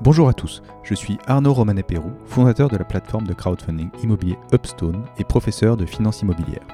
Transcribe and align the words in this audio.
Bonjour 0.00 0.28
à 0.28 0.34
tous, 0.34 0.60
je 0.82 0.94
suis 0.94 1.18
Arnaud 1.28 1.52
Romanet-Pérou, 1.52 2.10
fondateur 2.26 2.68
de 2.68 2.76
la 2.76 2.84
plateforme 2.84 3.28
de 3.28 3.32
crowdfunding 3.32 3.90
immobilier 4.02 4.36
Upstone 4.52 5.04
et 5.18 5.24
professeur 5.24 5.76
de 5.76 5.86
finance 5.86 6.20
immobilière. 6.20 6.66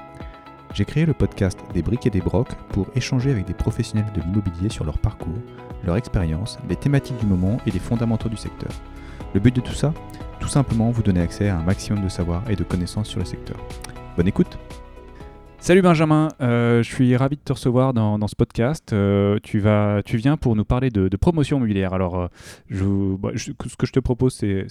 J'ai 0.73 0.85
créé 0.85 1.05
le 1.05 1.13
podcast 1.13 1.59
Des 1.73 1.83
briques 1.83 2.07
et 2.07 2.09
des 2.09 2.19
brocs 2.19 2.55
pour 2.69 2.87
échanger 2.95 3.29
avec 3.29 3.45
des 3.45 3.53
professionnels 3.53 4.11
de 4.15 4.21
l'immobilier 4.21 4.69
sur 4.69 4.85
leur 4.85 4.97
parcours, 4.97 5.37
leur 5.85 5.97
expérience, 5.97 6.57
les 6.67 6.75
thématiques 6.75 7.19
du 7.19 7.27
moment 7.27 7.57
et 7.67 7.71
les 7.71 7.79
fondamentaux 7.79 8.27
du 8.27 8.37
secteur. 8.37 8.71
Le 9.35 9.39
but 9.39 9.55
de 9.55 9.61
tout 9.61 9.73
ça 9.73 9.93
Tout 10.39 10.49
simplement 10.49 10.89
vous 10.89 11.03
donner 11.03 11.21
accès 11.21 11.47
à 11.47 11.57
un 11.57 11.63
maximum 11.63 12.03
de 12.03 12.09
savoir 12.09 12.41
et 12.49 12.55
de 12.55 12.63
connaissances 12.63 13.07
sur 13.07 13.19
le 13.19 13.25
secteur. 13.25 13.57
Bonne 14.17 14.27
écoute 14.27 14.57
Salut 15.61 15.83
Benjamin, 15.83 16.29
euh, 16.41 16.81
je 16.81 16.91
suis 16.91 17.15
ravi 17.15 17.35
de 17.35 17.41
te 17.41 17.53
recevoir 17.53 17.93
dans, 17.93 18.27
ce 18.27 18.35
podcast. 18.35 18.93
Euh, 18.93 19.37
tu, 19.43 19.59
vas, 19.59 20.01
tu 20.03 20.17
viens 20.17 20.35
pour 20.35 20.55
nous 20.55 20.65
parler 20.65 20.89
de, 20.89 21.07
promotion 21.17 21.57
immobilière. 21.57 21.93
Alors, 21.93 22.29
euh, 22.71 23.15
bah, 23.19 23.29
ce 23.35 23.51
que 23.51 23.85
je 23.85 23.91
te 23.91 23.99
propose, 23.99 24.33
c'est, 24.33 24.65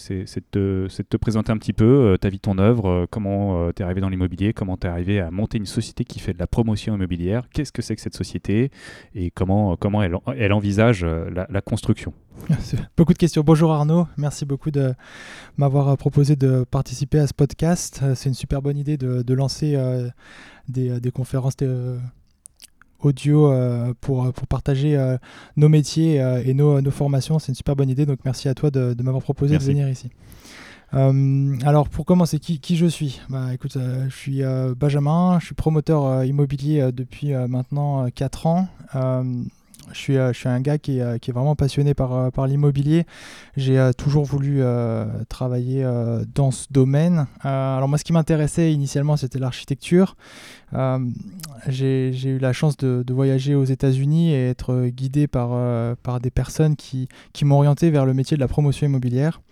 de, 0.53 0.89
te 0.89 1.17
présenter 1.17 1.53
un 1.53 1.59
petit 1.59 1.73
peu 1.73 2.19
ta 2.21 2.29
vie, 2.29 2.41
ton 2.41 2.59
œuvre, 2.59 3.07
comment 3.09 3.71
tu 3.71 3.83
es 3.83 3.85
arrivé 3.85 4.01
dans 4.01 4.09
l'immobilier, 4.09 4.53
comment 4.53 4.77
tu 4.77 4.89
es 4.89 4.91
arrivé 4.91 5.21
à 5.21 5.31
monter 5.31 5.59
une 5.59 5.67
société 5.67 6.05
qui 6.05 6.19
fait 6.19 6.33
de 6.33 6.41
la 6.41 6.49
promotion 6.49 6.97
immobilière, 6.97 7.45
qu'est-ce 7.55 7.71
que 7.71 7.83
c'est 7.83 7.95
que 7.95 8.03
cette 8.03 8.17
société 8.17 8.73
et 9.15 9.31
comment, 9.31 9.77
comment 9.77 10.03
elle, 10.03 10.17
elle 10.37 10.53
envisage 10.53 11.05
la 11.05 11.61
construction. 11.61 12.13
Beaucoup 12.97 13.13
de 13.13 13.19
questions. 13.19 13.43
Bonjour 13.45 13.71
Arnaud, 13.73 14.09
merci 14.17 14.47
beaucoup 14.47 14.71
de 14.71 14.95
m'avoir 15.59 15.95
proposé 15.99 16.37
de 16.37 16.65
participer 16.65 17.19
à 17.19 17.27
ce 17.27 17.35
podcast. 17.35 18.03
C'est 18.15 18.29
une 18.29 18.35
super 18.35 18.63
bonne 18.63 18.79
idée 18.79 18.97
de, 18.97 19.35
lancer 19.35 19.77
euh, 20.77 21.01
des, 21.01 21.11
conférences 21.11 21.55
euh, 21.63 21.99
audio 23.01 23.51
euh, 23.51 23.95
pour, 24.01 24.33
pour 24.33 24.47
partager 24.47 24.99
nos 25.57 25.69
métiers 25.69 26.17
et 26.45 26.55
nos, 26.55 26.91
formations. 26.91 27.39
C'est 27.39 27.49
une 27.49 27.55
super 27.55 27.77
bonne 27.77 27.89
idée, 27.89 28.07
donc 28.07 28.21
merci 28.25 28.49
à 28.49 28.55
toi 28.55 28.71
de, 28.71 28.95
m'avoir 29.03 29.23
proposé 29.23 29.57
de 29.57 29.63
venir 29.63 29.89
ici. 29.89 30.11
alors 30.93 31.89
pour 31.89 32.05
commencer, 32.05 32.39
qui, 32.39 32.61
qui 32.61 32.77
je 32.77 32.87
suis? 32.87 33.21
Bah, 33.29 33.55
écoute, 33.55 33.77
Je 33.77 34.15
suis 34.15 34.43
Benjamin, 34.77 35.39
je 35.41 35.47
suis 35.47 35.55
promoteur 35.55 36.25
immobilier 36.25 36.91
depuis 36.93 37.33
maintenant 37.49 38.09
4 38.11 38.47
ans. 38.47 38.69
Je 39.93 39.99
suis, 39.99 40.17
euh, 40.17 40.33
je 40.33 40.39
suis 40.39 40.49
un 40.49 40.61
gars 40.61 40.79
qui 40.79 40.99
est, 40.99 41.03
euh, 41.03 41.19
vraiment 41.29 41.57
passionné 41.57 41.95
par, 41.95 42.13
euh, 42.13 42.47
l'immobilier. 42.47 43.07
J'ai 43.57 43.91
toujours 43.97 44.25
voulu 44.25 44.63
travailler 45.29 45.87
dans 46.35 46.51
ce 46.51 46.67
domaine. 46.71 47.27
alors 47.43 47.89
moi, 47.89 47.99
ce 47.99 48.05
qui 48.05 48.13
m'intéressait 48.13 48.73
initialement, 48.73 49.17
c'était 49.17 49.39
l'architecture. 49.39 50.17
J'ai 51.69 52.11
eu 52.25 52.39
la 52.39 52.53
chance 52.53 52.77
de, 52.79 53.05
voyager 53.13 53.55
aux 53.55 53.65
États-Unis 53.65 54.33
et 54.33 54.49
être 54.49 54.87
guidé 54.87 55.27
par, 55.27 55.51
des 56.21 56.31
personnes 56.31 56.77
qui 56.77 57.09
m'ont 57.43 57.57
orienté 57.57 57.91
vers 57.91 58.07
le 58.07 58.15
métier 58.15 58.37
de 58.37 58.41
la 58.41 58.49
promotion 58.49 58.87
immobilière. 58.87 59.43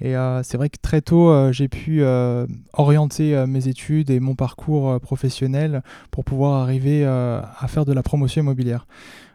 Et 0.00 0.14
c'est 0.42 0.56
vrai 0.56 0.68
que 0.68 0.78
très 0.80 1.00
tôt, 1.00 1.52
j'ai 1.52 1.68
pu 1.68 2.02
orienter 2.74 3.44
mes 3.46 3.68
études 3.68 4.10
et 4.10 4.20
mon 4.20 4.34
parcours 4.34 5.00
professionnel 5.00 5.82
pour 6.10 6.24
pouvoir 6.24 6.62
arriver 6.62 7.04
à 7.04 7.66
faire 7.68 7.84
de 7.84 7.92
la 7.92 8.02
promotion 8.02 8.42
immobilière. 8.42 8.86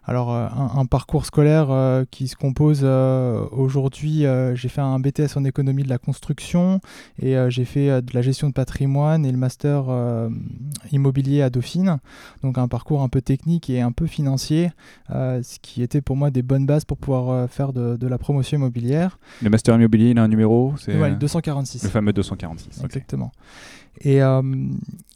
Alors, 0.03 0.33
euh, 0.33 0.47
un, 0.49 0.85
parcours 0.85 1.25
scolaire 1.25 1.67
euh, 1.69 2.05
qui 2.09 2.27
se 2.27 2.35
compose 2.35 2.81
euh, 2.83 3.45
aujourd'hui, 3.51 4.25
j'ai 4.55 4.69
fait 4.69 4.81
un 4.81 4.99
BTS 4.99 5.37
en 5.37 5.45
économie 5.45 5.83
de 5.83 5.89
la 5.89 5.99
construction 5.99 6.79
et 7.21 7.35
j'ai 7.49 7.65
fait 7.65 8.01
de 8.01 8.13
la 8.13 8.21
gestion 8.21 8.47
de 8.47 8.53
patrimoine 8.53 9.25
et 9.25 9.31
le 9.31 9.37
master 9.37 9.85
immobilier 10.91 11.41
à 11.41 11.49
Dauphine. 11.49 11.99
Donc, 12.43 12.57
un 12.57 12.67
parcours 12.67 13.01
un 13.01 13.09
peu 13.09 13.21
technique 13.21 13.69
et 13.69 13.81
un 13.81 13.91
peu 13.91 14.07
financier, 14.07 14.71
ce 15.09 15.59
qui 15.61 15.81
était 15.81 16.01
pour 16.01 16.15
moi 16.15 16.31
des 16.31 16.41
bonnes 16.41 16.65
bases 16.65 16.85
pour 16.85 16.97
pouvoir 16.97 17.49
faire 17.49 17.73
de, 17.73 18.07
la 18.07 18.17
promotion 18.17 18.57
immobilière. 18.57 19.19
Le 19.41 19.49
master 19.49 19.75
immobilier, 19.75 20.09
il 20.09 20.19
a 20.19 20.23
un 20.23 20.27
numéro 20.27 20.73
C'est 20.77 20.93
le 20.93 21.15
246. 21.15 21.83
Le 21.83 21.89
fameux 21.89 22.13
246. 22.13 22.83
Exactement. 22.83 23.31
Et, 23.99 24.21
euh, 24.21 24.41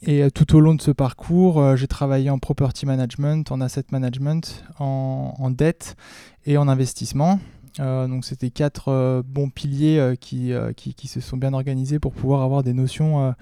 et, 0.02 0.30
tout 0.30 0.54
au 0.54 0.60
long 0.60 0.74
de 0.74 0.82
ce 0.82 0.90
parcours, 0.90 1.60
euh, 1.60 1.76
j'ai 1.76 1.88
travaillé 1.88 2.30
en 2.30 2.38
property 2.38 2.86
management, 2.86 3.50
en 3.50 3.60
asset 3.60 3.84
management, 3.90 4.64
en, 4.78 5.50
dette 5.50 5.96
et 6.44 6.56
en 6.56 6.68
investissement. 6.68 7.40
Euh, 7.78 8.08
donc 8.08 8.24
c'était 8.24 8.50
quatre 8.50 9.22
bons 9.26 9.50
piliers 9.50 10.14
qui, 10.20 10.52
qui, 10.76 10.94
qui, 10.94 11.08
se 11.08 11.20
sont 11.20 11.36
bien 11.36 11.52
organisés 11.52 11.98
pour 11.98 12.12
pouvoir 12.12 12.42
avoir 12.42 12.62
des 12.62 12.72
notions 12.72 13.34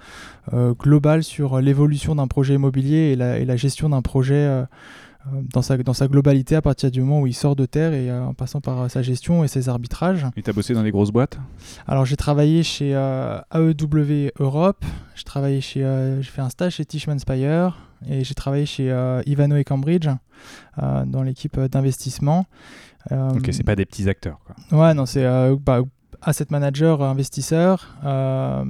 globales 0.53 1.23
sur 1.23 1.61
l'évolution 1.61 2.15
d'un 2.15 2.27
projet 2.27 2.55
immobilier 2.55 3.11
et 3.11 3.15
la, 3.15 3.39
et 3.39 3.45
la 3.45 3.55
gestion 3.55 3.89
d'un 3.89 4.01
projet 4.01 4.65
euh, 5.33 5.41
dans 5.53 5.61
sa, 5.61 5.77
dans 5.77 5.93
sa 5.93 6.07
globalité 6.07 6.55
à 6.55 6.61
partir 6.61 6.91
du 6.91 7.01
moment 7.01 7.21
où 7.21 7.27
il 7.27 7.33
sort 7.33 7.55
de 7.55 7.65
terre 7.65 7.93
et 7.93 8.09
euh, 8.09 8.25
en 8.25 8.33
passant 8.33 8.61
par 8.61 8.81
euh, 8.81 8.89
sa 8.89 9.01
gestion 9.01 9.43
et 9.43 9.47
ses 9.47 9.69
arbitrages. 9.69 10.25
Et 10.35 10.43
tu 10.43 10.49
as 10.49 10.53
bossé 10.53 10.73
dans 10.73 10.83
des 10.83 10.91
grosses 10.91 11.11
boîtes? 11.11 11.39
Alors 11.87 12.05
j'ai 12.05 12.17
travaillé 12.17 12.61
chez 12.63 12.91
AEW 12.91 14.31
Europe, 14.39 14.85
j'ai 15.15 15.23
travaillé 15.23 15.61
chez 15.61 15.81
j'ai 16.19 16.29
fait 16.29 16.41
un 16.41 16.49
stage 16.49 16.75
chez 16.75 16.85
Tishman 16.85 17.17
Spire 17.19 17.77
et 18.07 18.23
j'ai 18.23 18.35
travaillé 18.35 18.65
chez 18.65 18.85
Ivano 19.25 19.55
et 19.55 19.63
Cambridge 19.63 20.07
dans 20.77 21.23
l'équipe 21.23 21.59
d'investissement. 21.59 22.45
Ok, 23.11 23.49
c'est 23.51 23.63
pas 23.63 23.75
des 23.75 23.85
petits 23.85 24.09
acteurs. 24.09 24.39
Quoi. 24.45 24.79
Ouais, 24.79 24.93
non, 24.93 25.05
c'est 25.05 25.25
bah, 25.65 25.81
asset 26.25 26.47
manager, 26.49 27.01
investisseur. 27.01 27.95
Euh, 28.03 28.65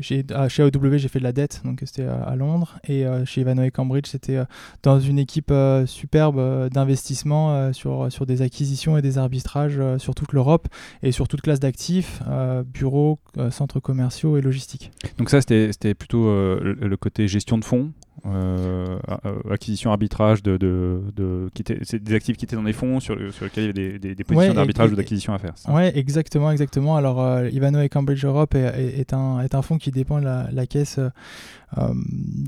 chez 0.00 0.24
AOW, 0.30 0.96
j'ai 0.96 1.08
fait 1.08 1.18
de 1.18 1.24
la 1.24 1.32
dette, 1.32 1.60
donc 1.64 1.82
c'était 1.84 2.04
à, 2.06 2.34
Londres. 2.36 2.78
Et 2.86 3.04
euh, 3.04 3.24
chez 3.24 3.42
Ivanhoe 3.42 3.70
Cambridge, 3.70 4.06
c'était 4.06 4.36
euh, 4.36 4.44
dans 4.82 5.00
une 5.00 5.18
équipe 5.18 5.52
superbe 5.86 6.68
d'investissement 6.70 7.72
sur, 7.72 8.10
sur 8.10 8.26
des 8.26 8.42
acquisitions 8.42 8.96
et 8.96 9.02
des 9.02 9.18
arbitrages 9.18 9.80
sur 9.98 10.14
toute 10.14 10.32
l'Europe 10.32 10.68
et 11.02 11.12
sur 11.12 11.28
toute 11.28 11.40
classe 11.40 11.60
d'actifs, 11.60 12.22
bureaux, 12.66 13.18
centres 13.50 13.80
commerciaux 13.80 14.36
et 14.36 14.40
logistiques. 14.40 14.92
Donc 15.18 15.30
ça, 15.30 15.40
c'était 15.40 15.94
plutôt 15.94 16.26
le 16.26 16.96
côté 16.96 17.26
gestion 17.28 17.58
de 17.58 17.64
fonds 17.64 17.92
euh, 18.24 18.98
acquisition 19.50 19.90
arbitrage 19.90 20.42
de, 20.42 20.56
de, 20.56 21.00
de 21.14 21.50
qui 21.54 21.62
des 21.62 22.14
actifs 22.14 22.36
qui 22.36 22.44
étaient 22.44 22.56
dans 22.56 22.62
des 22.62 22.72
fonds 22.72 22.98
sur, 22.98 23.16
sur 23.32 23.44
lesquels 23.44 23.64
il 23.64 23.66
y 23.66 23.86
avait 23.86 23.98
des, 23.98 24.14
des, 24.14 24.24
positions 24.24 24.54
d'arbitrage 24.54 24.90
ou 24.90 24.96
d'acquisition 24.96 25.32
à 25.32 25.38
faire. 25.38 25.54
Oui, 25.68 25.82
exactement, 25.94 26.50
exactement. 26.50 26.96
Alors 26.96 27.20
euh, 27.20 27.48
Ivano 27.50 27.80
et 27.80 27.88
Cambridge 27.88 28.24
Europe 28.24 28.54
est, 28.54 28.98
est, 28.98 29.12
un, 29.12 29.40
est 29.40 29.54
un 29.54 29.62
fonds 29.62 29.78
qui 29.78 29.90
dépend 29.90 30.18
de 30.18 30.24
la, 30.24 30.48
la 30.50 30.66
caisse 30.66 30.98
euh, 30.98 31.94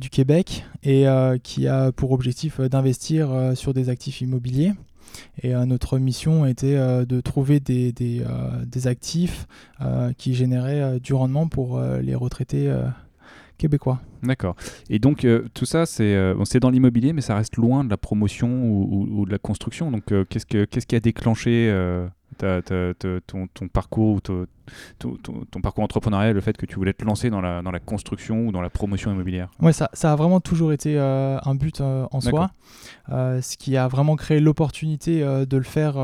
du 0.01 0.11
Québec 0.11 0.65
et 0.83 1.07
qui 1.43 1.69
a 1.69 1.93
pour 1.93 2.13
objectif 2.13 2.61
d'investir 2.61 3.53
sur 3.55 3.75
des 3.75 3.89
actifs 3.89 4.21
immobiliers. 4.21 4.73
Et 5.43 5.53
notre 5.53 5.99
mission 5.99 6.45
était 6.47 6.77
de 6.77 7.21
trouver 7.21 7.61
des, 7.61 7.93
des, 7.93 8.23
des 8.67 8.87
actifs 8.87 9.47
qui 10.17 10.35
généraient 10.35 11.01
du 11.01 11.15
rendement 11.15 11.49
pour 11.49 11.81
les 11.81 12.15
retraités 12.15 12.73
québécois. 13.59 14.01
D'accord. 14.23 14.57
Et 14.89 14.99
donc 14.99 15.25
euh, 15.25 15.45
tout 15.55 15.67
ça, 15.67 15.87
c'est 15.87 16.15
euh, 16.15 16.35
dans 16.61 16.71
l'immobilier, 16.71 17.13
mais 17.13 17.21
ça 17.21 17.35
reste 17.35 17.57
loin 17.57 17.85
de 17.85 17.91
la 17.91 17.97
promotion 17.97 18.49
ou, 18.49 19.27
de 19.27 19.31
la 19.31 19.39
construction. 19.39 19.91
Donc 19.91 20.11
euh, 20.13 20.25
qu'est-ce, 20.29 20.47
que, 20.47 20.65
qu'est-ce 20.65 20.87
qui 20.87 20.97
a 20.97 21.01
déclenché 21.01 21.73
ton, 22.39 23.47
ton, 23.55 23.69
parcours 23.69 24.15
ou 24.15 24.21
ton, 24.21 24.47
ton, 24.99 25.61
parcours 25.61 25.85
entrepreneurial, 25.85 26.35
le 26.35 26.41
fait 26.41 26.57
que 26.57 26.67
tu 26.67 26.77
voulais 26.77 26.93
te 26.93 27.05
lancer 27.05 27.31
dans 27.31 27.41
la, 27.41 27.63
dans 27.63 27.71
la 27.71 27.81
construction 27.81 28.47
ou 28.47 28.53
dans 28.53 28.61
la 28.61 28.71
promotion 28.71 29.13
immobilière? 29.13 29.51
Oui, 29.61 29.73
ça, 29.73 29.91
ça, 29.93 30.13
a 30.13 30.17
vraiment 30.17 30.41
toujours 30.41 30.73
été 30.73 30.99
un 30.99 31.55
but 31.55 31.81
en 31.81 32.21
soi, 32.21 32.51
ce 33.09 33.57
qui 33.57 33.77
a 33.77 33.89
vraiment 33.89 34.17
créé 34.17 34.41
l'opportunité 34.41 35.21
de 35.21 35.57
le 35.57 35.65
faire 35.65 35.97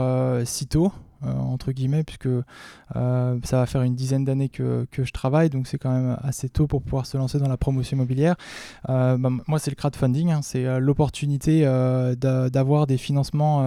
si 0.44 0.66
tôt. 0.66 0.92
Euh, 1.26 1.32
entre 1.32 1.72
guillemets, 1.72 2.04
puisque 2.04 2.26
euh, 2.26 3.38
ça 3.44 3.58
va 3.58 3.66
faire 3.66 3.82
une 3.82 3.94
dizaine 3.94 4.24
d'années 4.24 4.48
que, 4.48 4.86
que, 4.90 5.04
je 5.04 5.12
travaille, 5.12 5.50
donc 5.50 5.66
c'est 5.66 5.78
quand 5.78 5.92
même 5.92 6.16
assez 6.22 6.48
tôt 6.48 6.66
pour 6.66 6.82
pouvoir 6.82 7.06
se 7.06 7.16
lancer 7.16 7.38
dans 7.38 7.48
la 7.48 7.56
promotion 7.56 7.96
immobilière. 7.96 8.36
Euh, 8.88 9.16
bah, 9.16 9.30
moi, 9.46 9.58
c'est 9.58 9.70
le 9.70 9.76
crowdfunding, 9.76 10.30
hein, 10.30 10.40
c'est 10.42 10.80
l'opportunité 10.80 11.62
d'avoir 12.16 12.86
des 12.86 12.98
financements 12.98 13.64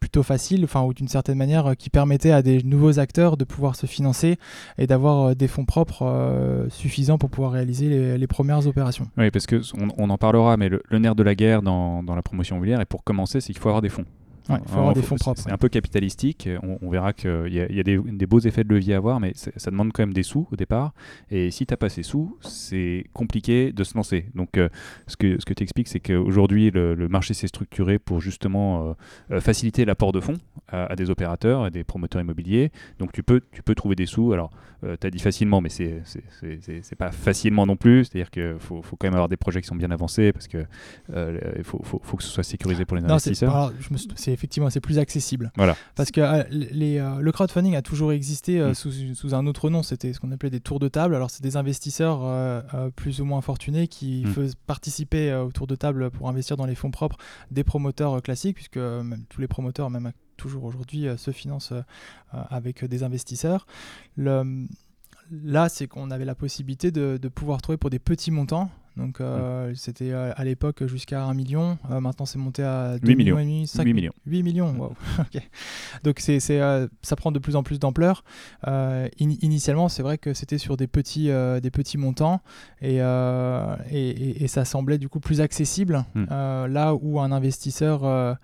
plutôt 0.00 0.22
faciles, 0.22 0.64
enfin, 0.64 0.82
ou 0.82 0.94
d'une 0.94 1.08
certaine 1.08 1.38
manière, 1.38 1.76
qui 1.76 1.90
permettaient 1.90 2.32
à 2.32 2.42
des 2.42 2.62
nouveaux 2.62 2.98
acteurs 2.98 3.36
de 3.36 3.44
pouvoir 3.44 3.76
se 3.76 3.86
financer 3.86 4.38
et 4.78 4.86
d'avoir 4.86 5.34
des 5.34 5.48
fonds 5.48 5.64
propres 5.64 6.66
suffisants 6.68 7.18
pour 7.18 7.30
pouvoir 7.30 7.52
réaliser 7.52 8.16
les, 8.18 8.26
premières 8.26 8.66
opérations. 8.66 9.08
Oui, 9.16 9.30
parce 9.30 9.46
qu'on 9.46 9.88
on 9.96 10.10
en 10.10 10.18
parlera, 10.18 10.56
mais 10.56 10.68
le, 10.68 10.82
le, 10.90 10.98
nerf 10.98 11.14
de 11.14 11.22
la 11.22 11.34
guerre 11.34 11.62
dans, 11.62 12.02
dans 12.02 12.16
la 12.16 12.22
promotion 12.22 12.56
immobilière, 12.56 12.80
et 12.80 12.84
pour 12.84 13.04
commencer, 13.04 13.40
c'est 13.40 13.52
qu'il 13.52 13.62
faut 13.62 13.68
avoir 13.68 13.82
des 13.82 13.88
fonds. 13.88 14.04
Il 14.48 14.68
faut 14.68 14.78
avoir 14.78 14.94
des 14.94 15.02
fonds 15.02 15.16
propres. 15.16 15.40
C'est 15.42 15.52
un 15.52 15.58
peu 15.58 15.68
capitalistique. 15.68 16.48
On, 16.62 16.90
verra 16.90 17.12
qu'il 17.12 17.52
y 17.52 17.60
a, 17.60 17.70
y 17.70 17.80
a 17.80 17.82
des, 17.82 18.26
beaux 18.26 18.38
effets 18.40 18.64
de 18.64 18.72
levier 18.72 18.94
à 18.94 18.98
avoir, 18.98 19.20
mais 19.20 19.32
ça 19.34 19.70
demande 19.70 19.92
quand 19.92 20.02
même 20.02 20.14
des 20.14 20.22
sous 20.22 20.46
au 20.50 20.56
départ. 20.56 20.92
Et 21.30 21.50
si 21.50 21.66
tu 21.66 21.72
n'as 21.72 21.76
pas 21.76 21.88
ces 21.88 22.02
sous, 22.02 22.36
c'est 22.40 23.04
compliqué 23.12 23.72
de 23.72 23.84
se 23.84 23.96
lancer. 23.96 24.26
Donc, 24.34 24.58
euh, 24.58 24.68
ce 25.06 25.16
que, 25.16 25.40
ce 25.40 25.44
que 25.44 25.54
tu 25.54 25.62
expliques, 25.62 25.88
c'est 25.88 26.00
qu'aujourd'hui, 26.00 26.70
le, 26.70 27.06
marché 27.08 27.34
s'est 27.34 27.46
structuré 27.46 27.98
pour 27.98 28.20
justement 28.20 28.88
euh, 28.88 28.92
euh, 29.32 29.40
faciliter 29.40 29.84
l'apport 29.84 30.12
de 30.12 30.20
fonds 30.20 30.38
à, 30.68 30.96
des 30.96 31.10
opérateurs 31.10 31.66
et 31.66 31.70
des 31.70 31.84
promoteurs 31.84 32.20
immobiliers. 32.20 32.72
Donc, 32.98 33.12
tu 33.12 33.22
peux, 33.22 33.40
tu 33.52 33.62
peux 33.62 33.74
trouver 33.74 33.94
des 33.94 34.06
sous. 34.06 34.32
Alors, 34.32 34.50
tu 34.82 35.06
as 35.06 35.10
dit 35.10 35.18
facilement, 35.18 35.60
mais 35.60 35.68
c'est 35.68 36.02
n'est 36.42 36.96
pas 36.98 37.10
facilement 37.10 37.66
non 37.66 37.76
plus. 37.76 38.04
C'est-à-dire 38.04 38.30
qu'il 38.30 38.56
faut, 38.58 38.82
faut, 38.82 38.96
quand 38.96 39.06
même 39.06 39.14
avoir 39.14 39.28
des 39.28 39.36
projets 39.36 39.60
qui 39.60 39.68
sont 39.68 39.76
bien 39.76 39.90
avancés 39.90 40.32
parce 40.32 40.48
qu'il 40.48 40.66
faut, 41.62 41.80
faut, 41.82 42.00
faut, 42.02 42.16
que 42.16 42.22
ce 42.22 42.28
soit 42.28 42.42
sécurisé 42.42 42.84
pour 42.84 42.96
les 42.96 43.04
investisseurs. 43.04 43.72
Effectivement, 44.36 44.68
c'est 44.68 44.80
plus 44.80 44.98
accessible. 44.98 45.50
Voilà. 45.56 45.74
Parce 45.94 46.10
que 46.10 46.20
euh, 46.20 46.44
les, 46.50 46.98
euh, 46.98 47.20
le 47.20 47.32
crowdfunding 47.32 47.74
a 47.74 47.80
toujours 47.82 48.12
existé 48.12 48.60
euh, 48.60 48.70
Mm. 48.70 48.74
sous, 48.74 48.92
sous 49.14 49.34
un 49.34 49.46
autre 49.46 49.70
nom, 49.70 49.82
c'était 49.82 50.12
ce 50.12 50.20
qu'on 50.20 50.30
appelait 50.30 50.50
des 50.50 50.60
tours 50.60 50.78
de 50.78 50.88
table. 50.88 51.14
Alors, 51.14 51.30
c'est 51.30 51.42
des 51.42 51.56
investisseurs 51.56 52.20
plus 52.96 53.20
ou 53.20 53.24
moins 53.24 53.40
fortunés 53.40 53.88
qui 53.88 54.24
Mm. 54.26 54.28
faisaient 54.32 54.54
participer 54.66 55.30
euh, 55.30 55.44
au 55.44 55.52
tour 55.52 55.66
de 55.66 55.74
table 55.74 56.10
pour 56.10 56.28
investir 56.28 56.58
dans 56.58 56.66
les 56.66 56.74
fonds 56.74 56.90
propres 56.90 57.16
des 57.50 57.64
promoteurs 57.64 58.22
classiques, 58.22 58.56
puisque 58.56 58.76
même 58.76 59.24
tous 59.30 59.40
les 59.40 59.48
promoteurs, 59.48 59.88
même 59.88 60.12
toujours 60.36 60.64
aujourd'hui, 60.64 61.06
se 61.16 61.30
financent 61.30 61.72
avec 62.30 62.84
des 62.84 63.02
investisseurs. 63.02 63.66
Le, 64.16 64.66
là, 65.30 65.68
c'est 65.70 65.86
qu'on 65.86 66.10
avait 66.10 66.26
la 66.26 66.34
possibilité 66.34 66.90
de, 66.90 67.18
de 67.20 67.28
pouvoir 67.28 67.62
trouver 67.62 67.78
pour 67.78 67.88
des 67.90 67.98
petits 67.98 68.30
montants. 68.30 68.70
Donc, 68.96 69.20
euh, 69.20 69.72
c'était 69.74 70.10
euh, 70.12 70.32
à 70.36 70.44
l'époque 70.44 70.86
jusqu'à 70.86 71.22
1 71.22 71.34
million. 71.34 71.76
Euh, 71.90 72.00
maintenant, 72.00 72.24
c'est 72.24 72.38
monté 72.38 72.62
à 72.62 72.98
2 72.98 73.06
Huit 73.08 73.16
millions. 73.16 73.36
millions. 73.36 73.38
et 73.38 73.44
demi, 73.58 73.66
5 73.66 73.84
8 73.84 73.92
millions. 73.92 74.12
8 74.26 74.42
millions, 74.42 74.74
wow. 74.78 74.94
ok. 75.20 75.42
Donc 76.02 76.20
c'est, 76.20 76.40
c'est, 76.40 76.60
euh, 76.60 76.86
ça 77.02 77.14
prend 77.16 77.30
de 77.32 77.38
plus 77.38 77.56
en 77.56 77.62
plus 77.62 77.78
d'ampleur. 77.78 78.24
In- 78.66 79.08
initialement, 79.20 79.88
c'est 79.88 80.02
vrai 80.02 80.16
que 80.18 80.32
c'était 80.34 80.58
sur 80.58 80.76
des 80.76 80.86
petits, 80.86 81.28
des 81.62 81.70
petits 81.70 81.98
montants 81.98 82.40
et, 82.80 82.96
et, 82.96 84.08
et- 84.08 84.44
et 84.44 84.48
ça 84.48 84.64
semblait 84.64 84.98
du 84.98 85.08
coup 85.08 85.20
plus 85.20 85.40
accessible. 85.40 86.04
Euh, 86.30 86.66
là 86.68 86.94
où 86.94 87.20
un 87.20 87.32
investisseur 87.32 88.36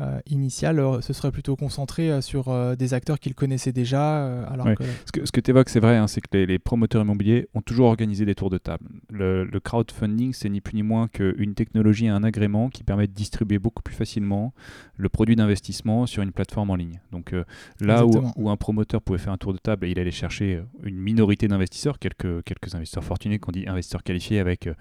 euh, 0.00 0.04
euh, 0.06 0.20
initial 0.26 0.78
euh, 0.78 1.00
se 1.00 1.12
serait 1.12 1.30
plutôt 1.32 1.56
concentré 1.56 2.10
euh, 2.10 2.20
sur 2.20 2.48
euh, 2.48 2.76
des 2.76 2.92
acteurs 2.94 3.18
qu'il 3.18 3.34
connaissait 3.34 3.72
déjà. 3.72 4.18
euh, 4.26 4.44
alors 4.50 4.66
Ouais. 4.66 4.76
que... 4.76 4.84
Ce 5.06 5.12
que, 5.12 5.24
ce 5.26 5.32
que 5.32 5.40
tu 5.40 5.50
évoques, 5.50 5.68
c'est 5.68 5.80
vrai, 5.80 5.96
hein, 5.96 6.06
c'est 6.06 6.20
que 6.20 6.28
les, 6.32 6.46
les 6.46 6.58
promoteurs 6.58 7.02
immobiliers 7.02 7.48
ont 7.54 7.62
toujours 7.62 7.86
organisé 7.88 8.24
des 8.26 8.34
tours 8.34 8.50
de 8.50 8.58
table. 8.58 8.84
Le, 9.10 9.44
le 9.44 9.60
crowdfunding, 9.60 10.32
c'est 10.32 10.48
ni 10.48 10.60
plus 10.60 10.74
ni 10.74 10.82
moins 10.82 11.08
qu'une 11.08 11.54
technologie 11.54 12.06
et 12.06 12.08
un 12.10 12.24
agrément 12.24 12.68
qui 12.68 12.82
permet 12.84 13.06
de 13.06 13.12
distribuer 13.12 13.58
beaucoup 13.58 13.82
plus 13.82 13.94
facilement 13.94 14.52
le 14.96 15.08
produit 15.08 15.36
d'investissement 15.36 16.06
sur 16.06 16.22
une 16.22 16.32
plateforme 16.32 16.70
en 16.70 16.76
ligne. 16.76 17.00
Donc 17.12 17.32
euh, 17.32 17.44
là 17.80 18.04
où, 18.06 18.10
où 18.36 18.50
un 18.50 18.56
promoteur 18.56 19.00
pouvait 19.02 19.18
faire 19.18 19.32
un 19.32 19.38
tour 19.38 19.52
de 19.52 19.58
table 19.58 19.86
et 19.86 19.90
il 19.90 19.98
allait 19.98 20.10
chercher 20.10 20.62
une 20.82 20.96
minorité 20.98 21.48
d'investisseurs, 21.48 21.98
quelques, 21.98 22.42
quelques 22.44 22.74
investisseurs 22.74 23.04
fortunés 23.04 23.38
qu'on 23.38 23.52
dit 23.52 23.66
investisseurs 23.66 24.02
qualifiés 24.02 24.40
avec 24.40 24.66
euh, 24.66 24.74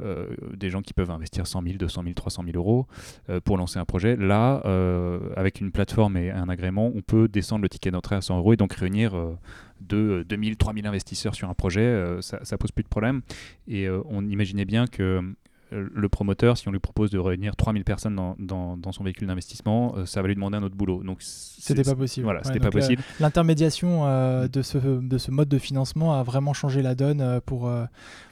euh, 0.00 0.26
des 0.56 0.70
gens 0.70 0.80
qui 0.82 0.92
peuvent 0.94 1.10
investir 1.10 1.46
100 1.46 1.62
000, 1.62 1.74
200 1.78 2.02
000, 2.02 2.14
300 2.14 2.42
000 2.44 2.56
euros 2.56 2.86
euh, 3.30 3.40
pour 3.40 3.56
lancer 3.56 3.78
un 3.78 3.84
projet. 3.84 4.16
Là, 4.16 4.57
euh, 4.66 5.18
avec 5.36 5.60
une 5.60 5.70
plateforme 5.72 6.16
et 6.16 6.30
un 6.30 6.48
agrément, 6.48 6.90
on 6.94 7.02
peut 7.02 7.28
descendre 7.28 7.62
le 7.62 7.68
ticket 7.68 7.90
d'entrée 7.90 8.16
à 8.16 8.20
100 8.20 8.38
euros 8.38 8.52
et 8.52 8.56
donc 8.56 8.72
réunir 8.74 9.14
de 9.80 10.24
2000, 10.28 10.56
3000 10.56 10.86
investisseurs 10.86 11.34
sur 11.34 11.48
un 11.48 11.54
projet. 11.54 11.80
euh, 11.82 12.20
ça, 12.20 12.40
ça 12.44 12.58
pose 12.58 12.72
plus 12.72 12.82
de 12.84 12.88
problème. 12.88 13.22
Et 13.68 13.86
euh, 13.86 14.00
on 14.06 14.26
imaginait 14.26 14.64
bien 14.64 14.86
que 14.86 15.20
le 15.70 16.08
promoteur, 16.08 16.56
si 16.56 16.66
on 16.66 16.70
lui 16.72 16.78
propose 16.78 17.10
de 17.10 17.18
réunir 17.18 17.54
3000 17.54 17.84
personnes 17.84 18.16
dans, 18.16 18.36
dans- 18.38 18.78
dans 18.78 18.90
son 18.90 19.04
véhicule 19.04 19.28
d'investissement, 19.28 19.94
euh, 19.98 20.06
ça 20.06 20.22
va 20.22 20.28
lui 20.28 20.34
demander 20.34 20.56
un 20.56 20.62
autre 20.62 20.74
boulot. 20.74 21.02
Donc 21.04 21.18
C'était 21.20 21.82
pas 21.82 21.94
possible. 21.94 22.24
Voilà, 22.24 22.40
Ouais, 22.40 22.44
c'était 22.46 22.58
pas 22.58 22.70
possible. 22.70 23.02
L'intermédiation 23.20 24.06
euh, 24.06 24.48
de, 24.48 24.62
ce, 24.62 24.78
de 24.78 25.18
ce 25.18 25.30
mode 25.30 25.48
de 25.50 25.58
financement 25.58 26.14
a 26.18 26.22
vraiment 26.22 26.54
changé 26.54 26.80
la 26.80 26.94
donne 26.94 27.40
pour, 27.44 27.70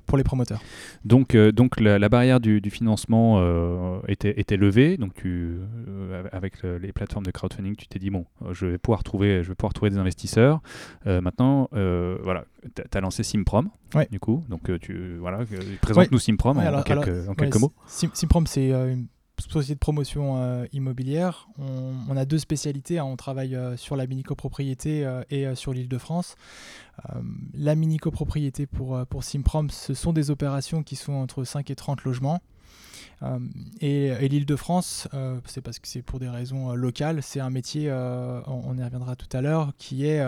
pour 0.07 0.17
les 0.19 0.25
promoteurs. 0.25 0.61
Donc, 1.05 1.35
euh, 1.35 1.53
donc 1.53 1.81
la, 1.81 1.99
la 1.99 2.09
barrière 2.09 2.41
du, 2.41 2.61
du 2.61 2.71
financement 2.71 3.39
euh, 3.41 3.99
était, 4.09 4.39
était 4.41 4.57
levée. 4.57 4.97
Donc, 4.97 5.15
tu, 5.15 5.59
euh, 5.89 6.23
avec 6.33 6.63
le- 6.63 6.79
les 6.79 6.93
plateformes 6.93 7.27
de 7.27 7.31
crowdfunding, 7.31 7.77
tu 7.77 7.87
t'es 7.87 7.99
dit 7.99 8.11
bon, 8.11 8.25
je 8.53 8.67
vais 8.67 8.79
pouvoir 8.79 9.03
trouver, 9.05 9.43
je 9.43 9.49
vais 9.49 9.55
pouvoir 9.55 9.73
trouver 9.75 9.91
des 9.91 9.99
investisseurs. 9.99 10.61
Maintenant, 11.05 11.69
voilà, 11.73 12.45
tu 12.75 12.83
as 12.99 13.01
lancé 13.01 13.23
Simprom, 13.23 13.69
Ouais. 13.95 14.09
du 14.11 14.21
coup. 14.21 14.43
Donc, 14.49 14.71
tu 14.81 15.17
voilà, 15.19 15.41
présente-nous 15.83 16.19
Simprom 16.19 16.57
Ouais, 16.57 16.65
en, 16.65 16.69
alors- 16.69 16.85
quelques, 16.85 17.09
alors, 17.09 17.31
en 17.31 17.35
quelques 17.35 17.55
Ouais, 17.55 17.61
mots. 17.61 17.73
Sim- 17.87 18.11
Simprom, 18.15 18.47
c'est 18.47 18.71
une 18.71 19.07
société 19.39 19.75
de 19.75 19.79
promotion 19.79 20.39
euh, 20.39 20.67
immobilière. 20.73 21.49
On, 21.59 21.95
on 22.09 22.17
a 22.17 22.25
deux 22.25 22.39
spécialités. 22.39 22.99
hein. 22.99 23.05
On 23.05 23.17
travaille 23.17 23.55
euh, 23.55 23.77
sur 23.77 23.97
la 23.97 24.07
mini-copropriété 24.07 25.05
euh, 25.05 25.23
et 25.31 25.47
euh, 25.47 25.55
sur 25.55 25.73
l'île 25.73 25.89
de 25.89 25.99
France. 25.99 26.37
La 27.53 27.75
mini-copropriété 27.75 28.67
pour, 28.67 29.05
pour 29.07 29.23
Simprom, 29.23 29.69
ce 29.69 29.93
sont 29.93 30.15
des 30.15 30.31
opérations 30.31 30.83
qui 30.83 30.97
sont 30.97 31.13
entre 31.13 31.45
5 31.45 31.71
et 31.71 31.77
30 31.77 32.05
logements. 32.05 32.41
Et 33.83 34.07
et 34.07 34.29
l'île 34.29 34.47
de 34.47 34.57
France, 34.57 35.07
c'est 35.45 35.61
parce 35.61 35.79
que 35.79 35.89
c'est 35.89 36.01
pour 36.01 36.21
des 36.21 36.29
raisons 36.31 36.73
locales, 36.75 37.23
c'est 37.23 37.41
un 37.41 37.51
métier, 37.51 37.93
on, 37.93 38.79
y 38.79 38.83
reviendra 38.83 39.15
tout 39.15 39.29
à 39.37 39.43
l'heure, 39.43 39.75
qui 39.77 40.07
est 40.07 40.25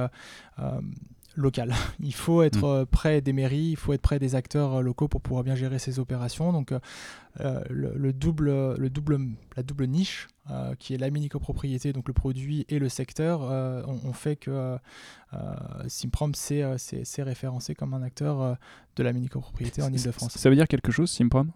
local. 1.39 1.73
Il 2.01 2.15
faut 2.15 2.43
être 2.43 2.61
Mm. 2.67 2.81
euh, 2.81 2.85
près 2.85 3.21
des 3.21 3.33
mairies, 3.33 3.71
il 3.71 3.77
faut 3.77 3.93
être 3.93 4.03
près 4.03 4.19
des 4.19 4.35
acteurs 4.35 4.75
euh, 4.75 4.81
locaux 4.83 5.09
pour 5.09 5.21
pouvoir 5.21 5.45
bien 5.45 5.55
gérer 5.55 5.79
ces 5.79 5.99
opérations. 5.99 6.53
Donc 6.53 6.73
euh, 6.73 7.61
le, 7.71 7.93
le 7.97 8.13
double, 8.13 8.75
le 8.77 8.91
double, 8.91 9.19
la 9.57 9.63
double 9.63 9.87
niche, 9.87 10.29
euh, 10.51 10.75
qui 10.79 10.95
est 10.95 10.99
la 10.99 11.11
mini 11.11 11.29
copropriété, 11.29 11.93
donc 11.93 12.09
le 12.09 12.15
produit 12.15 12.67
et 12.69 12.79
le 12.79 12.89
secteur, 12.89 13.41
euh, 13.43 13.83
on, 13.87 14.09
on 14.09 14.13
fait 14.13 14.37
que 14.37 14.77
Simprom 15.89 16.35
c'est 16.35 16.65
référencé 17.23 17.75
comme 17.75 17.95
un 17.95 18.03
acteur 18.03 18.57
de 18.97 19.03
la 19.03 19.13
mini 19.13 19.29
copropriété 19.29 19.83
en 19.83 19.93
Ile-de-France. 19.93 20.33
Ça 20.37 20.51
veut 20.51 20.57
dire 20.57 20.67
quelque 20.69 20.91
chose, 20.91 21.11
Simprom 21.11 21.51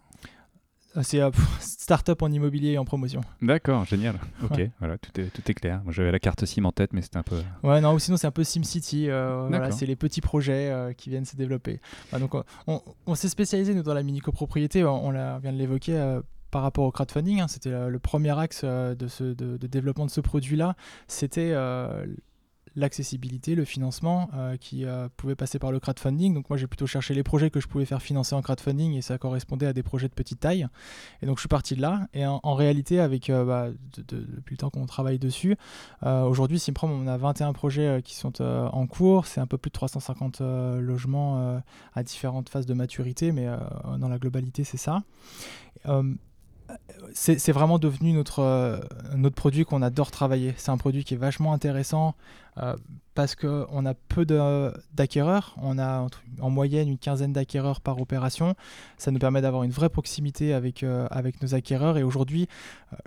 C'est 1.01 1.19
euh, 1.21 1.31
start-up 1.59 2.21
en 2.21 2.31
immobilier 2.31 2.71
et 2.73 2.77
en 2.77 2.85
promotion. 2.85 3.21
D'accord, 3.41 3.85
génial. 3.85 4.15
Ok, 4.43 4.51
Ouais. 4.57 4.71
voilà, 4.79 4.97
tout 4.97 5.19
est, 5.19 5.25
tout 5.33 5.41
est 5.49 5.53
clair. 5.53 5.81
Moi, 5.83 5.91
J'avais 5.93 6.11
la 6.11 6.19
carte 6.19 6.45
SIM 6.45 6.65
en 6.65 6.71
tête, 6.71 6.93
mais 6.93 7.01
c'était 7.01 7.17
un 7.17 7.23
peu. 7.23 7.41
Ouais, 7.63 7.81
non, 7.81 7.93
ou 7.93 7.99
sinon 7.99 8.17
c'est 8.17 8.27
un 8.27 8.31
peu 8.31 8.43
SimCity. 8.43 9.09
euh, 9.09 9.47
voilà, 9.49 9.71
c'est 9.71 9.85
les 9.85 9.95
petits 9.95 10.21
projets 10.21 10.69
euh, 10.71 10.93
qui 10.93 11.09
viennent 11.09 11.25
se 11.25 11.35
développer. 11.35 11.79
Bah, 12.11 12.19
donc, 12.19 12.33
on, 12.67 13.15
s'est 13.15 13.29
spécialisé 13.29 13.73
nous 13.73 13.83
dans 13.83 13.93
la 13.93 14.03
mini 14.03 14.19
copropriété. 14.19 14.83
On, 14.83 15.07
on 15.07 15.11
l'a- 15.11 15.35
on 15.37 15.39
vient 15.39 15.53
de 15.53 15.57
l'évoquer. 15.57 15.97
euh, 15.97 16.21
par 16.51 16.61
rapport 16.61 16.85
au 16.85 16.91
crowdfunding, 16.91 17.39
hein, 17.39 17.47
c'était 17.47 17.71
le 17.71 17.97
premier 17.97 18.37
axe 18.37 18.61
euh, 18.63 18.93
de, 18.93 19.07
ce, 19.07 19.23
de, 19.23 19.57
de 19.57 19.65
développement 19.65 20.05
de 20.05 20.11
ce 20.11 20.21
produit-là, 20.21 20.75
c'était 21.07 21.51
l'accessibilité, 22.75 23.55
le 23.55 23.65
financement 23.65 24.29
euh, 24.33 24.57
qui 24.57 24.85
euh, 24.85 25.07
pouvait 25.17 25.35
passer 25.35 25.59
par 25.59 25.71
le 25.71 25.79
crowdfunding. 25.79 26.33
Donc 26.33 26.49
moi 26.49 26.57
j'ai 26.57 26.67
plutôt 26.67 26.87
cherché 26.87 27.13
les 27.13 27.23
projets 27.23 27.49
que 27.49 27.59
je 27.59 27.67
pouvais 27.67 27.85
faire 27.85 28.01
financer 28.01 28.33
en 28.35 28.41
crowdfunding 28.41 28.93
et 28.93 29.01
ça 29.01 29.17
correspondait 29.17 29.67
à 29.67 29.73
des 29.73 29.83
projets 29.83 30.07
de 30.07 30.13
petite 30.13 30.39
taille. 30.39 30.67
Et 31.21 31.25
donc 31.25 31.37
je 31.37 31.41
suis 31.41 31.47
parti 31.49 31.75
de 31.75 31.81
là. 31.81 32.07
Et 32.13 32.25
en, 32.25 32.39
réalité, 32.55 32.99
avec 32.99 33.29
euh, 33.29 33.45
bah, 33.45 33.67
de- 33.97 34.01
de- 34.17 34.25
depuis 34.37 34.53
le 34.53 34.57
temps 34.57 34.69
qu'on 34.69 34.85
travaille 34.85 35.19
dessus, 35.19 35.55
aujourd'hui 36.03 36.59
Simprom 36.59 36.91
on 36.91 37.07
a 37.07 37.17
21 37.17 37.53
projets 37.53 38.01
qui 38.03 38.15
sont 38.15 38.41
en 38.41 38.87
cours. 38.87 39.25
C'est 39.27 39.39
un 39.41 39.47
peu 39.47 39.57
plus 39.57 39.69
de 39.69 39.73
350 39.73 40.41
euh, 40.41 40.81
logements 40.81 41.61
à 41.93 42.03
différentes 42.03 42.49
phases 42.49 42.65
de 42.65 42.73
maturité, 42.73 43.31
mais 43.31 43.47
dans 43.99 44.09
la 44.09 44.17
globalité 44.17 44.63
c'est 44.63 44.77
ça. 44.77 45.03
C'est 47.13 47.51
vraiment 47.51 47.77
devenu 47.77 48.11
notre, 48.13 48.39
euh, 48.39 48.79
notre 49.15 49.35
produit 49.35 49.65
qu'on 49.65 49.81
adore 49.81 50.09
travailler. 50.09 50.53
C'est 50.57 50.71
un 50.71 50.77
produit 50.77 51.03
qui 51.03 51.13
est 51.13 51.17
vachement 51.17 51.53
intéressant 51.53 52.15
euh, 52.57 52.75
parce 53.13 53.35
qu'on 53.35 53.85
a 53.85 53.93
peu 53.93 54.25
d'acquéreurs. 54.93 55.55
On 55.61 55.77
a 55.77 56.07
en 56.41 56.49
moyenne 56.49 56.89
une 56.89 56.97
quinzaine 56.97 57.33
d'acquéreurs 57.33 57.81
par 57.81 58.01
opération. 58.01 58.55
Ça 58.97 59.11
nous 59.11 59.19
permet 59.19 59.41
d'avoir 59.41 59.63
une 59.63 59.71
vraie 59.71 59.89
proximité 59.89 60.53
avec, 60.53 60.83
euh, 60.83 61.07
avec 61.11 61.41
nos 61.43 61.53
acquéreurs. 61.53 61.97
Et 61.97 62.03
aujourd'hui, 62.03 62.47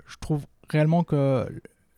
je 0.07 0.15
trouve 0.19 0.45
réellement 0.69 1.03
que 1.03 1.47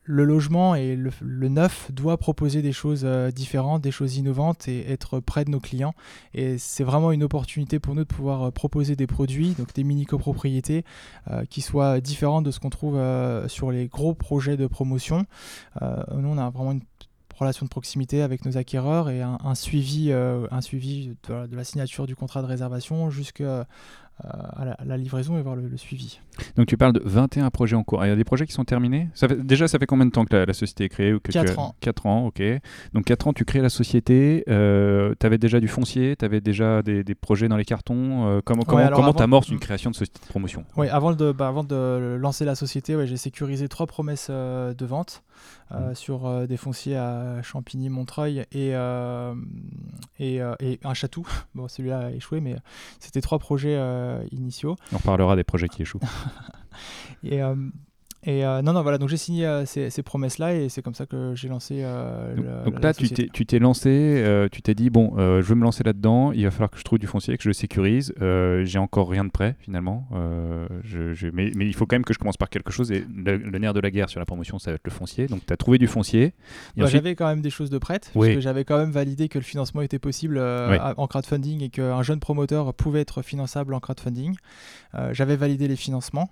le 0.10 0.24
logement 0.24 0.74
et 0.74 0.96
le, 0.96 1.48
neuf 1.50 1.92
doit 1.92 2.18
proposer 2.18 2.64
des 2.64 2.72
choses 2.72 3.04
euh, 3.04 3.30
différentes, 3.30 3.84
des 3.84 3.92
choses 3.92 4.18
innovantes 4.18 4.68
et 4.68 4.90
être 4.90 5.20
près 5.20 5.46
de 5.46 5.52
nos 5.52 5.60
clients. 5.60 5.94
Et 6.34 6.58
c'est 6.58 6.84
vraiment 6.84 7.12
une 7.12 7.22
opportunité 7.22 7.80
pour 7.80 7.94
nous 7.94 8.06
de 8.06 8.08
pouvoir 8.08 8.42
euh, 8.42 8.52
proposer 8.52 8.96
des 8.96 9.06
produits, 9.06 9.52
donc 9.52 9.72
des 9.76 9.84
mini 9.84 10.08
copropriétés, 10.08 10.84
euh, 11.30 11.46
qui 11.46 11.62
soient 11.62 12.02
différentes 12.02 12.44
de 12.44 12.50
ce 12.50 12.60
qu'on 12.60 12.72
trouve 12.72 13.00
sur 13.48 13.70
les 13.70 13.88
gros 13.88 14.16
projets 14.16 14.58
de 14.58 14.66
promotion. 14.66 15.26
Nous, 15.80 16.28
on 16.28 16.38
a 16.38 16.50
vraiment 16.50 16.72
une 16.72 16.82
relation 17.38 17.66
de 17.66 17.70
proximité 17.70 18.24
avec 18.24 18.46
nos 18.46 18.58
acquéreurs 18.58 19.10
et 19.10 19.22
un, 19.22 19.56
suivi, 19.56 20.12
un 20.12 20.62
suivi 20.62 21.16
de, 21.28 21.48
de 21.48 21.56
la 21.56 21.64
signature 21.64 22.08
du 22.08 22.16
contrat 22.16 22.42
de 22.42 22.48
réservation 22.48 23.10
jusqu'à 23.10 23.68
à 24.24 24.66
la, 24.66 24.78
la 24.86 24.98
livraison 24.98 25.38
et 25.38 25.42
voir 25.42 25.56
le, 25.56 25.68
le 25.68 25.78
suivi. 25.78 26.20
Donc 26.56 26.68
tu 26.68 26.78
parles 26.78 26.94
de 26.94 27.02
21 27.04 27.50
projets 27.50 27.76
en 27.76 27.84
cours. 27.84 28.04
Il 28.06 28.10
y 28.10 28.12
a 28.12 28.16
des 28.16 28.24
projets 28.24 28.46
qui 28.46 28.54
sont 28.54 28.66
terminés? 28.66 29.10
Ça 29.14 29.28
fait, 29.28 29.36
Déjà, 29.46 29.68
ça 29.68 29.80
fait 29.80 29.86
combien 29.86 30.06
de 30.06 30.12
temps 30.12 30.26
que 30.26 30.36
la, 30.36 30.46
la 30.46 30.54
société 30.54 30.86
est 30.86 30.90
créée 30.90 31.14
ou 31.14 31.20
que 31.20 31.32
tu 31.32 31.38
Quatre 31.38 31.58
as- 31.58 31.62
ans. 31.62 31.76
4 31.80 32.06
ans, 32.06 32.26
ok. 32.28 32.42
Donc 32.94 33.06
4 33.06 33.28
ans, 33.28 33.34
tu 33.34 33.46
crées 33.46 33.62
la 33.62 33.70
société. 33.70 34.44
tu 34.46 34.52
avais 35.26 35.38
déjà 35.38 35.60
du 35.60 35.68
foncier, 35.68 36.16
tu 36.18 36.26
avais 36.26 36.42
déjà 36.42 36.82
des, 36.82 37.04
des 37.04 37.16
projets 37.16 37.48
dans 37.48 37.58
les 37.58 37.66
cartons. 37.66 38.28
euh, 38.28 38.42
comment 38.44 38.64
comment, 38.64 38.80
alors 38.80 38.98
comment 38.98 39.10
avant- 39.10 39.18
t'amorces 39.18 39.50
une 39.50 39.60
création 39.60 39.90
de 39.92 39.96
société 39.96 40.20
de 40.22 40.28
promotion? 40.30 40.66
Oui, 40.78 40.88
avant 40.90 41.14
de, 41.14 41.32
bah, 41.32 41.48
avant 41.48 41.64
de 41.64 42.18
lancer 42.20 42.46
la 42.46 42.56
société, 42.56 42.96
ouais, 42.96 43.08
j'ai 43.08 43.18
sécurisé 43.18 43.68
trois 43.68 43.88
promesses 43.88 44.28
euh, 44.30 44.74
de 44.74 44.86
vente 44.86 45.24
euh, 45.72 45.90
Mhm. 45.90 45.96
sur 45.96 46.26
euh, 46.26 46.48
des 46.48 46.58
fonciers 46.58 46.98
à 46.98 47.42
Champigny, 47.44 47.90
Montreuil 47.90 48.40
et, 48.52 48.76
euh, 48.76 49.34
et, 50.20 50.42
euh, 50.42 50.54
et 50.60 50.80
un 50.84 50.94
chatou. 50.94 51.26
Bon, 51.56 51.68
celui-là 51.68 52.08
a 52.08 52.12
échoué, 52.12 52.40
mais 52.42 52.56
c'était 53.00 53.22
trois 53.22 53.40
projets 53.40 53.76
euh, 53.78 54.09
initiaux. 54.32 54.76
On 54.92 54.98
reparlera 54.98 55.36
des 55.36 55.44
projets 55.44 55.68
qui 55.68 55.82
échouent. 55.82 56.00
Et, 57.24 57.42
euh, 57.42 57.56
Et 58.24 58.46
euh, 58.46 58.62
non, 58.62 58.74
non, 58.74 58.82
voilà, 58.82 58.98
donc 58.98 59.08
j'ai 59.08 59.16
signé 59.16 59.46
euh, 59.46 59.66
ces, 59.66 59.90
ces 59.90 60.04
promesses-là 60.04 60.54
et 60.54 60.68
c'est 60.68 60.82
comme 60.82 60.94
ça 60.94 61.06
que 61.06 61.32
j'ai 61.36 61.48
lancé. 61.48 61.80
euh, 61.84 62.36
Donc, 62.36 62.46
donc 62.66 62.74
la 62.76 62.90
là, 62.90 62.94
tu 62.94 63.04
société. 63.04 63.24
t'es, 63.24 63.30
tu 63.32 63.46
t'es 63.46 63.60
lancé, 63.60 64.48
tu 64.52 64.62
t'es 64.62 64.76
dit, 64.76 64.90
bon, 64.90 65.14
je 65.18 65.42
veux 65.42 65.56
me 65.56 65.64
lancer 65.64 65.84
là-dedans, 65.86 66.34
il 66.34 66.44
va 66.44 66.52
falloir 66.52 66.70
que 66.70 66.78
je 66.78 66.84
trouve 66.84 67.00
du 67.00 67.08
foncier, 67.08 67.38
que 67.38 67.44
je 67.44 67.50
le 67.50 67.54
sécurise. 67.54 68.14
J'ai 68.20 68.78
encore 68.80 69.10
rien 69.10 69.24
de 69.24 69.30
prêt, 69.32 69.56
finalement. 69.60 70.08
Je, 70.84 71.14
je- 71.14 71.28
mais, 71.32 71.52
mais 71.56 71.66
il 71.66 71.74
faut 71.74 71.86
quand 71.86 71.96
même 71.96 72.04
que 72.04 72.14
je 72.14 72.20
commence 72.20 72.36
par 72.38 72.50
quelque 72.50 72.72
chose. 72.72 72.92
Et 72.92 73.06
le, 73.16 73.38
le 73.38 73.58
nerf 73.60 73.74
de 73.74 73.80
la 73.80 73.90
guerre 73.92 74.10
sur 74.10 74.20
la 74.20 74.26
promotion, 74.26 74.60
ça 74.60 74.72
va 74.72 74.76
être 74.76 74.86
le 74.86 74.92
foncier. 74.92 75.28
Donc, 75.28 75.46
tu 75.46 75.54
as 75.54 75.58
trouvé 75.58 75.78
du 75.78 75.88
foncier. 75.88 76.34
Bah, 76.76 76.84
ensuite- 76.86 76.98
J'avais 77.02 77.16
quand 77.16 77.28
même 77.28 77.42
des 77.42 77.50
choses 77.50 77.70
de 77.70 77.78
prêtes, 77.78 78.12
Oui. 78.16 78.28
parce 78.28 78.36
que 78.36 78.42
j'avais 78.42 78.66
quand 78.66 78.78
même 78.78 78.92
validé 78.92 79.30
que 79.30 79.38
le 79.38 79.44
financement 79.46 79.82
était 79.82 80.00
possible 80.00 80.38
Oui. 80.38 80.78
en 80.98 81.08
crowdfunding 81.08 81.64
et 81.64 81.70
qu'un 81.70 82.04
jeune 82.04 82.20
promoteur 82.20 82.74
pouvait 82.74 83.00
être 83.02 83.22
finançable 83.22 83.74
en 83.74 83.80
crowdfunding. 83.80 84.36
J'avais 85.14 85.38
validé 85.38 85.68
les 85.70 85.78
financements. 85.78 86.30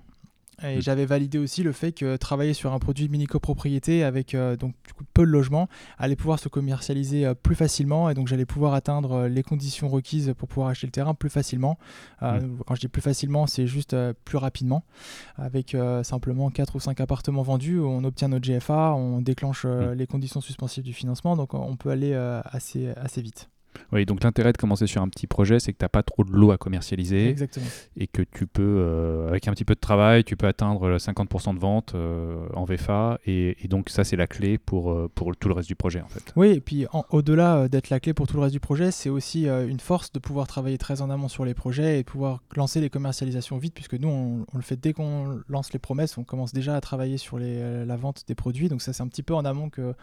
Et 0.64 0.78
Mm. 0.78 0.82
j'avais 0.82 1.06
validé 1.06 1.38
aussi 1.38 1.62
le 1.62 1.72
fait 1.72 1.92
que 1.92 2.16
travailler 2.16 2.54
sur 2.54 2.74
un 2.74 2.80
produit 2.80 3.06
de 3.06 3.12
mini 3.12 3.28
copropriété 3.28 4.04
avec 4.04 4.34
euh, 4.34 4.56
donc 4.56 4.74
du 4.88 4.94
coup 4.94 5.04
peu 5.14 5.22
de 5.24 5.30
logements 5.30 5.68
allait 6.00 6.16
pouvoir 6.16 6.40
se 6.40 6.50
commercialiser 6.50 7.26
euh, 7.28 7.36
plus 7.36 7.54
facilement 7.54 8.10
et 8.10 8.16
donc 8.16 8.28
j'allais 8.28 8.46
pouvoir 8.48 8.74
atteindre 8.74 9.12
euh, 9.12 9.28
les 9.30 9.44
conditions 9.44 9.88
requises 9.88 10.34
pour 10.36 10.48
pouvoir 10.48 10.70
acheter 10.70 10.88
le 10.88 10.92
terrain 10.92 11.14
plus 11.14 11.30
facilement. 11.30 11.78
Euh, 12.24 12.40
Quand 12.66 12.74
je 12.74 12.80
dis 12.82 12.88
plus 12.88 13.04
facilement, 13.04 13.46
c'est 13.46 13.68
juste 13.68 13.96
plus 14.26 14.38
rapidement 14.38 14.84
avec 15.36 15.76
simplement 16.04 16.50
4 16.50 16.76
ou 16.76 16.80
5 16.80 17.00
appartements 17.02 17.44
vendus, 17.44 17.80
on 17.80 18.04
obtient 18.04 18.28
notre 18.30 18.48
GFA, 18.48 18.94
on 18.96 19.22
déclenche 19.22 19.64
euh, 19.66 19.94
les 19.94 20.08
conditions 20.08 20.42
suspensives 20.42 20.84
du 20.84 20.94
financement, 20.94 21.36
donc 21.36 21.54
on 21.54 21.76
peut 21.76 21.90
aller 21.92 22.14
assez, 22.46 22.90
assez 22.96 23.22
vite. 23.22 23.50
Oui, 23.92 24.06
donc 24.06 24.24
l'intérêt 24.24 24.54
de 24.54 24.58
commencer 24.58 24.88
sur 24.88 25.02
un 25.02 25.10
petit 25.10 25.28
projet, 25.28 25.60
c'est 25.60 25.74
que 25.74 25.78
tu 25.78 25.86
n'as 25.86 25.90
pas 25.90 26.04
trop 26.04 26.24
de 26.24 26.32
lot 26.32 26.52
à 26.52 26.58
commercialiser 26.58 27.30
Exactement. 27.30 27.66
et 27.96 28.08
que 28.08 28.22
tu 28.22 28.48
peux, 28.48 28.62
euh, 28.64 29.28
avec 29.30 29.48
un 29.48 29.52
petit 29.52 29.66
peu 29.66 29.76
de 29.76 29.80
travail, 29.80 30.24
tu 30.24 30.36
peux 30.36 30.48
atteindre 30.48 30.88
le 30.88 30.98
50% 30.98 31.56
de 31.56 31.60
vente 31.60 31.94
euh, 31.96 32.48
en 32.54 32.66
VFA. 32.66 33.20
Et, 33.26 33.58
et 33.64 33.68
donc, 33.68 33.90
ça, 33.90 34.04
c'est 34.04 34.16
la 34.16 34.28
clé 34.28 34.58
pour, 34.58 34.92
euh, 34.92 35.10
pour 35.14 35.36
tout 35.36 35.48
le 35.48 35.54
reste 35.54 35.68
du 35.68 35.76
projet, 35.76 36.02
en 36.02 36.08
fait. 36.08 36.34
Oui, 36.36 36.50
et 36.50 36.62
puis 36.62 36.86
au-delà 37.10 37.68
d'être 37.68 37.90
la 37.90 38.00
clé 38.00 38.14
pour 38.14 38.28
tout 38.28 38.36
le 38.36 38.44
reste 38.44 38.54
du 38.54 38.60
projet, 38.60 38.92
c'est 38.92 39.10
aussi 39.10 39.48
euh, 39.48 39.68
une 39.68 39.80
force 39.80 40.12
de 40.12 40.20
pouvoir 40.20 40.48
travailler 40.48 40.78
très 40.78 41.02
en 41.02 41.10
amont 41.10 41.28
sur 41.28 41.46
les 41.46 41.54
projets 41.54 42.00
et 42.00 42.04
pouvoir 42.04 42.42
lancer 42.56 42.82
les 42.82 42.90
commercialisations 42.90 43.58
vite, 43.58 43.74
puisque 43.74 43.96
nous, 43.96 44.10
on, 44.10 44.46
on 44.54 44.58
le 44.58 44.64
fait 44.64 44.80
dès 44.80 44.94
qu'on 44.94 45.40
lance 45.48 45.74
les 45.74 45.80
promesses, 45.80 46.18
on 46.18 46.24
commence 46.24 46.54
déjà 46.54 46.76
à 46.76 46.82
travailler 46.82 47.18
sur 47.18 47.38
les, 47.38 47.86
la 47.86 47.96
vente 47.96 48.24
des 48.28 48.36
produits, 48.36 48.70
donc 48.70 48.82
ça 48.82 48.94
c'est 48.94 49.04
un 49.04 49.08
petit 49.08 49.24
peu 49.24 49.34
en 49.34 49.46
amont 49.46 49.70
que 49.70 49.94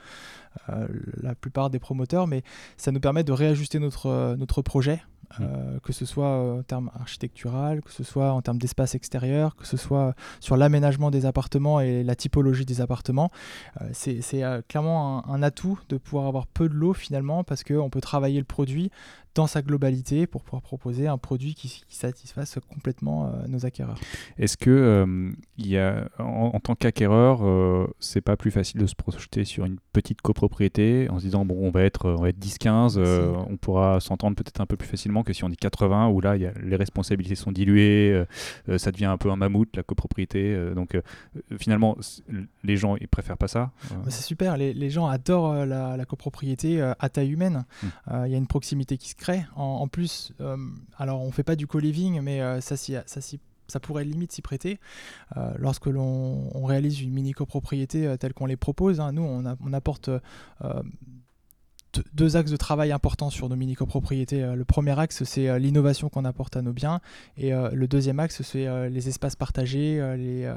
la 1.20 1.34
plupart 1.34 1.68
des 1.68 1.80
promoteurs, 1.80 2.26
mais 2.26 2.42
ça 2.76 2.92
nous 2.92 3.00
permet 3.00 3.24
de 3.24 3.32
réajuster 3.32 3.63
notre, 3.78 4.06
euh, 4.06 4.36
notre 4.36 4.62
projet. 4.62 5.02
euh, 5.40 5.80
que 5.82 5.92
ce 5.92 6.04
soit 6.06 6.26
euh, 6.26 6.60
en 6.60 6.62
termes 6.62 6.90
architectural, 6.94 7.80
que 7.82 7.90
ce 7.90 8.04
soit 8.04 8.30
en 8.32 8.40
termes 8.42 8.58
d'espace 8.58 8.94
extérieur, 8.94 9.56
que 9.56 9.66
ce 9.66 9.76
soit 9.76 10.14
sur 10.38 10.56
l'aménagement 10.56 11.10
des 11.10 11.26
appartements 11.26 11.80
et 11.80 12.04
la 12.04 12.14
typologie 12.14 12.64
des 12.64 12.80
appartements. 12.80 13.30
Euh, 13.80 13.88
c'est 13.92 14.20
c'est, 14.20 14.44
euh, 14.44 14.62
clairement 14.68 15.26
un, 15.28 15.34
un 15.34 15.42
atout 15.42 15.78
de 15.88 15.96
pouvoir 15.96 16.26
avoir 16.26 16.46
peu 16.46 16.68
de 16.68 16.74
lots 16.74 16.94
finalement 16.94 17.42
parce 17.42 17.64
qu'on 17.64 17.90
peut 17.90 18.00
travailler 18.00 18.38
le 18.38 18.44
produit 18.44 18.90
dans 19.34 19.46
sa 19.46 19.62
globalité 19.62 20.26
pour 20.26 20.42
pouvoir 20.44 20.62
proposer 20.62 21.08
un 21.08 21.18
produit 21.18 21.54
qui, 21.54 21.68
qui 21.88 21.96
satisfasse 21.96 22.58
complètement 22.72 23.26
euh, 23.26 23.46
nos 23.48 23.66
acquéreurs. 23.66 23.98
Est-ce 24.38 24.56
que 24.56 24.70
euh, 24.70 25.30
il 25.58 25.66
y 25.68 25.78
a, 25.78 26.08
en, 26.18 26.52
en 26.54 26.60
tant 26.60 26.74
qu'acquéreur, 26.74 27.40
euh, 27.44 27.86
c'est 27.98 28.20
pas 28.20 28.36
plus 28.36 28.50
facile 28.50 28.80
de 28.80 28.86
se 28.86 28.94
projeter 28.94 29.44
sur 29.44 29.64
une 29.64 29.78
petite 29.92 30.22
copropriété 30.22 31.08
en 31.10 31.18
se 31.18 31.24
disant 31.24 31.44
bon, 31.44 31.56
on 31.60 31.70
va 31.70 31.82
être, 31.82 32.10
on 32.10 32.22
va 32.22 32.28
être 32.28 32.38
10-15, 32.38 32.94
euh, 32.98 33.32
Si. 33.34 33.46
on 33.52 33.56
pourra 33.56 34.00
s'entendre 34.00 34.36
peut-être 34.36 34.60
un 34.60 34.66
peu 34.66 34.76
plus 34.76 34.88
facilement 34.88 35.22
que 35.24 35.32
si 35.32 35.42
on 35.44 35.48
dit 35.48 35.56
80 35.56 36.08
où 36.08 36.20
là, 36.20 36.36
y 36.36 36.46
a, 36.46 36.52
les 36.62 36.76
responsabilités 36.76 37.34
sont 37.34 37.52
diluées, 37.52 38.12
euh, 38.12 38.24
euh, 38.68 38.78
ça 38.78 38.92
devient 38.92 39.06
un 39.06 39.18
peu 39.18 39.30
un 39.30 39.36
mammouth 39.36 39.74
la 39.76 39.82
copropriété. 39.82 40.54
euh, 40.54 40.74
donc 40.74 40.94
euh, 40.94 41.02
finalement, 41.58 41.96
les 42.62 42.76
gens 42.76 42.96
ils 42.96 43.08
préfèrent 43.08 43.36
pas 43.38 43.48
ça. 43.48 43.72
euh. 43.90 43.94
C'est 44.08 44.22
super, 44.22 44.56
les, 44.56 44.72
les 44.74 44.90
gens 44.90 45.06
adorent 45.06 45.52
euh, 45.52 45.66
la, 45.66 45.96
la 45.96 46.04
copropriété 46.04 46.80
euh, 46.80 46.92
à 47.00 47.08
taille 47.08 47.30
humaine. 47.32 47.64
Mm. 47.82 47.86
Euh, 48.12 48.26
Il 48.26 48.32
y 48.32 48.34
a 48.34 48.38
une 48.38 48.46
proximité 48.46 48.96
qui 48.96 49.08
se 49.10 49.14
crée. 49.16 49.23
En, 49.56 49.88
plus, 49.88 50.32
euh, 50.40 50.56
alors 50.98 51.22
on 51.22 51.30
fait 51.30 51.42
pas 51.42 51.56
du 51.56 51.66
co-living, 51.66 52.20
mais 52.20 52.40
euh, 52.40 52.60
ça, 52.60 52.76
ça, 52.76 53.80
pourrait 53.80 54.04
limite 54.04 54.32
s'y 54.32 54.42
prêter. 54.42 54.78
Euh, 55.36 55.52
lorsque 55.58 55.86
l'on 55.86 56.50
on 56.54 56.64
réalise 56.64 57.00
une 57.00 57.12
mini 57.12 57.32
copropriété 57.32 58.16
telle 58.18 58.34
qu'on 58.34 58.46
les 58.46 58.56
propose, 58.56 59.00
hein, 59.00 59.12
nous 59.12 59.22
on, 59.22 59.72
apporte 59.72 60.10
deux- 62.14 62.36
axes 62.36 62.50
de 62.50 62.56
travail 62.56 62.92
importants 62.92 63.30
sur 63.30 63.48
nos 63.48 63.56
mini 63.56 63.74
copropriétés. 63.74 64.42
Euh, 64.42 64.54
Le 64.54 64.64
premier 64.64 64.98
axe, 64.98 65.24
c'est 65.24 65.48
euh, 65.48 65.58
l'innovation 65.58 66.08
qu'on 66.08 66.24
apporte 66.24 66.56
à 66.56 66.62
nos 66.62 66.72
biens, 66.72 67.00
et 67.36 67.52
euh, 67.52 67.70
le 67.72 67.86
deuxième 67.86 68.20
axe, 68.20 68.42
c'est 68.42 68.66
les 68.90 69.08
espaces 69.08 69.36
partagés, 69.36 70.00
les, 70.16 70.52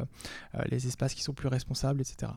les 0.70 0.88
espaces 0.88 1.14
qui 1.14 1.24
sont 1.24 1.34
plus 1.34 1.48
responsables, 1.48 2.02
etc. 2.02 2.32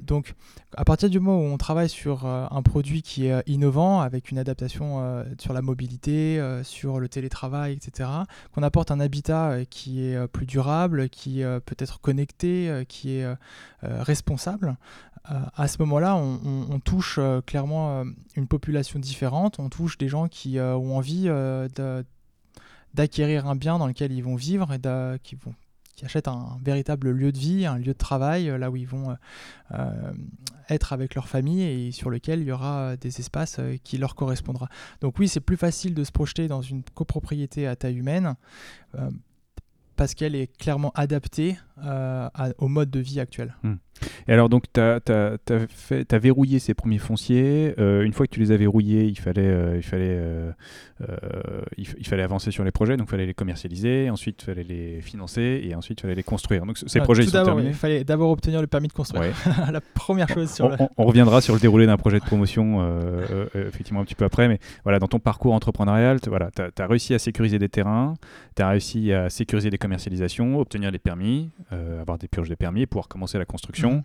Donc, 0.00 0.34
à 0.76 0.84
partir 0.84 1.10
du 1.10 1.20
moment 1.20 1.38
où 1.38 1.44
on 1.52 1.56
travaille 1.58 1.88
sur 1.88 2.26
un 2.26 2.62
produit 2.62 3.02
qui 3.02 3.26
est 3.26 3.42
innovant, 3.48 4.00
avec 4.00 4.30
une 4.30 4.38
adaptation 4.38 5.24
sur 5.38 5.52
la 5.52 5.62
mobilité, 5.62 6.40
sur 6.62 7.00
le 7.00 7.08
télétravail, 7.08 7.72
etc., 7.72 8.08
qu'on 8.52 8.62
apporte 8.62 8.90
un 8.90 9.00
habitat 9.00 9.64
qui 9.68 10.04
est 10.04 10.26
plus 10.28 10.46
durable, 10.46 11.08
qui 11.08 11.42
peut 11.64 11.76
être 11.78 12.00
connecté, 12.00 12.84
qui 12.88 13.16
est 13.16 13.26
responsable, 13.82 14.76
à 15.24 15.68
ce 15.68 15.78
moment-là, 15.78 16.16
on, 16.16 16.80
touche 16.80 17.16
euh, 17.18 17.40
clairement 17.40 18.00
euh, 18.00 18.04
une 18.36 18.46
population 18.46 18.98
différente, 18.98 19.58
on 19.58 19.70
touche 19.70 19.96
des 19.96 20.08
gens 20.08 20.28
qui 20.28 20.58
euh, 20.58 20.76
ont 20.76 20.96
envie 20.96 21.24
euh, 21.28 21.68
d'acquérir 22.92 23.46
un 23.46 23.56
bien 23.56 23.78
dans 23.78 23.86
lequel 23.86 24.12
ils 24.12 24.22
vont 24.22 24.36
vivre 24.36 24.72
et 24.72 24.80
qui 25.22 25.34
vont 25.36 25.54
qui 25.94 26.04
achètent 26.04 26.28
un 26.28 26.58
véritable 26.62 27.10
lieu 27.10 27.32
de 27.32 27.38
vie, 27.38 27.66
un 27.66 27.78
lieu 27.78 27.92
de 27.92 27.98
travail, 27.98 28.48
euh, 28.48 28.58
là 28.58 28.70
où 28.70 28.76
ils 28.76 28.86
vont 28.86 29.10
euh, 29.10 29.14
euh, 29.72 30.12
être 30.68 30.92
avec 30.92 31.14
leur 31.14 31.28
famille 31.28 31.62
et 31.62 31.92
sur 31.92 32.10
lequel 32.10 32.40
il 32.40 32.48
y 32.48 32.52
aura 32.52 32.78
euh, 32.80 32.96
des 32.96 33.20
espaces 33.20 33.58
euh, 33.58 33.76
qui 33.82 33.98
leur 33.98 34.14
correspondra. 34.14 34.68
Donc 35.00 35.18
oui, 35.18 35.28
c'est 35.28 35.40
plus 35.40 35.56
facile 35.56 35.94
de 35.94 36.04
se 36.04 36.12
projeter 36.12 36.48
dans 36.48 36.62
une 36.62 36.82
copropriété 36.82 37.66
à 37.66 37.76
taille 37.76 37.96
humaine 37.96 38.34
euh, 38.96 39.10
parce 39.96 40.14
qu'elle 40.14 40.34
est 40.34 40.48
clairement 40.56 40.90
adaptée 40.96 41.56
euh, 41.82 42.28
à- 42.34 42.50
au 42.58 42.68
mode 42.68 42.90
de 42.90 43.00
vie 43.00 43.18
actuel. 43.18 43.54
Et 44.28 44.32
alors, 44.32 44.48
donc, 44.48 44.64
tu 44.72 44.80
as, 44.80 46.18
verrouillé 46.18 46.58
ces 46.58 46.74
premiers 46.74 46.98
fonciers. 46.98 47.74
Euh, 47.78 48.02
une 48.02 48.12
fois 48.12 48.26
que 48.26 48.32
tu 48.32 48.40
les 48.40 48.52
as 48.52 48.56
verrouillés, 48.56 49.04
il 49.06 49.18
fallait, 49.18 49.42
euh, 49.42 49.76
il, 49.76 49.82
fallait, 49.82 50.20
il, 51.76 52.06
fallait 52.06 52.22
avancer 52.22 52.50
sur 52.50 52.64
les 52.64 52.70
projets. 52.70 52.96
Donc, 52.96 53.08
il 53.08 53.10
fallait 53.10 53.26
les 53.26 53.34
commercialiser. 53.34 54.08
Ensuite, 54.10 54.42
il 54.42 54.44
fallait 54.44 54.64
les 54.64 55.00
financer. 55.00 55.62
Et 55.64 55.74
ensuite, 55.74 56.00
il 56.00 56.02
fallait 56.02 56.14
les 56.14 56.22
construire. 56.22 56.64
Donc, 56.64 56.78
ces 56.78 57.00
projets, 57.00 57.22
tout 57.22 57.30
ils 57.30 57.32
sont 57.32 57.44
terminés. 57.44 57.68
Il 57.68 57.74
fallait 57.74 58.04
d'abord 58.04 58.30
obtenir 58.30 58.60
le 58.60 58.66
permis 58.66 58.88
de 58.88 58.92
construire. 58.92 59.22
Ouais. 59.22 59.32
la 59.72 59.80
première 59.80 60.28
chose 60.28 60.52
sur 60.52 60.66
on, 60.66 60.68
le... 60.68 60.76
on- 60.96 61.04
reviendra 61.04 61.40
sur 61.40 61.54
le 61.54 61.60
déroulé 61.60 61.86
d'un 61.86 61.96
projet 61.96 62.18
de 62.20 62.24
promotion 62.24 62.84
effectivement 63.54 64.00
un 64.00 64.04
petit 64.04 64.14
peu 64.14 64.24
après, 64.24 64.48
mais 64.48 64.58
voilà, 64.84 64.98
dans 64.98 65.08
ton 65.08 65.18
parcours 65.18 65.54
entrepreneurial, 65.54 66.20
tu 66.20 66.28
voilà, 66.28 66.50
as, 66.56 66.86
réussi 66.86 67.14
à 67.14 67.18
sécuriser 67.18 67.58
des 67.58 67.68
terrains, 67.68 68.14
tu 68.56 68.62
as 68.62 68.68
réussi 68.68 69.12
à 69.12 69.30
sécuriser 69.30 69.70
des 69.70 69.78
commercialisations, 69.78 70.58
obtenir 70.58 70.92
des 70.92 70.98
permis, 70.98 71.50
euh, 71.72 72.00
avoir 72.00 72.18
des 72.18 72.28
purges 72.28 72.48
de 72.48 72.54
permis, 72.54 72.86
pouvoir 72.86 73.08
commencer 73.08 73.38
la 73.38 73.44
construction. 73.44 73.92
Mhm. 73.92 74.02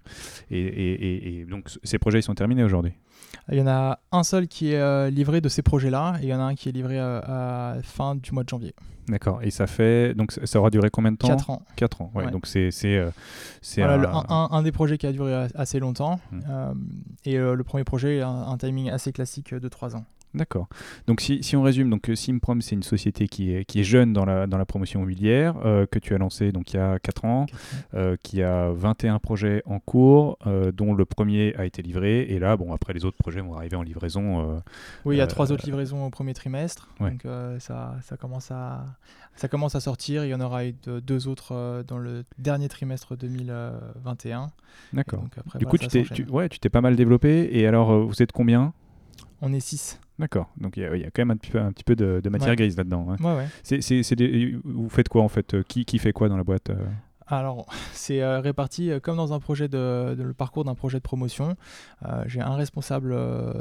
Et, 0.52 0.60
et- 0.60 0.94
et- 0.94 1.40
et 1.42 1.46
donc 1.46 1.70
ces 1.84 2.00
projets 2.00 2.20
ils 2.20 2.24
sont 2.24 2.36
terminés 2.36 2.64
aujourd'hui. 2.64 2.94
Il 3.52 3.58
y 3.58 3.62
en 3.62 3.68
a 3.68 4.00
un 4.12 4.24
seul 4.24 4.48
qui 4.48 4.72
est 4.74 4.80
euh, 4.80 5.10
livré 5.10 5.42
de 5.42 5.50
ces 5.50 5.62
projets-là 5.62 6.16
et 6.22 6.24
il 6.26 6.30
y 6.30 6.34
en 6.34 6.40
a 6.40 6.44
un 6.44 6.56
qui 6.56 6.70
est 6.70 6.72
livré 6.72 7.00
euh, 7.00 7.20
à 7.24 7.76
fin 7.84 8.16
du 8.16 8.32
mois 8.32 8.44
de 8.44 8.50
janvier. 8.50 8.74
D'accord. 9.08 9.42
Et 9.44 9.50
ça 9.52 9.66
fait 9.68 10.14
donc 10.14 10.32
ça 10.32 10.60
aura 10.60 10.70
duré 10.70 10.90
combien 10.92 11.12
de 11.12 11.18
temps 11.18 11.28
4 11.28 11.50
ans. 11.50 11.62
4 11.76 12.02
ans. 12.02 12.12
Ouais. 12.16 12.26
Ouais. 12.26 12.32
Donc 12.32 12.46
c'est 12.48 12.70
c'est 12.72 12.96
euh, 12.96 13.10
c'est 13.62 13.82
Voilà, 13.82 13.96
un- 13.96 13.98
le- 14.52 14.56
un, 14.56 14.64
des 14.64 14.72
projets 14.72 14.98
qui 14.98 15.08
a 15.08 15.12
duré 15.12 15.34
a- 15.34 15.48
assez 15.56 15.80
longtemps. 15.80 16.20
Mm. 16.32 16.40
euh, 16.50 16.74
et 17.26 17.38
euh, 17.38 17.56
le 17.56 17.64
premier 17.64 17.84
projet, 17.84 18.22
un, 18.22 18.30
un 18.30 18.58
timing 18.58 18.90
assez 18.90 19.12
classique 19.12 19.54
de 19.54 19.68
3 19.68 19.96
ans. 19.96 20.06
D'accord. 20.36 20.68
Donc 21.08 21.22
si, 21.22 21.42
si 21.42 21.56
on 21.56 21.64
résume, 21.64 21.90
donc 21.90 22.08
euh, 22.10 22.16
Simprom 22.16 22.62
c'est 22.62 22.76
une 22.76 22.84
société 22.84 23.28
qui 23.28 23.52
est, 23.52 23.66
qui 23.66 23.80
est 23.80 23.84
jeune 23.84 24.14
dans 24.14 24.26
la, 24.26 24.46
dans 24.46 24.60
la 24.60 24.66
promotion 24.66 25.00
immobilière, 25.00 25.56
euh, 25.66 25.88
que 25.88 25.98
tu 25.98 26.14
as 26.14 26.20
lancée 26.20 26.52
donc 26.52 26.72
il 26.72 26.78
y 26.78 26.80
a 26.80 27.00
4 27.00 27.26
ans, 27.26 27.46
euh, 27.96 28.16
qui 28.22 28.44
a 28.44 28.70
21 28.72 29.18
projets 29.18 29.64
en 29.66 29.80
cours, 29.80 30.38
euh, 30.46 30.72
dont 30.72 30.94
le 30.94 31.06
premier 31.06 31.56
a 31.56 31.66
été 31.66 31.82
livré. 31.82 32.22
Et 32.22 32.38
là, 32.38 32.58
bon, 32.58 32.74
après 32.74 32.94
les 32.94 33.06
autres 33.06 33.18
projets 33.18 33.42
vont 33.42 33.56
arriver 33.56 33.76
en 33.76 33.82
livraison. 33.82 34.62
Oui, 35.06 35.16
il 35.16 35.18
y 35.18 35.22
a 35.22 35.28
trois 35.28 35.52
autres 35.52 35.66
livraisons 35.66 36.06
au 36.06 36.10
premier 36.10 36.34
trimestre. 36.34 36.90
ouais. 37.00 37.12
Donc 37.12 37.26
ça, 37.60 37.96
ça, 38.04 38.18
commence 38.18 38.52
à, 38.52 38.86
ça 39.36 39.48
commence 39.48 39.74
à 39.76 39.80
sortir. 39.80 40.26
Il 40.26 40.30
y 40.30 40.36
en 40.36 40.42
aura 40.42 40.66
eu 40.66 40.76
de- 40.84 41.00
deux 41.00 41.28
autres 41.28 41.84
dans 41.88 41.98
le 41.98 42.24
dernier 42.38 42.70
trimestre 42.70 43.18
2021. 43.18 44.50
D'accord. 44.94 45.24
Du 45.56 45.66
bah, 45.66 45.72
coup, 45.72 45.78
tu 45.78 45.88
t'es, 45.88 46.04
tu, 46.04 46.26
ouais, 46.26 46.50
tu 46.50 46.70
pas 46.70 46.82
mal 46.82 46.96
développé. 46.96 47.50
Et 47.52 47.66
alors, 47.66 48.06
vous 48.06 48.22
êtes 48.22 48.32
combien? 48.32 48.74
On 49.42 49.54
est 49.54 49.60
6. 49.60 50.00
D'accord. 50.20 50.50
Donc 50.58 50.78
il 50.78 50.84
y, 50.84 50.86
a- 50.86 50.96
il 50.96 51.02
y 51.02 51.06
a 51.06 51.10
quand 51.12 51.22
même 51.22 51.32
un 51.32 51.38
petit 51.38 51.50
peu, 51.52 51.60
un 51.60 51.72
petit 51.72 51.84
peu 51.86 51.96
de, 51.96 52.20
de 52.24 52.30
matière 52.30 52.50
Ouais. 52.52 52.56
grise 52.58 52.78
là-dedans. 52.78 53.08
hein. 53.10 53.16
Ouais, 53.24 53.38
ouais. 53.38 53.48
C'est, 53.64 53.82
c'est- 53.82 54.04
c'est 54.04 54.16
des- 54.16 54.60
vous 54.64 54.90
faites 54.90 55.10
quoi 55.10 55.24
en 55.24 55.30
fait 55.30 55.54
Euh, 55.54 55.64
qui, 55.68 55.86
qui 55.86 55.98
fait 55.98 56.12
quoi 56.14 56.30
dans 56.30 56.38
la 56.38 56.44
boîte 56.44 56.70
euh? 56.70 56.76
Alors, 57.32 57.68
c'est 57.94 58.22
euh, 58.22 58.40
réparti 58.42 58.90
euh, 58.92 59.00
comme 59.00 59.16
dans 59.18 59.34
un 59.34 59.40
projet 59.40 59.68
de, 59.68 60.16
de- 60.18 60.24
le 60.24 60.34
parcours 60.34 60.66
d'un 60.66 60.76
projet 60.76 60.98
de 60.98 61.04
promotion. 61.04 61.56
Euh, 62.06 62.24
J'ai 62.28 62.42
un 62.42 62.56
responsable 62.56 63.16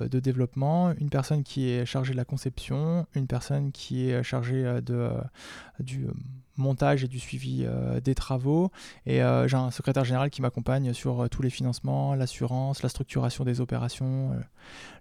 de 0.09 0.21
développement, 0.21 0.93
une 0.99 1.11
personne 1.11 1.43
qui 1.45 1.69
est 1.71 1.85
chargée 1.87 2.13
de 2.13 2.17
la 2.17 2.25
conception, 2.25 3.07
une 3.15 3.27
personne 3.27 3.71
qui 3.73 4.11
est 4.11 4.23
chargée 4.23 4.65
de, 4.83 5.11
du 5.81 6.07
montage 6.59 7.05
et 7.05 7.09
du 7.09 7.19
suivi 7.19 7.67
des 8.05 8.15
travaux. 8.15 8.71
Et 9.07 9.21
j'ai 9.47 9.57
un 9.57 9.71
secrétaire 9.71 10.05
général 10.05 10.31
qui 10.31 10.43
m'accompagne 10.43 10.93
sur 10.93 11.29
tous 11.31 11.43
les 11.43 11.51
financements, 11.51 12.15
l'assurance, 12.15 12.83
la 12.83 12.89
structuration 12.89 13.45
des 13.45 13.61
opérations, 13.61 14.33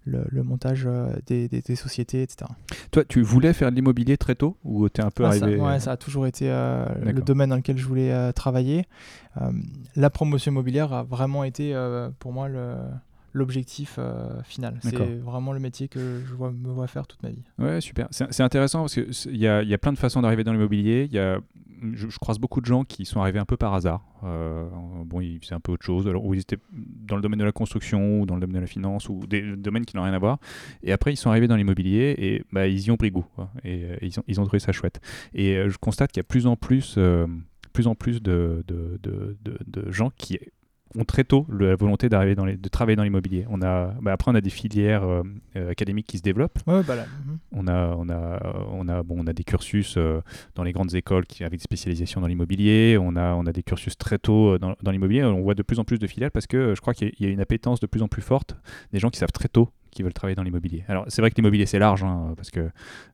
le, 0.06 0.44
montage 0.44 0.88
des, 1.26 1.48
des, 1.48 1.76
sociétés, 1.76 2.22
etc. 2.22 2.50
Toi, 2.92 3.04
tu 3.06 3.22
voulais 3.22 3.54
faire 3.54 3.72
de 3.72 3.76
l'immobilier 3.76 4.18
très 4.18 4.36
tôt 4.36 4.58
ou 4.64 4.88
tu 4.90 5.02
es 5.02 5.04
un 5.04 5.12
peu 5.12 5.26
arrivé 5.26 5.58
ça, 5.58 5.64
Ouais, 5.64 5.80
ça 5.80 5.92
a 5.92 5.98
toujours 5.98 6.28
été 6.28 6.48
le 6.48 7.22
domaine 7.22 7.50
dans 7.50 7.56
lequel 7.58 7.78
je 7.78 7.86
voulais 7.86 8.34
travailler. 8.34 8.86
la 9.96 10.10
promotion 10.10 10.52
immobilière 10.52 10.94
a 10.94 11.04
vraiment 11.04 11.44
été 11.44 11.76
pour 12.20 12.32
moi 12.32 12.48
le 12.48 12.76
l'objectif 13.34 13.96
euh, 14.00 14.42
final. 14.44 14.80
C'est 14.82 14.96
vraiment 14.96 15.54
le 15.54 15.60
métier 15.60 15.88
que 15.88 16.22
je 16.26 16.34
vois, 16.34 16.52
me 16.52 16.70
vois 16.70 16.88
faire 16.88 17.08
toute 17.08 17.22
ma 17.24 17.30
vie. 17.30 17.44
Ouais, 17.58 17.82
super. 17.82 18.08
C'est 18.12 18.44
intéressant 18.44 18.82
parce 18.82 18.96
qu'il 18.96 19.38
y 19.38 19.48
a, 19.48 19.64
y 19.64 19.74
a 19.74 19.78
plein 19.78 19.94
de 19.94 19.98
façons 19.98 20.22
d'arriver 20.22 20.44
dans 20.44 20.54
l'immobilier. 20.54 21.08
Il 21.10 21.16
y 21.16 21.20
a, 21.20 21.40
je, 21.94 22.18
croise 22.18 22.40
beaucoup 22.40 22.62
de 22.62 22.66
gens 22.66 22.84
qui 22.84 23.06
sont 23.06 23.22
arrivés 23.22 23.40
un 23.40 23.46
peu 23.46 23.58
par 23.58 23.74
hasard. 23.74 24.04
Euh, 24.24 24.68
bon, 25.06 25.22
ils 25.22 25.40
faisaient 25.40 25.56
un 25.56 25.60
peu 25.60 25.72
autre 25.72 25.86
chose, 25.86 26.08
alors, 26.08 26.26
ou 26.26 26.34
ils 26.34 26.42
étaient 26.42 26.58
dans 26.72 27.16
le 27.16 27.22
domaine 27.22 27.40
de 27.40 27.46
la 27.46 27.52
construction, 27.52 28.22
ou 28.22 28.26
dans 28.26 28.36
le 28.36 28.42
domaine 28.42 28.56
de 28.56 28.62
la 28.62 28.68
finance, 28.68 29.10
ou 29.10 29.20
des 29.28 29.56
domaines 29.56 29.86
qui 29.86 29.96
n'ont 29.96 30.04
rien 30.04 30.14
à 30.14 30.20
voir. 30.20 30.40
Et 30.84 30.92
après, 30.92 31.14
ils 31.14 31.18
sont 31.18 31.30
arrivés 31.30 31.48
dans 31.48 31.56
l'immobilier 31.56 32.16
et 32.18 32.44
bah, 32.52 32.68
ils 32.68 32.86
y 32.86 32.92
ont 32.92 32.98
pris 32.98 33.12
goût. 33.12 33.26
Et 33.64 33.84
euh, 33.84 33.98
ils, 34.02 34.20
ont, 34.20 34.24
ils 34.28 34.42
ont 34.42 34.44
trouvé 34.46 34.60
ça 34.60 34.72
chouette. 34.72 35.00
Et 35.34 35.56
je 35.68 35.78
constate 35.78 36.12
qu'il 36.12 36.20
y 36.20 36.26
a 36.26 36.28
plus 36.28 36.48
en 36.48 36.56
plus 36.56 36.98
plus 37.74 37.86
en 37.86 37.94
plus 37.94 38.24
de, 38.24 38.64
de, 38.68 39.00
de, 39.04 39.38
de, 39.44 39.92
gens 39.92 40.10
qui 40.18 40.40
ont 40.96 41.04
très 41.04 41.24
tôt 41.24 41.46
la 41.50 41.76
volonté 41.76 42.10
d'arriver 42.10 42.36
dans 42.36 42.46
les, 42.46 42.58
de 42.58 42.70
travailler 42.70 42.96
dans 42.96 43.04
l'immobilier. 43.04 43.46
On 43.50 43.62
a, 43.62 43.94
bah, 44.02 44.14
après, 44.14 44.32
on 44.32 44.36
a 44.36 44.42
des 44.42 44.50
filières 44.50 45.04
euh, 45.04 45.24
euh, 45.56 45.72
académiques 45.72 46.08
qui 46.08 46.18
se 46.18 46.24
développent. 46.24 46.60
Ouais, 46.68 46.84
bah. 46.84 46.96
On 47.52 47.68
a, 47.68 47.96
on 47.98 48.10
a, 48.10 48.54
on 48.72 48.88
a, 48.88 49.04
bon, 49.04 49.16
on 49.20 49.28
a 49.28 49.34
des 49.34 49.44
cursus 49.44 49.96
euh, 49.98 50.22
dans 50.56 50.64
les 50.64 50.72
grandes 50.72 50.94
écoles 50.96 51.26
qui 51.26 51.44
avec 51.44 51.60
des 51.60 51.64
spécialisations 51.64 52.22
dans 52.22 52.28
l'immobilier. 52.28 52.98
On 53.00 53.16
a, 53.16 53.34
on 53.34 53.46
a 53.46 53.52
des 53.52 53.64
cursus 53.64 53.98
très 53.98 54.18
tôt 54.18 54.58
dans, 54.58 54.76
dans 54.82 54.92
l'immobilier. 54.92 55.24
On 55.24 55.42
voit 55.42 55.56
de 55.56 55.64
plus 55.64 55.80
en 55.80 55.84
plus 55.84 56.00
de 56.00 56.08
filiales 56.08 56.32
parce 56.32 56.48
que 56.48 56.74
je 56.76 56.82
crois 56.82 56.94
qu'il 56.94 57.12
y 57.20 57.26
a 57.26 57.30
une 57.30 57.42
appétence 57.42 57.80
de 57.80 57.88
plus 57.88 58.02
en 58.02 58.08
plus 58.08 58.22
forte 58.22 58.56
des 58.92 59.00
gens 59.00 59.10
qui 59.10 59.20
savent 59.20 59.32
très 59.32 59.50
tôt 59.50 59.70
qui 59.98 60.04
veulent 60.04 60.14
travailler 60.14 60.36
dans 60.36 60.44
l'immobilier. 60.44 60.84
Alors 60.88 61.06
c'est 61.08 61.24
vrai 61.24 61.32
que 61.32 61.36
l'immobilier 61.38 61.66
c'est 61.66 61.80
large 61.80 62.04
hein, 62.04 62.34
parce 62.36 62.52
que 62.52 62.70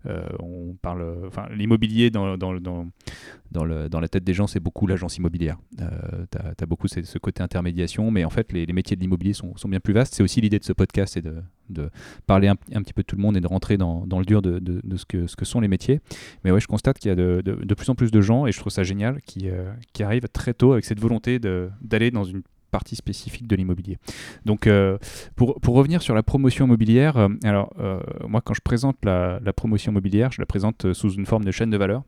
euh, 0.06 0.28
on 0.40 0.76
parle, 0.82 1.16
enfin 1.26 1.48
l'immobilier 1.56 2.10
dans, 2.10 2.36
dans, 2.38 2.54
dans, 2.60 3.64
le, 3.64 3.88
dans 3.88 4.02
la 4.02 4.10
tête 4.10 4.26
des 4.26 4.34
gens 4.34 4.48
c'est 4.48 4.60
beaucoup 4.60 4.86
l'agence 4.86 5.16
immobilière. 5.16 5.58
Euh, 5.80 6.26
tu 6.30 6.64
as, 6.64 6.66
beaucoup 6.66 6.90
ce, 6.90 7.18
côté 7.20 7.42
intermédiation, 7.42 8.12
mais 8.12 8.26
en 8.26 8.30
fait 8.30 8.52
les, 8.52 8.66
métiers 8.74 8.98
de 8.98 9.02
l'immobilier 9.02 9.32
sont, 9.32 9.56
sont, 9.56 9.70
bien 9.70 9.80
plus 9.80 9.94
vastes. 9.94 10.14
C'est 10.14 10.24
aussi 10.24 10.42
l'idée 10.42 10.60
de 10.60 10.66
ce 10.66 10.74
podcast, 10.74 11.14
c'est 11.14 11.22
de, 11.22 11.36
de, 11.70 11.90
parler 12.28 12.50
un, 12.50 12.58
un, 12.74 12.82
petit 12.82 12.94
peu 12.94 13.04
de 13.04 13.08
tout 13.08 13.16
le 13.16 13.22
monde 13.22 13.38
et 13.38 13.40
de 13.40 13.48
rentrer 13.48 13.78
dans, 13.78 14.06
le 14.06 14.26
dur 14.26 14.42
de, 14.42 14.60
de, 14.60 14.98
ce, 14.98 15.06
que, 15.06 15.26
ce 15.28 15.38
que 15.38 15.46
sont 15.46 15.62
les 15.62 15.70
métiers. 15.70 16.02
Mais 16.44 16.52
ouais, 16.52 16.60
je 16.60 16.68
constate 16.68 17.00
qu'il 17.00 17.08
y 17.08 17.14
a 17.14 17.16
de, 17.16 17.42
de, 17.46 17.76
plus 17.76 17.90
en 17.90 17.96
plus 17.96 18.12
de 18.12 18.20
gens 18.20 18.46
et 18.46 18.52
je 18.52 18.60
trouve 18.60 18.74
ça 18.74 18.84
génial 18.84 19.22
qui, 19.22 19.50
euh, 19.50 19.72
qui 19.94 20.04
arrivent 20.04 20.28
très 20.34 20.54
tôt 20.54 20.74
avec 20.74 20.84
cette 20.84 21.00
volonté 21.00 21.40
d'aller 21.40 22.12
dans 22.12 22.26
une 22.26 22.42
partie 22.74 22.96
spécifique 22.96 23.48
de 23.48 23.56
l'immobilier. 23.56 23.98
Donc, 24.46 24.66
euh, 24.66 24.98
pour, 25.36 25.62
pour, 25.62 25.76
revenir 25.76 26.02
sur 26.02 26.16
la 26.16 26.24
promotion 26.24 26.66
immobilière, 26.66 27.16
euh, 27.18 27.30
alors, 27.44 27.72
euh, 27.80 28.00
moi, 28.28 28.42
quand 28.42 28.56
je 28.56 28.62
présente 28.62 28.98
la, 29.06 29.40
la, 29.42 29.54
promotion 29.54 29.92
immobilière, 29.92 30.32
je 30.32 30.42
la 30.42 30.48
présente 30.48 30.92
sous 30.94 31.12
une 31.12 31.28
forme 31.28 31.46
de 31.46 31.52
chaîne 31.52 31.70
de 31.70 31.78
valeur 31.78 32.04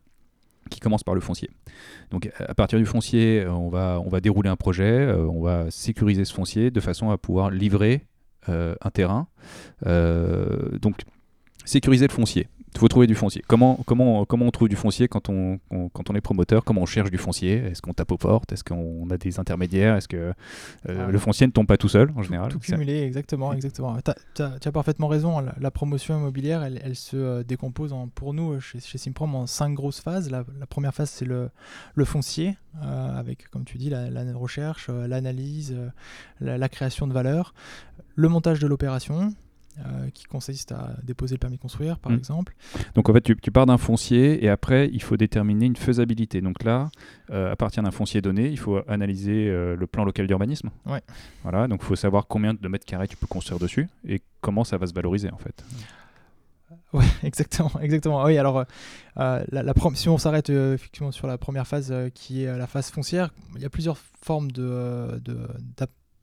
qui 0.72 0.80
commence 0.80 1.04
par 1.04 1.14
le 1.14 1.22
foncier. 1.22 1.52
Donc, 2.10 2.32
à 2.40 2.56
partir 2.56 2.80
du 2.80 2.86
foncier, 2.88 3.46
on 3.48 3.70
va, 3.70 4.02
on 4.04 4.10
va 4.10 4.20
dérouler 4.20 4.50
un 4.50 4.56
projet, 4.56 5.08
on 5.14 5.44
va 5.44 5.70
sécuriser 5.70 6.26
ce 6.26 6.34
foncier 6.34 6.72
de 6.72 6.80
façon 6.80 7.12
à 7.12 7.20
pouvoir 7.20 7.52
livrer 7.52 8.08
un 8.48 8.90
terrain. 8.92 9.28
donc, 9.86 10.96
sécuriser 11.66 12.08
le 12.08 12.14
foncier. 12.14 12.48
Il 12.76 12.80
faut 12.80 12.90
trouver 12.90 13.08
du 13.08 13.16
foncier. 13.16 13.42
Comment, 13.48 13.80
comment, 13.86 14.26
comment 14.26 14.46
on 14.46 14.52
trouve 14.52 14.68
du 14.68 14.76
foncier 14.76 15.08
quand 15.08 15.30
on, 15.30 15.60
quand 15.94 16.10
on 16.10 16.16
est 16.16 16.20
promoteur? 16.20 16.66
Comment 16.66 16.82
on 16.82 16.86
cherche 16.86 17.10
du 17.10 17.18
foncier? 17.18 17.54
Est-ce 17.54 17.82
qu'on 17.82 17.94
tape 17.94 18.12
aux 18.12 18.18
portes? 18.18 18.52
Est-ce 18.52 18.66
qu'on 18.66 19.10
a 19.10 19.18
des 19.18 19.40
intermédiaires? 19.40 19.96
Est-ce 19.96 20.10
que 20.10 20.18
euh, 20.18 20.34
ah. 20.90 21.10
le 21.10 21.18
foncier 21.18 21.48
ne 21.48 21.54
tombe 21.54 21.68
pas 21.68 21.78
tout 21.78 21.88
seul 21.88 22.12
en 22.18 22.22
général? 22.22 22.52
Tout 22.52 22.60
cumulé, 22.60 23.04
exactement. 23.04 23.54
exactement. 23.54 23.98
Tu 24.34 24.42
as, 24.42 24.72
parfaitement 24.74 25.08
raison. 25.08 25.42
La, 25.58 25.72
promotion 25.72 26.18
immobilière, 26.18 26.64
elle, 26.64 26.82
elle 26.84 26.98
se 26.98 27.16
euh, 27.16 27.44
décompose 27.44 27.94
en, 27.94 28.10
pour 28.10 28.34
nous 28.34 28.60
chez, 28.60 28.82
chez, 28.82 28.98
Simprom 28.98 29.34
en 29.36 29.48
cinq 29.48 29.74
grosses 29.74 30.02
phases. 30.02 30.30
La, 30.30 30.44
première 30.68 30.94
phase, 30.94 31.10
c'est 31.10 31.26
le, 31.26 31.52
le, 31.94 32.04
foncier, 32.04 32.58
euh, 32.84 33.18
avec, 33.18 33.50
comme 33.52 33.64
tu 33.64 33.78
dis, 33.78 33.90
la, 33.90 34.10
recherche, 34.34 34.90
l'analyse, 34.90 35.78
la, 36.42 36.68
création 36.68 37.08
de 37.08 37.14
valeur, 37.14 37.54
le 38.16 38.28
montage 38.28 38.60
de 38.60 38.68
l'opération, 38.68 39.34
euh, 39.80 40.10
qui 40.14 40.24
consiste 40.24 40.72
à 40.72 40.96
déposer 41.04 41.36
le 41.36 41.40
permis 41.40 41.58
de 41.58 41.62
construire, 41.62 42.00
par 42.00 42.14
mm. 42.14 42.16
exemple. 42.16 42.56
Donc 42.94 43.10
en 43.10 43.14
fait, 43.14 43.22
tu, 43.22 43.52
pars 43.52 43.66
d'un 43.66 43.78
foncier 43.78 44.44
et 44.44 44.48
après, 44.48 44.90
il 44.94 45.02
faut 45.02 45.18
déterminer 45.18 45.66
une 45.66 45.76
faisabilité. 45.76 46.40
Donc 46.40 46.64
là, 46.64 46.90
euh, 47.30 47.52
à 47.52 47.58
partir 47.58 47.84
d'un 47.84 47.92
foncier 47.92 48.22
donné, 48.22 48.48
il 48.48 48.58
faut 48.58 48.80
analyser 48.88 49.50
euh, 49.50 49.76
le 49.76 49.86
plan 49.86 50.06
local 50.06 50.28
d'urbanisme. 50.28 50.70
Ouais. 50.86 51.02
Voilà, 51.44 51.68
donc 51.68 51.82
il 51.84 51.86
faut 51.86 51.98
savoir 51.98 52.28
combien 52.28 52.54
de 52.54 52.68
mètres 52.70 52.86
carrés 52.86 53.10
tu 53.10 53.18
peux 53.18 53.28
construire 53.28 53.60
dessus 53.60 53.90
et 54.08 54.22
comment 54.40 54.64
ça 54.64 54.78
va 54.78 54.88
se 54.88 54.94
valoriser 54.94 55.30
en 55.30 55.38
fait. 55.38 55.66
Ouais, 56.94 57.04
exactement, 57.24 57.72
exactement. 57.82 58.24
Oui, 58.24 58.38
alors 58.38 58.64
la, 59.18 59.44
la 59.52 59.74
si 59.96 60.08
on 60.08 60.18
s'arrête 60.18 60.50
effectivement 60.50 61.12
sur 61.12 61.28
la 61.28 61.38
première 61.38 61.68
phase 61.68 61.94
qui 62.14 62.44
est 62.44 62.58
la 62.58 62.68
phase 62.68 62.92
foncière, 62.92 63.32
il 63.56 63.62
y 63.62 63.66
a 63.66 63.70
plusieurs 63.70 63.98
formes 63.98 64.52
de, 64.52 65.20
de 65.22 65.38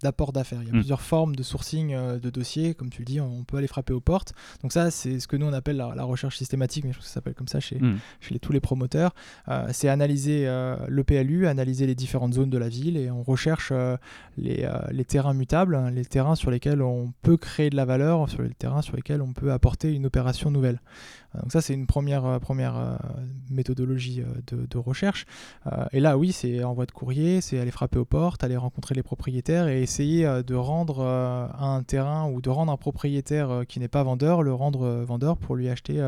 d'apport 0.02 0.32
d'affaires. 0.32 0.60
Il 0.62 0.66
y 0.66 0.70
a 0.70 0.72
mm. 0.72 0.78
plusieurs 0.78 1.00
formes 1.00 1.36
de 1.36 1.42
sourcing 1.42 1.92
euh, 1.94 2.18
de 2.18 2.30
dossiers, 2.30 2.74
comme 2.74 2.90
tu 2.90 3.00
le 3.00 3.06
dis, 3.06 3.20
on 3.20 3.44
peut 3.44 3.56
aller 3.56 3.66
frapper 3.66 3.92
aux 3.92 4.00
portes. 4.00 4.32
Donc 4.62 4.72
ça, 4.72 4.90
c'est 4.90 5.20
ce 5.20 5.26
que 5.26 5.36
nous 5.36 5.46
on 5.46 5.52
appelle 5.52 5.76
la, 5.76 6.04
recherche 6.04 6.36
systématique, 6.36 6.84
mais 6.84 6.92
je 6.92 6.96
pense 6.98 7.04
que 7.04 7.08
ça 7.08 7.14
s'appelle 7.14 7.34
comme 7.34 7.48
ça 7.48 7.60
chez, 7.60 7.78
mm. 7.78 7.98
chez 8.20 8.38
tous 8.38 8.52
les 8.52 8.60
promoteurs. 8.60 9.14
Euh, 9.48 9.66
c'est 9.72 9.88
analyser 9.88 10.46
euh, 10.46 10.76
le 10.88 11.04
PLU, 11.04 11.46
analyser 11.46 11.86
les 11.86 11.94
différentes 11.94 12.34
zones 12.34 12.50
de 12.50 12.58
la 12.58 12.68
ville 12.68 12.96
et 12.96 13.10
on 13.10 13.22
recherche 13.22 13.72
les, 14.36 14.68
les, 14.90 15.04
terrains 15.04 15.34
mutables, 15.34 15.74
hein, 15.74 15.90
les 15.90 16.04
terrains 16.04 16.34
sur 16.34 16.50
lesquels 16.50 16.82
on 16.82 17.12
peut 17.22 17.36
créer 17.36 17.70
de 17.70 17.76
la 17.76 17.84
valeur, 17.84 18.28
sur 18.28 18.42
les 18.42 18.50
terrains 18.50 18.82
sur 18.82 18.96
lesquels 18.96 19.22
on 19.22 19.32
peut 19.32 19.52
apporter 19.52 19.92
une 19.92 20.06
opération 20.06 20.50
nouvelle. 20.50 20.80
Donc 21.40 21.50
ça, 21.50 21.60
c'est 21.60 21.74
une 21.74 21.86
première, 21.86 22.26
euh, 22.26 22.38
première 22.38 22.76
euh, 22.76 22.96
méthodologie 23.50 24.20
euh, 24.20 24.26
de, 24.48 24.66
de 24.66 24.78
recherche. 24.78 25.26
et 25.92 26.00
là, 26.00 26.18
oui, 26.18 26.32
c'est 26.32 26.62
envoi 26.64 26.86
de 26.86 26.92
courrier, 26.92 27.40
c'est 27.40 27.58
aller 27.58 27.70
frapper 27.70 27.98
aux 27.98 28.04
portes, 28.04 28.44
aller 28.44 28.56
rencontrer 28.56 28.94
les 28.94 29.02
propriétaires 29.02 29.68
et 29.68 29.82
essayer 29.82 30.24
de 30.24 30.54
rendre 30.54 31.02
un 31.02 31.82
terrain 31.82 32.28
ou 32.28 32.40
de 32.40 32.50
rendre 32.50 32.72
un 32.72 32.76
propriétaire 32.76 33.62
qui 33.68 33.80
n'est 33.80 33.88
pas 33.88 34.02
vendeur, 34.02 34.42
le 34.42 34.52
rendre 34.52 35.04
vendeur 35.04 35.36
pour 35.36 35.56
lui 35.56 35.68
acheter 35.68 36.02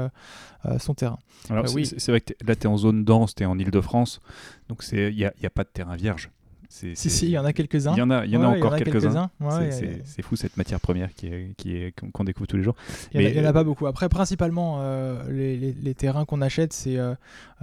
son 0.78 0.94
terrain. 0.94 1.18
Alors, 1.50 1.66
oui. 1.74 1.86
c'est 1.86 2.10
vrai 2.10 2.20
que 2.20 2.32
là, 2.46 2.56
tu 2.56 2.62
es 2.62 2.66
en 2.66 2.76
zone 2.76 3.04
dense, 3.04 3.34
tu 3.34 3.42
es 3.42 3.46
en 3.46 3.58
Ile-de-France, 3.58 4.20
donc 4.68 4.84
il 4.92 5.14
n'y 5.14 5.24
a, 5.24 5.32
a, 5.42 5.50
pas 5.50 5.64
de 5.64 5.68
terrain 5.68 5.96
vierge. 5.96 6.30
Si, 6.74 6.96
si, 6.96 7.26
il 7.26 7.30
y 7.30 7.38
en 7.38 7.44
a 7.44 7.52
quelques-uns. 7.52 7.92
Il 7.94 7.98
y 7.98 8.02
en 8.02 8.10
a, 8.10 8.24
il 8.26 8.32
y 8.32 8.36
en 8.36 8.42
a 8.42 8.48
encore 8.48 8.74
quelques-uns. 8.76 9.30
c'est 9.62 10.22
fou 10.22 10.34
cette 10.34 10.56
matière 10.56 10.80
première 10.80 11.14
qui 11.14 11.28
est, 11.28 11.54
qui 11.56 11.76
est, 11.76 11.94
qu'on 12.12 12.24
découvre 12.24 12.48
tous 12.48 12.56
les 12.56 12.64
jours. 12.64 12.74
Il 13.12 13.20
n'y 13.20 13.40
en, 13.40 13.44
a 13.44 13.52
pas 13.52 13.62
beaucoup. 13.62 13.86
Après, 13.86 14.08
principalement, 14.08 14.78
euh, 14.80 15.22
les, 15.30 15.72
les, 15.72 15.94
terrains 15.94 16.24
qu'on 16.24 16.40
achète, 16.40 16.72
c'est 16.72 16.98
euh, 16.98 17.14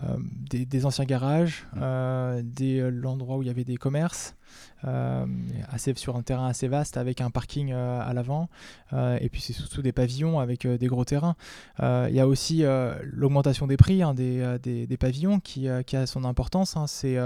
euh, 0.02 0.16
des, 0.50 0.66
des, 0.66 0.86
anciens 0.86 1.04
garages, 1.04 1.68
mmh. 1.76 2.42
des 2.44 2.90
l'endroit 2.90 3.38
où 3.38 3.42
il 3.42 3.48
y 3.48 3.52
avait 3.52 3.66
des 3.66 3.78
commerces. 3.78 4.36
Euh, 4.88 5.26
assez, 5.70 5.94
sur 5.96 6.16
un 6.16 6.24
terrain 6.24 6.48
assez 6.48 6.68
vaste 6.68 6.98
avec 6.98 7.22
un 7.22 7.30
parking 7.30 7.72
euh, 7.72 8.02
à 8.02 8.14
l'avant. 8.14 8.50
Euh, 8.94 9.18
et 9.22 9.30
puis 9.30 9.40
c'est 9.40 9.54
surtout 9.54 9.84
des 9.84 9.92
pavillons 9.92 10.40
avec 10.40 10.66
des 10.66 10.88
gros 10.88 11.06
terrains. 11.06 11.36
Il 11.80 12.14
y 12.14 12.20
a 12.20 12.28
aussi 12.28 12.64
l'augmentation 13.04 13.68
des 13.68 13.78
prix 13.78 14.02
hein, 14.04 14.14
des, 14.14 14.60
des, 14.60 14.98
pavillons 14.98 15.40
qui, 15.40 15.68
qui, 15.86 15.96
a 15.96 16.06
son 16.06 16.24
importance. 16.26 16.78
Hein. 16.78 16.88
C'est 16.88 17.18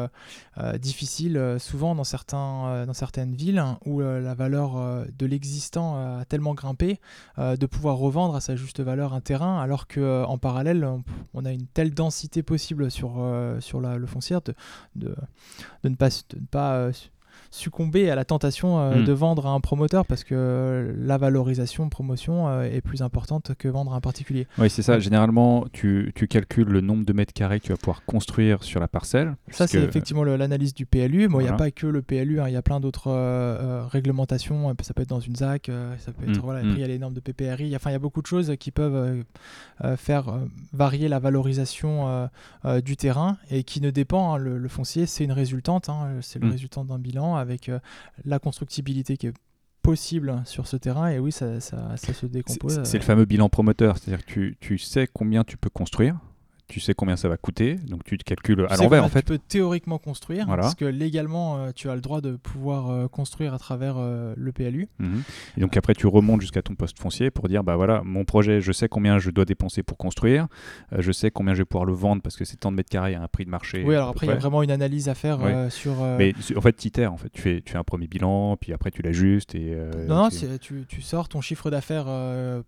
difficile 0.80 1.58
souvent 1.60 1.96
dans, 1.96 2.04
certains, 2.04 2.86
dans 2.86 2.94
certaines 2.94 3.34
villes 3.34 3.64
où 3.86 4.02
la 4.02 4.34
valeur 4.34 5.06
de 5.18 5.26
l'existant 5.26 6.20
a 6.20 6.26
tellement 6.26 6.54
grimpé 6.54 7.00
de 7.38 7.66
pouvoir 7.66 7.98
revendre 7.98 8.36
à 8.36 8.42
sa 8.42 8.56
juste 8.56 8.82
valeur 8.82 9.14
un 9.14 9.22
terrain 9.22 9.60
alors 9.62 9.88
qu'en 9.88 10.38
parallèle 10.38 10.88
on, 11.34 11.46
a 11.46 11.52
une 11.52 11.68
telle 11.68 11.94
densité 11.94 12.44
possible 12.44 12.92
sur, 12.92 13.22
sur 13.60 13.82
la, 13.82 13.98
le 13.98 14.08
foncier 14.08 14.38
de, 14.46 14.54
de, 14.96 15.16
de, 15.84 15.90
ne 15.90 15.96
pas, 15.96 16.10
de 16.10 16.40
ne 16.40 16.46
pas 16.46 16.92
succomber 17.56 18.10
à 18.10 18.16
la 18.16 18.26
tentation 18.26 18.80
euh, 18.80 18.96
hmm. 18.96 19.06
de 19.06 19.14
vendre 19.14 19.48
à 19.48 19.52
un 19.52 19.60
promoteur 19.60 20.06
parce 20.06 20.24
que 20.24 20.94
la 20.98 21.18
valorisation 21.18 21.90
promotion 21.90 22.48
euh, 22.48 22.64
est 22.64 22.82
plus 22.82 23.02
importante 23.02 23.54
que 23.58 23.68
vendre 23.68 23.94
à 23.94 23.98
un 23.98 24.02
particulier. 24.02 24.48
Oui, 24.58 24.70
c'est 24.70 24.82
ça. 24.82 25.00
Généralement, 25.00 25.66
tu, 25.72 26.12
tu, 26.16 26.28
calcules 26.28 26.68
le 26.68 26.82
nombre 26.82 27.06
de 27.06 27.14
mètres 27.14 27.34
carrés 27.34 27.60
que 27.60 27.66
tu 27.66 27.72
vas 27.72 27.78
pouvoir 27.78 28.04
construire 28.06 28.64
sur 28.64 28.80
la 28.80 28.88
parcelle. 28.88 29.36
Ça, 29.52 29.68
c'est 29.68 29.82
effectivement 29.82 30.24
l'analyse 30.24 30.74
du 30.74 30.86
PLU. 30.86 31.28
Bon, 31.28 31.40
il 31.40 31.44
n'y 31.44 31.50
a 31.50 31.54
pas 31.54 31.72
que 31.72 31.88
le 31.88 32.02
PLU, 32.02 32.42
hein. 32.42 32.48
il 32.48 32.54
y 32.54 32.58
a 32.58 32.62
plein 32.62 32.80
d'autres 32.80 33.08
euh, 33.08 33.86
réglementations. 33.88 34.76
Ça 34.82 34.94
peut 34.94 35.04
être 35.04 35.10
dans 35.10 35.20
une 35.20 35.36
ZAC, 35.36 35.72
ça 35.98 36.12
peut 36.12 36.30
être, 36.30 36.38
hmm. 36.38 36.42
voilà, 36.42 36.62
il 36.62 36.78
y 36.78 36.84
a 36.84 36.86
hmm. 36.86 36.90
les 36.90 37.00
normes 37.00 37.14
de 37.14 37.22
PPRI. 37.22 37.76
Enfin, 37.76 37.90
il 37.92 37.94
y 37.94 37.98
a 37.98 38.00
beaucoup 38.00 38.22
de 38.22 38.28
choses 38.28 38.54
qui 38.60 38.72
peuvent 38.72 39.24
faire 39.98 40.40
varier 40.74 41.08
la 41.08 41.20
valorisation 41.20 42.30
du 42.84 42.98
terrain 42.98 43.38
et 43.50 43.64
qui 43.64 43.82
ne 43.82 43.92
dépend, 43.92 44.34
hein, 44.34 44.38
le, 44.38 44.68
foncier, 44.68 45.06
c'est 45.06 45.24
une 45.24 45.32
résultante, 45.32 45.90
hein. 45.90 46.10
c'est 46.22 46.40
le 46.40 46.50
résultant 46.50 46.84
d'un 46.84 47.00
bilan 47.00 47.45
avec 47.46 47.70
euh, 47.70 47.80
la 48.26 48.40
constructibilité 48.40 49.18
qui 49.18 49.28
est 49.28 49.34
possible 49.82 50.42
sur 50.46 50.68
ce 50.68 50.78
terrain. 50.78 51.10
Et 51.10 51.20
oui 51.20 51.32
ça, 51.32 51.60
ça, 51.60 51.96
se 51.98 52.26
décompose. 52.26 52.82
C'est 52.84 52.98
le 52.98 53.04
fameux 53.04 53.26
bilan 53.26 53.50
promoteur, 53.50 53.98
c'est-à-dire 53.98 54.26
que 54.26 54.32
tu, 54.32 54.58
tu, 54.60 54.78
sais 54.78 55.08
combien 55.12 55.44
tu 55.44 55.58
peux 55.58 55.70
construire, 55.70 56.20
tu 56.68 56.80
sais 56.80 56.94
combien 56.94 57.16
ça 57.16 57.30
va 57.30 57.38
coûter, 57.38 57.76
donc 57.76 58.04
tu 58.04 58.18
te 58.18 58.24
calcules 58.24 58.66
à 58.70 58.78
l'envers 58.78 59.04
en 59.04 59.10
fait. 59.10 59.20
Tu 59.22 59.26
peux 59.34 59.38
théoriquement 59.38 60.00
construire, 60.00 60.46
Voilà. 60.48 60.64
parce 60.64 60.76
que 60.76 60.86
légalement, 60.86 61.58
euh, 61.58 61.72
tu 61.76 61.90
as 61.90 61.96
le 61.96 62.02
droit 62.02 62.22
de 62.22 62.36
pouvoir 62.38 62.90
euh, 62.90 63.08
construire 63.08 63.54
à 63.54 63.60
travers 63.60 63.96
euh, 63.98 64.34
le 64.36 64.52
PLU. 64.52 64.88
Mhm. 65.00 65.22
Et 65.58 65.62
donc 65.62 65.78
après, 65.78 65.94
tu 65.94 66.08
remontes 66.08 66.42
jusqu'à 66.42 66.64
ton 66.64 66.74
poste 66.74 67.00
foncier 67.00 67.30
pour 67.30 67.48
dire, 67.50 67.64
bah 67.64 67.76
voilà, 67.76 68.02
mon 68.04 68.26
projet, 68.26 68.62
je 68.62 68.72
sais 68.72 68.88
combien 68.90 69.20
je 69.20 69.30
dois 69.30 69.46
dépenser 69.46 69.84
pour 69.84 69.98
construire, 69.98 70.48
je 70.98 71.12
sais 71.12 71.30
combien 71.30 71.54
je 71.54 71.60
vais 71.60 71.66
pouvoir 71.66 71.86
le 71.86 71.94
vendre 71.94 72.22
parce 72.24 72.36
que 72.36 72.46
c'est 72.46 72.58
tant 72.58 72.72
de 72.72 72.78
mètres 72.78 72.90
carrés 72.90 73.14
à 73.14 73.22
un 73.22 73.28
prix 73.28 73.46
de 73.46 73.52
marché. 73.52 73.84
oui, 73.86 73.94
alors 73.96 74.10
après, 74.10 74.26
il 74.26 74.30
y 74.30 74.34
a 74.34 74.36
vraiment 74.36 74.64
une 74.64 74.72
analyse 74.72 75.08
à 75.08 75.14
faire 75.16 75.40
sur... 75.72 75.94
Mais 76.18 76.34
en 76.56 76.62
fait, 76.62 76.74
tu 76.74 77.06
en 77.06 77.18
fait. 77.18 77.30
Tu 77.32 77.42
fais, 77.42 77.62
tu 77.62 77.74
fais 77.74 77.78
un 77.78 77.84
premier 77.84 78.08
bilan, 78.08 78.58
puis 78.58 78.74
après 78.74 78.90
tu 78.92 79.02
l'ajustes 79.02 79.54
et... 79.56 79.76
Non, 80.08 80.16
non, 80.16 80.30
tu- 80.30 80.60
tu, 80.60 80.86
tu 80.88 81.02
sors 81.02 81.28
ton 81.30 81.42
chiffre 81.42 81.70
d'affaires 81.70 82.08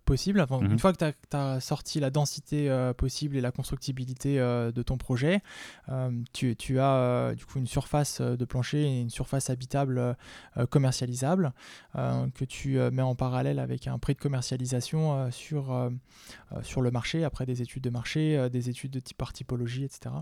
possible. 0.04 0.40
Enfin, 0.40 0.58
Mhm. 0.58 0.72
Une 0.72 0.78
fois 0.78 0.92
que 0.92 0.98
tu 0.98 1.36
as, 1.36 1.60
sorti 1.60 1.98
la 2.00 2.10
densité 2.10 2.70
possible 2.96 3.36
et 3.36 3.40
la 3.40 3.50
constructibilité 3.50 3.87
euh, 4.38 4.72
de 4.72 4.82
ton 4.82 4.96
projet, 4.98 5.40
euh, 5.88 6.10
tu, 6.32 6.56
tu 6.56 6.78
as 6.80 6.94
euh, 6.94 7.34
du 7.34 7.44
coup 7.44 7.58
une 7.58 7.66
surface 7.66 8.20
de 8.20 8.44
plancher 8.44 8.82
et 8.82 9.00
une 9.00 9.10
surface 9.10 9.50
habitable 9.50 10.16
commercialisable 10.70 11.52
que 11.94 12.44
tu 12.44 12.78
mets 12.92 13.02
en 13.02 13.14
parallèle 13.14 13.58
avec 13.58 13.86
un 13.86 13.98
prix 13.98 14.14
de 14.14 14.18
commercialisation 14.20 15.30
sur, 15.30 15.90
sur 16.62 16.82
le 16.82 16.90
marché, 16.90 17.24
après 17.24 17.46
des 17.46 17.62
études 17.62 17.82
de 17.82 17.90
marché, 17.90 18.48
des 18.50 18.68
études 18.70 18.90
de 18.90 19.00
type 19.00 19.16
par 19.16 19.32
typologie, 19.32 19.84
etc. 19.84 20.14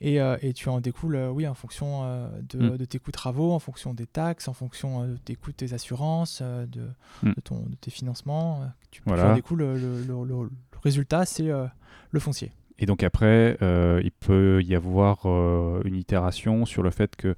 Et, 0.00 0.16
et 0.16 0.52
tu 0.52 0.68
en 0.68 0.80
découles, 0.80 1.16
oui, 1.32 1.46
en 1.46 1.54
fonction 1.54 2.04
de, 2.48 2.58
Mm. 2.60 2.76
de 2.76 2.84
tes 2.84 2.98
coûts 2.98 3.10
de 3.10 3.16
travaux, 3.16 3.52
en 3.52 3.58
fonction 3.58 3.94
des 3.94 4.06
taxes, 4.06 4.48
en 4.48 4.52
fonction 4.52 5.02
euh, 5.02 5.16
des 5.26 5.34
coûts 5.36 5.50
de 5.52 5.56
tes 5.56 5.72
assurances, 5.72 6.42
de, 6.42 6.88
Mm. 7.22 7.32
de, 7.34 7.40
ton, 7.40 7.60
de 7.66 7.74
tes 7.76 7.90
financements. 7.90 8.70
Tu, 8.90 9.00
tu 9.00 9.02
Voilà. 9.06 9.30
en 9.30 9.34
découles 9.34 9.58
le, 9.60 9.78
le- 9.78 10.02
le- 10.02 10.24
le- 10.24 10.42
le 10.44 10.50
résultat, 10.82 11.24
c'est 11.26 11.44
le 12.10 12.20
foncier. 12.20 12.52
Et 12.80 12.86
donc 12.86 13.02
après, 13.04 13.58
euh, 13.62 14.00
il 14.02 14.10
peut 14.10 14.62
y 14.64 14.74
avoir 14.74 15.26
euh, 15.26 15.82
une 15.84 15.94
itération 15.94 16.64
sur 16.64 16.82
le 16.82 16.90
fait 16.90 17.14
que 17.14 17.36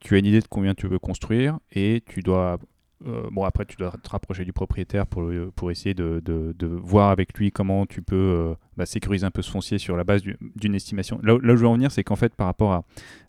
tu 0.00 0.14
as 0.14 0.18
une 0.18 0.24
idée 0.26 0.40
de 0.40 0.48
combien 0.48 0.74
tu 0.74 0.88
veux 0.88 0.98
construire 0.98 1.58
et 1.72 2.02
tu 2.06 2.20
dois... 2.22 2.58
euh, 3.06 3.28
bon, 3.30 3.44
après, 3.44 3.66
tu 3.66 3.76
dois 3.76 3.90
te 4.02 4.08
rapprocher 4.08 4.44
du 4.46 4.52
propriétaire 4.54 5.06
pour, 5.06 5.30
pour 5.54 5.70
essayer 5.70 5.92
de, 5.92 6.22
de- 6.24 6.66
voir 6.66 7.10
avec 7.10 7.36
lui 7.36 7.52
comment 7.52 7.84
tu 7.84 8.00
peux 8.00 8.54
bah, 8.78 8.86
sécuriser 8.86 9.26
un 9.26 9.30
peu 9.30 9.42
ce 9.42 9.50
foncier 9.50 9.76
sur 9.76 9.94
la 9.96 10.04
base 10.04 10.22
du- 10.22 10.38
d'une 10.56 10.74
estimation. 10.74 11.20
Là, 11.22 11.36
là 11.42 11.52
où 11.52 11.56
je 11.56 11.62
veux 11.62 11.68
en 11.68 11.74
venir, 11.74 11.90
c'est 11.90 12.02
qu'en 12.04 12.16
fait, 12.16 12.34
par 12.34 12.46
rapport 12.46 12.72
à, 12.72 12.84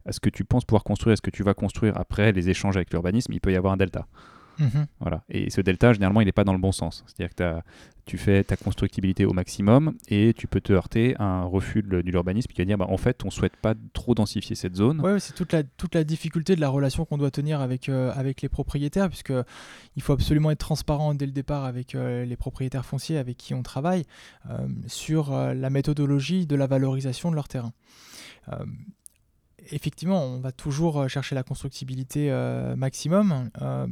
à 0.06 0.12
ce 0.14 0.20
que 0.22 0.30
tu 0.30 0.46
penses 0.46 0.64
pouvoir 0.64 0.84
construire 0.86 1.14
et 1.14 1.18
ce 1.18 1.22
que 1.22 1.30
tu 1.32 1.44
vas 1.44 1.54
construire 1.54 1.98
après 1.98 2.32
les 2.32 2.50
échanges 2.50 2.78
avec 2.78 2.90
l'urbanisme, 2.92 3.34
il 3.34 3.42
peut 3.42 3.52
y 3.52 3.58
avoir 3.58 3.74
un 3.74 3.78
delta. 3.78 4.08
Mhm. 4.60 4.86
Voilà. 5.00 5.24
Et 5.30 5.50
ce 5.50 5.62
delta, 5.62 5.94
généralement, 5.94 6.22
il 6.22 6.26
n'est 6.26 6.32
pas 6.34 6.44
dans 6.44 6.54
le 6.54 6.60
bon 6.60 6.72
sens. 6.72 7.04
C'est-à-dire 7.08 7.34
que 7.36 7.62
tu 8.06 8.18
fais 8.18 8.44
ta 8.44 8.58
constructibilité 8.58 9.24
au 9.26 9.34
maximum 9.34 9.94
et 10.08 10.34
tu 10.36 10.48
peux 10.48 10.62
te 10.62 10.74
heurter 10.74 11.16
à 11.20 11.24
un 11.24 11.44
refus 11.44 11.84
de, 11.84 12.02
de 12.02 12.10
l'urbanisme 12.12 12.48
qui 12.52 12.60
va 12.60 12.66
dire 12.66 12.78
bah, 12.78 12.88
en 12.90 12.98
fait, 12.98 13.24
on 13.24 13.28
ne 13.28 13.32
souhaite 13.32 13.56
pas 13.56 13.76
trop 13.94 14.16
densifier 14.16 14.56
cette 14.56 14.76
zone. 14.76 15.00
Ouais, 15.02 15.20
c'est 15.20 15.34
toute 15.34 15.54
la, 15.54 15.64
toute 15.64 15.94
la 15.94 16.04
difficulté 16.04 16.56
de 16.56 16.62
la 16.62 16.70
relation 16.70 17.06
qu'on 17.06 17.18
doit 17.20 17.30
tenir 17.32 17.62
avec, 17.62 17.88
euh, 17.88 18.12
avec 18.16 18.42
les 18.42 18.50
propriétaires, 18.50 19.10
puisque 19.10 19.34
il 19.96 20.02
faut 20.02 20.14
absolument 20.14 20.50
être 20.50 20.60
transparent 20.60 21.14
dès 21.14 21.28
le 21.28 21.32
départ 21.32 21.66
avec 21.66 21.94
euh, 21.94 22.26
les 22.26 22.36
propriétaires 22.36 22.86
fonciers 22.86 23.18
avec 23.18 23.38
qui 23.38 23.54
on 23.54 23.62
travaille 23.62 24.06
euh, 24.50 24.68
sur 24.88 25.32
la 25.32 25.70
méthodologie 25.70 26.48
de 26.48 26.56
la 26.56 26.66
valorisation 26.68 27.30
de 27.30 27.36
leur 27.36 27.48
terrain. 27.48 27.74
Effectivement, 29.72 30.24
on 30.24 30.40
va 30.40 30.52
toujours 30.52 31.08
chercher 31.08 31.36
la 31.36 31.44
constructibilité 31.44 32.32
euh, 32.32 32.76
maximum. 32.76 33.52
euh, 33.62 33.86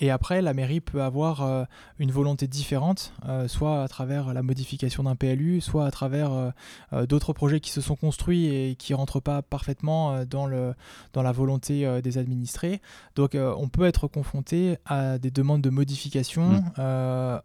et 0.00 0.10
après, 0.10 0.42
la 0.42 0.54
mairie 0.54 0.80
peut 0.80 1.02
avoir 1.02 1.42
euh, 1.42 1.64
une 1.98 2.10
volonté 2.10 2.46
différente, 2.46 3.12
euh, 3.28 3.48
soit 3.48 3.82
à 3.82 3.88
travers 3.88 4.32
la 4.32 4.42
modification 4.42 5.04
d'un 5.04 5.16
PLU, 5.16 5.60
soit 5.60 5.86
à 5.86 5.90
travers 5.90 6.52
euh, 6.92 7.06
d'autres 7.06 7.32
projets 7.32 7.60
qui 7.60 7.70
se 7.70 7.80
sont 7.80 7.96
construits 7.96 8.46
et 8.46 8.74
qui 8.76 8.94
rentrent 8.94 9.20
pas 9.20 9.42
parfaitement 9.42 10.24
dans, 10.24 10.46
le, 10.46 10.74
dans 11.12 11.22
la 11.22 11.32
volonté 11.32 12.00
des 12.02 12.18
administrés. 12.18 12.80
Donc 13.16 13.34
on 13.34 13.68
peut 13.68 13.84
être 13.84 14.08
confronté 14.08 14.78
à 14.86 15.18
des 15.18 15.30
demandes 15.30 15.62
de 15.62 15.70
modification 15.70 16.48
Mm. 16.48 17.40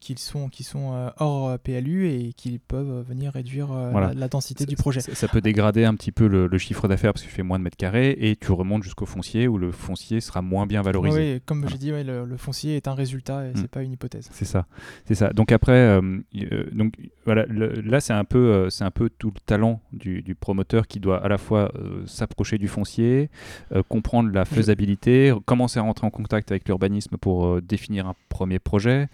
Euh, 0.00 0.14
qui 0.14 0.14
sont, 0.16 0.48
qui 0.48 0.64
sont 0.64 0.92
euh, 0.94 1.10
hors 1.18 1.48
euh, 1.50 1.56
PLU 1.58 2.08
et 2.08 2.32
qui 2.32 2.58
peuvent 2.58 3.04
venir 3.08 3.32
réduire 3.32 3.70
euh, 3.72 3.90
Voilà. 3.90 4.08
la, 4.08 4.14
la 4.14 4.28
densité 4.28 4.66
du 4.66 4.76
projet. 4.76 5.00
Ça, 5.00 5.14
ça 5.14 5.28
peut 5.28 5.40
dégrader 5.40 5.84
un 5.84 5.94
petit 5.94 6.12
peu 6.12 6.26
le, 6.26 6.46
le 6.46 6.58
chiffre 6.58 6.88
d'affaires 6.88 7.12
parce 7.12 7.22
que 7.22 7.28
tu 7.28 7.34
fais 7.34 7.42
moins 7.42 7.58
de 7.58 7.64
mètres 7.64 7.76
carrés 7.76 8.16
et 8.18 8.36
tu 8.36 8.52
remontes 8.52 8.82
jusqu'au 8.82 9.06
foncier 9.06 9.46
où 9.48 9.58
le 9.58 9.72
foncier 9.72 10.20
sera 10.20 10.42
moins 10.42 10.66
bien 10.66 10.82
valorisé. 10.82 11.34
Oui, 11.34 11.40
comme 11.44 11.60
Voilà. 11.60 11.72
j'ai 11.72 11.78
dit, 11.78 11.92
ouais, 11.92 12.04
le, 12.04 12.24
le 12.24 12.36
foncier 12.36 12.76
est 12.76 12.88
un 12.88 12.94
résultat 12.94 13.46
et 13.46 13.50
Mm. 13.50 13.56
c'est 13.56 13.68
pas 13.70 13.82
une 13.82 13.92
hypothèse. 13.92 14.28
C'est 14.32 14.44
ça, 14.44 14.66
c'est 15.06 15.14
ça. 15.14 15.30
Donc 15.32 15.52
après, 15.52 15.72
euh, 15.72 16.00
euh, 16.36 16.64
donc 16.72 16.94
voilà, 17.26 17.44
le- 17.46 17.80
là 17.82 18.00
c'est 18.00 18.12
un 18.12 18.24
peu, 18.24 18.38
euh, 18.38 18.70
c'est 18.70 18.84
un 18.84 18.90
peu 18.90 19.10
tout 19.10 19.30
le 19.34 19.40
talent 19.44 19.80
du, 19.92 20.22
du 20.22 20.34
promoteur 20.34 20.86
qui 20.86 21.00
doit 21.00 21.22
à 21.22 21.28
la 21.28 21.38
fois 21.38 21.70
euh, 21.76 22.04
s'approcher 22.06 22.56
du 22.58 22.66
foncier, 22.68 23.30
euh, 23.72 23.82
comprendre 23.88 24.30
la 24.32 24.44
faisabilité, 24.44 25.32
commencer 25.44 25.78
à 25.78 25.82
rentrer 25.82 26.06
en 26.06 26.10
contact 26.10 26.50
avec 26.50 26.66
l'urbanisme 26.66 27.16
pour 27.18 27.60
définir 27.62 28.06
un 28.06 28.14
premier 28.28 28.58
projet, 28.58 29.08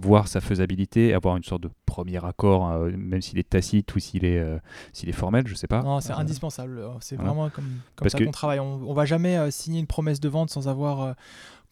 voir 0.00 0.28
sa 0.28 0.40
faisabilité, 0.40 1.14
avoir 1.14 1.36
une 1.36 1.42
sorte 1.44 1.62
de 1.62 1.70
premier 1.86 2.24
accord, 2.24 2.70
euh, 2.70 2.90
même 2.96 3.20
s'il 3.20 3.38
est 3.38 3.48
tacite 3.48 3.94
ou 3.94 3.98
s'il 3.98 4.24
est, 4.24 4.42
s'il 4.92 5.08
est 5.08 5.12
formel, 5.12 5.46
je 5.46 5.54
sais 5.54 5.66
pas. 5.66 5.82
Non, 5.82 6.00
c'est 6.00 6.12
indispensable. 6.12 6.80
C'est 7.00 7.16
voilà. 7.16 7.30
vraiment 7.32 7.50
comme, 7.50 7.64
comme 7.96 8.04
Parce 8.08 8.12
ça 8.12 8.24
qu'on 8.24 8.30
travaille. 8.30 8.60
On, 8.60 8.80
on 8.88 8.94
va 8.94 9.04
jamais 9.04 9.50
signer 9.50 9.80
une 9.80 9.86
promesse 9.86 10.20
de 10.20 10.28
vente 10.28 10.50
sans 10.50 10.68
avoir 10.68 11.14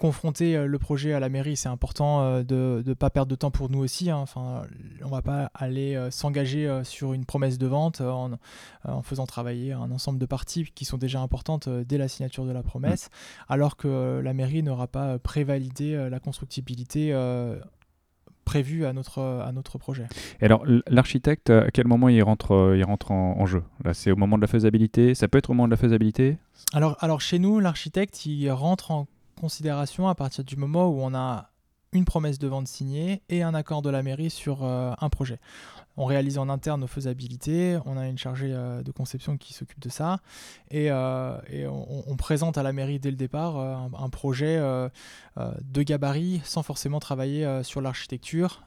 euh, 0.00 0.06
confronté 0.10 0.56
euh, 0.56 0.66
le 0.66 0.78
projet 0.78 1.12
à 1.12 1.20
la 1.20 1.28
mairie. 1.28 1.56
C'est 1.56 1.68
important 1.68 2.22
euh, 2.22 2.42
de 2.42 2.82
ne 2.86 2.94
pas 2.94 3.10
perdre 3.10 3.30
de 3.30 3.36
temps 3.36 3.50
pour 3.50 3.70
nous 3.70 3.78
aussi. 3.80 4.10
hein. 4.10 4.16
Enfin, 4.18 4.62
on 5.04 5.08
va 5.08 5.22
pas 5.22 5.50
aller 5.54 5.94
euh, 5.94 6.10
s'engager 6.10 6.66
euh, 6.66 6.84
sur 6.84 7.12
une 7.12 7.24
promesse 7.24 7.58
de 7.58 7.66
vente 7.66 8.00
euh, 8.00 8.10
en, 8.10 8.32
euh, 8.32 8.36
en 8.84 9.02
faisant 9.02 9.26
travailler 9.26 9.72
un 9.72 9.90
ensemble 9.90 10.18
de 10.18 10.26
parties 10.26 10.70
qui 10.74 10.84
sont 10.84 10.98
déjà 10.98 11.20
importantes 11.20 11.68
euh, 11.68 11.84
dès 11.86 11.98
la 11.98 12.08
signature 12.08 12.44
de 12.44 12.52
la 12.52 12.62
promesse, 12.62 13.08
Mm. 13.10 13.52
alors 13.52 13.76
que 13.76 13.88
euh, 13.88 14.22
la 14.22 14.32
mairie 14.32 14.62
n'aura 14.62 14.86
pas 14.86 15.06
euh, 15.14 15.18
prévalidé 15.18 15.94
euh, 15.94 16.08
la 16.10 16.20
constructibilité. 16.20 17.12
euh, 17.12 17.58
prévue 18.46 18.84
à 18.84 18.92
notre, 18.92 19.20
à 19.20 19.52
notre 19.52 19.78
projet. 19.78 20.06
Et 20.40 20.44
alors, 20.44 20.64
l'architecte, 20.88 21.50
à 21.50 21.70
quel 21.70 21.86
moment 21.86 22.08
il 22.08 22.20
rentre, 22.20 22.52
euh, 22.52 22.76
il 22.76 22.82
rentre 22.82 23.12
en, 23.12 23.38
en 23.38 23.46
jeu? 23.46 23.62
Là, 23.84 23.94
c'est 23.94 24.10
au 24.10 24.16
moment 24.16 24.36
de 24.38 24.40
la 24.42 24.48
faisabilité? 24.48 25.14
Ça 25.14 25.28
peut 25.28 25.38
être 25.38 25.50
au 25.50 25.52
moment 25.52 25.68
de 25.68 25.70
la 25.70 25.76
faisabilité? 25.76 26.36
Alors, 26.72 26.96
alors 26.98 27.20
chez 27.20 27.38
nous, 27.38 27.60
l'architecte, 27.60 28.26
il 28.26 28.50
rentre 28.50 28.90
en 28.90 29.06
considération 29.40 30.08
à 30.08 30.14
partir 30.14 30.44
du 30.44 30.56
moment 30.56 30.88
où 30.88 31.00
on 31.00 31.14
a 31.14 31.50
une 31.92 32.04
promesse 32.04 32.38
de 32.38 32.46
vente 32.46 32.68
signée 32.68 33.22
et 33.28 33.42
un 33.42 33.54
accord 33.54 33.82
de 33.82 33.90
la 33.90 34.02
mairie 34.02 34.30
sur 34.30 34.62
euh, 34.62 34.92
un 35.00 35.08
projet. 35.08 35.40
On 35.96 36.04
réalise 36.04 36.38
en 36.38 36.48
interne 36.48 36.80
nos 36.80 36.86
faisabilités, 36.86 37.78
on 37.84 37.96
a 37.96 38.06
une 38.06 38.16
chargée 38.16 38.52
euh, 38.52 38.82
de 38.82 38.92
conception 38.92 39.36
qui 39.36 39.52
s'occupe 39.54 39.80
de 39.80 39.88
ça, 39.88 40.20
et, 40.70 40.90
euh, 40.90 41.36
on, 41.68 42.16
présente 42.16 42.58
à 42.58 42.62
la 42.62 42.72
mairie 42.72 43.00
dès 43.00 43.10
le 43.10 43.16
départ 43.16 43.58
un, 43.58 44.08
projet 44.10 44.58
de 45.36 45.82
gabarit 45.82 46.40
sans 46.44 46.62
forcément 46.62 47.00
travailler 47.00 47.62
sur 47.64 47.80
l'architecture 47.80 48.62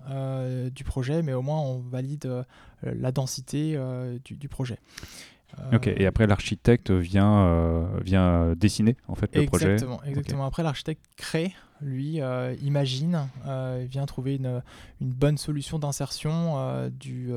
du 0.71 0.83
projet, 0.83 1.21
mais 1.21 1.33
au 1.33 1.43
moins 1.43 1.59
on 1.59 1.79
valide 1.79 2.45
la 2.81 3.11
densité 3.11 3.79
du 4.25 4.49
projet. 4.49 4.79
Ok, 5.73 5.87
Euh, 5.87 5.93
et 5.97 6.05
après 6.05 6.27
l'architecte 6.27 6.91
vient, 6.91 7.45
euh, 7.45 7.85
vient 8.03 8.53
dessiner 8.55 8.95
en 9.07 9.15
fait 9.15 9.35
le 9.35 9.45
projet. 9.45 9.73
Exactement, 9.73 10.03
exactement. 10.03 10.45
Après, 10.45 10.63
l'architecte 10.63 11.03
crée, 11.17 11.53
lui, 11.81 12.21
euh, 12.21 12.55
imagine, 12.61 13.27
euh, 13.45 13.85
vient 13.89 14.05
trouver 14.05 14.35
une, 14.35 14.61
une 15.01 15.11
bonne 15.11 15.37
solution 15.37 15.79
d'insertion 15.79 16.89
du, 16.99 17.31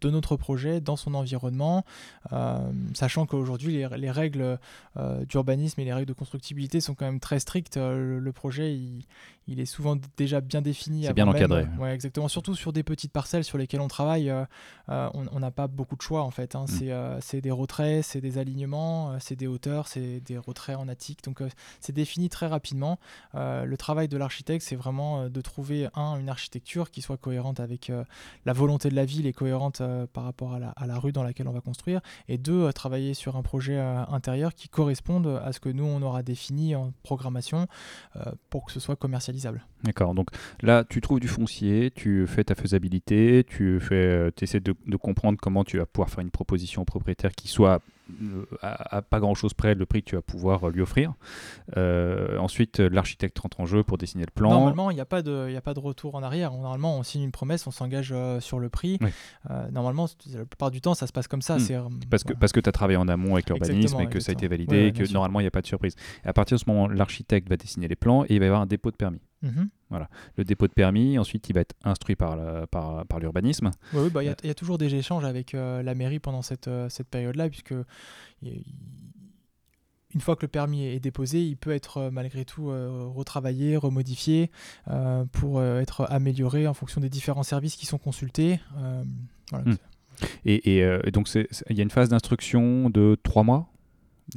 de 0.00 0.10
notre 0.10 0.36
projet 0.36 0.80
dans 0.80 0.96
son 0.96 1.12
environnement, 1.14 1.84
euh, 2.32 2.58
sachant 2.94 3.26
qu'aujourd'hui, 3.26 3.74
les, 3.74 3.88
les 3.98 4.10
règles 4.10 4.58
euh, 4.96 5.24
d'urbanisme 5.26 5.80
et 5.80 5.84
les 5.84 5.92
règles 5.92 6.06
de 6.08 6.14
constructibilité 6.14 6.80
sont 6.80 6.94
quand 6.94 7.04
même 7.04 7.20
très 7.20 7.38
strictes. 7.40 7.76
Euh, 7.76 8.14
le, 8.14 8.18
le 8.18 8.32
projet, 8.32 8.74
il, 8.74 9.04
il 9.50 9.58
est 9.58 9.66
souvent 9.66 9.96
déjà 10.16 10.40
bien 10.40 10.62
défini. 10.62 11.04
C'est 11.04 11.12
bien 11.12 11.26
même. 11.26 11.34
encadré. 11.34 11.66
Ouais, 11.78 11.92
exactement. 11.92 12.28
Surtout 12.28 12.54
sur 12.54 12.72
des 12.72 12.84
petites 12.84 13.12
parcelles 13.12 13.42
sur 13.42 13.58
lesquelles 13.58 13.80
on 13.80 13.88
travaille, 13.88 14.30
euh, 14.30 14.44
euh, 14.90 15.10
on 15.12 15.40
n'a 15.40 15.50
pas 15.50 15.66
beaucoup 15.66 15.96
de 15.96 16.02
choix 16.02 16.22
en 16.22 16.30
fait. 16.30 16.54
hein. 16.54 16.64
Mm. 16.64 16.66
C'est 16.68 16.92
euh, 16.92 17.20
c'est 17.20 17.40
des 17.40 17.50
retraits, 17.50 18.04
c'est 18.04 18.20
des 18.20 18.38
alignements, 18.38 19.18
c'est 19.18 19.34
des 19.34 19.48
hauteurs, 19.48 19.88
c'est 19.88 20.20
des 20.20 20.38
retraits 20.38 20.76
en 20.76 20.86
attique. 20.86 21.24
Donc 21.24 21.42
c'est 21.80 21.92
défini 21.92 22.28
très 22.28 22.46
rapidement. 22.46 22.98
Le 23.34 23.74
travail 23.76 24.06
de 24.06 24.16
l'architecte, 24.16 24.64
c'est 24.64 24.76
vraiment 24.76 25.28
de 25.28 25.40
trouver 25.40 25.88
un 25.94 26.16
une 26.16 26.28
architecture 26.28 26.90
qui 26.90 27.02
soit 27.02 27.16
cohérente 27.16 27.58
avec 27.58 27.90
la 28.46 28.52
volonté 28.52 28.88
de 28.88 28.94
la 28.94 29.04
ville 29.04 29.26
et 29.26 29.32
cohérente 29.32 29.82
par 30.12 30.24
rapport 30.24 30.54
à 30.54 30.60
la, 30.60 30.68
à 30.70 30.86
la 30.86 30.98
rue 30.98 31.12
dans 31.12 31.24
laquelle 31.24 31.48
on 31.48 31.52
va 31.52 31.60
construire. 31.60 32.00
Et 32.28 32.38
deux, 32.38 32.72
travailler 32.72 33.14
sur 33.14 33.36
un 33.36 33.42
projet 33.42 33.78
intérieur 33.78 34.54
qui 34.54 34.68
corresponde 34.68 35.26
à 35.44 35.52
ce 35.52 35.58
que 35.58 35.68
nous 35.68 35.84
on 35.84 36.02
aura 36.02 36.22
défini 36.22 36.76
en 36.76 36.92
programmation 37.02 37.66
pour 38.48 38.66
que 38.66 38.72
ce 38.72 38.78
soit 38.78 38.96
D'accord, 39.84 40.14
donc 40.14 40.28
là 40.62 40.84
tu 40.84 41.00
trouves 41.00 41.20
du 41.20 41.28
foncier, 41.28 41.90
tu 41.90 42.26
fais 42.26 42.44
ta 42.44 42.54
faisabilité, 42.54 43.44
tu 43.46 43.80
fais, 43.80 44.30
essaies 44.40 44.60
de, 44.60 44.74
de 44.86 44.96
comprendre 44.96 45.38
comment 45.40 45.64
tu 45.64 45.78
vas 45.78 45.86
pouvoir 45.86 46.10
faire 46.10 46.20
une 46.20 46.30
proposition 46.30 46.82
au 46.82 46.84
propriétaire 46.84 47.32
qui 47.32 47.48
soit 47.48 47.80
à, 48.62 49.02
pas 49.02 49.20
grand-chose 49.20 49.54
près 49.54 49.74
le 49.74 49.86
prix 49.86 50.02
que 50.02 50.10
tu 50.10 50.16
vas 50.16 50.22
pouvoir 50.22 50.68
lui 50.68 50.82
offrir. 50.82 51.14
ensuite, 51.76 52.80
l'architecte 52.80 53.38
rentre 53.38 53.60
en 53.60 53.66
jeu 53.66 53.82
pour 53.82 53.98
dessiner 53.98 54.24
le 54.24 54.32
plan. 54.32 54.50
Normalement, 54.50 54.90
il 54.90 54.94
n'y 54.94 55.00
a, 55.00 55.04
pas 55.04 55.22
de, 55.22 55.54
a 55.54 55.60
pas 55.60 55.74
de 55.74 55.80
retour 55.80 56.14
en 56.14 56.22
arrière. 56.22 56.52
Normalement, 56.52 56.98
on 56.98 57.02
signe 57.02 57.22
une 57.22 57.32
promesse, 57.32 57.66
on 57.66 57.70
s'engage 57.70 58.14
sur 58.40 58.58
le 58.58 58.68
prix. 58.68 58.98
normalement, 59.70 60.06
la 60.34 60.44
plupart 60.44 60.70
du 60.70 60.80
temps, 60.80 60.94
ça 60.94 61.06
se 61.06 61.12
passe 61.12 61.28
comme 61.28 61.42
ça. 61.42 61.58
Hmm. 61.58 62.00
parce, 62.10 62.24
que, 62.24 62.32
parce 62.32 62.52
que 62.52 62.60
tu 62.60 62.68
as 62.68 62.72
travaillé 62.72 62.96
en 62.96 63.08
amont 63.08 63.34
avec 63.34 63.48
l'urbanisme 63.48 64.00
et 64.00 64.08
que 64.08 64.20
ça 64.20 64.30
a 64.30 64.32
été 64.32 64.48
validé 64.48 64.86
et 64.86 64.92
que 64.92 65.10
normalement, 65.12 65.40
il 65.40 65.44
n'y 65.44 65.48
a 65.48 65.52
pas 65.52 65.62
de 65.62 65.66
surprise. 65.66 65.94
Et 66.24 66.28
à 66.28 66.32
partir 66.32 66.56
de 66.56 66.60
ce 66.60 66.68
moment, 66.68 66.88
l'architecte 66.88 67.48
va 67.48 67.56
dessiner 67.56 67.88
les 67.88 67.96
plans 67.96 68.24
et 68.24 68.34
il 68.34 68.38
va 68.38 68.44
y 68.44 68.48
avoir 68.48 68.62
un 68.62 68.66
dépôt 68.66 68.90
de 68.90 68.96
permis. 68.96 69.20
Mhm. 69.42 69.68
Voilà. 69.88 70.08
Le 70.36 70.44
dépôt 70.44 70.66
de 70.68 70.72
permis, 70.72 71.18
ensuite, 71.18 71.48
il 71.48 71.54
va 71.54 71.60
être 71.60 71.74
instruit 71.84 72.16
par, 72.16 72.38
par, 72.68 73.06
par 73.06 73.18
l'urbanisme. 73.18 73.70
Oui, 73.92 74.10
bah, 74.10 74.22
il 74.22 74.30
bah, 74.30 74.36
y, 74.42 74.46
y, 74.46 74.50
a 74.50 74.54
toujours 74.54 74.78
des 74.78 74.94
échanges 74.94 75.24
avec 75.24 75.54
euh, 75.54 75.82
la 75.82 75.94
mairie 75.94 76.18
pendant 76.18 76.42
cette, 76.42 76.68
euh, 76.68 76.88
cette 76.88 77.08
période-là, 77.08 77.48
puisque 77.48 77.74
une 78.42 80.20
fois 80.20 80.36
que 80.36 80.42
le 80.42 80.48
permis 80.48 80.84
est 80.84 81.00
déposé, 81.00 81.42
il 81.42 81.56
peut 81.56 81.72
être 81.72 81.98
euh, 81.98 82.10
malgré 82.10 82.44
tout 82.44 82.66
retravaillé, 82.66 83.76
remodifié 83.76 84.50
pour 85.32 85.62
être 85.62 86.06
amélioré 86.10 86.66
en 86.66 86.74
fonction 86.74 87.00
des 87.00 87.10
différents 87.10 87.42
services 87.42 87.76
qui 87.76 87.86
sont 87.86 87.98
consultés. 87.98 88.60
Hmm. 89.52 89.74
Et, 90.44 90.78
et, 90.78 91.10
donc, 91.10 91.28
il 91.34 91.76
y 91.76 91.80
a 91.80 91.82
une 91.82 91.90
phase 91.90 92.10
d'instruction 92.10 92.90
de 92.90 93.16
trois 93.22 93.42
mois 93.42 93.69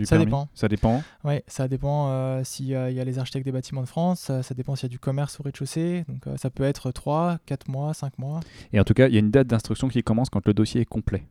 ça 0.03 0.17
dépend. 0.17 0.49
Ça 0.53 0.67
dépend. 0.67 1.03
Oui, 1.23 1.39
ça 1.47 1.67
dépend 1.67 2.09
euh, 2.09 2.43
s'il 2.43 2.67
y, 2.67 2.75
a 2.75 2.89
les 3.03 3.19
architectes 3.19 3.45
des 3.45 3.51
bâtiments 3.51 3.81
de 3.81 3.87
France, 3.87 4.31
ça, 4.41 4.53
dépend 4.53 4.75
s'il 4.75 4.85
y 4.85 4.91
a 4.91 4.95
du 4.95 4.99
commerce 4.99 5.39
au 5.39 5.43
rez-de-chaussée. 5.43 6.05
Donc 6.07 6.27
euh, 6.27 6.37
ça 6.37 6.49
peut 6.49 6.63
être 6.63 6.91
3, 6.91 7.39
4 7.45 7.69
mois, 7.69 7.93
5 7.93 8.17
mois. 8.19 8.39
Et 8.71 8.79
en 8.79 8.83
tout 8.83 8.93
cas, 8.93 9.07
il 9.07 9.13
y 9.13 9.17
a 9.17 9.19
une 9.19 9.31
date 9.31 9.47
d'instruction 9.47 9.87
qui 9.87 10.03
commence 10.03 10.29
quand 10.29 10.45
le 10.45 10.53
dossier 10.53 10.81
est 10.81 10.85
complet. 10.85 11.23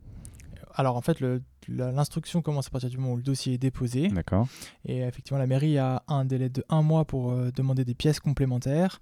Alors 0.75 0.97
en 0.97 1.03
fait, 1.03 1.23
l'instruction 1.69 2.41
commence 2.41 2.69
à 2.69 2.71
partir 2.71 2.89
du 2.89 2.97
moment 2.97 3.13
où 3.13 3.17
le 3.17 3.23
dossier 3.23 3.55
est 3.55 3.59
déposé. 3.59 4.09
D'accord. 4.09 4.49
Et 4.87 5.01
effectivement, 5.01 5.39
la 5.39 5.47
mairie 5.47 5.77
a 5.77 6.03
un 6.09 6.25
délai 6.25 6.49
de 6.49 6.65
un 6.71 6.81
mois 6.81 7.05
pour 7.05 7.33
euh, 7.33 7.51
demander 7.55 7.85
des 7.85 7.95
pièces 7.95 8.21
complémentaires. 8.21 9.01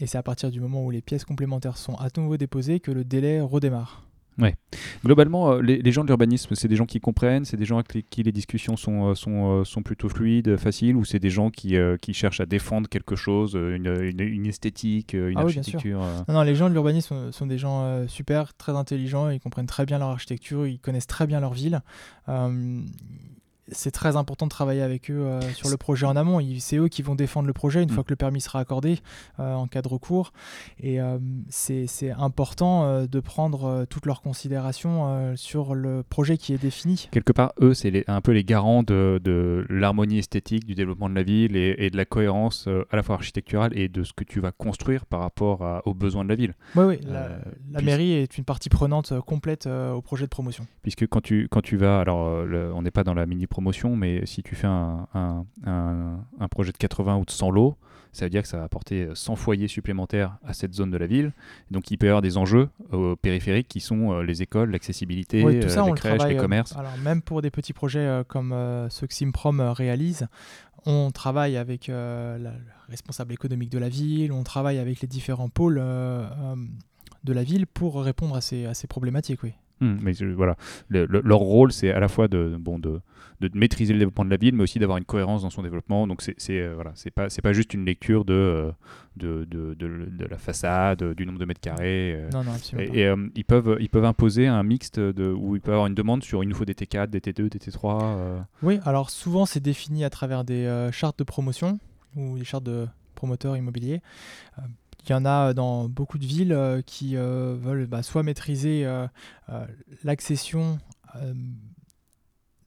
et 0.00 0.06
c'est 0.06 0.18
à 0.18 0.22
partir 0.22 0.50
du 0.50 0.60
moment 0.60 0.84
où 0.84 0.90
les 0.90 1.02
pièces 1.02 1.24
complémentaires 1.24 1.76
sont 1.76 1.94
à 1.94 2.08
nouveau 2.16 2.36
déposées 2.36 2.80
que 2.80 2.90
le 2.90 3.04
délai 3.04 3.40
redémarre. 3.40 4.04
Ouais. 4.38 4.56
Globalement, 5.04 5.52
euh, 5.52 5.60
les, 5.60 5.92
gens 5.92 6.02
de 6.02 6.08
l'urbanisme, 6.08 6.54
c'est 6.54 6.66
des 6.66 6.76
gens 6.76 6.86
qui 6.86 7.00
comprennent, 7.00 7.44
c'est 7.44 7.56
des 7.56 7.64
gens 7.64 7.78
avec 7.78 8.08
qui 8.10 8.22
les 8.22 8.32
discussions 8.32 8.76
sont, 8.76 9.10
euh, 9.10 9.14
sont, 9.14 9.60
euh, 9.60 9.64
sont 9.64 9.82
plutôt 9.82 10.08
fluides, 10.08 10.56
faciles, 10.56 10.96
ou 10.96 11.04
c'est 11.04 11.20
des 11.20 11.30
gens 11.30 11.50
qui, 11.50 11.76
qui, 12.00 12.14
cherchent 12.14 12.40
à 12.40 12.46
défendre 12.46 12.88
quelque 12.88 13.16
chose, 13.16 13.54
une, 13.54 13.86
une, 14.18 14.46
esthétique, 14.46 15.14
une 15.14 15.36
ah 15.36 15.42
architecture 15.42 16.00
non, 16.28 16.34
non, 16.34 16.42
les 16.42 16.54
gens 16.54 16.68
de 16.68 16.74
l'urbanisme 16.74 17.32
sont, 17.32 17.46
des 17.46 17.58
gens 17.58 18.06
super, 18.08 18.54
très 18.54 18.72
intelligents, 18.72 19.28
ils 19.28 19.40
comprennent 19.40 19.66
très 19.66 19.86
bien 19.86 19.98
leur 19.98 20.08
architecture, 20.08 20.66
ils 20.66 20.78
connaissent 20.78 21.06
très 21.06 21.26
bien 21.26 21.40
leur 21.40 21.52
ville 21.52 21.80
c'est 23.68 23.90
très 23.90 24.16
important 24.16 24.46
de 24.46 24.50
travailler 24.50 24.82
avec 24.82 25.10
eux 25.10 25.20
euh, 25.20 25.40
sur 25.52 25.68
le 25.68 25.76
projet 25.76 26.06
en 26.06 26.16
amont. 26.16 26.40
C'est 26.58 26.76
eux 26.76 26.88
qui 26.88 27.02
vont 27.02 27.14
défendre 27.14 27.46
le 27.46 27.52
projet 27.52 27.82
une 27.82 27.90
mm. 27.90 27.94
fois 27.94 28.04
que 28.04 28.10
le 28.10 28.16
permis 28.16 28.40
sera 28.40 28.60
accordé 28.60 28.98
euh, 29.40 29.54
en 29.54 29.66
cas 29.66 29.82
de 29.82 29.88
recours. 29.88 30.32
Et 30.80 31.00
euh, 31.00 31.18
c'est 31.48 32.10
important 32.10 33.06
de 33.06 33.20
prendre 33.20 33.86
toutes 33.88 34.06
leurs 34.06 34.20
considérations 34.20 35.34
sur 35.36 35.74
le 35.74 36.02
projet 36.02 36.36
qui 36.36 36.52
est 36.52 36.58
défini. 36.58 37.08
Quelque 37.10 37.32
part, 37.32 37.52
eux, 37.60 37.74
c'est 37.74 38.04
un 38.08 38.20
peu 38.20 38.32
les 38.32 38.44
garants 38.44 38.82
de, 38.82 39.64
l'harmonie 39.68 40.18
esthétique, 40.18 40.66
du 40.66 40.74
développement 40.74 41.08
de 41.08 41.14
la 41.14 41.22
ville 41.22 41.56
et, 41.56 41.90
de 41.90 41.96
la 41.96 42.04
cohérence 42.04 42.68
à 42.90 42.96
la 42.96 43.02
fois 43.02 43.14
architecturale 43.16 43.76
et 43.76 43.88
de 43.88 44.04
ce 44.04 44.12
que 44.12 44.24
tu 44.24 44.40
vas 44.40 44.52
construire 44.52 45.06
par 45.06 45.20
rapport 45.20 45.82
aux 45.84 45.94
besoins 45.94 46.24
de 46.24 46.28
la 46.28 46.34
ville. 46.34 46.54
Oui, 46.76 46.84
oui. 46.84 47.00
La, 47.06 47.80
mairie 47.82 48.12
est 48.12 48.36
une 48.38 48.44
partie 48.44 48.68
prenante 48.68 49.18
complète 49.20 49.66
au 49.66 50.02
projet 50.02 50.24
de 50.24 50.30
promotion. 50.30 50.66
Puisque 50.82 51.06
quand 51.06 51.20
tu, 51.20 51.48
quand 51.50 51.62
tu 51.62 51.76
vas, 51.76 52.00
alors 52.00 52.44
on 52.74 52.82
n'est 52.82 52.90
pas 52.90 53.04
dans 53.04 53.14
la 53.14 53.26
mini 53.26 53.46
promotion, 53.54 53.94
mais 53.94 54.26
si 54.26 54.42
tu 54.42 54.56
fais 54.56 54.66
un, 54.66 55.06
un, 55.64 56.48
projet 56.50 56.72
de 56.72 56.76
80 56.76 57.18
ou 57.18 57.24
de 57.24 57.30
100 57.30 57.50
lots, 57.52 57.76
ça 58.10 58.26
veut 58.26 58.30
dire 58.30 58.42
que 58.42 58.48
ça 58.48 58.56
va 58.56 58.64
apporter 58.64 59.08
100 59.14 59.36
foyers 59.36 59.68
supplémentaires 59.68 60.38
à 60.44 60.54
cette 60.54 60.74
zone 60.74 60.90
de 60.90 60.96
la 60.96 61.06
ville. 61.06 61.32
Donc 61.70 61.92
il 61.92 61.96
peut 61.96 62.06
y 62.06 62.08
avoir 62.08 62.20
des 62.20 62.36
enjeux 62.36 62.68
euh, 62.92 63.14
périphériques 63.14 63.68
qui 63.68 63.78
sont 63.78 64.10
euh, 64.10 64.22
les 64.22 64.42
écoles, 64.42 64.72
l'accessibilité, 64.72 65.44
euh, 65.44 65.50
les 65.50 65.92
crèches, 65.94 66.24
les 66.28 66.36
commerces. 66.36 66.76
alors 66.76 66.96
même 66.98 67.22
pour 67.22 67.42
des 67.42 67.50
petits 67.50 67.72
projets 67.72 68.22
comme 68.26 68.54
ceux 68.90 69.06
que 69.06 69.14
Simprom 69.14 69.60
réalise, 69.60 70.26
on 70.84 71.12
travaille 71.12 71.56
avec 71.56 71.86
le 71.88 72.50
responsable 72.88 73.32
économique 73.32 73.70
de 73.70 73.78
la 73.78 73.88
ville, 73.88 74.32
on 74.32 74.42
travaille 74.42 74.78
avec 74.78 75.00
les 75.00 75.08
différents 75.08 75.48
pôles 75.48 75.76
de 75.76 77.32
la 77.32 77.44
ville 77.44 77.68
pour 77.68 78.02
répondre 78.02 78.34
à 78.34 78.40
ces, 78.40 78.66
à 78.66 78.74
ces 78.74 78.88
problématiques. 78.88 79.44
Oui. 79.44 79.52
Hmm, 79.80 79.96
mais 80.00 80.12
voilà, 80.12 80.56
leur 80.88 81.38
rôle, 81.38 81.72
c'est 81.72 81.90
à 81.90 81.98
la 81.98 82.08
fois 82.08 82.28
de, 82.28 82.56
bon, 82.58 82.78
de, 82.78 83.00
de, 83.48 83.58
maîtriser 83.58 83.92
le 83.92 83.98
développement 83.98 84.24
de 84.24 84.30
la 84.30 84.36
ville, 84.36 84.54
mais 84.54 84.62
aussi 84.62 84.78
d'avoir 84.78 84.98
une 84.98 85.04
cohérence 85.04 85.42
dans 85.42 85.50
son 85.50 85.62
développement. 85.62 86.06
Donc, 86.06 86.22
c'est 86.22 86.36
euh, 86.50 86.72
voilà, 86.74 86.92
c'est 86.94 87.10
pas, 87.10 87.28
pas 87.28 87.52
juste 87.52 87.74
une 87.74 87.84
lecture 87.84 88.24
de, 88.24 88.34
euh, 88.34 88.72
de, 89.16 89.44
de, 89.44 89.74
de, 89.74 90.24
la 90.26 90.38
façade, 90.38 91.14
du 91.14 91.26
nombre 91.26 91.38
de 91.38 91.44
mètres 91.44 91.60
carrés. 91.60 92.14
Euh. 92.16 92.30
non, 92.32 92.44
non, 92.44 92.52
absolument. 92.52 92.94
Et, 92.94 93.12
ils, 93.34 93.44
peuvent, 93.44 93.76
ils 93.80 93.88
peuvent 93.88 94.04
imposer 94.04 94.46
un 94.46 94.62
mixte 94.62 94.98
de, 94.98 95.30
où 95.30 95.56
il 95.56 95.60
peut 95.60 95.72
avoir 95.72 95.86
une 95.86 95.94
demande 95.94 96.22
sur 96.22 96.42
il 96.42 96.48
nous 96.48 96.54
faut 96.54 96.64
des 96.64 96.74
T4, 96.74 97.08
des 97.08 97.20
T2, 97.20 97.48
des 97.48 97.58
T3. 97.58 98.44
Oui, 98.62 98.80
alors 98.84 99.10
souvent, 99.10 99.46
c'est 99.46 99.60
défini 99.60 100.04
à 100.04 100.10
travers 100.10 100.44
des 100.44 100.88
chartes 100.92 101.18
de 101.18 101.24
promotion 101.24 101.78
ou 102.16 102.38
des 102.38 102.44
chartes 102.44 102.64
de 102.64 102.86
promoteurs 103.14 103.56
immobiliers. 103.56 104.00
Il 105.06 105.10
y 105.10 105.14
en 105.14 105.24
a 105.26 105.52
dans 105.52 105.88
beaucoup 105.88 106.18
de 106.18 106.24
villes 106.24 106.52
euh, 106.52 106.80
qui 106.80 107.16
euh, 107.16 107.56
veulent 107.58 107.86
bah, 107.86 108.02
soit 108.02 108.22
maîtriser 108.22 108.86
euh, 108.86 109.06
l'accession 110.02 110.78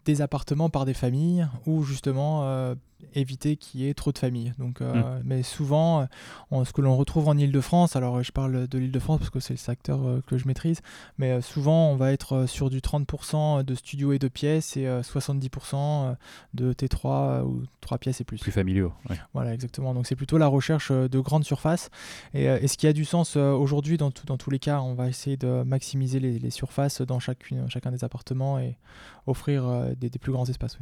des 0.07 0.21
appartements 0.21 0.69
par 0.69 0.85
des 0.85 0.95
familles 0.95 1.47
ou 1.67 1.83
justement 1.83 2.73
éviter 3.13 3.57
qu'il 3.57 3.81
y 3.81 3.89
ait 3.89 3.93
trop 3.93 4.11
de 4.11 4.17
familles. 4.17 4.53
Donc, 4.57 4.81
euh, 4.81 4.93
mm. 4.93 5.21
Mais 5.25 5.43
souvent, 5.43 6.07
euh, 6.51 6.65
ce 6.65 6.73
que 6.73 6.81
l'on 6.81 6.95
retrouve 6.95 7.27
en 7.27 7.37
Ile-de-France, 7.37 7.95
alors 7.95 8.21
je 8.23 8.31
parle 8.31 8.67
de 8.67 8.77
l'Ile-de-France 8.77 9.19
parce 9.19 9.29
que 9.29 9.39
c'est 9.39 9.53
le 9.53 9.57
secteur 9.57 10.05
euh, 10.05 10.21
que 10.25 10.37
je 10.37 10.47
maîtrise, 10.47 10.81
mais 11.17 11.41
souvent 11.41 11.91
on 11.91 11.95
va 11.95 12.11
être 12.11 12.45
sur 12.47 12.69
du 12.69 12.79
30% 12.79 13.63
de 13.63 13.75
studios 13.75 14.13
et 14.13 14.19
de 14.19 14.27
pièces 14.27 14.77
et 14.77 14.85
70% 14.85 16.15
de 16.53 16.73
T3 16.73 17.43
ou 17.43 17.63
3 17.81 17.97
pièces 17.97 18.21
et 18.21 18.23
plus. 18.23 18.39
Plus 18.39 18.51
familiaux. 18.51 18.93
Voilà, 19.33 19.53
exactement. 19.53 19.93
Donc 19.93 20.07
c'est 20.07 20.15
plutôt 20.15 20.37
la 20.37 20.47
recherche 20.47 20.91
de 20.91 21.19
grandes 21.19 21.45
surfaces. 21.45 21.89
Et, 22.33 22.67
ce 22.67 22.77
qui 22.77 22.87
a 22.87 22.93
du 22.93 23.05
sens 23.05 23.35
aujourd'hui, 23.35 23.97
dans, 23.97 24.11
dans 24.25 24.37
tous 24.37 24.49
les 24.49 24.59
cas, 24.59 24.81
on 24.81 24.93
va 24.93 25.07
essayer 25.07 25.37
de 25.37 25.63
maximiser 25.63 26.19
les, 26.19 26.49
surfaces 26.49 27.01
dans 27.01 27.19
chacune, 27.19 27.69
chacun 27.69 27.91
des 27.91 28.03
appartements 28.03 28.59
et 28.59 28.77
offrir 29.25 29.93
des, 29.97 30.09
plus 30.09 30.31
grands 30.31 30.45
espaces. 30.45 30.77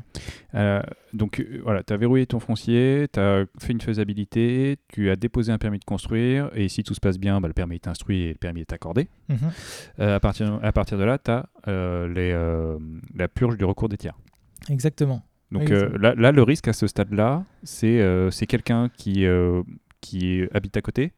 donc 1.13 1.45
voilà, 1.63 1.84
tu 1.84 1.93
avais 1.93 2.04
verrouillé 2.05 2.27
ton 2.27 2.39
foncier, 2.39 3.07
tu 3.11 3.19
as 3.19 3.45
fait 3.59 3.73
une 3.73 3.81
faisabilité, 3.81 4.77
tu 4.87 5.09
as 5.09 5.15
déposé 5.15 5.51
un 5.51 5.57
permis 5.57 5.79
de 5.79 5.85
construire, 5.85 6.51
et 6.53 6.69
si 6.69 6.83
tout 6.83 6.93
se 6.93 6.99
passe 6.99 7.17
bien, 7.17 7.41
bah, 7.41 7.47
le 7.47 7.53
permis 7.53 7.75
est 7.75 7.87
instruit 7.87 8.21
et 8.21 8.29
le 8.29 8.35
permis 8.35 8.61
est 8.61 8.73
accordé. 8.73 9.09
Mhm. 9.29 9.37
Euh, 9.99 10.15
à, 10.15 10.19
partir, 10.19 10.59
à 10.61 10.71
partir 10.71 10.97
de 10.97 11.03
là, 11.03 11.17
tu 11.17 11.31
as 11.31 11.49
euh, 11.67 12.07
les, 12.07 12.31
euh, 12.31 12.77
la 13.15 13.27
purge 13.27 13.57
du 13.57 13.65
recours 13.65 13.89
des 13.89 13.97
tiers. 13.97 14.17
Exactement. 14.69 15.23
Donc 15.51 15.69
là, 15.69 16.13
là, 16.15 16.31
le 16.31 16.43
risque 16.43 16.67
à 16.67 16.73
ce 16.73 16.85
stade-là, 16.85 17.45
c'est 17.63 18.45
quelqu'un 18.47 18.89
qui, 18.89 19.25
qui 20.01 20.43
habite 20.53 20.75
à 20.75 20.81
côté, 20.81 21.13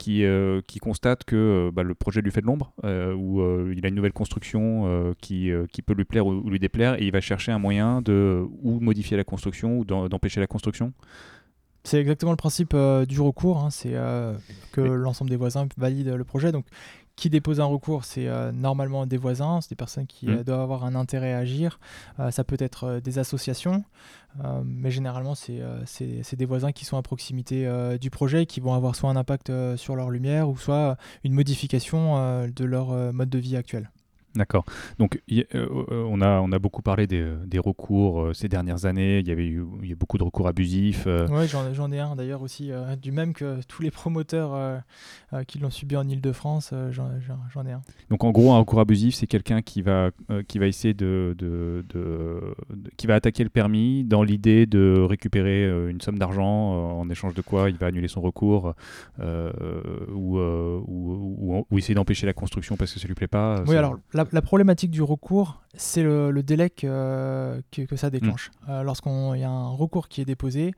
qui, 0.00 0.24
euh, 0.24 0.62
qui 0.66 0.78
constate 0.78 1.24
que 1.24 1.36
euh, 1.36 1.70
bah, 1.70 1.82
le 1.82 1.94
projet 1.94 2.22
lui 2.22 2.30
fait 2.30 2.40
de 2.40 2.46
l'ombre, 2.46 2.72
euh, 2.84 3.12
ou 3.12 3.70
il 3.70 3.84
a 3.84 3.88
une 3.90 3.94
nouvelle 3.94 4.14
construction 4.14 5.14
qui, 5.20 5.50
qui 5.72 5.82
peut 5.82 5.92
lui 5.92 6.04
plaire 6.04 6.26
ou, 6.26 6.48
lui 6.48 6.58
déplaire, 6.58 7.00
et 7.00 7.04
il 7.04 7.12
va 7.12 7.20
chercher 7.20 7.52
un 7.52 7.58
moyen 7.58 8.00
de 8.00 8.42
ou 8.62 8.80
modifier 8.80 9.18
la 9.18 9.24
construction 9.24 9.78
ou 9.78 9.84
d'empêcher 9.84 10.40
la 10.40 10.46
construction. 10.46 10.94
C'est 11.84 12.00
exactement 12.00 12.32
le 12.32 12.36
principe 12.36 12.74
du 13.06 13.20
recours, 13.20 13.58
hein, 13.58 13.70
c'est 13.70 13.94
que 14.72 14.80
l'ensemble 14.80 15.30
des 15.30 15.36
voisins 15.36 15.68
valident 15.76 16.14
le 16.16 16.24
projet. 16.24 16.50
Donc 16.50 16.64
qui 17.20 17.28
dépose 17.28 17.60
un 17.60 17.66
recours, 17.66 18.04
c'est 18.06 18.26
euh, 18.26 18.50
normalement 18.50 19.04
des 19.04 19.18
voisins, 19.18 19.60
c'est 19.60 19.68
des 19.68 19.76
personnes 19.76 20.06
qui 20.06 20.26
mmh. 20.26 20.30
euh, 20.30 20.42
doivent 20.42 20.60
avoir 20.62 20.84
un 20.86 20.94
intérêt 20.94 21.34
à 21.34 21.38
agir. 21.38 21.78
Euh, 22.18 22.30
ça 22.30 22.44
peut 22.44 22.56
être 22.58 22.98
des 23.04 23.18
associations, 23.18 23.84
mais 24.64 24.90
généralement, 24.90 25.34
c'est 25.34 26.36
des 26.36 26.44
voisins 26.46 26.72
qui 26.72 26.84
sont 26.84 26.96
à 26.96 27.02
proximité 27.02 27.68
du 28.00 28.10
projet, 28.10 28.46
qui 28.46 28.60
vont 28.60 28.74
avoir 28.74 28.94
soit 28.94 29.10
un 29.10 29.16
impact 29.16 29.52
sur 29.76 29.96
leur 29.96 30.08
lumière, 30.08 30.48
ou 30.48 30.56
soit 30.56 30.96
une 31.24 31.32
modification 31.32 32.46
de 32.46 32.64
leur 32.64 33.12
mode 33.12 33.28
de 33.28 33.38
vie 33.38 33.56
actuel. 33.56 33.90
D'accord. 34.36 34.64
Donc, 34.98 35.20
euh, 35.32 35.42
euh, 35.54 36.06
on, 36.08 36.20
a, 36.20 36.40
on 36.40 36.52
a 36.52 36.58
beaucoup 36.60 36.82
parlé 36.82 37.08
des, 37.08 37.26
des 37.46 37.58
recours 37.58 38.22
euh, 38.22 38.32
ces 38.32 38.48
dernières 38.48 38.84
années. 38.84 39.18
Il 39.18 39.28
y 39.28 39.32
avait 39.32 39.46
eu 39.46 39.64
il 39.82 39.88
y 39.88 39.92
a 39.92 39.96
beaucoup 39.96 40.18
de 40.18 40.22
recours 40.22 40.46
abusifs. 40.46 41.08
Oui, 41.30 41.48
j'en 41.48 41.92
ai 41.92 41.98
un 41.98 42.14
d'ailleurs 42.14 42.42
aussi, 42.42 42.70
du 43.02 43.12
même 43.12 43.32
que 43.32 43.60
tous 43.64 43.82
les 43.82 43.90
promoteurs 43.90 44.82
qui 45.46 45.58
l'ont 45.58 45.70
subi 45.70 45.96
en 45.96 46.08
Ile-de-France, 46.08 46.72
j'en 46.90 47.66
ai 47.66 47.72
un. 47.72 47.82
Donc, 48.08 48.24
en 48.24 48.30
gros, 48.30 48.52
un 48.52 48.58
recours 48.58 48.80
abusif, 48.80 49.14
c'est 49.14 49.26
quelqu'un 49.26 49.62
qui 49.62 49.82
va, 49.82 50.10
qui 50.46 50.58
va 50.58 50.66
essayer 50.66 50.94
de, 50.94 51.34
de, 51.38 51.84
de, 51.88 52.40
qui 52.96 53.06
va 53.06 53.14
attaquer 53.16 53.42
le 53.42 53.50
permis 53.50 54.04
dans 54.04 54.22
l'idée 54.22 54.66
de 54.66 55.00
récupérer 55.00 55.90
une 55.90 56.00
somme 56.00 56.18
d'argent 56.18 56.44
en 56.44 57.08
échange 57.10 57.34
de 57.34 57.42
quoi 57.42 57.70
il 57.70 57.76
va 57.76 57.88
annuler 57.88 58.08
son 58.08 58.20
recours 58.20 58.74
ou, 59.18 60.38
ou, 60.38 61.66
ou, 61.70 61.78
essayer 61.78 61.94
d'empêcher 61.94 62.26
la 62.26 62.32
construction 62.32 62.76
parce 62.76 62.92
que 62.92 63.00
ça 63.00 63.08
lui 63.08 63.14
plaît 63.14 63.26
pas. 63.26 63.62
Oui, 63.66 63.76
alors 63.76 63.96
la, 64.32 64.42
problématique 64.42 64.90
du 64.90 65.02
recours, 65.02 65.60
c'est 65.74 66.02
le, 66.02 66.42
délai 66.42 66.70
que, 66.70 67.62
que, 67.72 67.96
ça 67.96 68.10
déclenche. 68.10 68.50
Mm. 68.66 68.82
Lorsqu'il 68.82 69.40
y 69.40 69.44
a 69.44 69.50
un 69.50 69.70
recours 69.70 70.08
qui 70.08 70.20
est 70.20 70.24
déposé, 70.24 70.72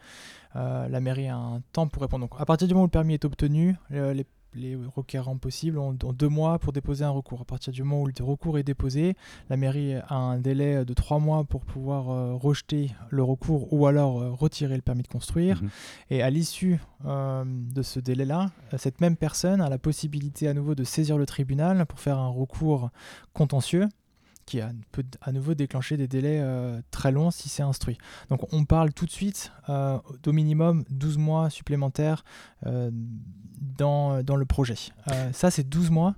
la 0.54 1.00
mairie 1.00 1.28
a 1.28 1.36
un 1.36 1.62
temps 1.72 1.88
pour 1.88 2.02
répondre. 2.02 2.28
Donc, 2.28 2.40
à 2.40 2.44
partir 2.44 2.68
du 2.68 2.74
moment 2.74 2.84
où 2.84 2.86
le 2.86 2.90
permis 2.90 3.14
est 3.14 3.24
obtenu, 3.24 3.76
les 3.90 4.26
les 4.54 4.76
requérants 4.76 5.36
possibles 5.36 5.78
ont, 5.78 5.92
deux 5.94 6.28
mois 6.28 6.58
pour 6.58 6.72
déposer 6.72 7.04
un 7.04 7.10
recours. 7.10 7.40
À 7.40 7.44
partir 7.44 7.72
du 7.72 7.82
moment 7.82 8.02
où 8.02 8.06
le 8.06 8.12
recours 8.24 8.58
est 8.58 8.62
déposé, 8.62 9.14
la 9.50 9.56
mairie 9.56 9.94
a 9.94 10.14
un 10.14 10.38
délai 10.38 10.84
de 10.84 10.94
trois 10.94 11.18
mois 11.18 11.44
pour 11.44 11.64
pouvoir 11.64 12.10
euh, 12.10 12.34
rejeter 12.34 12.90
le 13.10 13.22
recours 13.22 13.72
ou 13.72 13.86
alors 13.86 14.20
euh, 14.20 14.30
retirer 14.30 14.76
le 14.76 14.82
permis 14.82 15.02
de 15.02 15.08
construire. 15.08 15.62
Mhm. 15.62 15.70
Et 16.10 16.22
à 16.22 16.30
l'issue 16.30 16.80
euh, 17.06 17.44
de 17.46 17.82
ce 17.82 18.00
délai-là, 18.00 18.50
cette 18.76 19.00
même 19.00 19.16
personne 19.16 19.60
a 19.60 19.68
la 19.68 19.78
possibilité 19.78 20.48
à 20.48 20.54
nouveau 20.54 20.74
de 20.74 20.84
saisir 20.84 21.18
le 21.18 21.26
tribunal 21.26 21.86
pour 21.86 22.00
faire 22.00 22.18
un 22.18 22.28
recours 22.28 22.90
contentieux 23.32 23.88
qui 24.46 24.60
peut 24.90 25.04
à 25.20 25.32
nouveau 25.32 25.54
déclencher 25.54 25.96
des 25.96 26.08
délais 26.08 26.40
euh, 26.40 26.80
très 26.90 27.12
longs 27.12 27.30
si 27.30 27.48
c'est 27.48 27.62
instruit. 27.62 27.98
Donc 28.28 28.52
on 28.52 28.64
parle 28.64 28.92
tout 28.92 29.06
de 29.06 29.10
suite 29.10 29.52
euh, 29.68 29.98
d'au 30.22 30.32
minimum 30.32 30.84
12 30.90 31.18
mois 31.18 31.50
supplémentaires 31.50 32.24
euh, 32.66 32.90
dans, 33.60 34.24
dans, 34.24 34.34
le 34.34 34.44
projet. 34.44 34.74
ça, 35.32 35.52
c'est 35.52 35.68
12 35.68 35.90
mois 35.90 36.16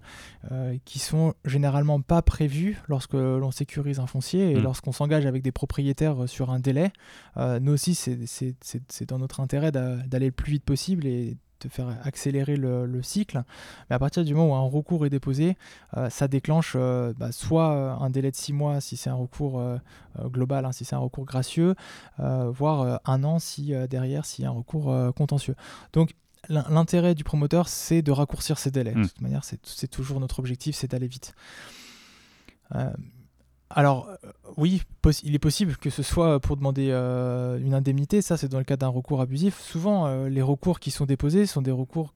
qui 0.87 0.99
sont 0.99 1.35
généralement 1.45 2.01
pas 2.01 2.23
prévus 2.23 2.81
lorsque 2.89 3.13
l'on 3.13 3.51
sécurise 3.51 3.99
un 3.99 4.07
foncier 4.07 4.53
et 4.53 4.55
mmh. 4.55 4.63
lorsqu'on 4.63 4.93
s'engage 4.93 5.27
avec 5.27 5.43
des 5.43 5.53
propriétaires 5.53 6.27
sur 6.27 6.49
un 6.49 6.59
délai. 6.59 6.91
nous 7.37 7.73
aussi, 7.73 7.95
c'est 7.95 9.07
dans 9.07 9.19
notre 9.19 9.41
intérêt 9.41 9.73
d'aller 9.73 10.27
le 10.27 10.33
plus 10.33 10.53
vite 10.53 10.65
possible 10.65 11.07
et 11.07 11.37
de 11.61 11.69
faire 11.69 11.89
accélérer 12.05 12.57
le, 12.57 13.03
cycle. 13.03 13.43
Mais 13.89 13.97
à 13.97 13.99
partir 13.99 14.25
du 14.25 14.35
moment 14.35 14.53
où 14.53 14.55
un 14.55 14.69
recours 14.69 15.07
est 15.07 15.11
déposé, 15.11 15.57
euh, 15.97 16.11
ça 16.11 16.29
déclenche 16.29 16.75
euh, 16.77 17.13
bah, 17.17 17.33
soit 17.33 17.73
euh, 17.73 17.95
un 17.95 18.11
délai 18.11 18.31
de 18.31 18.37
six 18.37 18.53
mois 18.53 18.81
si 18.81 18.97
c'est 18.97 19.11
un 19.11 19.15
recours 19.15 19.63
global, 20.25 20.65
hein, 20.65 20.73
si 20.73 20.85
c'est 20.85 20.95
un 20.95 21.01
recours 21.01 21.25
gracieux, 21.25 21.75
voire 22.19 23.01
un 23.05 23.25
an 23.25 23.39
si 23.39 23.73
derrière 23.89 24.25
s'il 24.25 24.45
y 24.45 24.47
a 24.47 24.51
un 24.51 24.53
recours 24.53 24.95
contentieux. 25.15 25.57
Donc 25.93 26.15
l'intérêt 26.49 27.15
du 27.15 27.25
promoteur, 27.25 27.69
c'est 27.69 28.03
de 28.03 28.13
raccourcir 28.13 28.59
ces 28.59 28.71
délais. 28.71 28.93
De 28.93 28.99
mmh. 28.99 29.09
toute 29.09 29.21
manière, 29.21 29.45
c'est 29.45 29.89
toujours 29.89 30.21
notre 30.21 30.39
objectif, 30.39 30.77
c'est 30.77 30.91
d'aller 30.91 31.09
vite. 31.09 31.35
Alors, 33.77 34.09
euh, 34.09 34.31
oui, 34.57 34.83
il 35.25 35.35
est 35.35 35.41
possible 35.41 35.77
que 35.77 35.91
ce 35.91 36.05
soit 36.05 36.39
pour 36.39 36.57
demander 36.57 36.91
euh, 36.93 37.59
une 37.59 37.75
indemnité, 37.75 38.23
ça 38.23 38.37
c'est 38.37 38.47
dans 38.47 38.59
le 38.59 38.65
cas 38.65 38.77
d'un 38.77 38.89
recours 38.89 39.21
abusif. 39.21 39.59
Souvent, 39.61 40.07
euh, 40.07 40.29
les 40.29 40.43
recours 40.43 40.79
qui 40.79 40.93
sont 40.93 41.07
déposés 41.07 41.45
sont 41.45 41.61
des 41.61 41.73
recours 41.73 42.15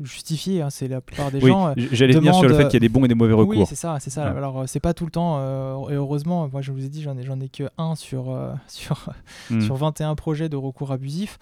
justifié. 0.00 0.62
Hein, 0.62 0.70
c'est 0.70 0.88
la 0.88 1.00
plupart 1.00 1.30
des 1.30 1.40
gens. 1.40 1.68
Euh, 1.68 1.74
j'allais 1.92 2.14
venir 2.14 2.34
sur 2.34 2.48
le 2.48 2.54
fait 2.54 2.64
qu'il 2.64 2.74
y 2.74 2.76
a 2.76 2.80
des 2.80 2.88
bons 2.88 3.04
et 3.04 3.08
des 3.08 3.14
mauvais 3.14 3.32
recours. 3.32 3.56
Oui, 3.56 3.66
c'est 3.66 3.74
ça, 3.74 3.98
c'est 4.00 4.10
ça. 4.10 4.26
Alors 4.26 4.60
euh, 4.60 4.66
c'est 4.66 4.80
pas 4.80 4.94
tout 4.94 5.04
le 5.04 5.10
temps. 5.10 5.36
Euh, 5.38 5.88
et 5.90 5.94
heureusement, 5.94 6.48
moi 6.50 6.62
je 6.62 6.72
vous 6.72 6.84
ai 6.84 6.88
dit, 6.88 7.02
j'en 7.02 7.16
ai, 7.16 7.22
j'en 7.22 7.40
ai 7.40 7.48
que 7.48 7.64
un 7.78 7.94
sur 7.94 8.36
sur 8.68 9.14
hmm. 9.50 9.60
sur 9.60 9.76
21 9.76 10.14
projets 10.14 10.48
de 10.48 10.56
recours 10.56 10.92
abusifs. 10.92 11.38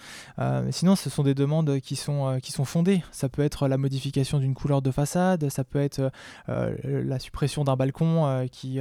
sinon, 0.71 0.97
ce 0.97 1.11
sont 1.11 1.23
des 1.23 1.35
demandes 1.35 1.81
qui 1.81 1.97
sont 1.97 2.39
qui 2.43 2.53
sont 2.53 2.65
fondées. 2.65 3.03
Ça 3.11 3.29
peut 3.29 3.43
être 3.43 3.69
la 3.69 3.79
modification 3.79 4.39
d'une 4.39 4.55
couleur 4.55 4.83
de 4.83 4.91
façade, 4.91 5.49
ça 5.49 5.65
peut 5.65 5.81
être 5.81 6.11
la 6.49 7.19
suppression 7.19 7.65
d'un 7.65 7.77
balcon 7.77 8.47
qui, 8.51 8.81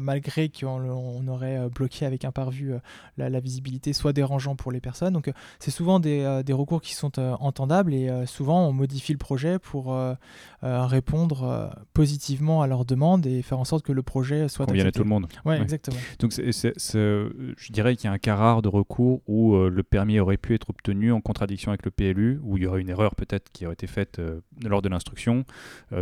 malgré 0.00 0.48
qu'on 0.48 0.82
on 0.82 1.28
aurait 1.28 1.68
bloqué 1.68 2.06
avec 2.06 2.24
un 2.24 2.32
parvu 2.32 2.74
la, 3.16 3.28
la, 3.28 3.40
visibilité, 3.40 3.92
soit 3.92 4.12
dérangeant 4.12 4.56
pour 4.56 4.72
les 4.72 4.80
personnes. 4.80 5.12
Donc 5.12 5.30
c'est 5.58 5.70
souvent 5.70 6.00
des, 6.00 6.42
des 6.44 6.52
recours 6.52 6.80
qui 6.80 6.94
sont 6.94 7.18
entendables 7.18 7.94
et 7.94 8.10
souvent 8.26 8.66
on 8.66 8.72
modifie 8.72 9.01
le 9.10 9.18
projet 9.18 9.58
pour 9.58 9.92
euh, 9.92 10.14
euh, 10.62 10.86
répondre 10.86 11.42
euh, 11.42 11.68
positivement 11.92 12.62
à 12.62 12.66
leurs 12.66 12.84
demandes 12.84 13.26
et 13.26 13.42
faire 13.42 13.58
en 13.58 13.64
sorte 13.64 13.84
que 13.84 13.92
le 13.92 14.02
projet 14.02 14.48
soit 14.48 14.66
Convienne 14.66 14.86
à 14.86 14.92
tout 14.92 15.02
le 15.02 15.08
monde. 15.08 15.26
Ouais, 15.44 15.60
exactement. 15.60 15.96
Donc 16.20 16.32
je 16.32 17.72
dirais 17.72 17.96
qu'il 17.96 18.04
y 18.04 18.08
a 18.08 18.12
un 18.12 18.18
cas 18.18 18.36
rare 18.36 18.62
de 18.62 18.68
recours 18.68 19.22
où 19.26 19.56
le 19.56 19.82
permis 19.82 20.20
aurait 20.20 20.36
pu 20.36 20.54
être 20.54 20.70
obtenu 20.70 21.12
en 21.12 21.20
contradiction 21.20 21.72
avec 21.72 21.84
le 21.84 21.90
PLU, 21.90 22.38
où 22.42 22.56
il 22.56 22.62
y 22.62 22.66
aurait 22.66 22.80
une 22.80 22.88
erreur 22.88 23.14
peut-être 23.14 23.50
qui 23.52 23.66
aurait 23.66 23.74
été 23.74 23.86
faite 23.86 24.20
lors 24.62 24.82
de 24.82 24.88
l'instruction, 24.88 25.44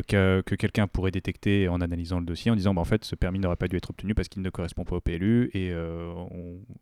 que, 0.09 0.43
que 0.45 0.55
quelqu'un 0.55 0.87
pourrait 0.87 1.11
détecter 1.11 1.69
en 1.69 1.81
analysant 1.81 2.21
le 2.21 2.27
dossier 2.27 2.51
en 2.51 2.57
disant 2.57 2.75
bah, 2.75 2.83
en 2.83 2.85
fait 2.85 3.05
ce 3.05 3.15
permis 3.15 3.39
n'aurait 3.39 3.57
pas 3.57 3.69
dû 3.69 3.77
être 3.77 3.91
obtenu 3.91 4.15
parce 4.15 4.29
qu'il 4.29 4.43
ne 4.43 4.51
correspond 4.51 4.85
pas 4.85 4.97
au 4.97 5.01
PLU 5.01 5.51
et 5.55 5.73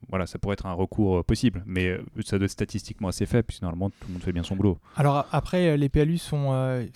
voilà 0.08 0.26
ça 0.26 0.38
pourrait 0.38 0.54
être 0.54 0.66
un 0.66 0.72
recours 0.72 1.24
possible 1.24 1.62
mais 1.66 1.98
ça 2.24 2.38
doit 2.38 2.46
être 2.46 2.50
statistiquement 2.50 3.08
assez 3.08 3.26
faible 3.26 3.44
puisque 3.44 3.62
normalement 3.62 3.90
tout 3.90 4.06
le 4.08 4.14
monde 4.14 4.22
fait 4.22 4.32
bien 4.32 4.42
son 4.42 4.56
boulot. 4.56 4.78
Alors 4.96 5.26
après 5.32 5.76
les 5.76 5.88
PLU 5.88 6.07
sont, 6.16 6.52
euh, 6.52 6.86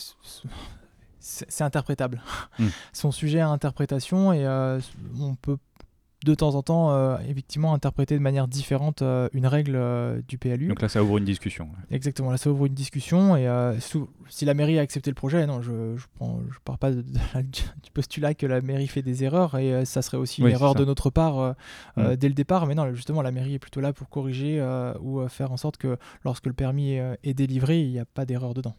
c'est 1.20 1.62
interprétable. 1.62 2.22
Hmm. 2.58 2.68
Son 2.92 3.12
sujet 3.12 3.40
à 3.40 3.48
interprétation 3.48 4.32
et 4.32 4.46
euh, 4.46 4.80
on 5.20 5.34
peut 5.34 5.58
de 6.24 6.34
temps 6.34 6.54
en 6.54 6.62
temps, 6.62 6.92
euh, 6.92 7.16
effectivement, 7.28 7.74
interpréter 7.74 8.14
de 8.14 8.22
manière 8.22 8.46
différente 8.46 9.02
euh, 9.02 9.28
une 9.32 9.46
règle 9.46 9.74
euh, 9.74 10.20
du 10.28 10.38
PLU. 10.38 10.68
Donc 10.68 10.82
là, 10.82 10.88
ça 10.88 11.02
ouvre 11.02 11.18
une 11.18 11.24
discussion. 11.24 11.68
Exactement, 11.90 12.30
là, 12.30 12.36
ça 12.36 12.50
ouvre 12.50 12.66
une 12.66 12.74
discussion. 12.74 13.36
Et 13.36 13.48
si 14.28 14.44
la 14.44 14.54
mairie 14.54 14.78
a 14.78 14.82
accepté 14.82 15.10
le 15.10 15.14
projet, 15.14 15.46
non, 15.46 15.62
je 15.62 15.72
ne 15.72 15.96
je 15.96 16.58
pars 16.64 16.78
pas 16.78 16.92
du 16.92 17.90
postulat 17.92 18.34
que 18.34 18.46
la 18.46 18.60
mairie 18.60 18.86
fait 18.86 19.02
des 19.02 19.24
erreurs. 19.24 19.58
Et 19.58 19.84
ça 19.84 20.02
serait 20.02 20.16
aussi 20.16 20.40
une 20.40 20.48
erreur 20.48 20.74
de 20.74 20.84
notre 20.84 21.10
part 21.10 21.54
mm. 21.96 22.16
dès 22.16 22.28
le 22.28 22.34
départ. 22.34 22.66
Mais 22.66 22.74
non, 22.74 22.92
justement, 22.94 23.22
la 23.22 23.32
mairie 23.32 23.54
est 23.54 23.58
plutôt 23.58 23.80
là 23.80 23.92
pour 23.92 24.08
corriger 24.08 24.62
ou 25.00 25.26
faire 25.28 25.52
en 25.52 25.56
sorte 25.56 25.76
que 25.76 25.96
lorsque 26.24 26.46
le 26.46 26.52
permis 26.52 26.92
est 26.92 27.34
délivré, 27.34 27.80
il 27.80 27.90
n'y 27.90 27.98
a 27.98 28.04
pas 28.04 28.24
d'erreur 28.24 28.54
dedans. 28.54 28.74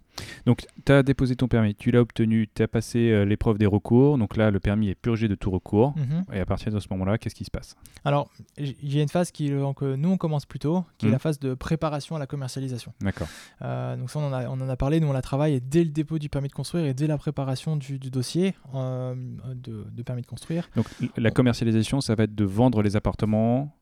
Donc, 0.46 0.66
tu 0.86 0.92
as 0.92 1.02
déposé 1.02 1.36
ton 1.36 1.48
permis, 1.48 1.74
tu 1.74 1.90
l'as 1.90 2.02
obtenu, 2.02 2.48
tu 2.54 2.62
as 2.62 2.68
passé 2.68 3.26
l'épreuve 3.26 3.58
des 3.58 3.66
recours. 3.66 4.18
Donc 4.18 4.38
là, 4.38 4.52
le 4.52 4.60
permis 4.60 4.90
est 4.90 4.96
purgé 4.96 5.28
de 5.28 5.36
tout 5.36 5.52
recours. 5.52 5.96
Mm-hmm. 5.98 6.36
Et 6.36 6.40
à 6.40 6.46
partir 6.46 6.72
de 6.72 6.80
ce 6.80 6.88
moment-là, 6.92 7.18
qu'est-ce 7.18 7.33
qui 7.34 7.46
se 7.46 7.52
passe? 7.52 7.76
Alors, 8.06 8.30
il 8.58 8.94
y 8.94 9.00
a 9.00 9.02
une 9.02 9.10
phase 9.10 9.32
qui, 9.32 9.50
donc, 9.50 9.82
nous, 9.82 10.10
on 10.10 10.18
commence 10.18 10.46
plus 10.46 10.60
tôt, 10.60 10.86
qui 10.98 11.08
est 11.08 11.10
la 11.10 11.18
mmh. 11.18 11.20
phase 11.20 11.40
de 11.40 11.54
préparation 11.54 12.16
à 12.16 12.20
la 12.20 12.28
commercialisation. 12.28 12.94
D'accord. 13.02 13.28
Euh, 13.62 13.96
donc 13.96 14.10
ça, 14.10 14.20
on 14.20 14.28
en, 14.28 14.34
a, 14.34 14.48
on 14.48 14.60
en 14.60 14.70
a 14.70 14.76
parlé, 14.76 15.00
nous, 15.00 15.08
on 15.08 15.14
la 15.14 15.22
travaille 15.22 15.62
dès 15.62 15.84
le 15.84 15.90
dépôt 15.90 16.20
du 16.20 16.30
permis 16.30 16.48
de 16.48 16.54
construire 16.54 16.86
et 16.86 16.94
dès 16.94 17.08
la 17.08 17.18
préparation 17.18 17.76
du, 17.78 17.98
dossier 18.00 18.56
euh, 18.76 19.16
de, 19.56 19.86
de 19.90 20.04
permis 20.04 20.22
de 20.22 20.28
construire. 20.28 20.70
Donc 20.76 20.86
la 21.18 21.32
commercialisation, 21.32 22.02
ça 22.02 22.16
va 22.16 22.24
être 22.24 22.36
de 22.36 22.46
vendre 22.46 22.82
les 22.82 22.96
appartements 22.96 23.76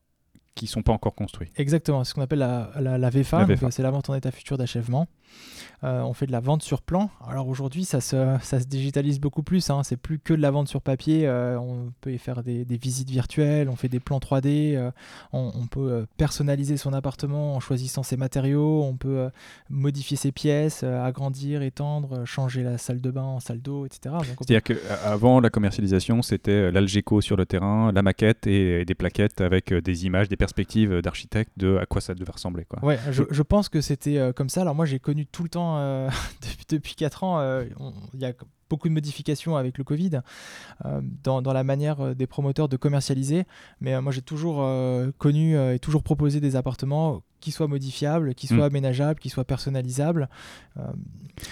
qui 0.54 0.66
sont 0.66 0.82
pas 0.82 0.92
encore 0.92 1.14
construits. 1.14 1.50
Exactement, 1.56 2.04
c'est 2.04 2.10
ce 2.10 2.14
qu'on 2.14 2.22
appelle 2.22 2.40
la, 2.40 2.70
la, 2.78 3.10
VFA, 3.10 3.46
c'est 3.70 3.82
la 3.82 3.90
vente 3.90 4.10
en 4.10 4.14
état 4.14 4.30
futur 4.30 4.58
d'achèvement. 4.58 5.06
Euh, 5.84 6.00
on 6.02 6.12
fait 6.12 6.26
de 6.26 6.32
la 6.32 6.38
vente 6.38 6.62
sur 6.62 6.80
plan. 6.80 7.10
Alors 7.26 7.48
aujourd'hui, 7.48 7.84
ça 7.84 8.00
se, 8.00 8.36
ça 8.40 8.60
se 8.60 8.66
digitalise 8.66 9.18
beaucoup 9.18 9.42
plus. 9.42 9.68
Hein. 9.68 9.82
C'est 9.82 9.96
plus 9.96 10.20
que 10.20 10.32
de 10.32 10.40
la 10.40 10.52
vente 10.52 10.68
sur 10.68 10.80
papier. 10.80 11.26
Euh, 11.26 11.58
on 11.58 11.92
peut 12.00 12.12
y 12.12 12.18
faire 12.18 12.44
des, 12.44 12.64
visites 12.70 13.10
virtuelles, 13.10 13.68
on 13.68 13.74
fait 13.74 13.88
des 13.88 13.98
plans 13.98 14.18
3D, 14.18 14.76
euh, 14.76 14.90
on, 15.32 15.66
peut 15.66 16.06
personnaliser 16.16 16.76
son 16.76 16.92
appartement 16.92 17.54
en 17.56 17.60
choisissant 17.60 18.02
ses 18.02 18.16
matériaux, 18.16 18.82
on 18.84 18.96
peut 18.96 19.28
modifier 19.70 20.16
ses 20.16 20.32
pièces, 20.32 20.82
agrandir, 20.82 21.62
étendre, 21.62 22.24
changer 22.24 22.62
la 22.62 22.78
salle 22.78 23.00
de 23.00 23.10
bain 23.10 23.22
en 23.22 23.40
salle 23.40 23.60
d'eau, 23.60 23.86
etc. 23.86 24.14
C'est-à-dire 24.22 24.62
qu'avant 24.62 25.40
la 25.40 25.50
commercialisation, 25.50 26.22
c'était 26.22 26.70
l'algéco 26.70 27.20
sur 27.20 27.36
le 27.36 27.46
terrain, 27.46 27.92
la 27.92 28.02
maquette 28.02 28.46
et, 28.46 28.84
des 28.84 28.94
plaquettes 28.94 29.40
avec 29.40 29.72
des 29.72 30.06
images, 30.06 30.28
des 30.28 30.36
perspectives 30.42 31.00
d'architecte 31.02 31.52
de 31.56 31.76
à 31.76 31.86
quoi 31.86 32.00
ça 32.00 32.14
devait 32.14 32.32
ressembler. 32.32 32.64
Quoi. 32.64 32.84
Ouais, 32.84 32.98
je, 33.10 33.22
je 33.30 33.42
pense 33.42 33.68
que 33.68 33.80
c'était 33.80 34.32
comme 34.34 34.48
ça. 34.48 34.62
Alors 34.62 34.74
moi, 34.74 34.86
j'ai 34.86 34.98
connu 34.98 35.26
tout 35.26 35.42
le 35.42 35.48
temps, 35.48 35.78
euh, 35.78 36.08
depuis, 36.42 36.66
depuis 36.68 36.94
4 36.94 37.24
ans, 37.24 37.40
euh, 37.40 37.64
il 38.14 38.20
y 38.20 38.24
a 38.24 38.32
beaucoup 38.72 38.88
de 38.88 38.94
modifications 38.94 39.56
avec 39.56 39.76
le 39.76 39.84
Covid 39.84 40.20
euh, 40.86 41.02
dans, 41.22 41.42
dans, 41.42 41.52
la 41.52 41.62
manière 41.62 42.16
des 42.16 42.26
promoteurs 42.26 42.70
de 42.70 42.78
commercialiser. 42.78 43.44
Mais 43.82 44.00
moi, 44.00 44.12
j'ai 44.12 44.22
toujours 44.22 44.66
connu 45.18 45.56
et 45.56 45.78
toujours 45.78 46.02
proposé 46.02 46.40
des 46.40 46.56
appartements 46.56 47.22
qui 47.40 47.50
soient 47.50 47.68
modifiables, 47.68 48.34
qui 48.34 48.46
soient 48.46 48.68
mm. 48.68 48.72
aménageables, 48.72 49.20
qui 49.20 49.28
soient 49.28 49.44
personnalisables, 49.44 50.28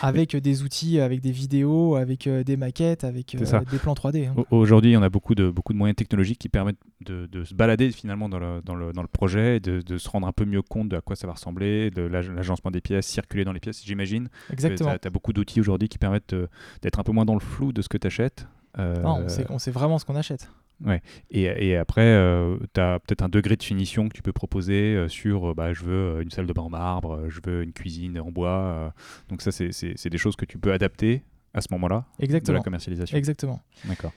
avec 0.01 0.37
des 0.37 0.63
outils, 0.63 1.01
avec 1.01 1.21
des 1.21 1.33
vidéos, 1.33 1.97
avec 1.97 2.29
des 2.29 2.57
maquettes, 2.57 3.05
avec 3.05 3.37
des 3.37 3.79
plans 3.79 3.95
3D. 3.95 4.29
Hein. 4.29 4.35
Aujourd'hui, 4.51 4.97
on 4.97 5.03
a 5.03 5.11
beaucoup 5.11 5.35
de, 5.35 5.51
beaucoup 5.51 5.73
de 5.73 5.79
moyens 5.79 5.97
technologiques 5.97 6.39
qui 6.39 6.49
permettent 6.49 6.79
de, 7.05 7.27
de 7.27 7.45
se 7.45 7.55
balader 7.55 7.91
finalement 7.93 8.29
dans 8.29 8.39
le, 8.39 8.61
dans 8.65 8.75
le, 8.75 8.93
dans 8.93 9.03
le 9.03 9.09
projet, 9.09 9.61
de, 9.61 9.81
de, 9.81 9.99
se 9.99 10.09
rendre 10.09 10.27
un 10.27 10.33
peu 10.33 10.45
mieux 10.45 10.63
compte 10.63 10.89
de 10.89 10.97
à 10.97 11.01
quoi 11.01 11.17
ça 11.17 11.27
va 11.27 11.35
ressembler, 11.35 11.91
de 11.91 12.03
l'agencement 12.03 12.71
des 12.71 12.81
pièces, 12.81 13.07
circuler 13.07 13.45
dans 13.45 13.53
les 13.53 13.61
pièces, 13.61 13.83
j'imagine. 13.85 14.29
Exactement. 14.53 14.97
Tu 15.01 15.09
as, 15.09 15.11
beaucoup 15.11 15.33
d'outils 15.33 15.61
aujourd'hui 15.61 15.89
qui 15.89 15.99
permettent 15.99 16.35
d'être 16.83 16.99
un 16.99 17.03
peu 17.03 17.10
moins 17.13 17.25
dans 17.25 17.35
le 17.35 17.41
flou 17.41 17.73
de 17.73 17.83
ce 17.83 17.89
que 17.89 17.99
tu 17.99 18.07
achètes. 18.07 18.47
Euh, 18.79 19.03
on, 19.05 19.29
sait, 19.29 19.47
on 19.51 19.59
sait 19.59 19.71
vraiment 19.71 19.99
ce 19.99 20.05
qu'on 20.05 20.17
achète. 20.17 20.51
Ouais. 20.85 21.03
Et, 21.31 21.43
et 21.43 21.77
après, 21.77 22.07
euh, 22.07 22.57
tu 22.73 22.81
as 22.81 22.99
peut-être 23.01 23.23
un 23.23 23.29
degré 23.29 23.57
de 23.57 23.63
finition 23.63 24.09
que 24.09 24.15
tu 24.15 24.23
peux 24.23 24.33
proposer 24.33 24.95
euh, 24.95 25.09
sur 25.09 25.55
bah, 25.55 25.73
je 25.75 25.85
veux 25.85 26.23
une 26.23 26.31
salle 26.31 26.47
de 26.47 26.53
bain 26.53 26.63
en 26.63 26.71
marbre, 26.71 27.29
je 27.29 27.41
veux 27.45 27.63
une 27.63 27.73
cuisine 27.73 28.19
en 28.19 28.31
bois. 28.31 28.95
donc, 29.29 29.43
ça, 29.43 29.53
c'est 29.53 30.09
des 30.09 30.19
choses 30.19 30.37
que 30.37 30.45
tu 30.45 30.59
peux 30.59 30.73
adapter 30.73 31.23
à 31.53 31.61
ce 31.61 31.69
moment-là 31.73 32.07
de 32.19 32.25
Exactement. 32.25 32.59
la 32.59 32.65
commercialisation. 32.65 33.19
Exactement. 33.19 33.61
D'accord. 33.85 34.13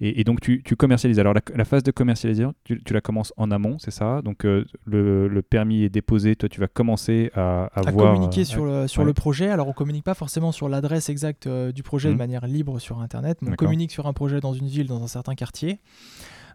Et, 0.00 0.20
et 0.20 0.24
donc 0.24 0.40
tu, 0.40 0.62
tu 0.64 0.76
commercialises. 0.76 1.18
Alors 1.18 1.34
la, 1.34 1.40
la 1.54 1.64
phase 1.64 1.82
de 1.82 1.90
commercialisation, 1.90 2.54
tu, 2.64 2.82
tu 2.84 2.94
la 2.94 3.00
commences 3.00 3.32
en 3.36 3.50
amont, 3.50 3.78
c'est 3.78 3.90
ça? 3.90 4.22
Donc 4.22 4.44
euh, 4.44 4.64
le, 4.84 5.28
le 5.28 5.42
permis 5.42 5.82
est 5.82 5.88
déposé, 5.88 6.36
toi 6.36 6.48
tu 6.48 6.60
vas 6.60 6.68
commencer 6.68 7.30
à, 7.34 7.64
à 7.74 7.88
à 7.88 7.90
voir. 7.90 8.12
communiquer 8.14 8.42
euh, 8.42 8.44
sur, 8.44 8.64
le, 8.64 8.86
sur 8.88 9.02
ouais. 9.02 9.06
le 9.06 9.12
projet. 9.14 9.48
Alors, 9.48 9.68
on 9.68 9.72
communique 9.72 10.04
pas 10.04 10.14
forcément 10.14 10.52
sur 10.52 10.68
l'adresse 10.68 11.08
exacte 11.08 11.46
euh, 11.46 11.72
du 11.72 11.82
projet 11.82 12.08
Mhm. 12.08 12.14
de 12.14 12.18
manière 12.18 12.46
libre 12.46 12.78
sur 12.78 13.00
Internet, 13.00 13.38
mais 13.42 13.50
on 13.50 13.54
communique 13.56 13.90
sur 13.90 14.06
un 14.06 14.12
projet 14.12 14.40
dans 14.40 14.52
une 14.54 14.66
ville, 14.66 14.86
dans 14.86 15.02
un 15.02 15.08
certain 15.08 15.34
quartier. 15.34 15.80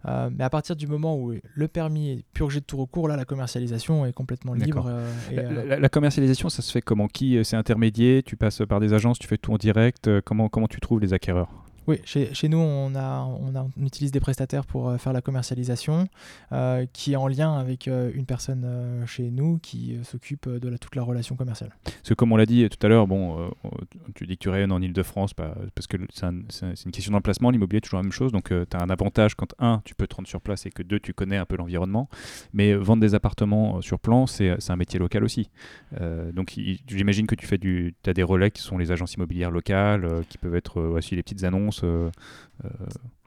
Euh, 0.06 0.30
mais 0.38 0.44
à 0.44 0.50
partir 0.50 0.76
du 0.76 0.86
moment 0.86 1.18
où 1.18 1.34
le 1.56 1.68
permis 1.68 2.10
est 2.12 2.26
purgé 2.34 2.60
de 2.60 2.66
tout 2.66 2.76
recours, 2.78 3.08
là, 3.08 3.16
la 3.16 3.24
commercialisation 3.26 4.06
est 4.06 4.12
complètement 4.12 4.54
libre. 4.54 4.86
Euh, 4.90 5.10
et, 5.32 5.36
La, 5.36 5.76
euh, 5.78 5.88
commercialisation, 5.88 6.50
ça 6.50 6.62
se 6.62 6.72
fait 6.72 6.82
comment? 6.82 7.08
Qui 7.08 7.40
c'est 7.44 7.56
intermédiaire? 7.56 8.22
Tu 8.26 8.36
passes 8.36 8.62
par 8.68 8.80
des 8.82 8.94
agences, 8.94 9.18
tu 9.20 9.28
fais 9.28 9.38
tout 9.38 9.54
en 9.54 9.58
direct? 9.58 10.10
Comment, 10.22 10.50
comment 10.50 10.68
tu 10.68 10.82
trouves 10.82 11.00
les 11.00 11.14
acquéreurs? 11.14 11.50
Oui, 11.86 12.00
chez, 12.06 12.48
nous, 12.48 12.60
on, 12.60 12.94
utilise 13.82 14.12
des 14.12 14.20
prestataires 14.22 14.66
pour 14.66 14.90
euh, 14.90 14.98
faire 14.98 15.12
la 15.12 15.22
commercialisation, 15.22 16.08
euh, 16.54 16.86
qui 16.94 17.14
est 17.14 17.16
en 17.18 17.28
lien 17.28 17.58
avec 17.58 17.88
euh, 17.88 18.12
une 18.14 18.26
personne 18.26 19.04
chez 19.06 19.32
nous 19.32 19.60
qui 19.60 19.98
s'occupe 20.04 20.48
de 20.48 20.78
toute 20.78 20.96
la 20.96 21.04
relation 21.04 21.36
commerciale. 21.36 21.72
Parce 21.84 22.10
que 22.10 22.14
comme 22.14 22.32
on 22.32 22.38
l'a 22.38 22.46
dit 22.46 22.68
tout 22.70 22.86
à 22.86 22.90
l'heure, 22.90 23.08
bon, 23.08 23.52
tu 24.16 24.26
dis 24.26 24.38
que 24.38 24.44
tu 24.44 24.50
rayonnes 24.50 24.72
en 24.72 24.82
Ile-de-France 24.82 25.34
parce 25.34 25.88
que 25.88 25.98
c'est 26.14 26.26
un- 26.26 26.42
c'est 26.50 26.76
c'est 26.76 26.86
une 26.86 26.92
question 26.92 27.12
d'emplacement, 27.12 27.50
l'immobilier 27.50 27.78
est 27.78 27.82
toujours 27.82 28.00
la 28.00 28.04
même 28.04 28.12
chose, 28.12 28.32
donc 28.32 28.50
tu 28.50 28.78
as 28.78 28.82
un 28.82 28.90
avantage 28.90 29.36
quand, 29.36 29.54
un, 29.60 29.82
tu 29.86 29.96
peux 29.96 30.08
te 30.08 30.16
rendre 30.16 30.28
sur 30.28 30.42
place 30.42 30.66
et 30.66 30.72
que, 30.72 30.84
deux, 30.84 31.00
tu 31.00 31.14
connais 31.14 31.38
un 31.38 31.46
peu 31.46 31.58
l'environnement. 31.58 32.10
Mais 32.54 32.74
vendre 32.74 33.02
des 33.02 33.16
appartements 33.16 33.82
sur 33.82 34.00
plan, 34.00 34.28
c'est 34.28 34.70
un 34.70 34.76
métier 34.76 35.00
local 35.00 35.24
aussi. 35.24 35.50
Donc 36.34 36.56
j'imagine 36.88 37.28
que 37.28 37.36
tu 37.36 37.46
fais 37.46 37.58
du, 37.58 37.96
as 38.06 38.14
des 38.14 38.24
relais 38.24 38.52
qui 38.52 38.62
sont 38.62 38.78
les 38.78 38.92
agences 38.92 39.14
immobilières 39.14 39.52
locales, 39.52 40.08
qui 40.30 40.38
peuvent 40.38 40.56
être 40.56 40.82
aussi 40.82 41.16
les 41.16 41.24
petites 41.24 41.44
annonces. 41.44 41.73
Euh, 41.84 42.10
euh, 42.66 42.70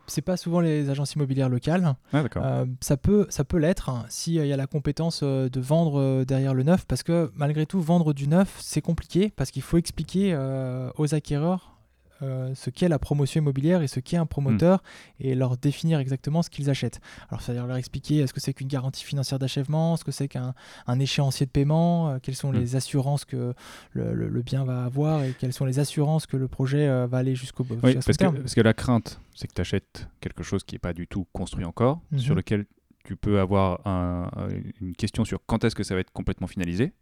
C'est 0.06 0.22
pas 0.22 0.36
souvent 0.36 0.60
les 0.60 0.90
agences 0.90 1.14
immobilières 1.14 1.48
locales. 1.48 1.94
Ah. 2.12 2.24
Euh, 2.36 2.66
ça 2.80 2.96
peut, 2.96 3.26
ça 3.28 3.44
peut 3.44 3.58
l'être 3.58 3.88
hein, 3.88 4.04
s'il 4.08 4.34
y 4.34 4.52
a 4.52 4.56
la 4.56 4.66
compétence 4.66 5.20
euh, 5.22 5.48
de 5.48 5.60
vendre 5.60 6.24
derrière 6.24 6.54
le 6.54 6.62
neuf, 6.62 6.84
parce 6.86 7.02
que 7.02 7.30
malgré 7.34 7.66
tout, 7.66 7.80
vendre 7.80 8.12
du 8.12 8.28
neuf, 8.28 8.56
c'est 8.60 8.82
compliqué, 8.82 9.32
parce 9.34 9.50
qu'il 9.50 9.62
faut 9.62 9.78
expliquer 9.78 10.36
aux 10.96 11.14
acquéreurs 11.14 11.75
euh, 12.22 12.54
ce 12.54 12.70
qu'est 12.70 12.88
la 12.88 12.98
promotion 12.98 13.40
immobilière 13.40 13.82
et 13.82 13.88
ce 13.88 14.00
qu'est 14.00 14.16
un 14.16 14.26
promoteur, 14.26 14.82
et 15.20 15.34
leur 15.34 15.56
définir 15.56 15.98
exactement 15.98 16.42
ce 16.42 16.50
qu'ils 16.50 16.70
achètent. 16.70 17.00
Alors, 17.28 17.42
c'est-à-dire 17.42 17.66
leur 17.66 17.76
expliquer 17.76 18.26
ce 18.26 18.32
que 18.32 18.40
c'est 18.40 18.52
qu'une 18.54 18.68
garantie 18.68 19.04
financière 19.04 19.38
d'achèvement, 19.38 19.96
ce 19.96 20.04
que 20.04 20.12
c'est 20.12 20.28
qu'un 20.28 20.54
un 20.86 20.98
échéancier 20.98 21.46
de 21.46 21.50
paiement, 21.50 22.10
euh, 22.10 22.18
quelles 22.22 22.36
sont 22.36 22.52
Mm. 22.52 22.56
les 22.58 22.76
assurances 22.76 23.24
que 23.24 23.54
le, 23.92 24.14
le- 24.14 24.28
le 24.28 24.42
bien 24.42 24.64
va 24.64 24.84
avoir, 24.84 25.22
et 25.24 25.34
quelles 25.38 25.52
sont 25.52 25.64
les 25.66 25.78
assurances 25.78 26.26
que 26.26 26.36
le 26.36 26.48
projet 26.48 26.86
euh, 26.88 27.06
va 27.06 27.18
aller 27.18 27.34
jusqu'au 27.34 27.64
bout. 27.64 27.74
Oui, 27.82 27.94
parce 27.94 28.06
que, 28.06 28.12
terme. 28.12 28.36
parce 28.38 28.54
que 28.54 28.60
la 28.60 28.74
crainte, 28.74 29.20
c'est 29.34 29.46
que 29.48 29.54
tu 29.54 29.60
achètes 29.60 30.08
quelque 30.20 30.42
chose 30.42 30.64
qui 30.64 30.74
n'est 30.74 30.78
pas 30.80 30.92
du 30.92 31.06
tout 31.06 31.26
construit 31.32 31.64
encore, 31.64 32.00
Mhm. 32.12 32.18
sur 32.18 32.34
lequel 32.34 32.66
tu 33.06 33.16
peux 33.16 33.40
avoir 33.40 33.86
un- 33.86 34.28
une 34.80 34.94
question 34.94 35.24
sur 35.24 35.38
quand 35.46 35.64
est-ce 35.64 35.74
que 35.74 35.82
ça 35.84 35.94
va 35.94 36.00
être 36.00 36.12
complètement 36.12 36.46
finalisé, 36.46 36.92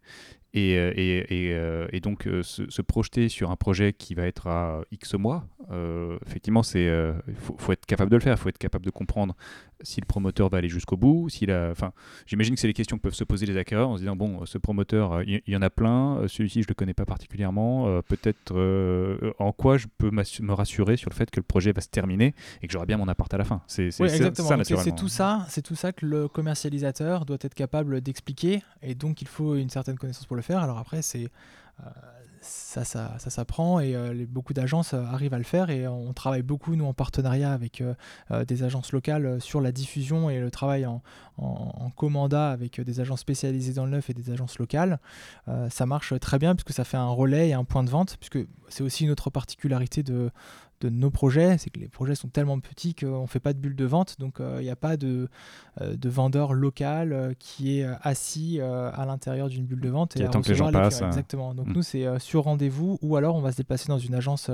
et, 0.53 0.77
euh, 0.77 0.93
et, 0.95 1.17
et, 1.47 1.53
euh, 1.53 1.87
et 1.91 1.99
donc 1.99 2.27
euh, 2.27 2.41
se, 2.41 2.69
se 2.69 2.81
projeter 2.81 3.27
sur 3.27 3.51
un 3.51 3.55
projet 3.57 3.91
qui 3.91 4.13
va 4.15 4.25
être 4.25 4.47
à 4.47 4.81
X 4.91 5.15
mois, 5.15 5.45
euh, 5.71 6.17
effectivement, 6.25 6.63
c'est 6.63 6.87
euh, 6.87 7.13
faut, 7.39 7.55
faut 7.57 7.71
être 7.73 7.85
capable 7.85 8.09
de 8.11 8.15
le 8.15 8.21
faire, 8.21 8.33
il 8.35 8.39
faut 8.39 8.49
être 8.49 8.57
capable 8.57 8.85
de 8.85 8.91
comprendre 8.91 9.35
si 9.81 9.99
le 9.99 10.05
promoteur 10.05 10.47
va 10.47 10.59
aller 10.59 10.69
jusqu'au 10.69 10.95
bout, 10.95 11.27
s'il 11.27 11.51
a, 11.51 11.69
enfin, 11.71 11.91
j'imagine 12.25 12.55
que 12.55 12.61
c'est 12.61 12.67
les 12.67 12.73
questions 12.73 12.95
que 12.97 13.01
peuvent 13.01 13.13
se 13.13 13.25
poser 13.25 13.45
les 13.45 13.57
acquéreurs 13.57 13.89
en 13.89 13.95
se 13.97 14.01
disant 14.01 14.15
bon, 14.15 14.45
ce 14.45 14.57
promoteur, 14.57 15.11
euh, 15.13 15.23
il 15.27 15.41
y, 15.47 15.57
en 15.57 15.61
a 15.61 15.69
plein, 15.69 16.19
euh, 16.19 16.27
celui-ci 16.29 16.61
je 16.63 16.67
le 16.69 16.73
connais 16.75 16.93
pas 16.93 17.05
particulièrement, 17.05 17.87
euh, 17.87 18.01
peut-être 18.01 18.53
euh, 18.55 19.33
en 19.39 19.51
quoi 19.51 19.77
je 19.77 19.87
peux 19.97 20.09
me 20.11 20.53
rassurer 20.53 20.95
sur 20.95 21.09
le 21.09 21.15
fait 21.15 21.29
que 21.29 21.39
le 21.41 21.43
projet 21.43 21.73
va 21.73 21.81
se 21.81 21.89
terminer 21.89 22.33
et 22.61 22.67
que 22.67 22.71
j'aurai 22.73 22.85
bien 22.85 22.95
mon 22.97 23.09
appart 23.09 23.33
à 23.33 23.37
la 23.37 23.43
fin. 23.43 23.61
C'est 23.67 23.89
Oui, 23.99 24.09
ça 24.09 24.17
c'est- 24.83 24.95
tout 24.95 25.07
ça, 25.09 25.45
c'est 25.49 25.61
tout 25.61 25.75
ça 25.75 25.91
le 26.01 26.27
commercialisateur 26.27 27.25
doit 27.25 27.37
être 27.41 27.53
capable 27.53 28.01
d'expliquer, 28.01 28.63
et 28.81 28.95
donc 28.95 29.21
il 29.21 29.27
faut 29.27 29.55
une 29.55 29.69
certaine 29.69 29.97
connaissance 29.97 30.25
pour 30.25 30.35
le 30.35 30.41
faire. 30.41 30.59
Alors 30.59 30.77
après, 30.77 31.01
c'est 31.01 31.29
euh, 31.81 31.89
ça, 32.41 32.85
ça, 32.85 33.15
ça 33.17 33.31
s'apprend 33.31 33.79
et 33.79 33.95
euh, 33.95 34.25
beaucoup 34.29 34.53
d'agences 34.53 34.93
euh, 34.93 35.03
arrivent 35.03 35.33
à 35.33 35.39
le 35.39 35.43
faire 35.43 35.71
et 35.71 35.87
on 35.87 36.13
travaille 36.13 36.43
beaucoup 36.43 36.75
nous 36.75 36.85
en 36.85 36.93
partenariat 36.93 37.51
avec 37.51 37.81
des 38.47 38.63
agences 38.63 38.91
locales 38.91 39.41
sur 39.41 39.61
la 39.61 39.71
diffusion 39.71 40.29
et 40.29 40.39
le 40.39 40.51
travail 40.51 40.85
en, 40.85 41.01
en, 41.37 41.89
commanda 41.89 42.51
avec 42.51 42.79
des 42.79 42.99
agences 42.99 43.21
spécialisées 43.21 43.73
dans 43.73 43.85
le 43.85 43.91
neuf 43.91 44.11
et 44.11 44.13
des 44.13 44.29
agences 44.29 44.59
locales. 44.59 44.99
Ça 45.69 45.85
marche 45.87 46.17
très 46.19 46.37
bien 46.37 46.53
puisque 46.53 46.73
ça 46.73 46.83
fait 46.83 46.97
un 46.97 47.09
relais 47.09 47.49
et 47.49 47.53
un 47.53 47.63
point 47.63 47.83
de 47.83 47.89
vente 47.89 48.17
puisque 48.17 48.47
c'est 48.69 48.83
aussi 48.83 49.05
une 49.05 49.11
autre 49.11 49.29
particularité 49.29 50.03
de 50.03 50.29
de 50.81 50.89
nos 50.89 51.09
projets, 51.09 51.57
c'est 51.57 51.69
que 51.69 51.79
les 51.79 51.87
projets 51.87 52.15
sont 52.15 52.27
tellement 52.27 52.59
petits 52.59 52.95
qu'on 52.95 53.23
ne 53.23 53.27
fait 53.27 53.39
pas 53.39 53.53
de 53.53 53.59
bulle 53.59 53.75
de 53.75 53.85
vente, 53.85 54.19
donc 54.19 54.39
euh, 54.39 54.57
il 54.59 54.63
n'y 54.63 54.69
a 54.69 54.75
pas 54.75 54.97
de, 54.97 55.27
euh, 55.81 55.95
de 55.95 56.09
vendeur 56.09 56.53
local 56.53 57.13
euh, 57.13 57.33
qui 57.37 57.79
est 57.79 57.87
assis 58.01 58.59
à 58.61 59.05
l'intérieur 59.05 59.49
d'une 59.49 59.65
bulle 59.65 59.81
de 59.81 59.89
vente 59.89 60.17
et 60.17 60.23
attend 60.23 60.41
que 60.41 60.49
les 60.49 60.55
gens 60.55 60.67
les 60.67 60.73
passent. 60.73 61.01
Exactement. 61.01 61.53
Donc 61.53 61.67
Mm. 61.67 61.73
nous, 61.73 61.81
c'est 61.81 62.19
sur 62.19 62.43
rendez-vous 62.43 62.99
ou 63.01 63.15
alors 63.15 63.35
on 63.35 63.41
va 63.41 63.51
se 63.51 63.57
déplacer 63.57 63.87
dans 63.87 63.97
une 63.99 64.13
agence 64.15 64.49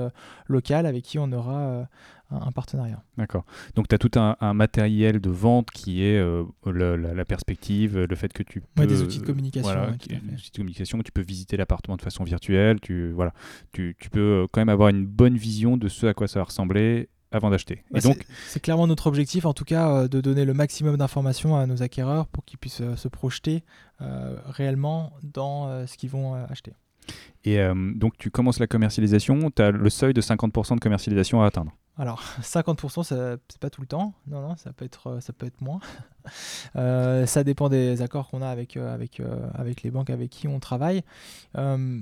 locale 0.46 0.86
avec 0.86 1.04
qui 1.04 1.18
on 1.18 1.30
aura 1.32 1.86
un, 2.32 2.46
un 2.48 2.52
partenariat. 2.52 3.02
D'accord. 3.18 3.44
Donc 3.74 3.88
tu 3.88 3.94
as 3.94 3.98
tout 3.98 4.10
un, 4.16 4.36
un 4.40 4.54
matériel 4.54 5.20
de 5.20 5.30
vente 5.30 5.70
qui 5.70 6.02
est 6.04 6.18
euh, 6.18 6.44
le- 6.66 6.96
la, 6.96 7.14
la 7.14 7.24
perspective, 7.24 7.98
le 7.98 8.16
fait 8.16 8.32
que 8.32 8.42
tu 8.42 8.60
peux... 8.60 8.82
Ouais, 8.82 8.86
des 8.86 9.02
outils 9.02 9.18
de 9.20 9.24
communication, 9.26 9.70
Voilà, 9.70 9.90
ouais, 9.90 9.96
qui- 9.98 10.08
des 10.08 10.34
outils 10.34 10.50
de 10.50 10.56
communication, 10.56 10.98
tu 11.02 11.12
peux 11.12 11.22
visiter 11.22 11.56
l'appartement 11.56 11.96
de 11.96 12.02
façon 12.02 12.24
virtuelle, 12.24 12.80
tu, 12.80 13.10
voilà, 13.12 13.32
tu, 13.72 13.96
tu 13.98 14.10
peux 14.10 14.20
euh, 14.20 14.46
quand 14.50 14.60
même 14.60 14.68
avoir 14.68 14.88
une 14.88 15.06
bonne 15.06 15.36
vision 15.36 15.76
de 15.76 15.88
ce 15.88 16.06
à 16.06 16.14
quoi 16.14 16.26
ça 16.28 16.38
va 16.40 16.44
ressembler 16.44 17.08
avant 17.30 17.48
d'acheter. 17.50 17.82
Bah, 17.90 17.98
Et 17.98 18.02
donc, 18.02 18.24
c'est- 18.48 18.60
clairement 18.60 18.86
notre 18.86 19.06
objectif, 19.06 19.46
en 19.46 19.54
tout 19.54 19.64
cas, 19.64 19.88
euh, 19.90 20.08
de 20.08 20.20
donner 20.20 20.44
le 20.44 20.52
maximum 20.54 20.96
d'informations 20.98 21.56
à 21.56 21.66
nos 21.66 21.82
acquéreurs 21.82 22.26
pour 22.28 22.44
qu'ils 22.44 22.58
puissent 22.58 22.82
euh, 22.82 22.96
se 22.96 23.08
projeter 23.08 23.64
euh, 24.02 24.36
réellement 24.46 25.12
dans 25.22 25.86
ce 25.86 25.96
qu'ils 25.96 26.10
vont 26.10 26.34
acheter. 26.34 26.72
et, 27.44 27.58
donc 27.96 28.16
tu 28.18 28.30
commences 28.30 28.58
la 28.60 28.66
commercialisation, 28.66 29.50
tu 29.50 29.62
as 29.62 29.70
le 29.70 29.90
seuil 29.90 30.12
de 30.14 30.20
50% 30.20 30.74
de 30.76 30.80
commercialisation 30.80 31.42
à 31.42 31.46
atteindre. 31.46 31.72
Alors, 31.98 32.22
50%, 32.42 33.02
ça- 33.02 33.36
c'est 33.48 33.60
pas 33.60 33.70
tout 33.70 33.80
le 33.82 33.86
temps. 33.86 34.14
Non, 34.26 34.40
non, 34.40 34.56
ça 34.56 34.72
peut 34.72 34.84
être, 34.84 35.08
euh, 35.08 35.20
ça 35.20 35.32
peut 35.32 35.46
être 35.46 35.60
moins. 35.60 35.80
Euh, 36.76 37.26
ça 37.26 37.42
dépend 37.42 37.68
des 37.68 38.00
accords 38.00 38.30
qu'on 38.30 38.42
a 38.42 38.48
avec, 38.48 38.76
euh, 38.76 38.94
avec, 38.94 39.20
avec 39.54 39.82
les 39.82 39.90
banques 39.90 40.08
avec 40.08 40.30
qui 40.30 40.46
on 40.46 40.60
travaille. 40.60 41.02
Euh, 41.58 41.98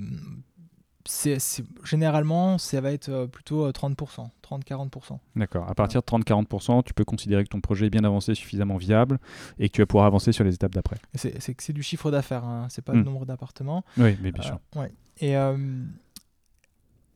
généralement, 1.83 2.57
ça 2.57 2.79
va 2.81 2.91
être 2.91 3.25
plutôt 3.25 3.65
euh, 3.65 3.71
30%, 3.71 4.29
30-40%. 4.47 5.17
D'accord. 5.35 5.67
À 5.69 5.73
partir 5.75 6.01
de 6.01 6.05
30-40%, 6.05 6.83
tu 6.83 6.93
peux 6.93 7.03
considérer 7.03 7.43
que 7.43 7.49
ton 7.49 7.61
projet 7.61 7.87
est 7.87 7.89
bien 7.89 8.03
avancé, 8.03 8.35
suffisamment 8.35 8.77
viable, 8.77 9.17
et 9.57 9.69
que 9.69 9.73
tu 9.75 9.81
vas 9.81 9.85
pouvoir 9.87 10.05
avancer 10.05 10.31
sur 10.31 10.43
les 10.43 10.53
étapes 10.53 10.73
d'après. 10.73 10.97
C'est, 11.15 11.71
du 11.73 11.81
chiffre 11.83 12.11
d'affaires, 12.11 12.45
hein, 12.45 12.67
c'est 12.69 12.83
pas 12.83 12.93
Hmm. 12.93 12.97
le 12.97 13.03
nombre 13.03 13.25
d'appartements. 13.25 13.83
Oui, 13.97 14.17
mais 14.21 14.31
bien 14.31 14.43
sûr. 14.43 14.59
Euh, 14.75 14.81
ouais. 14.81 14.91
Et 15.19 15.35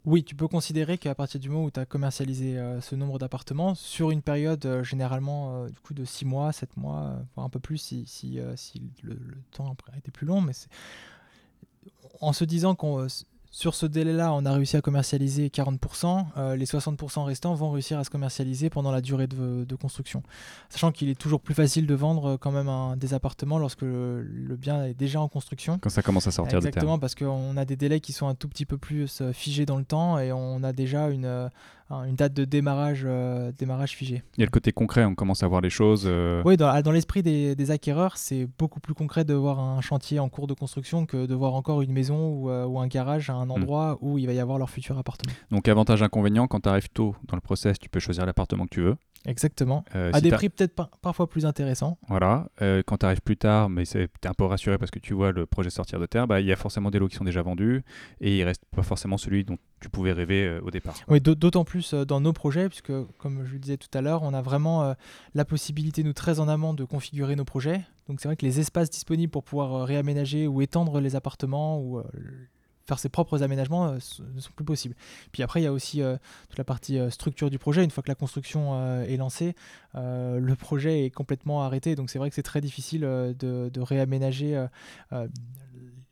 oui, 0.05 0.23
tu 0.23 0.35
peux 0.35 0.47
considérer 0.47 0.97
qu'à 0.97 1.15
partir 1.15 1.39
du 1.39 1.49
moment 1.49 1.65
où 1.65 1.71
tu 1.71 1.79
as 1.79 1.85
commercialisé 1.85 2.57
euh, 2.57 2.79
ce 2.79 2.95
nombre 2.95 3.17
d'appartements, 3.17 3.73
sur 3.73 4.11
une 4.11 4.21
période 4.21 4.63
euh, 4.65 4.83
généralement 4.83 5.63
euh, 5.63 5.69
de 5.91 6.05
6 6.05 6.25
mois, 6.25 6.51
7 6.51 6.77
mois, 6.77 7.15
voire 7.33 7.45
un 7.47 7.49
peu 7.49 7.59
plus 7.59 7.77
si, 7.77 8.05
si, 8.05 8.39
si 8.55 8.81
le, 9.01 9.17
temps 9.51 9.71
après 9.71 9.97
était 9.97 10.11
plus 10.11 10.27
long, 10.27 10.41
mais 10.41 10.53
en 12.21 12.33
se 12.33 12.45
disant 12.45 12.75
qu'on 12.75 13.07
sur 13.57 13.73
ce 13.73 13.85
délai-là, 13.85 14.33
on 14.33 14.45
a 14.45 14.51
réussi 14.51 14.75
à 14.75 14.81
commercialiser 14.81 15.47
40%, 15.47 16.25
euh, 16.35 16.57
les 16.57 16.65
60% 16.65 17.23
restants 17.23 17.53
vont 17.53 17.71
réussir 17.71 17.97
à 17.97 18.03
se 18.03 18.09
commercialiser 18.09 18.69
pendant 18.69 18.91
la 18.91 18.99
durée 18.99 19.27
de, 19.27 19.63
de 19.63 19.75
construction. 19.75 20.23
Sachant 20.67 20.91
qu'il 20.91 21.07
est 21.07 21.15
toujours 21.17 21.39
plus 21.39 21.53
facile 21.53 21.87
de 21.87 21.95
vendre 21.95 22.31
euh, 22.31 22.37
quand 22.37 22.51
même 22.51 22.67
un, 22.67 22.97
des 22.97 23.13
appartements 23.13 23.57
lorsque 23.57 23.83
le- 23.83 24.23
le 24.23 24.55
bien 24.57 24.83
est 24.83 24.93
déjà 24.93 25.21
en 25.21 25.29
construction. 25.29 25.79
Quand 25.79 25.89
ça 25.89 26.01
commence 26.01 26.27
à 26.27 26.31
sortir 26.31 26.59
de 26.59 26.63
terre. 26.63 26.67
Exactement, 26.67 26.99
parce 26.99 27.15
qu'on 27.15 27.55
a 27.55 27.63
des 27.63 27.77
délais 27.77 28.01
qui 28.01 28.11
sont 28.11 28.27
un 28.27 28.35
tout 28.35 28.49
petit 28.49 28.65
peu 28.65 28.77
plus 28.77 29.21
euh, 29.21 29.31
figés 29.31 29.65
dans 29.65 29.77
le 29.77 29.85
temps 29.85 30.19
et 30.19 30.33
on 30.33 30.61
a 30.61 30.73
déjà 30.73 31.07
une, 31.07 31.25
un- 31.25 31.49
une 31.89 32.15
date 32.15 32.33
de 32.33 32.45
démarrage, 32.45 33.03
euh, 33.05 33.51
démarrage 33.57 33.91
figée. 33.91 34.23
Il 34.37 34.41
y 34.41 34.43
a 34.43 34.45
le 34.45 34.51
côté 34.51 34.71
concret, 34.71 35.05
on 35.05 35.13
commence 35.15 35.43
à 35.43 35.47
voir 35.47 35.61
les 35.61 35.69
choses. 35.69 36.03
euh, 36.07 36.41
Oui, 36.45 36.57
dans, 36.57 36.81
dans 36.81 36.91
l'esprit 36.91 37.21
des, 37.21 37.55
des 37.55 37.71
acquéreurs, 37.71 38.17
c'est 38.17 38.47
beaucoup 38.57 38.79
plus 38.79 38.93
concret 38.95 39.23
de 39.23 39.33
voir 39.33 39.59
un 39.59 39.81
chantier 39.81 40.19
en 40.19 40.27
cours 40.29 40.47
de 40.47 40.53
construction 40.53 41.05
que 41.05 41.25
de 41.27 41.35
voir 41.35 41.53
encore 41.53 41.81
une 41.81 41.91
maison 41.93 42.29
ou, 42.29 42.49
euh, 42.49 42.65
ou 42.65 42.79
un 42.79 42.87
garage 42.87 43.29
à 43.29 43.33
un 43.35 43.49
endroit 43.49 43.97
où 44.01 44.17
il 44.17 44.25
va 44.25 44.33
y 44.33 44.39
avoir 44.39 44.57
leur 44.57 44.69
futur 44.69 44.97
appartement. 44.97 45.33
Donc 45.51 45.67
avantage 45.67 46.01
inconvénient, 46.01 46.47
quand 46.47 46.61
tu 46.61 46.69
arrives 46.69 46.89
tôt 46.89 47.15
dans 47.27 47.35
le 47.37 47.41
process, 47.41 47.77
tu 47.77 47.89
peux 47.89 47.99
choisir 47.99 48.25
l'appartement 48.25 48.65
que 48.65 48.69
tu 48.75 48.81
veux. 48.81 48.95
Exactement. 49.25 49.83
Euh, 49.95 50.11
à 50.13 50.17
si 50.17 50.23
des 50.23 50.31
prix 50.31 50.49
peut-être 50.49 50.75
par- 50.75 50.89
parfois 51.01 51.27
plus 51.27 51.45
intéressants. 51.45 51.97
Voilà. 52.07 52.49
Euh, 52.61 52.83
quand 52.85 52.97
tu 52.97 53.05
arrives 53.05 53.21
plus 53.21 53.37
tard, 53.37 53.69
mais 53.69 53.85
tu 53.85 53.97
es 53.99 54.07
un 54.27 54.33
peu 54.33 54.45
rassuré 54.45 54.77
parce 54.77 54.91
que 54.91 54.99
tu 54.99 55.13
vois 55.13 55.31
le 55.31 55.45
projet 55.45 55.69
sortir 55.69 55.99
de 55.99 56.05
terre, 56.05 56.27
bah, 56.27 56.41
il 56.41 56.45
y 56.47 56.51
a 56.51 56.55
forcément 56.55 56.91
des 56.91 56.99
lots 56.99 57.07
qui 57.07 57.15
sont 57.15 57.23
déjà 57.23 57.41
vendus 57.41 57.83
et 58.21 58.37
il 58.37 58.43
reste 58.43 58.61
pas 58.75 58.83
forcément 58.83 59.17
celui 59.17 59.43
dont 59.43 59.57
tu 59.81 59.89
pouvais 59.89 60.11
rêver 60.13 60.45
euh, 60.47 60.61
au 60.63 60.71
départ. 60.71 60.95
Oui, 61.07 61.19
d'aut- 61.21 61.35
d'autant 61.35 61.63
plus 61.65 61.93
dans 61.93 62.21
nos 62.21 62.33
projets, 62.33 62.69
puisque 62.69 62.91
comme 63.17 63.45
je 63.45 63.53
le 63.53 63.59
disais 63.59 63.77
tout 63.77 63.95
à 63.97 64.01
l'heure, 64.01 64.23
on 64.23 64.33
a 64.33 64.41
vraiment 64.41 64.93
la 65.33 65.45
possibilité, 65.45 66.03
nous, 66.03 66.13
très 66.13 66.39
en 66.39 66.47
amont, 66.47 66.73
de 66.73 66.83
configurer 66.85 67.35
nos 67.35 67.45
projets. 67.45 67.81
Donc 68.07 68.21
c'est 68.21 68.27
vrai 68.27 68.35
que 68.35 68.45
les 68.45 68.59
espaces 68.59 68.89
disponibles 68.89 69.31
pour 69.31 69.43
pouvoir 69.43 69.85
réaménager 69.85 70.47
ou 70.47 70.61
étendre 70.61 70.99
les 70.99 71.15
appartements 71.15 71.79
ou 71.81 72.01
faire 72.85 72.99
ses 72.99 73.09
propres 73.09 73.43
aménagements 73.43 73.93
ne 73.93 73.99
sont 73.99 74.51
plus 74.55 74.65
possibles. 74.65 74.95
Puis 75.31 75.43
après, 75.43 75.61
il 75.61 75.63
y 75.63 75.67
a 75.67 75.71
aussi 75.71 76.01
toute 76.49 76.57
la 76.57 76.63
partie 76.63 76.99
structure 77.09 77.49
du 77.49 77.57
projet. 77.57 77.83
Une 77.83 77.91
fois 77.91 78.03
que 78.03 78.09
la 78.09 78.15
construction 78.15 79.01
est 79.03 79.17
lancée, 79.17 79.55
le 79.93 80.53
projet 80.53 81.05
est 81.05 81.09
complètement 81.09 81.63
arrêté. 81.63 81.95
Donc 81.95 82.09
c'est 82.09 82.19
vrai 82.19 82.29
que 82.29 82.35
c'est 82.35 82.43
très 82.43 82.61
difficile 82.61 83.01
de, 83.01 83.79
réaménager 83.79 84.65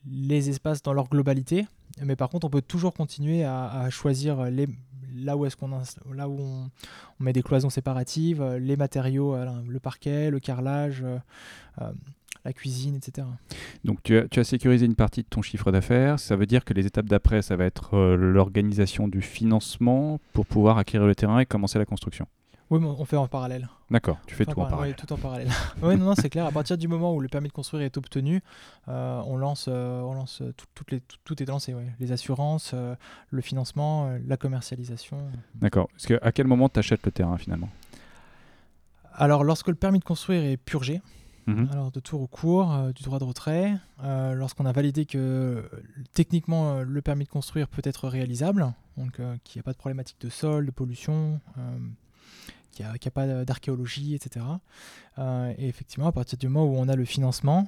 les 0.06 0.50
espaces 0.50 0.82
dans 0.82 0.94
leur 0.94 1.10
globalité. 1.10 1.68
Mais 2.02 2.16
par 2.16 2.30
contre, 2.30 2.48
on 2.48 2.50
peut 2.50 2.62
toujours 2.62 2.94
continuer 2.94 3.44
à, 3.44 3.90
choisir 3.90 4.50
là 5.16 5.38
où 5.38 5.46
est-ce 5.46 5.56
qu'on 5.56 5.70
là 6.14 6.28
où 6.28 6.40
on, 6.40 6.72
met 7.20 7.34
des 7.34 7.44
cloisons 7.44 7.70
séparatives, 7.70 8.44
les 8.44 8.76
matériaux, 8.76 9.36
le 9.68 9.80
parquet, 9.80 10.32
le 10.32 10.40
carrelage, 10.40 11.04
la 12.46 12.54
cuisine, 12.54 12.96
etc. 12.96 13.28
Donc 13.84 14.04
tu 14.04 14.18
as, 14.18 14.28
tu 14.28 14.40
as, 14.40 14.44
sécurisé 14.44 14.86
une 14.86 14.96
partie 14.96 15.22
de 15.24 15.28
ton 15.28 15.42
chiffre 15.42 15.72
d'affaires. 15.72 16.20
Ça 16.20 16.36
veut 16.36 16.46
dire 16.46 16.66
que 16.66 16.74
les 16.74 16.86
étapes 16.86 17.06
d'après, 17.06 17.42
ça 17.42 17.56
va 17.56 17.66
être 17.66 17.96
euh, 17.96 18.16
l'organisation 18.16 19.08
du 19.08 19.22
financement 19.22 20.20
pour 20.34 20.46
pouvoir 20.46 20.78
acquérir 20.78 21.08
le 21.08 21.16
terrain 21.16 21.40
et 21.40 21.46
commencer 21.46 21.80
la 21.80 21.86
construction. 21.86 22.28
Oui, 22.70 22.80
mais 22.80 22.88
on 22.88 23.06
fait 23.06 23.18
en 23.18 23.28
parallèle. 23.28 23.70
D'accord, 23.92 24.18
tu 24.26 24.34
fais 24.34 24.46
tout 24.46 24.60
en 24.60 24.66
parallèle. 24.66 24.96
Oui, 24.98 25.06
tout 25.06 25.14
en 25.14 25.18
parallèle. 25.18 25.50
oui, 25.84 25.96
non, 25.96 26.06
non 26.06 26.16
c'est 26.16 26.30
clair. 26.30 26.46
À 26.46 26.52
partir 26.52 26.78
du 26.78 26.88
moment 26.88 27.14
où 27.14 27.20
le 27.20 27.28
permis 27.28 27.50
de 27.50 27.54
construire 27.54 27.84
est 27.84 27.98
obtenu, 27.98 28.42
euh, 28.88 29.22
on 29.28 29.38
lance, 29.38 29.68
euh, 29.70 30.02
on 30.02 30.14
lance 30.14 30.42
tout, 30.58 30.66
toutes 30.74 30.92
les, 30.92 31.02
tout, 31.24 31.44
est 31.44 31.46
lancé. 31.46 31.76
Les 32.00 32.12
assurances, 32.12 32.74
le 33.30 33.42
financement, 33.42 34.18
la 34.26 34.38
commercialisation. 34.38 35.18
D'accord. 35.56 35.88
Que, 36.08 36.18
à 36.24 36.32
quel 36.32 36.48
moment 36.48 36.68
tu 36.68 36.80
achètes 36.80 37.06
le 37.06 37.12
terrain 37.12 37.38
finalement? 37.38 37.70
Alors, 39.14 39.44
lorsque 39.44 39.68
le 39.68 39.76
permis 39.76 40.00
de 40.00 40.04
construire 40.04 40.44
est 40.44 40.58
purgé, 40.58 41.02
Mhm. 41.48 41.70
Alors, 41.72 41.92
de 41.92 42.00
tout 42.00 42.18
recours, 42.18 42.72
euh, 42.74 42.92
du 42.92 43.04
droit 43.04 43.20
de 43.20 43.24
retrait, 43.24 43.76
euh, 44.04 44.34
lorsqu'on 44.34 44.66
a 44.66 44.72
validé 44.72 45.06
que 45.06 45.18
euh, 45.18 45.62
techniquement 46.14 46.82
le 46.82 47.02
permis 47.02 47.26
de 47.26 47.30
construire 47.30 47.68
peut 47.68 47.82
être 47.84 48.08
réalisable, 48.08 48.74
donc 48.98 49.14
qu'il 49.44 49.58
n'y 49.58 49.60
a 49.60 49.64
pas 49.64 49.74
de 49.74 49.78
problématique 49.78 50.18
de 50.22 50.30
sol, 50.30 50.66
de 50.66 50.72
pollution, 50.72 51.40
qu'il 52.72 52.86
n'y 52.86 52.92
a, 52.92 52.94
a, 52.94 53.12
pas 53.12 53.46
d'archéologie, 53.46 54.16
etc. 54.16 54.46
et 55.20 55.68
effectivement, 55.68 56.08
à 56.08 56.12
partir 56.12 56.38
du 56.38 56.48
moment 56.48 56.66
où 56.66 56.78
on 56.78 56.88
a 56.88 56.96
le 56.96 57.06
financement, 57.06 57.68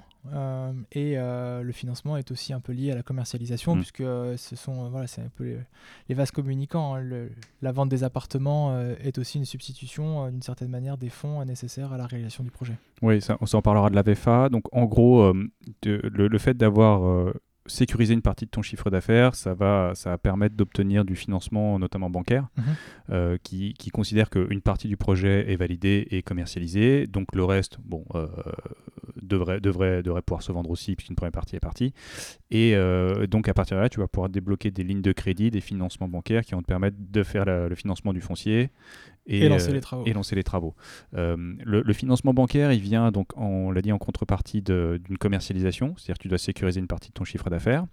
et 0.92 1.18
euh, 1.18 1.62
le 1.62 1.72
financement 1.72 2.18
est 2.18 2.32
aussi 2.32 2.54
un 2.54 2.60
peu 2.60 2.74
lié 2.74 2.92
à 2.92 2.96
la 2.96 3.04
commercialisation, 3.04 3.76
mm. 3.76 3.80
puisque 3.80 4.02
euh, 4.02 4.38
ce 4.38 4.56
sont 4.56 4.90
voilà, 4.90 5.08
c'est 5.08 5.22
un 5.22 5.32
peu 5.36 5.58
les, 6.08 6.16
vases 6.16 6.32
communicants. 6.32 6.96
Hein. 6.96 7.28
la 7.62 7.72
vente 7.72 7.90
des 7.90 8.04
appartements 8.04 8.80
est 9.04 9.18
aussi 9.18 9.38
une 9.38 9.46
substitution, 9.46 10.30
d'une 10.30 10.42
certaine 10.42 10.70
manière, 10.70 10.98
des 10.98 11.10
fonds 11.10 11.44
nécessaires 11.46 11.94
à 11.94 11.98
la 11.98 12.08
réalisation 12.08 12.44
du 12.44 12.52
projet. 12.52 12.78
Oui, 13.02 13.22
ça, 13.22 13.38
on 13.42 13.46
s'en 13.46 13.62
parlera 13.62 13.90
de 13.90 13.96
la 13.96 14.02
VFA. 14.02 14.50
Donc, 14.50 14.64
en 14.72 14.86
gros, 14.86 15.34
le, 15.84 16.38
fait 16.38 16.56
d'avoir 16.56 17.34
sécuriser 17.68 18.14
une 18.14 18.22
partie 18.22 18.46
de 18.46 18.50
ton 18.50 18.62
chiffre 18.62 18.90
d'affaires, 18.90 19.36
ça 19.36 19.54
va, 19.54 19.92
ça 19.96 20.12
va 20.12 20.18
permettre 20.18 20.56
d'obtenir 20.56 21.06
du 21.06 21.16
financement, 21.16 21.80
notamment 21.80 22.10
bancaire, 22.10 22.48
mhm. 22.58 22.64
euh, 23.10 23.38
qui, 23.42 23.74
qui, 23.74 23.90
considère 23.90 24.30
qu'une 24.30 24.62
partie 24.62 24.88
du 24.88 24.98
projet 24.98 25.52
est 25.52 25.56
validée 25.56 26.08
et 26.12 26.22
commercialisée. 26.22 27.08
Donc 27.08 27.28
le 27.34 27.44
reste, 27.44 27.78
bon, 27.84 28.06
euh, 28.14 28.28
devrait, 29.22 29.60
devrait, 29.60 30.04
devrait 30.04 30.22
pouvoir 30.22 30.44
se 30.44 30.52
vendre 30.52 30.70
aussi, 30.70 30.96
puisqu'une 30.96 31.16
première 31.16 31.32
partie 31.32 31.56
est 31.56 31.60
partie. 31.60 31.94
Et 32.52 32.76
euh, 32.76 33.26
donc 33.28 33.48
à 33.48 33.54
partir 33.54 33.78
de 33.78 33.82
là, 33.82 33.90
tu 33.90 34.00
vas 34.00 34.08
pouvoir 34.08 34.30
débloquer 34.30 34.72
des 34.72 34.84
lignes 34.84 35.02
de 35.02 35.12
crédit, 35.12 35.50
des 35.50 35.62
financements 35.62 36.08
bancaires 36.08 36.46
qui 36.46 36.54
vont 36.54 36.62
te 36.62 36.68
permettre 36.68 36.98
de 37.00 37.24
faire 37.24 37.46
le 37.46 37.76
financement 37.76 38.14
du 38.14 38.22
foncier 38.22 38.70
et, 39.28 39.50
lancer 39.50 39.72
les 39.72 39.82
travaux. 39.82 40.04
Et 40.06 40.14
lancer 40.14 40.36
les 40.36 40.44
travaux. 40.44 40.76
le, 41.14 41.94
financement 41.94 42.34
bancaire, 42.34 42.72
il 42.72 42.82
vient 42.82 43.12
donc, 43.12 43.28
on 43.36 43.72
l'a 43.72 43.82
dit, 43.82 43.92
en 43.92 43.98
contrepartie 43.98 44.62
d'une 44.62 45.18
commercialisation, 45.20 45.96
c'est-à-dire 45.98 46.18
que 46.18 46.24
tu 46.24 46.28
dois 46.28 46.38
sécuriser 46.38 46.80
une 46.80 46.88
partie 46.88 47.10
de 47.10 47.14
ton 47.14 47.24
chiffre 47.24 47.50
d'affaires. 47.50 47.86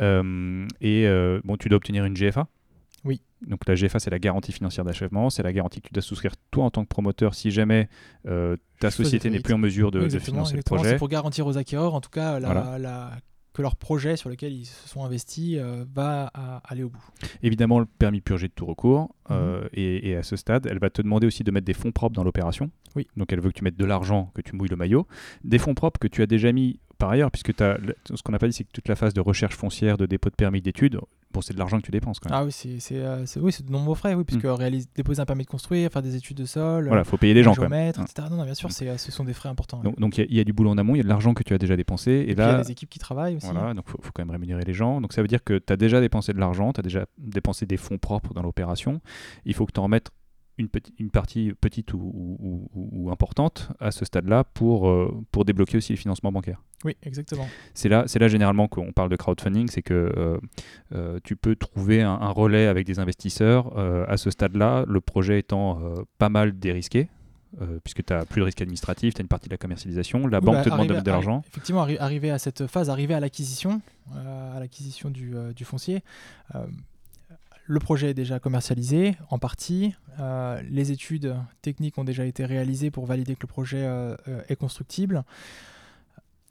Euh, 0.00 0.66
et 0.80 1.06
euh, 1.06 1.40
bon, 1.44 1.56
tu 1.56 1.68
dois 1.68 1.76
obtenir 1.76 2.04
une 2.04 2.14
GFA. 2.14 2.46
Oui. 3.04 3.22
Donc 3.46 3.60
la 3.66 3.74
GFA, 3.74 3.98
c'est 3.98 4.10
la 4.10 4.18
garantie 4.18 4.52
financière 4.52 4.84
d'achèvement, 4.84 5.30
c'est 5.30 5.42
la 5.42 5.52
garantie 5.52 5.80
que 5.80 5.88
tu 5.88 5.94
dois 5.94 6.02
souscrire 6.02 6.34
toi 6.50 6.64
en 6.64 6.70
tant 6.70 6.82
que 6.82 6.88
promoteur 6.88 7.34
si 7.34 7.50
jamais 7.50 7.88
euh, 8.26 8.56
ta 8.80 8.90
société 8.90 9.30
n'est 9.30 9.40
plus 9.40 9.54
en 9.54 9.58
mesure 9.58 9.90
de, 9.90 10.08
financer 10.18 10.56
le 10.56 10.62
projet. 10.62 10.90
C'est 10.90 10.96
pour 10.96 11.08
garantir 11.08 11.46
aux 11.46 11.56
acquéreurs, 11.56 11.94
en 11.94 12.00
tout 12.00 12.10
cas, 12.10 12.40
la, 12.40 13.12
que 13.56 13.62
leur 13.62 13.76
projet 13.76 14.16
sur 14.16 14.28
lequel 14.28 14.52
ils 14.52 14.66
se 14.66 14.88
sont 14.88 15.02
investis 15.02 15.58
va 15.94 16.26
aller 16.64 16.82
au 16.82 16.90
bout. 16.90 17.04
Évidemment, 17.42 17.80
le 17.80 17.86
permis 17.86 18.20
purgé 18.20 18.48
de 18.48 18.52
tout 18.52 18.66
recours. 18.66 19.14
Mhm. 19.30 19.68
et, 19.72 20.10
et, 20.10 20.16
à 20.16 20.22
ce 20.22 20.36
stade, 20.36 20.66
elle 20.70 20.78
va 20.78 20.90
te 20.90 21.00
demander 21.00 21.26
aussi 21.26 21.42
de 21.42 21.50
mettre 21.50 21.64
des 21.64 21.74
fonds 21.74 21.90
propres 21.90 22.14
dans 22.14 22.24
l'opération. 22.24 22.70
Oui. 22.94 23.06
Donc 23.16 23.32
elle 23.32 23.40
veut 23.40 23.50
que 23.50 23.58
tu 23.58 23.64
mettes 23.64 23.78
de 23.78 23.84
l'argent, 23.84 24.30
que 24.34 24.42
tu 24.42 24.54
mouilles 24.54 24.68
le 24.68 24.76
maillot. 24.76 25.06
Des 25.42 25.58
fonds 25.58 25.74
propres 25.74 25.98
que 25.98 26.08
tu 26.08 26.22
as 26.22 26.26
déjà 26.26 26.52
mis 26.52 26.80
par 26.98 27.10
ailleurs, 27.10 27.30
puisque 27.30 27.60
as, 27.60 27.78
ce 28.04 28.22
qu'on 28.22 28.32
n'a 28.32 28.38
pas 28.38 28.46
dit, 28.46 28.52
c'est 28.52 28.64
que 28.64 28.72
toute 28.72 28.88
la 28.88 28.96
phase 28.96 29.14
de 29.14 29.20
recherche 29.20 29.54
foncière, 29.54 29.96
de 29.96 30.06
dépôt 30.06 30.30
de 30.30 30.34
permis 30.34 30.62
d'études, 30.62 31.00
bon, 31.32 31.40
c'est 31.40 31.54
de 31.54 31.58
l'argent 31.58 31.78
que 31.78 31.82
tu 31.82 31.90
dépenses. 31.90 32.18
Quand 32.20 32.30
même. 32.30 32.38
Ah 32.38 32.44
oui, 32.44 32.52
c'est 32.52 32.80
euh, 32.92 33.24
oui, 33.36 33.52
de 33.64 33.70
nombreux 33.70 33.94
frais, 33.94 34.14
oui, 34.14 34.24
puisque 34.24 34.44
mm. 34.44 34.68
déposer 34.94 35.20
un 35.20 35.26
permis 35.26 35.44
de 35.44 35.48
construire, 35.48 35.90
faire 35.90 36.02
des 36.02 36.16
études 36.16 36.36
de 36.36 36.44
sol, 36.44 36.88
voilà, 36.88 37.04
faut 37.04 37.16
payer 37.16 37.34
les 37.34 37.42
gens. 37.42 37.54
Géomètre, 37.54 38.00
etc. 38.00 38.28
Non, 38.30 38.36
non, 38.38 38.44
bien 38.44 38.54
sûr, 38.54 38.68
mm. 38.68 38.98
ce 38.98 39.12
sont 39.12 39.24
des 39.24 39.34
frais 39.34 39.48
importants. 39.48 39.82
Donc 39.98 40.18
il 40.18 40.34
y, 40.34 40.40
a 40.40 40.44
du 40.44 40.52
boulot 40.52 40.70
en 40.70 40.78
amont, 40.78 40.94
il 40.94 40.98
y 40.98 41.00
a 41.00 41.04
de 41.04 41.08
l'argent 41.08 41.34
que 41.34 41.42
tu 41.42 41.54
as 41.54 41.58
déjà 41.58 41.76
dépensé. 41.76 42.10
Et, 42.28 42.34
là, 42.34 42.48
il 42.48 42.52
y 42.52 42.54
a 42.54 42.62
des 42.62 42.70
équipes 42.72 42.90
qui 42.90 42.98
travaillent 42.98 43.36
aussi. 43.36 43.46
Voilà, 43.46 43.74
donc 43.74 43.84
il 43.86 43.90
faut, 43.90 43.98
faut, 44.00 44.10
quand 44.14 44.22
même 44.22 44.30
rémunérer 44.30 44.64
les 44.64 44.74
gens. 44.74 45.00
Donc 45.00 45.12
ça 45.12 45.22
veut 45.22 45.28
dire 45.28 45.44
que 45.44 45.58
tu 45.58 45.72
as 45.72 45.76
déjà 45.76 46.00
dépensé 46.00 46.32
de 46.32 46.38
l'argent, 46.38 46.72
tu 46.72 46.80
as 46.80 46.82
déjà 46.82 47.06
dépensé 47.18 47.66
des 47.66 47.76
fonds 47.76 47.98
propres 47.98 48.34
dans 48.34 48.42
l'opération. 48.42 49.00
Il 49.44 49.54
faut 49.54 49.66
que 49.66 49.72
tu 49.72 49.80
en 49.80 49.84
remettes 49.84 50.10
une, 50.58 50.68
une 50.98 51.10
partie 51.10 51.52
petite 51.60 51.92
ou, 51.92 53.08
importante 53.10 53.68
à 53.78 53.90
ce 53.90 54.04
stade-là 54.04 54.44
pour, 54.44 54.88
euh, 54.88 55.24
pour 55.30 55.44
débloquer 55.44 55.76
aussi 55.76 55.92
les 55.92 55.96
financements 55.96 56.32
bancaires. 56.32 56.62
Oui, 56.84 56.96
exactement. 57.02 57.46
C'est 57.74 57.88
là, 57.88 58.04
là 58.18 58.28
généralement 58.28 58.68
qu'on 58.68 58.92
parle 58.92 59.08
de 59.08 59.16
crowdfunding, 59.16 59.68
c'est 59.68 59.82
que 59.82 59.94
euh, 59.94 60.38
euh, 60.94 61.18
tu 61.24 61.36
peux 61.36 61.56
trouver 61.56 62.02
un, 62.02 62.16
relais 62.30 62.66
avec 62.66 62.86
des 62.86 62.98
investisseurs 62.98 63.76
à 63.78 64.16
ce 64.16 64.30
stade-là, 64.30 64.84
le 64.86 65.00
projet 65.00 65.38
étant 65.38 65.80
pas 66.18 66.28
mal 66.28 66.58
dérisqué. 66.58 67.08
puisque 67.84 68.04
tu 68.04 68.12
n'as 68.12 68.24
plus 68.24 68.40
de 68.40 68.44
risque 68.44 68.60
administratif, 68.60 69.14
tu 69.14 69.20
as 69.20 69.22
une 69.22 69.28
partie 69.28 69.48
de 69.48 69.54
la 69.54 69.58
commercialisation, 69.58 70.26
la 70.26 70.40
banque 70.40 70.56
bah, 70.56 70.64
te 70.64 70.70
demande 70.70 70.88
de 70.88 70.92
mettre 70.92 71.04
de 71.04 71.10
l'argent. 71.10 71.42
Effectivement, 71.48 71.82
arriver 71.82 72.30
à 72.30 72.38
cette 72.38 72.66
phase, 72.66 72.90
arriver 72.90 73.14
à 73.14 73.20
l'acquisition, 73.20 73.80
à 74.14 74.60
l'acquisition 74.60 75.10
du, 75.10 75.34
du, 75.54 75.64
foncier, 75.64 76.02
le 77.66 77.80
projet 77.80 78.10
est 78.10 78.14
déjà 78.14 78.38
commercialisé 78.38 79.16
en 79.30 79.38
partie. 79.38 79.94
Euh, 80.20 80.60
les 80.70 80.92
études 80.92 81.36
techniques 81.62 81.98
ont 81.98 82.04
déjà 82.04 82.24
été 82.24 82.44
réalisées 82.44 82.90
pour 82.90 83.06
valider 83.06 83.34
que 83.34 83.42
le 83.42 83.48
projet 83.48 83.82
euh, 83.82 84.16
euh, 84.28 84.42
est 84.48 84.56
constructible. 84.56 85.24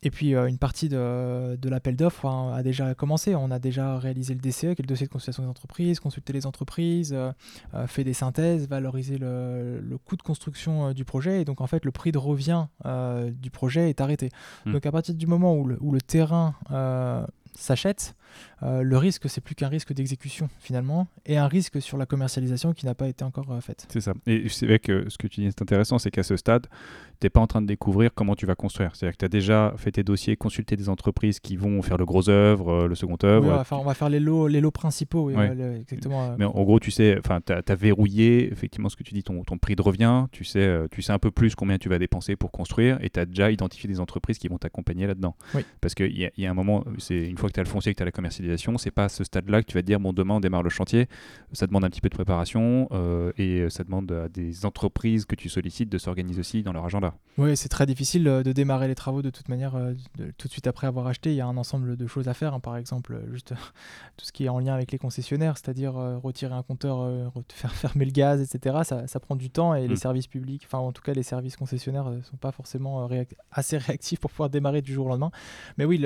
Et 0.04 0.12
puis 0.12 0.36
une 0.36 0.60
partie 0.60 0.88
de, 0.88 1.58
l'appel 1.64 1.96
d'offres 1.96 2.28
hein, 2.28 2.54
a 2.54 2.62
déjà 2.62 2.94
commencé. 2.94 3.34
On 3.34 3.50
a 3.50 3.58
déjà 3.58 3.98
réalisé 3.98 4.36
le 4.36 4.40
DCE, 4.40 4.60
qui 4.60 4.66
est 4.68 4.82
le 4.82 4.88
dossier 4.88 5.08
de 5.08 5.12
consultation 5.12 5.42
des 5.42 5.50
entreprises, 5.50 6.00
consulté 6.00 6.32
les 6.32 6.46
entreprises, 6.46 7.18
fait 7.88 8.04
des 8.04 8.14
synthèses, 8.14 8.68
valorisé 8.68 9.18
le, 9.18 9.98
coût 10.06 10.16
de 10.16 10.22
construction 10.22 10.94
du 10.94 11.06
projet. 11.06 11.42
Et 11.42 11.46
donc 11.46 11.60
en 11.60 11.66
fait, 11.66 11.86
le 11.86 11.92
prix 11.92 12.12
de 12.12 12.20
revient 12.20 12.68
du 13.32 13.50
projet 13.50 13.90
est 13.90 14.00
arrêté. 14.00 14.30
Mmh. 14.66 14.74
Donc 14.74 14.86
à 14.86 14.92
partir 14.92 15.16
du 15.16 15.26
moment 15.26 15.56
où 15.56 15.66
le, 15.66 15.78
où 15.82 15.92
le 15.92 16.02
terrain 16.02 16.54
s'achète, 17.56 18.16
euh, 18.64 18.82
le 18.82 18.98
risque, 18.98 19.30
c'est 19.30 19.42
plus 19.42 19.56
qu'un 19.56 19.68
risque 19.68 19.94
d'exécution 19.94 20.50
finalement, 20.60 21.08
et 21.26 21.38
un 21.38 21.48
risque 21.48 21.82
sur 21.82 21.98
la 21.98 22.06
commercialisation 22.06 22.74
qui 22.74 22.86
n'a 22.86 22.96
pas 22.96 23.08
été 23.08 23.24
encore 23.24 23.52
euh, 23.52 23.62
faite. 23.62 23.86
C'est 23.90 24.02
ça. 24.02 24.14
Et 24.26 24.48
c'est 24.50 24.66
vrai 24.66 24.80
que 24.80 25.10
ce 25.10 25.18
que 25.18 25.28
tu 25.28 25.42
dis 25.42 25.48
est 25.48 25.62
intéressant, 25.62 26.00
c'est 26.00 26.12
qu'à 26.12 26.24
ce 26.24 26.36
stade, 26.36 26.68
tu 27.20 27.26
n'es 27.26 27.30
pas 27.30 27.42
en 27.42 27.48
train 27.48 27.62
de 27.62 27.68
découvrir 27.68 28.14
comment 28.14 28.36
tu 28.36 28.46
vas 28.46 28.56
construire. 28.56 28.96
C'est-à-dire 28.96 29.14
que 29.14 29.20
tu 29.20 29.26
as 29.26 29.30
déjà 29.30 29.74
fait 29.78 29.92
tes 29.92 30.04
dossiers, 30.04 30.36
consulté 30.36 30.76
des 30.76 30.90
entreprises 30.90 31.40
qui 31.40 31.56
vont 31.56 31.82
faire 31.82 31.98
le 31.98 32.06
gros 32.06 32.30
œuvre, 32.30 32.70
euh, 32.70 32.88
le 32.88 32.96
second 32.96 33.18
œuvre. 33.24 33.48
on, 33.48 33.56
va 33.56 33.64
faire, 33.64 33.80
on, 33.80 33.84
va 33.84 33.94
faire, 33.94 34.10
les 34.10 34.20
lots, 34.20 34.48
les 34.48 34.62
lots 34.62 34.72
principaux. 34.72 35.30
exactement. 35.30 36.36
Mais 36.38 36.46
en 36.46 36.64
gros, 36.64 36.80
tu 36.80 36.92
sais, 36.92 37.20
tu 37.24 37.54
as, 37.54 37.62
as, 37.68 37.76
verrouillé 37.76 38.52
effectivement 38.52 38.90
ce 38.90 38.96
que 38.96 39.04
tu 39.04 39.14
dis, 39.14 39.24
ton, 39.24 39.44
ton 39.44 39.58
prix 39.58 39.76
de 39.76 39.82
revient. 39.82 40.26
Tu 40.32 40.44
sais, 40.44 40.80
tu 40.92 41.02
sais 41.02 41.14
un 41.14 41.20
peu 41.20 41.32
plus 41.32 41.56
combien 41.56 41.78
tu 41.78 41.90
vas 41.90 42.00
dépenser 42.00 42.36
pour 42.36 42.52
construire, 42.52 42.98
et 43.02 43.10
tu 43.10 43.20
as 43.20 43.26
déjà 43.26 43.52
identifié 43.52 43.88
des 43.88 44.00
entreprises 44.00 44.38
qui 44.38 44.48
vont 44.48 44.58
t'accompagner 44.58 45.08
là-dedans. 45.08 45.36
Parce 45.82 45.96
qu'il 45.96 46.12
y, 46.12 46.30
y, 46.38 46.46
a 46.46 46.52
un 46.52 46.54
moment, 46.54 46.84
c'est 46.98 47.28
une 47.30 47.38
fois 47.38 47.50
que 47.50 47.54
tu 47.54 47.60
as 47.60 47.64
le 47.64 47.70
foncier, 47.70 47.94
que 47.94 47.98
tu 47.98 48.04
as 48.04 48.06
la 48.06 48.12
commercialisation, 48.12 48.25
c'est 48.30 48.92
pas 48.92 49.06
à 49.06 49.10
ce 49.10 49.24
stade-là 49.24 49.62
que 49.62 49.68
tu 49.68 49.74
vas 49.74 49.82
te 49.82 49.88
dire 49.88 50.00
bon 50.00 50.14
demain 50.14 50.36
on 50.36 50.40
démarre 50.40 50.64
le 50.64 50.70
chantier. 50.70 51.08
Ça 51.54 51.68
demande 51.68 51.86
un 51.86 51.90
petit 51.90 52.02
peu 52.02 52.10
de 52.10 52.16
préparation 52.16 52.88
euh, 52.92 53.32
et 53.38 53.70
ça 53.70 53.84
demande 53.84 54.12
à 54.12 54.30
des 54.30 54.66
entreprises 54.66 55.26
que 55.26 55.36
tu 55.36 55.50
sollicites 55.50 55.90
de 55.90 55.98
s'organiser 55.98 56.40
aussi 56.40 56.64
dans 56.64 56.74
leur 56.74 56.86
agenda. 56.86 57.14
Oui, 57.38 57.56
c'est 57.58 57.70
très 57.70 57.86
difficile 57.86 58.28
euh, 58.28 58.44
de 58.44 58.52
démarrer 58.52 58.88
les 58.88 58.96
travaux 58.96 59.22
de 59.22 59.30
toute 59.30 59.50
manière 59.50 59.76
euh, 59.76 59.94
tout 60.38 60.48
de 60.48 60.52
suite 60.52 60.68
après 60.68 60.88
avoir 60.88 61.08
acheté. 61.08 61.32
Il 61.32 61.36
y 61.36 61.42
a 61.42 61.48
un 61.48 61.58
ensemble 61.58 61.98
de 61.98 62.08
choses 62.08 62.28
à 62.28 62.34
faire, 62.34 62.54
hein. 62.54 62.60
par 62.60 62.78
exemple 62.78 63.20
juste 63.32 63.54
tout 64.18 64.26
ce 64.26 64.32
qui 64.32 64.46
est 64.46 64.50
en 64.50 64.60
lien 64.60 64.74
avec 64.74 64.92
les 64.92 64.98
concessionnaires, 64.98 65.58
c'est-à-dire 65.58 65.94
retirer 65.94 66.54
un 66.54 66.64
compteur, 66.64 67.32
faire 67.50 67.74
fermer 67.74 68.06
le 68.06 68.12
gaz, 68.12 68.42
etc. 68.42 68.78
Ça, 68.84 69.08
ça 69.08 69.20
prend 69.20 69.36
du 69.36 69.50
temps 69.50 69.76
et 69.76 69.88
les 69.88 69.96
mm. 69.96 69.98
services 69.98 70.28
publics, 70.28 70.64
enfin 70.66 70.80
en 70.80 70.92
tout 70.92 71.02
cas 71.02 71.14
les 71.14 71.24
services 71.24 71.56
concessionnaires 71.56 72.10
ne 72.10 72.22
sont 72.22 72.38
pas 72.38 72.52
forcément 72.52 73.10
assez 73.52 73.78
réactifs 73.78 74.20
pour 74.20 74.32
pouvoir 74.32 74.50
démarrer 74.50 74.82
du 74.82 74.94
jour 74.94 75.06
au 75.06 75.10
lendemain. 75.10 75.32
Mais 75.78 75.86
oui, 75.86 76.04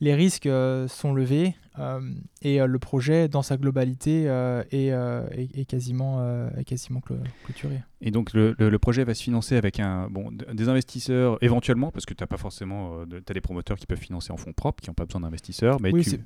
les 0.00 0.14
risques 0.14 0.48
sont 0.88 1.12
levés. 1.12 1.37
Euh, 1.78 2.00
et 2.42 2.60
euh, 2.60 2.66
le 2.66 2.78
projet, 2.78 3.28
dans 3.28 3.42
sa 3.42 3.56
globalité, 3.56 4.24
euh, 4.28 4.62
est, 4.70 5.64
quasiment, 5.64 6.48
quasiment 6.66 7.00
clôturé. 7.00 7.80
Et 8.00 8.10
donc 8.10 8.32
le, 8.32 8.78
projet 8.78 9.04
va 9.04 9.14
se 9.14 9.22
financer 9.22 9.56
avec 9.56 9.80
un, 9.80 10.08
bon, 10.08 10.30
des 10.30 10.68
investisseurs 10.68 11.38
éventuellement, 11.40 11.90
parce 11.90 12.06
que 12.06 12.14
tu 12.14 12.22
n'as 12.22 12.26
pas 12.26 12.36
forcément, 12.36 13.04
tu 13.06 13.16
as 13.28 13.34
des 13.34 13.40
promoteurs 13.40 13.76
qui 13.76 13.86
peuvent 13.86 13.98
financer 13.98 14.32
en 14.32 14.36
fonds 14.36 14.52
propres, 14.52 14.82
qui 14.82 14.90
n'ont 14.90 14.94
pas 14.94 15.04
besoin 15.04 15.20
d'investisseurs, 15.20 15.80
mais 15.80 15.92
oui, 15.92 16.02
tu, 16.04 16.18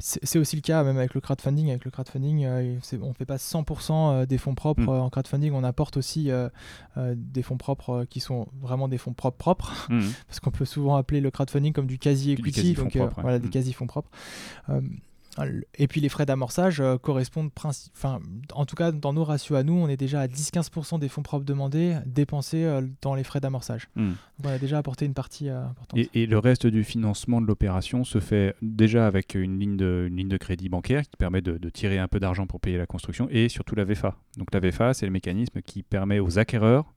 c'est 0.00 0.38
aussi 0.38 0.56
le 0.56 0.62
cas 0.62 0.82
même 0.82 0.96
avec 0.98 1.14
le 1.14 1.20
crowdfunding. 1.20 1.68
Avec 1.70 1.84
le 1.84 1.90
crowdfunding, 1.90 2.44
euh, 2.44 2.78
on 3.02 3.08
ne 3.08 3.12
fait 3.14 3.24
pas 3.26 3.36
100% 3.36 3.92
euh, 3.92 4.26
des 4.26 4.38
fonds 4.38 4.54
propres 4.54 4.82
Mm. 4.82 4.88
euh, 4.88 5.00
en 5.02 5.10
crowdfunding. 5.10 5.52
On 5.52 5.62
apporte 5.62 5.96
aussi 5.96 6.30
euh, 6.30 6.48
euh, 6.96 7.14
des 7.16 7.42
fonds 7.42 7.56
propres 7.58 8.04
qui 8.08 8.20
sont 8.20 8.48
vraiment 8.60 8.88
des 8.88 8.98
fonds 8.98 9.12
propres 9.12 9.36
propres, 9.38 9.86
Mhm. 9.90 10.00
parce 10.26 10.40
qu'on 10.40 10.50
peut 10.50 10.64
souvent 10.64 10.96
appeler 10.96 11.20
le 11.20 11.30
crowdfunding 11.30 11.72
comme 11.72 11.86
du 11.86 11.98
quasi 11.98 12.32
equity, 12.32 12.74
donc 12.74 12.94
propres, 12.96 13.16
ouais. 13.18 13.22
voilà 13.22 13.38
des 13.38 13.48
Mm. 13.48 13.50
quasi 13.50 13.72
fonds 13.72 13.86
propres. 13.86 14.10
Euh, 15.38 15.60
et 15.76 15.86
puis 15.86 16.00
les 16.00 16.08
frais 16.08 16.26
d'amorçage 16.26 16.80
euh, 16.80 16.98
correspondent, 16.98 17.50
enfin, 17.56 18.20
en 18.52 18.66
tout 18.66 18.76
cas 18.76 18.92
dans 18.92 19.12
nos 19.12 19.24
ratios 19.24 19.58
à 19.58 19.62
nous, 19.62 19.74
on 19.74 19.88
est 19.88 19.96
déjà 19.96 20.22
à 20.22 20.26
10-15% 20.26 20.98
des 20.98 21.08
fonds 21.08 21.22
propres 21.22 21.44
demandés 21.44 21.96
dépensés 22.06 22.64
euh, 22.64 22.82
dans 23.02 23.14
les 23.14 23.24
frais 23.24 23.40
d'amorçage. 23.40 23.88
Donc 23.96 24.14
on 24.44 24.48
a 24.48 24.58
déjà 24.58 24.78
apporté 24.78 25.04
une 25.06 25.14
partie 25.14 25.48
euh, 25.48 25.64
importante. 25.64 25.98
Et, 25.98 26.10
et 26.14 26.26
le 26.26 26.38
reste 26.38 26.66
du 26.66 26.84
financement 26.84 27.40
de 27.40 27.46
l'opération 27.46 28.04
se 28.04 28.18
fait 28.20 28.54
déjà 28.62 29.06
avec 29.06 29.34
une 29.34 29.58
ligne 29.58 29.76
de, 29.76 30.06
une 30.08 30.16
ligne 30.16 30.28
de 30.28 30.36
crédit 30.36 30.68
bancaire 30.68 31.02
qui 31.02 31.16
permet 31.16 31.42
de, 31.42 31.58
de 31.58 31.70
tirer 31.70 31.98
un 31.98 32.08
peu 32.08 32.20
d'argent 32.20 32.46
pour 32.46 32.60
payer 32.60 32.78
la 32.78 32.86
construction 32.86 33.28
et 33.30 33.48
surtout 33.48 33.74
la 33.74 33.84
VFA. 33.84 34.16
Donc 34.36 34.48
la 34.52 34.60
VFA, 34.60 34.94
c'est 34.94 35.06
le 35.06 35.12
mécanisme 35.12 35.60
qui 35.62 35.82
permet 35.82 36.18
aux 36.18 36.38
acquéreurs, 36.38 36.92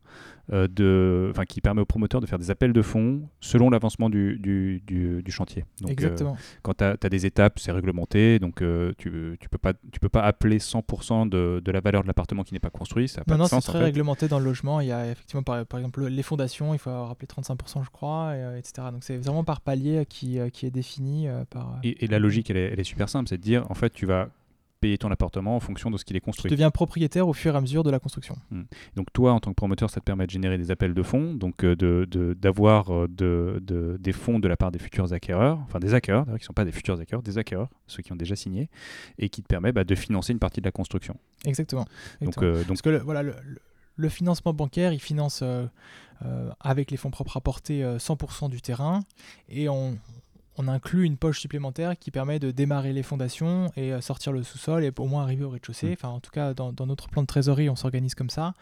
de, 0.51 1.27
enfin 1.31 1.45
qui 1.45 1.61
permet 1.61 1.81
aux 1.81 1.85
promoteurs 1.85 2.19
de 2.21 2.25
faire 2.25 2.37
des 2.39 2.51
appels 2.51 2.73
de 2.73 2.81
fonds 2.81 3.21
selon 3.39 3.69
l'avancement 3.69 4.09
du, 4.09 4.37
du, 4.39 4.81
du- 4.85 5.23
du 5.23 5.31
chantier. 5.31 5.63
Donc, 5.81 5.89
euh, 5.89 5.93
Exactement. 5.93 6.35
quand 6.63 6.73
tu 6.75 6.83
as, 6.83 6.97
des 7.09 7.25
étapes, 7.25 7.59
c'est 7.59 7.71
réglementé, 7.71 8.39
donc 8.39 8.61
euh, 8.61 8.91
tu 8.97 9.09
ne 9.09 9.35
tu 9.35 9.47
peux, 9.49 9.57
pas- 9.57 9.73
tu 9.91 9.99
peux 10.01 10.09
pas 10.09 10.23
appeler 10.23 10.59
100% 10.59 11.27
de, 11.29 11.61
de 11.63 11.71
la 11.71 11.79
valeur 11.79 12.01
de 12.03 12.07
l'appartement 12.07 12.43
qui 12.43 12.53
n'est 12.53 12.59
pas 12.59 12.69
construit. 12.69 13.07
Ça 13.07 13.23
pas 13.23 13.31
Non, 13.33 13.37
de 13.37 13.41
non, 13.43 13.47
c'est 13.47 13.55
en 13.55 13.59
très 13.61 13.79
fait. 13.79 13.85
réglementé 13.85 14.27
dans 14.27 14.39
le 14.39 14.45
logement. 14.45 14.81
Il 14.81 14.87
y 14.87 14.91
a 14.91 15.09
effectivement, 15.09 15.43
par, 15.43 15.65
par 15.65 15.79
exemple, 15.79 16.05
les 16.05 16.23
fondations, 16.23 16.73
il 16.73 16.77
faut 16.79 16.91
rappeler 17.05 17.27
35%, 17.27 17.83
je 17.85 17.89
crois, 17.89 18.35
et, 18.35 18.39
euh, 18.43 18.57
etc. 18.57 18.87
Donc 18.91 19.03
c'est 19.03 19.17
vraiment 19.17 19.43
par 19.45 19.61
palier 19.61 20.05
qui, 20.07 20.39
euh, 20.39 20.49
qui 20.49 20.65
est 20.65 20.71
défini 20.71 21.27
euh, 21.27 21.45
par. 21.49 21.79
Et, 21.83 22.03
et 22.03 22.07
la 22.07 22.19
logique, 22.19 22.49
elle 22.49 22.57
est, 22.57 22.71
elle 22.73 22.79
est 22.79 22.83
super 22.83 23.07
simple, 23.09 23.29
c'est 23.29 23.37
de 23.37 23.41
dire, 23.43 23.65
en 23.69 23.75
fait, 23.75 23.91
tu 23.91 24.05
vas 24.05 24.29
payer 24.83 24.97
ton 24.97 25.09
appartement 25.11 25.55
en 25.55 25.59
fonction 25.61 25.89
de 25.89 25.97
ce 25.97 26.03
qu'il 26.03 26.17
est 26.17 26.19
tu 26.19 26.25
construit. 26.25 26.51
deviens 26.51 26.69
propriétaire 26.71 27.27
au 27.27 27.31
fur 27.33 27.53
et 27.53 27.57
à 27.57 27.61
mesure 27.61 27.83
de 27.83 27.89
la 27.89 27.99
construction. 27.99 28.35
Donc 28.95 29.07
toi, 29.13 29.31
en 29.31 29.39
tant 29.39 29.51
que 29.51 29.55
promoteur, 29.55 29.89
ça 29.89 29.99
te 30.01 30.05
permet 30.05 30.25
de 30.25 30.31
générer 30.31 30.57
des 30.57 30.71
appels 30.71 30.93
de 30.93 31.01
fonds, 31.03 31.33
donc 31.33 31.63
euh, 31.63 31.75
de- 31.75 32.05
de- 32.11 32.33
d'avoir 32.33 32.93
euh, 32.93 33.07
de, 33.07 33.59
de- 33.63 33.95
des 33.99 34.11
fonds 34.11 34.39
de 34.39 34.47
la 34.49 34.57
part 34.57 34.71
des 34.71 34.79
futurs 34.79 35.13
acquéreurs, 35.13 35.57
enfin 35.63 35.79
des 35.79 35.93
acquéreurs, 35.93 36.25
qui 36.25 36.31
ne 36.33 36.37
sont 36.39 36.53
pas 36.53 36.65
des 36.65 36.73
futurs 36.73 36.99
acquéreurs, 36.99 37.23
des 37.23 37.37
acquéreurs, 37.37 37.69
ceux 37.87 38.03
qui 38.03 38.11
ont 38.11 38.17
déjà 38.17 38.35
signé, 38.35 38.69
et 39.17 39.29
qui 39.29 39.41
te 39.41 39.47
permet 39.47 39.71
bah, 39.71 39.85
de 39.85 39.95
financer 39.95 40.33
une 40.33 40.39
partie 40.39 40.59
de 40.59 40.65
la 40.65 40.71
construction. 40.71 41.15
Exactement. 41.45 41.85
Donc, 42.21 42.37
euh, 42.43 42.57
donc 42.59 42.67
Parce 42.67 42.81
que 42.81 42.89
le, 42.89 42.97
voilà, 42.99 43.23
le, 43.23 43.33
le- 43.43 43.59
le 43.95 44.09
financement 44.09 44.53
bancaire, 44.53 44.91
il 44.91 44.99
finance 44.99 45.41
euh, 45.43 45.65
euh, 46.25 46.49
avec 46.59 46.89
les 46.89 46.97
fonds 46.97 47.11
propres 47.11 47.37
apportés 47.37 47.83
euh, 47.83 47.99
100% 47.99 48.49
du 48.49 48.59
terrain 48.59 49.01
et 49.49 49.69
on, 49.69 49.97
on 50.57 50.67
inclut 50.67 51.05
une 51.05 51.17
poche 51.17 51.39
supplémentaire 51.39 51.97
qui 51.97 52.11
permet 52.11 52.39
de 52.39 52.51
démarrer 52.51 52.93
les 52.93 53.03
fondations 53.03 53.71
et 53.75 53.91
euh, 53.91 54.01
sortir 54.01 54.31
le 54.31 54.43
sous-sol 54.43 54.83
et 54.83 54.91
au 54.97 55.05
moins 55.07 55.23
arriver 55.23 55.43
au 55.43 55.49
rez-de-chaussée. 55.49 55.89
Mm. 55.89 55.93
Enfin, 55.93 56.09
en 56.09 56.19
tout 56.19 56.31
cas, 56.31 56.53
dans, 56.53 56.71
dans 56.71 56.85
notre 56.85 57.09
plan 57.09 57.21
de 57.23 57.27
trésorerie, 57.27 57.69
on 57.69 57.75
s'organise 57.75 58.15
comme 58.15 58.29
ça. 58.29 58.53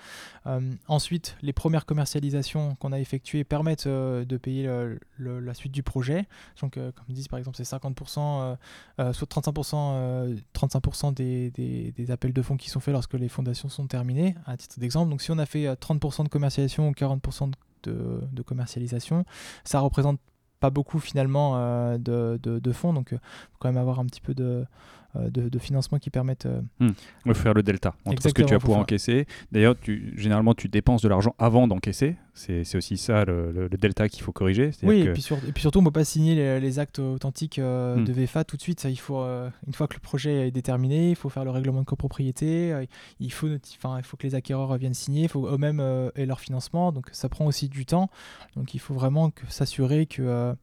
Euh, 0.48 0.60
ensuite, 0.88 1.36
les 1.42 1.54
premières 1.54 1.86
commercialisations 1.86 2.76
qu'on 2.76 2.92
a 2.92 3.00
effectuées 3.00 3.44
permettent 3.44 3.88
euh, 3.88 4.24
de 4.26 4.38
payer 4.38 4.64
le- 4.64 5.00
le- 5.18 5.39
la 5.39 5.54
suite 5.54 5.72
du 5.72 5.84
projet. 5.84 6.26
Donc, 6.62 6.78
euh, 6.78 6.92
comme 6.92 7.06
disent, 7.14 7.28
par 7.28 7.39
exemple, 7.39 7.58
c'est 7.58 7.64
50%, 7.66 8.42
euh, 8.42 8.56
euh, 9.00 9.14
soit 9.14 9.28
35%, 9.28 9.92
euh, 9.96 10.36
35% 10.54 11.12
des, 11.14 11.52
des- 11.52 11.92
des 11.92 12.12
appels 12.12 12.34
de 12.34 12.42
fonds 12.42 12.58
qui 12.58 12.70
sont 12.70 12.80
faits 12.80 12.94
lorsque 12.94 13.14
les 13.16 13.28
fondations 13.30 13.70
sont 13.70 13.88
terminées, 13.88 14.36
à 14.46 14.56
titre 14.58 14.80
d'exemple. 14.80 15.10
Donc, 15.10 15.22
si 15.22 15.32
on 15.32 15.38
a 15.38 15.46
fait 15.46 15.68
euh, 15.68 15.76
30% 15.76 16.24
de 16.24 16.30
commercialisation 16.30 16.88
ou 16.88 16.92
40% 16.92 17.52
de, 17.84 18.22
de 18.32 18.42
commercialisation, 18.44 19.26
ça 19.64 19.80
représente 19.80 20.20
pas 20.62 20.70
beaucoup 20.70 20.99
finalement 20.99 21.53
euh, 21.57 21.97
de, 21.97 22.39
de- 22.41 22.59
de 22.59 22.72
fonds. 22.72 22.93
Donc, 22.93 23.09
il 23.12 23.18
faut 23.18 23.57
quand 23.59 23.68
même 23.70 23.78
avoir 23.82 23.99
un 23.99 24.05
petit 24.05 24.22
peu 24.22 24.34
de, 24.34 24.66
euh, 25.11 25.11
de, 25.16 25.49
de 25.49 25.59
financement 25.59 25.99
qui 25.99 26.09
permettent. 26.09 26.45
euh, 26.45 26.62
va 27.26 27.34
faire 27.34 27.53
le 27.53 27.64
delta 27.64 27.93
entre 28.05 28.22
ce 28.24 28.30
que 28.30 28.41
tu 28.43 28.53
vas 28.53 28.59
pouvoir 28.59 28.78
faire- 28.80 28.84
encaisser. 28.84 29.26
D'ailleurs, 29.51 29.76
tu, 29.80 30.14
généralement, 30.18 30.53
tu 30.53 30.68
dépenses 30.70 31.01
de 31.01 31.09
l'argent 31.09 31.36
avant 31.39 31.68
d'encaisser. 31.68 32.16
C'est 32.34 32.76
aussi 32.76 32.95
ça 32.97 33.26
le, 33.26 33.51
le- 33.51 33.68
le 33.68 33.78
delta 33.78 34.07
qu'il 34.07 34.24
faut 34.24 34.32
corriger. 34.32 34.72
Oui, 34.84 35.03
que- 35.03 35.09
et, 35.09 35.14
puis 35.14 35.22
sur- 35.22 35.38
et 35.45 35.51
puis 35.51 35.62
surtout, 35.62 35.80
on 35.80 35.82
ne 35.82 35.88
peut 35.88 35.91
pas 35.91 36.05
signer 36.05 36.34
les, 36.36 36.59
les 36.62 36.80
actes 36.80 36.99
authentiques 36.99 37.59
euh, 37.59 37.97
Hmm. 37.97 38.05
de 38.05 38.14
VFA 38.14 38.43
tout 38.45 38.55
de 38.55 38.62
suite. 38.62 38.80
Ça, 38.80 38.89
il 38.89 38.95
faut, 38.99 39.20
euh, 39.20 39.49
une 39.68 39.74
fois 39.74 39.88
que 39.88 39.95
le 39.95 39.99
projet 39.99 40.47
est 40.47 40.51
déterminé, 40.51 41.09
il 41.09 41.16
faut 41.16 41.28
faire 41.30 41.43
le 41.43 41.51
règlement 41.51 41.82
de 41.82 41.86
copropriété. 41.86 42.72
euh, 42.72 42.86
il, 43.20 43.32
faut 43.34 43.47
il 43.47 44.03
faut 44.03 44.18
que 44.18 44.26
les 44.28 44.36
acquéreurs 44.36 44.76
viennent 44.78 44.93
signer. 44.93 45.24
Il 45.24 45.30
faut 45.30 45.47
eux-mêmes 45.47 45.80
euh, 45.82 46.09
aient 46.16 46.26
leur 46.26 46.39
financement. 46.39 46.91
Donc 46.93 47.07
ça 47.12 47.28
prend 47.28 47.45
aussi 47.45 47.68
du 47.68 47.86
temps. 47.86 48.09
Donc 48.55 48.74
il 48.74 48.80
faut 48.80 48.93
vraiment 48.93 49.32
s'assurer 49.49 50.05
que 50.05 50.22
euh, 50.22 50.53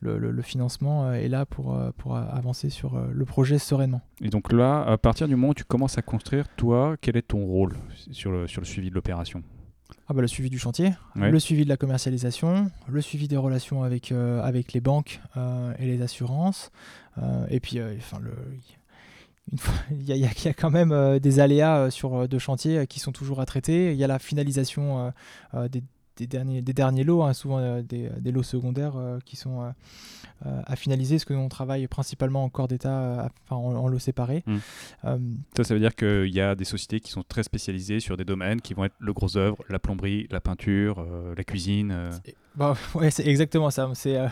le, 0.00 0.18
le- 0.18 0.30
le 0.30 0.42
financement 0.42 1.04
euh, 1.06 1.12
est 1.12 1.28
là 1.28 1.46
pour, 1.46 1.74
euh, 1.74 1.90
pour 1.96 2.16
euh, 2.16 2.22
avancer 2.30 2.70
sur 2.70 2.98
le 2.98 3.24
projet 3.24 3.58
sereinement. 3.58 4.00
Et 4.22 4.28
donc 4.28 4.52
là, 4.52 4.82
à 4.82 4.96
partir 4.98 5.28
du 5.28 5.36
moment 5.36 5.50
où 5.50 5.54
tu 5.54 5.64
commences 5.64 5.98
à 5.98 6.02
construire, 6.02 6.46
toi, 6.56 6.96
quel 7.00 7.16
est 7.16 7.22
ton 7.28 7.44
rôle 7.44 7.76
sur 8.10 8.30
le, 8.32 8.46
sur 8.48 8.60
le 8.60 8.66
suivi 8.66 8.90
de 8.90 8.94
l'opération? 8.94 9.42
Ah 10.08 10.12
bah, 10.14 10.22
le 10.22 10.28
suivi 10.28 10.50
du 10.50 10.58
chantier, 10.58 10.92
Ouais. 11.16 11.30
le 11.30 11.38
suivi 11.38 11.64
de 11.64 11.68
la 11.68 11.76
commercialisation, 11.76 12.70
le 12.88 13.00
suivi 13.00 13.28
des 13.28 13.36
relations 13.36 13.82
avec, 13.84 14.10
euh, 14.12 14.42
avec 14.42 14.72
les 14.72 14.80
banques 14.80 15.20
euh, 15.36 15.72
et 15.78 15.86
les 15.86 16.02
assurances. 16.02 16.70
euh, 17.18 17.46
et 17.48 17.60
puis, 17.60 17.78
enfin, 17.98 18.18
le, 18.20 18.32
une 19.52 19.58
fois- 19.58 19.74
il 19.90 20.02
y, 20.08 20.12
y 20.12 20.18
y 20.44 20.48
a 20.48 20.54
quand 20.54 20.70
même 20.70 20.92
euh, 20.92 21.18
des 21.18 21.38
aléas 21.40 21.76
euh, 21.78 21.90
sur 21.90 22.14
euh, 22.14 22.26
deux 22.28 22.38
chantiers 22.38 22.86
qui 22.86 22.98
sont 23.00 23.12
toujours 23.12 23.40
à 23.40 23.46
traiter. 23.46 23.92
Il 23.92 23.98
y 23.98 24.04
a 24.04 24.06
la 24.08 24.18
finalisation 24.18 25.12
des, 25.70 25.82
des 26.16 26.26
derniers, 26.26 26.60
des 26.62 26.72
derniers 26.72 27.04
lots, 27.04 27.22
hein, 27.22 27.32
souvent 27.32 27.58
euh, 27.58 27.82
des, 27.82 28.10
des 28.20 28.30
lots 28.32 28.42
secondaires 28.42 28.96
euh, 28.96 29.18
qui 29.24 29.36
sont 29.36 29.62
euh, 29.62 29.70
euh, 30.46 30.60
à 30.66 30.76
finaliser, 30.76 31.16
parce 31.16 31.24
que 31.24 31.32
nous, 31.34 31.40
on 31.40 31.48
travaille 31.48 31.86
principalement 31.86 32.44
en 32.44 32.48
corps 32.48 32.68
d'état, 32.68 33.00
euh, 33.00 33.28
enfin 33.46 33.56
en, 33.56 33.74
en 33.76 33.88
lots 33.88 33.98
séparés. 33.98 34.42
Mm. 34.46 34.56
Euh, 35.06 35.18
Ça, 35.56 35.64
ça 35.64 35.74
veut 35.74 35.80
dire 35.80 35.94
qu'il 35.94 36.26
y 36.34 36.40
a 36.40 36.54
des 36.54 36.64
sociétés 36.64 37.00
qui 37.00 37.10
sont 37.10 37.22
très 37.22 37.42
spécialisées 37.42 38.00
sur 38.00 38.16
des 38.16 38.24
domaines 38.24 38.60
qui 38.60 38.74
vont 38.74 38.84
être 38.84 38.94
le 38.98 39.12
gros 39.12 39.36
œuvre, 39.36 39.56
la 39.68 39.78
plomberie, 39.78 40.26
la 40.30 40.40
peinture, 40.40 40.98
euh, 41.00 41.34
la 41.36 41.44
cuisine. 41.44 41.90
euh. 41.92 42.10
Bah, 42.56 42.74
ouais, 42.94 43.10
c'est 43.10 43.26
exactement 43.26 43.70
ça. 43.70 43.88
C'est 43.94 44.18
euh, 44.18 44.26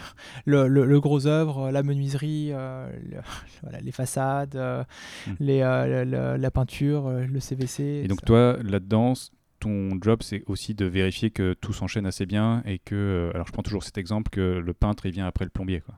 le, 0.45 0.66
le- 0.68 0.85
le 0.85 1.01
gros 1.01 1.26
œuvre, 1.26 1.70
la 1.70 1.83
menuiserie, 1.83 2.49
euh, 2.53 2.91
le- 3.11 3.20
voilà, 3.62 3.81
les 3.81 3.93
façades, 3.93 4.57
euh, 4.57 4.85
Mm. 5.26 5.31
les, 5.41 5.61
euh, 5.62 6.05
le- 6.05 6.37
la 6.41 6.51
peinture, 6.51 7.07
euh, 7.07 7.26
le 7.26 7.41
CVC. 7.41 7.83
Et 8.05 8.09
donc 8.09 8.20
ça. 8.20 8.26
toi, 8.26 8.57
là-dedans, 8.62 9.14
ton 9.59 9.90
job, 10.00 10.22
c'est 10.22 10.42
aussi 10.46 10.74
de 10.74 10.84
vérifier 10.84 11.30
que 11.30 11.54
tout 11.54 11.72
s'enchaîne 11.72 12.06
assez 12.06 12.26
bien 12.26 12.62
et 12.64 12.78
que, 12.78 12.94
euh, 12.94 13.30
alors 13.34 13.46
je 13.46 13.52
prends 13.52 13.62
toujours 13.62 13.82
cet 13.82 13.98
exemple, 13.98 14.30
que 14.30 14.40
le 14.40 14.74
peintre, 14.74 15.06
il 15.06 15.12
vient 15.12 15.26
après 15.26 15.44
le 15.44 15.50
plombier. 15.50 15.80
Quoi. 15.80 15.94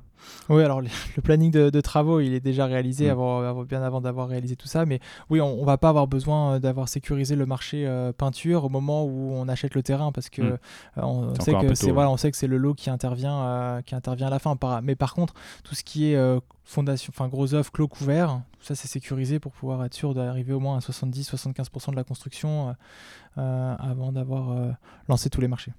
Oui, 0.48 0.62
alors 0.62 0.80
le 0.80 0.88
planning 1.22 1.50
de, 1.50 1.70
de 1.70 1.80
travaux, 1.80 2.20
il 2.20 2.34
est 2.34 2.40
déjà 2.40 2.66
réalisé 2.66 3.06
Mm. 3.08 3.10
avant, 3.10 3.40
avant- 3.42 3.62
bien 3.64 3.82
avant 3.82 4.00
d'avoir 4.00 4.28
réalisé 4.28 4.56
tout 4.56 4.66
ça. 4.68 4.84
Mais 4.86 5.00
oui, 5.30 5.40
on, 5.40 5.60
on 5.60 5.64
va 5.64 5.78
pas 5.78 5.88
avoir 5.88 6.06
besoin 6.06 6.54
euh, 6.54 6.58
d'avoir 6.58 6.88
sécurisé 6.88 7.36
le 7.36 7.46
marché 7.46 7.86
euh, 7.86 8.12
peinture 8.12 8.64
au 8.64 8.68
moment 8.68 9.04
où 9.04 9.32
on 9.34 9.48
achète 9.48 9.74
le 9.74 9.82
terrain 9.82 10.12
parce 10.12 10.28
que 10.28 10.42
Mm. 10.42 10.58
euh, 10.98 11.02
on, 11.02 11.34
sait 11.40 11.52
que 11.54 11.74
c'est 11.74 11.90
voilà, 11.90 12.10
on 12.10 12.16
sait 12.16 12.30
que 12.30 12.36
c'est 12.36 12.46
le 12.46 12.56
lot 12.58 12.74
qui 12.74 12.90
intervient 12.90 13.40
euh, 13.42 13.82
qui 13.82 13.94
intervient 13.94 14.26
à 14.26 14.30
la 14.30 14.38
fin. 14.38 14.56
Par- 14.56 14.82
mais 14.82 14.94
par 14.96 15.14
contre, 15.14 15.34
tout 15.64 15.74
ce 15.74 15.84
qui 15.84 16.12
est 16.12 16.18
fondation, 16.64 17.12
enfin 17.14 17.28
gros 17.28 17.52
œuvre, 17.54 17.70
clos 17.72 17.88
couvert, 17.88 18.40
tout 18.58 18.64
ça 18.66 18.74
c'est 18.74 18.88
sécurisé 18.88 19.38
pour 19.40 19.52
pouvoir 19.52 19.84
être 19.84 19.94
sûr 19.94 20.14
d'arriver 20.14 20.52
au 20.52 20.60
moins 20.60 20.76
à 20.76 20.80
70-75% 20.80 21.90
de 21.90 21.96
la 21.96 22.04
construction 22.04 22.74
avant 23.36 24.12
d'avoir 24.12 24.56
lancé 25.08 25.30
tous 25.30 25.40
les 25.40 25.48
marchés. 25.48 25.72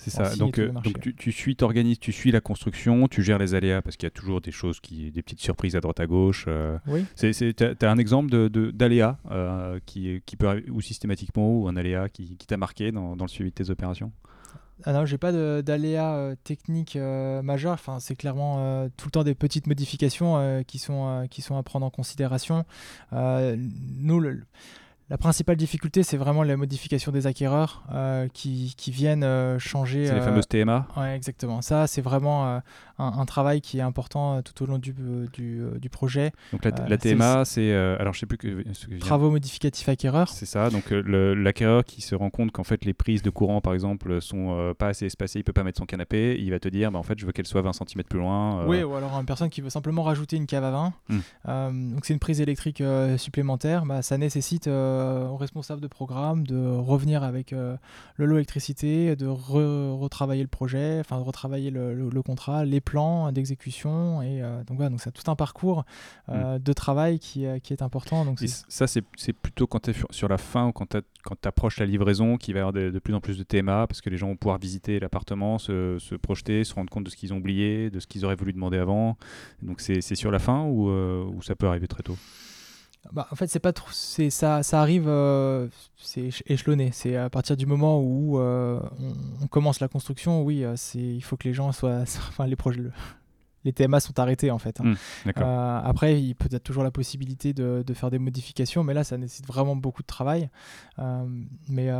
C'est 0.00 0.10
ça. 0.10 0.34
Donc, 0.36 0.58
euh, 0.58 0.70
donc 0.70 1.00
tu, 1.00 1.12
tu 1.14 1.32
suis, 1.32 1.56
t'organises, 1.56 1.98
tu 1.98 2.12
suis 2.12 2.30
la 2.30 2.40
construction, 2.40 3.08
tu 3.08 3.22
gères 3.22 3.38
les 3.38 3.54
aléas 3.54 3.82
parce 3.82 3.96
qu'il 3.96 4.06
y 4.06 4.12
a 4.12 4.12
toujours 4.12 4.40
des 4.40 4.52
choses 4.52 4.78
qui, 4.78 5.10
des 5.10 5.22
petites 5.22 5.40
surprises 5.40 5.74
à 5.74 5.80
droite 5.80 5.98
à 5.98 6.06
gauche. 6.06 6.44
euh. 6.46 6.78
Oui. 6.86 7.04
C'est, 7.16 7.32
c'est, 7.32 7.52
t'as, 7.52 7.74
t'as 7.74 7.90
un 7.90 7.98
exemple 7.98 8.30
de, 8.30 8.70
d'aléa 8.70 9.18
euh, 9.32 9.80
qui, 9.86 10.22
qui 10.24 10.36
peut 10.36 10.48
arriver, 10.48 10.70
ou 10.70 10.80
systématiquement 10.80 11.52
ou 11.52 11.66
un 11.68 11.76
aléa 11.76 12.08
qui, 12.08 12.36
qui 12.36 12.46
t'a 12.46 12.56
marqué 12.56 12.92
dans, 12.92 13.16
dans 13.16 13.24
le 13.24 13.28
suivi 13.28 13.50
de 13.50 13.54
tes 13.54 13.70
opérations? 13.70 14.12
Ah 14.84 14.92
non, 14.92 15.04
j'ai 15.04 15.18
pas 15.18 15.32
d'aléas 15.62 16.14
euh, 16.14 16.36
techniques 16.44 16.94
euh, 16.94 17.42
majeurs. 17.42 17.72
Enfin, 17.72 17.98
c'est 17.98 18.14
clairement 18.14 18.88
tout 18.96 19.08
le 19.08 19.10
temps 19.10 19.24
des 19.24 19.34
petites 19.34 19.66
modifications 19.66 20.62
qui, 20.68 20.78
sont, 20.78 21.26
qui 21.28 21.42
sont 21.42 21.56
à 21.56 21.64
prendre 21.64 21.84
en 21.84 21.90
considération. 21.90 22.64
Nous, 23.12 24.20
le- 24.20 24.44
la 25.10 25.16
principale 25.16 25.56
difficulté, 25.56 26.02
c'est 26.02 26.18
vraiment 26.18 26.42
la 26.42 26.56
modification 26.58 27.12
des 27.12 27.26
acquéreurs 27.26 27.82
euh, 27.92 28.28
qui, 28.32 28.74
qui 28.76 28.90
viennent 28.90 29.24
euh, 29.24 29.58
changer. 29.58 30.06
C'est 30.06 30.12
les 30.12 30.20
euh, 30.20 30.24
fameuses 30.24 30.48
TMA. 30.48 30.86
Ouais, 30.98 31.16
exactement. 31.16 31.62
Ça, 31.62 31.86
c'est 31.86 32.02
vraiment 32.02 32.46
un, 32.46 32.62
un 32.98 33.24
travail 33.24 33.62
qui 33.62 33.78
est 33.78 33.82
important 33.82 34.42
tout 34.42 34.62
au 34.62 34.66
long 34.66 34.76
du, 34.76 34.94
du, 35.32 35.62
du 35.80 35.88
projet. 35.88 36.32
Donc 36.52 36.62
la, 36.64 36.98
TMA, 36.98 37.46
c'est, 37.46 37.72
alors 37.72 38.12
je 38.12 38.20
sais 38.20 38.26
plus 38.26 38.36
que, 38.36 38.62
que 38.62 38.98
Travaux 38.98 39.30
modificatifs 39.30 39.88
acquéreurs. 39.88 40.28
C'est 40.28 40.46
ça, 40.46 40.68
donc 40.68 40.90
l'acquéreur 40.90 41.84
qui 41.84 42.02
se 42.02 42.14
rend 42.14 42.30
compte 42.30 42.52
qu'en 42.52 42.64
fait 42.64 42.84
les 42.84 42.94
prises 42.94 43.22
de 43.22 43.30
courant 43.30 43.60
par 43.60 43.72
exemple 43.72 44.20
sont 44.20 44.74
pas 44.78 44.88
assez 44.88 45.06
espacées, 45.06 45.38
il 45.38 45.44
peut 45.44 45.52
pas 45.52 45.64
mettre 45.64 45.78
son 45.78 45.86
canapé, 45.86 46.36
il 46.38 46.50
va 46.50 46.58
te 46.58 46.68
dire 46.68 46.90
bah, 46.90 46.98
en 46.98 47.02
fait 47.02 47.18
je 47.18 47.24
veux 47.24 47.32
qu'elle 47.32 47.46
soit 47.46 47.62
20 47.62 47.72
cm 47.72 48.02
plus 48.04 48.18
loin. 48.18 48.66
Oui, 48.66 48.82
ou 48.82 48.94
alors 48.94 49.18
une 49.18 49.26
personne 49.26 49.48
qui 49.48 49.60
veut 49.60 49.70
simplement 49.70 50.02
rajouter 50.02 50.36
une 50.36 50.46
cave 50.46 50.64
à 50.64 50.70
vin. 50.70 50.92
Euh, 51.48 51.70
donc 51.70 52.04
c'est 52.04 52.12
une 52.12 52.20
prise 52.20 52.40
électrique 52.40 52.82
supplémentaire. 53.16 53.86
Bah, 53.86 54.02
ça 54.02 54.18
nécessite 54.18 54.68
euh, 54.98 55.28
au 55.28 55.36
responsable 55.36 55.80
de 55.80 55.86
programme 55.86 56.46
de 56.46 56.56
revenir 56.56 57.22
avec 57.22 57.52
le 57.52 57.78
lot 58.26 58.36
électricité, 58.36 59.16
de 59.16 59.26
retravailler 59.26 60.42
le 60.42 60.48
projet, 60.48 60.98
enfin 61.00 61.18
de 61.18 61.22
retravailler 61.22 61.70
le, 61.70 62.22
contrat, 62.22 62.64
les 62.64 62.80
plans 62.80 63.30
d'exécution. 63.32 64.22
Et 64.22 64.42
donc 64.66 64.76
voilà, 64.76 64.90
donc 64.90 65.00
c'est 65.00 65.12
tout 65.12 65.30
un 65.30 65.36
parcours 65.36 65.84
mm. 66.28 66.58
de 66.58 66.72
travail 66.72 67.18
qui, 67.18 67.46
qui 67.62 67.72
est 67.72 67.82
important. 67.82 68.24
Donc 68.24 68.38
ça, 68.68 68.86
c'est 68.86 69.32
plutôt 69.32 69.66
quand 69.66 69.80
tu 69.80 69.90
es 69.90 69.94
sur 70.10 70.28
la 70.28 70.38
fin 70.38 70.68
ou 70.68 70.72
quand 70.72 70.88
tu 70.88 71.48
approches 71.48 71.78
la 71.78 71.86
livraison 71.86 72.36
qu'il 72.36 72.54
va 72.54 72.58
y 72.58 72.60
avoir 72.60 72.72
de, 72.72 72.98
plus 72.98 73.14
en 73.14 73.20
plus 73.20 73.38
de 73.38 73.42
TMA 73.42 73.86
parce 73.86 74.00
que 74.00 74.10
les 74.10 74.16
gens 74.16 74.28
vont 74.28 74.36
pouvoir 74.36 74.58
visiter 74.58 75.00
l'appartement, 75.00 75.58
se, 75.58 75.96
se, 75.98 76.14
projeter, 76.14 76.64
se 76.64 76.74
rendre 76.74 76.90
compte 76.90 77.04
de 77.04 77.10
ce 77.10 77.16
qu'ils 77.16 77.32
ont 77.32 77.38
oublié, 77.38 77.90
de 77.90 78.00
ce 78.00 78.06
qu'ils 78.06 78.24
auraient 78.24 78.36
voulu 78.36 78.52
demander 78.52 78.78
avant. 78.78 79.16
Donc 79.62 79.80
c'est 79.80 80.00
sur 80.14 80.30
la 80.30 80.38
fin 80.38 80.64
ou, 80.64 80.88
ou 80.90 81.42
ça 81.42 81.54
peut 81.54 81.66
arriver 81.66 81.88
très 81.88 82.02
tôt? 82.02 82.16
Bah, 83.12 83.26
en 83.30 83.36
fait, 83.36 83.46
c'est 83.48 83.60
pas 83.60 83.72
trop, 83.72 83.88
c'est 83.92 84.30
ça, 84.30 84.62
ça 84.62 84.80
arrive, 84.80 85.06
euh, 85.08 85.68
c'est 85.96 86.30
échelonné. 86.46 86.90
C'est 86.92 87.16
à 87.16 87.30
partir 87.30 87.56
du 87.56 87.66
moment 87.66 88.00
où 88.00 88.38
euh, 88.38 88.80
on, 89.40 89.46
commence 89.46 89.80
la 89.80 89.88
construction, 89.88 90.42
oui, 90.42 90.64
euh, 90.64 90.74
c'est, 90.76 90.98
il 90.98 91.22
faut 91.22 91.36
que 91.36 91.48
les 91.48 91.54
gens 91.54 91.72
soient, 91.72 92.02
enfin 92.28 92.46
les 92.46 92.56
projets, 92.56 92.82
les 93.64 93.72
TMA 93.72 94.00
sont 94.00 94.18
arrêtés 94.18 94.50
en 94.50 94.58
fait. 94.58 94.80
Hein. 94.80 94.94
Mmh, 95.24 95.40
après, 95.40 96.20
il 96.20 96.34
peut 96.34 96.48
être 96.50 96.64
toujours 96.64 96.84
la 96.84 96.90
possibilité 96.90 97.52
de, 97.52 97.82
de, 97.86 97.94
faire 97.94 98.10
des 98.10 98.18
modifications, 98.18 98.84
mais 98.84 98.94
là, 98.94 99.04
ça 99.04 99.16
nécessite 99.16 99.46
vraiment 99.46 99.76
beaucoup 99.76 100.02
de 100.02 100.06
travail. 100.06 100.50
mais 101.68 101.90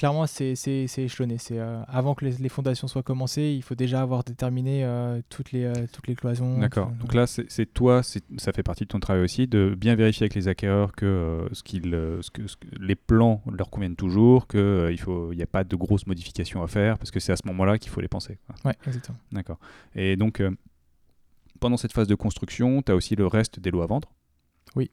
clairement, 0.00 0.26
c'est 0.26 0.54
échelonné. 0.96 1.36
C'est 1.36 1.58
euh, 1.58 1.82
avant 1.86 2.14
que 2.14 2.24
les, 2.24 2.48
fondations 2.48 2.88
soient 2.88 3.02
commencées, 3.02 3.52
il 3.54 3.62
faut 3.62 3.74
déjà 3.74 4.00
avoir 4.00 4.24
déterminé 4.24 4.82
euh, 4.82 5.20
toutes, 5.28 5.52
les, 5.52 5.64
euh, 5.64 5.74
toutes 5.92 6.06
les 6.08 6.14
cloisons. 6.14 6.58
D'accord. 6.58 6.90
Donc 6.92 7.12
là, 7.12 7.26
c'est 7.26 7.66
toi, 7.66 8.02
ça 8.02 8.52
fait 8.54 8.62
partie 8.62 8.84
de 8.84 8.88
ton 8.88 8.98
travail 8.98 9.22
aussi, 9.22 9.46
de 9.46 9.74
bien 9.76 9.96
vérifier 9.96 10.24
avec 10.24 10.34
les 10.34 10.48
acquéreurs 10.48 10.92
que, 10.92 11.46
ce 11.52 11.60
ce 11.62 12.30
que, 12.30 12.42
les 12.80 12.94
plans 12.94 13.42
leur 13.52 13.68
conviennent 13.68 13.94
toujours, 13.94 14.48
qu'il 14.48 14.96
n'y 15.34 15.42
a 15.42 15.46
pas 15.46 15.64
de 15.64 15.76
grosses 15.76 16.06
modifications 16.06 16.62
à 16.62 16.66
faire, 16.66 16.96
parce 16.96 17.10
que 17.10 17.20
c'est 17.20 17.32
à 17.32 17.36
ce 17.36 17.46
moment-là 17.48 17.76
qu'il 17.76 17.90
faut 17.90 18.00
les 18.00 18.08
penser. 18.08 18.38
Oui, 18.64 18.72
exactement. 18.86 19.18
D'accord. 19.32 19.58
Et 19.94 20.16
donc, 20.16 20.42
pendant 21.60 21.76
cette 21.76 21.92
phase 21.92 22.08
de 22.08 22.14
construction, 22.14 22.80
tu 22.80 22.90
as 22.90 22.94
aussi 22.94 23.16
le 23.16 23.26
reste 23.26 23.60
des 23.60 23.70
lots 23.70 23.82
à 23.82 23.86
vendre? 23.86 24.10
Oui 24.76 24.90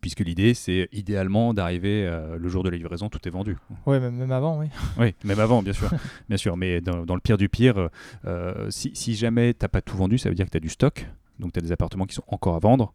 puisque 0.00 0.20
l'idée, 0.20 0.54
c'est 0.54 0.88
idéalement 0.92 1.54
d'arriver 1.54 2.06
euh, 2.06 2.36
le 2.38 2.48
jour 2.48 2.62
de 2.62 2.70
la 2.70 2.76
livraison, 2.76 3.08
tout 3.08 3.20
est 3.26 3.30
vendu. 3.30 3.56
Oui, 3.86 4.00
même, 4.00 4.30
avant, 4.30 4.58
oui. 4.58 4.66
Oui, 4.98 5.14
même 5.24 5.40
avant, 5.40 5.62
bien 5.62 5.72
sûr. 5.72 5.90
bien 6.28 6.36
sûr. 6.36 6.56
Mais 6.56 6.80
dans, 6.80 7.14
le 7.14 7.20
pire 7.20 7.36
du 7.36 7.48
pire, 7.48 7.88
euh, 8.26 8.70
si, 8.70 9.14
jamais 9.14 9.54
tu 9.54 9.64
n'as 9.64 9.68
pas 9.68 9.82
tout 9.82 9.96
vendu, 9.96 10.18
ça 10.18 10.28
veut 10.28 10.34
dire 10.34 10.46
que 10.46 10.50
tu 10.50 10.56
as 10.56 10.60
du 10.60 10.68
stock. 10.68 11.06
Donc 11.40 11.52
tu 11.52 11.58
as 11.58 11.62
des 11.62 11.72
appartements 11.72 12.06
qui 12.06 12.14
sont 12.14 12.22
encore 12.28 12.54
à 12.54 12.60
vendre. 12.60 12.94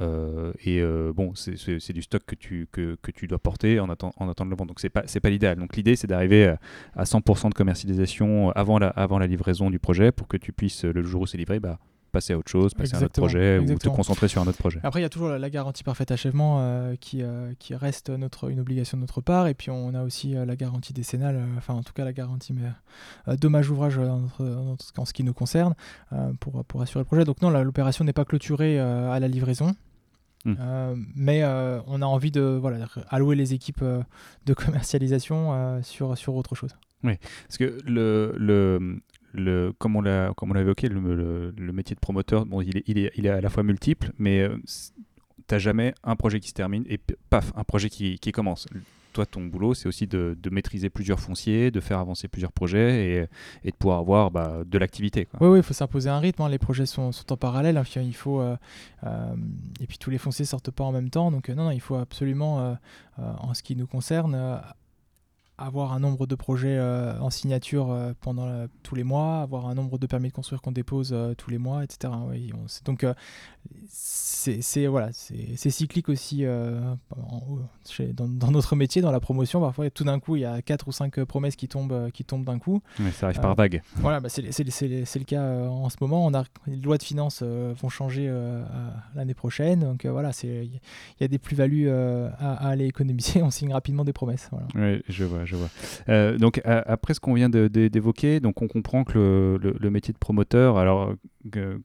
Euh, 0.00 0.52
et 0.64 0.82
bon, 1.12 1.32
c'est 1.34 1.92
du 1.92 2.02
stock 2.02 2.22
que 2.26 2.34
tu, 2.34 2.66
que, 2.72 2.96
que 3.00 3.12
tu 3.12 3.28
dois 3.28 3.38
porter 3.38 3.78
en, 3.78 3.88
attendant 3.88 4.12
en 4.16 4.28
attendant 4.28 4.50
le 4.50 4.56
vendre. 4.56 4.68
Donc 4.68 4.80
c'est 4.80 4.88
pas, 4.88 5.02
pas 5.02 5.30
l'idéal. 5.30 5.56
Donc 5.56 5.76
l'idée, 5.76 5.94
c'est 5.94 6.08
d'arriver 6.08 6.52
à 6.96 7.04
100% 7.04 7.50
de 7.50 7.54
commercialisation 7.54 8.50
avant 8.50 8.80
la, 8.80 8.88
avant 8.88 9.18
la 9.20 9.28
livraison 9.28 9.70
du 9.70 9.78
projet 9.78 10.10
pour 10.10 10.26
que 10.26 10.36
tu 10.36 10.52
puisses, 10.52 10.84
le 10.84 11.02
jour 11.02 11.22
où 11.22 11.26
c'est 11.26 11.38
livré, 11.38 11.60
bah, 11.60 11.78
passer 12.16 12.32
à 12.32 12.38
autre 12.38 12.50
chose, 12.50 12.72
passer 12.72 12.94
à 12.94 12.98
un 12.98 13.02
autre 13.02 13.20
projet 13.20 13.58
ou 13.58 13.78
te 13.78 13.88
concentrer 13.90 14.26
sur 14.26 14.40
un 14.40 14.46
autre 14.46 14.56
projet. 14.56 14.80
Après, 14.82 15.00
il 15.00 15.02
y 15.02 15.06
a 15.06 15.10
toujours 15.10 15.28
la, 15.28 15.50
garantie 15.50 15.84
parfait 15.84 16.10
achèvement 16.10 16.60
euh, 16.60 16.94
qui, 16.98 17.22
euh, 17.22 17.52
qui 17.58 17.74
reste 17.74 18.08
notre, 18.08 18.48
une 18.50 18.58
obligation 18.58 18.96
de 18.96 19.02
notre 19.02 19.20
part. 19.20 19.48
Et 19.48 19.54
puis, 19.54 19.70
on 19.70 19.92
a 19.92 20.02
aussi 20.02 20.34
euh, 20.34 20.46
la 20.46 20.56
garantie 20.56 20.94
décennale, 20.94 21.38
enfin, 21.58 21.74
en 21.74 21.82
tout 21.82 21.92
cas, 21.92 22.06
la 22.06 22.14
garantie 22.14 22.54
mais, 22.54 23.36
dommage 23.36 23.68
ouvrage 23.68 23.98
en, 23.98 25.04
ce 25.04 25.12
qui 25.12 25.24
nous 25.24 25.34
concerne 25.34 25.74
pour, 26.40 26.64
pour 26.64 26.80
assurer 26.80 27.00
le 27.00 27.04
projet. 27.04 27.24
Donc, 27.24 27.42
non, 27.42 27.50
l'opération 27.50 28.02
n'est 28.04 28.14
pas 28.14 28.24
clôturée 28.24 28.78
à 28.78 29.20
la 29.20 29.28
livraison. 29.28 29.74
Hmm. 30.44 30.54
mais 31.16 31.44
on 31.88 32.02
a 32.02 32.06
envie 32.06 32.30
de 32.30 32.40
voilà, 32.40 32.86
allouer 33.08 33.34
les 33.34 33.52
équipes 33.52 33.84
de 34.46 34.54
commercialisation 34.54 35.82
sur, 35.82 36.16
sur 36.16 36.34
autre 36.36 36.54
chose. 36.54 36.76
Oui, 37.02 37.14
parce 37.46 37.58
que 37.58 37.78
le, 37.84 38.32
le, 38.36 39.00
comme 39.78 39.96
on 39.96 40.00
l'a 40.02 40.32
évoqué, 40.60 40.88
le, 40.88 41.72
métier 41.72 41.94
de 41.94 42.00
promoteur, 42.00 42.46
bon, 42.46 42.62
il 42.62 42.98
est, 42.98 43.28
à 43.28 43.40
la 43.40 43.48
fois 43.50 43.62
multiple, 43.62 44.12
mais 44.18 44.40
euh, 44.40 44.56
tu 44.66 45.54
n'as 45.54 45.58
jamais 45.58 45.94
un 46.04 46.16
projet 46.16 46.40
qui 46.40 46.48
se 46.48 46.54
termine 46.54 46.84
et 46.88 46.98
paf, 47.30 47.52
un 47.56 47.64
projet 47.64 47.88
qui, 47.90 48.18
commence. 48.32 48.66
Toi, 49.12 49.24
ton 49.24 49.46
boulot, 49.46 49.72
c'est 49.72 49.88
aussi 49.88 50.06
de, 50.06 50.36
maîtriser 50.50 50.90
plusieurs 50.90 51.20
fonciers, 51.20 51.70
de 51.70 51.80
faire 51.80 51.98
avancer 51.98 52.28
plusieurs 52.28 52.52
projets 52.52 53.28
et, 53.64 53.70
de 53.70 53.76
pouvoir 53.76 54.00
avoir 54.00 54.30
bah, 54.30 54.62
de 54.66 54.78
l'activité. 54.78 55.28
Oui, 55.40 55.58
il 55.58 55.62
faut 55.62 55.74
s'imposer 55.74 56.10
un 56.10 56.18
rythme. 56.18 56.42
Hein. 56.42 56.48
Les 56.48 56.58
projets 56.58 56.86
sont, 56.86 57.12
sont, 57.12 57.32
en 57.32 57.36
parallèle. 57.36 57.78
Hein. 57.78 57.84
Il 57.96 58.14
faut, 58.14 58.40
euh, 58.40 58.56
euh, 59.04 59.34
et 59.80 59.86
puis 59.86 59.98
tous 59.98 60.10
les 60.10 60.18
fonciers 60.18 60.44
sortent 60.44 60.70
pas 60.70 60.84
en 60.84 60.92
même 60.92 61.10
temps. 61.10 61.30
Donc 61.30 61.48
non, 61.48 61.64
non, 61.64 61.70
il 61.70 61.80
faut 61.80 61.96
absolument, 61.96 62.76
en 63.18 63.54
ce 63.54 63.62
qui 63.62 63.76
nous 63.76 63.86
concerne, 63.86 64.60
avoir 65.58 65.92
un 65.92 66.00
nombre 66.00 66.26
de 66.26 66.34
projets 66.34 66.76
euh, 66.76 67.18
en 67.20 67.30
signature 67.30 67.90
euh, 67.90 68.12
pendant 68.20 68.66
tous 68.82 68.94
les 68.94 69.04
mois, 69.04 69.40
avoir 69.40 69.66
un 69.66 69.74
nombre 69.74 69.98
de 69.98 70.06
permis 70.06 70.28
de 70.28 70.34
construire 70.34 70.60
qu'on 70.60 70.72
dépose 70.72 71.10
euh, 71.12 71.34
tous 71.34 71.50
les 71.50 71.58
mois, 71.58 71.82
etc. 71.82 72.12
Oui, 72.28 72.52
donc 72.84 73.06
c'est 73.88 74.86
voilà, 74.86 75.10
c'est 75.12 75.70
cyclique 75.70 76.08
aussi 76.08 76.44
dans, 76.44 78.50
notre 78.50 78.76
métier, 78.76 79.02
dans 79.02 79.10
la 79.10 79.20
promotion. 79.20 79.60
Parfois, 79.60 79.90
tout 79.90 80.04
d'un 80.04 80.20
coup, 80.20 80.36
il 80.36 80.42
y 80.42 80.44
a 80.44 80.62
quatre 80.62 80.88
ou 80.88 80.92
cinq 80.92 81.22
promesses 81.24 81.56
qui 81.56 81.66
tombent, 81.66 82.10
qui 82.12 82.24
tombent 82.24 82.44
d'un 82.44 82.58
coup. 82.58 82.82
Mais 83.00 83.10
ça 83.10 83.26
arrive 83.26 83.40
par 83.40 83.54
vague. 83.54 83.82
Voilà, 83.96 84.20
bah, 84.20 84.28
c'est 84.28 84.42
le 84.42 85.24
cas 85.24 85.42
en 85.42 85.88
ce 85.88 85.96
moment. 86.00 86.26
On 86.26 86.34
a, 86.34 86.44
les 86.66 86.76
lois 86.76 86.98
de 86.98 87.02
finances 87.02 87.42
vont 87.42 87.88
changer 87.88 88.32
l'année 89.14 89.34
prochaine. 89.34 89.80
Donc 89.80 90.06
voilà, 90.06 90.30
il 90.44 90.80
y 91.20 91.24
a 91.24 91.28
des 91.28 91.38
plus-values 91.38 91.90
à, 91.90 92.68
aller 92.68 92.86
économiser. 92.86 93.42
On 93.42 93.50
signe 93.50 93.72
rapidement 93.72 94.04
des 94.04 94.12
promesses. 94.12 94.50
Oui, 94.74 95.02
je 95.08 95.24
vois 95.24 95.45
je 95.46 95.56
vois. 95.56 95.68
Euh, 96.08 96.38
donc 96.38 96.60
après 96.64 97.14
ce 97.14 97.20
qu'on 97.20 97.34
vient 97.34 97.48
d'évoquer, 97.48 98.40
donc 98.40 98.62
on 98.62 98.68
comprend 98.68 99.04
que 99.04 99.58
le, 99.60 99.90
métier 99.90 100.12
de 100.12 100.18
promoteur, 100.18 100.78
alors 100.78 101.14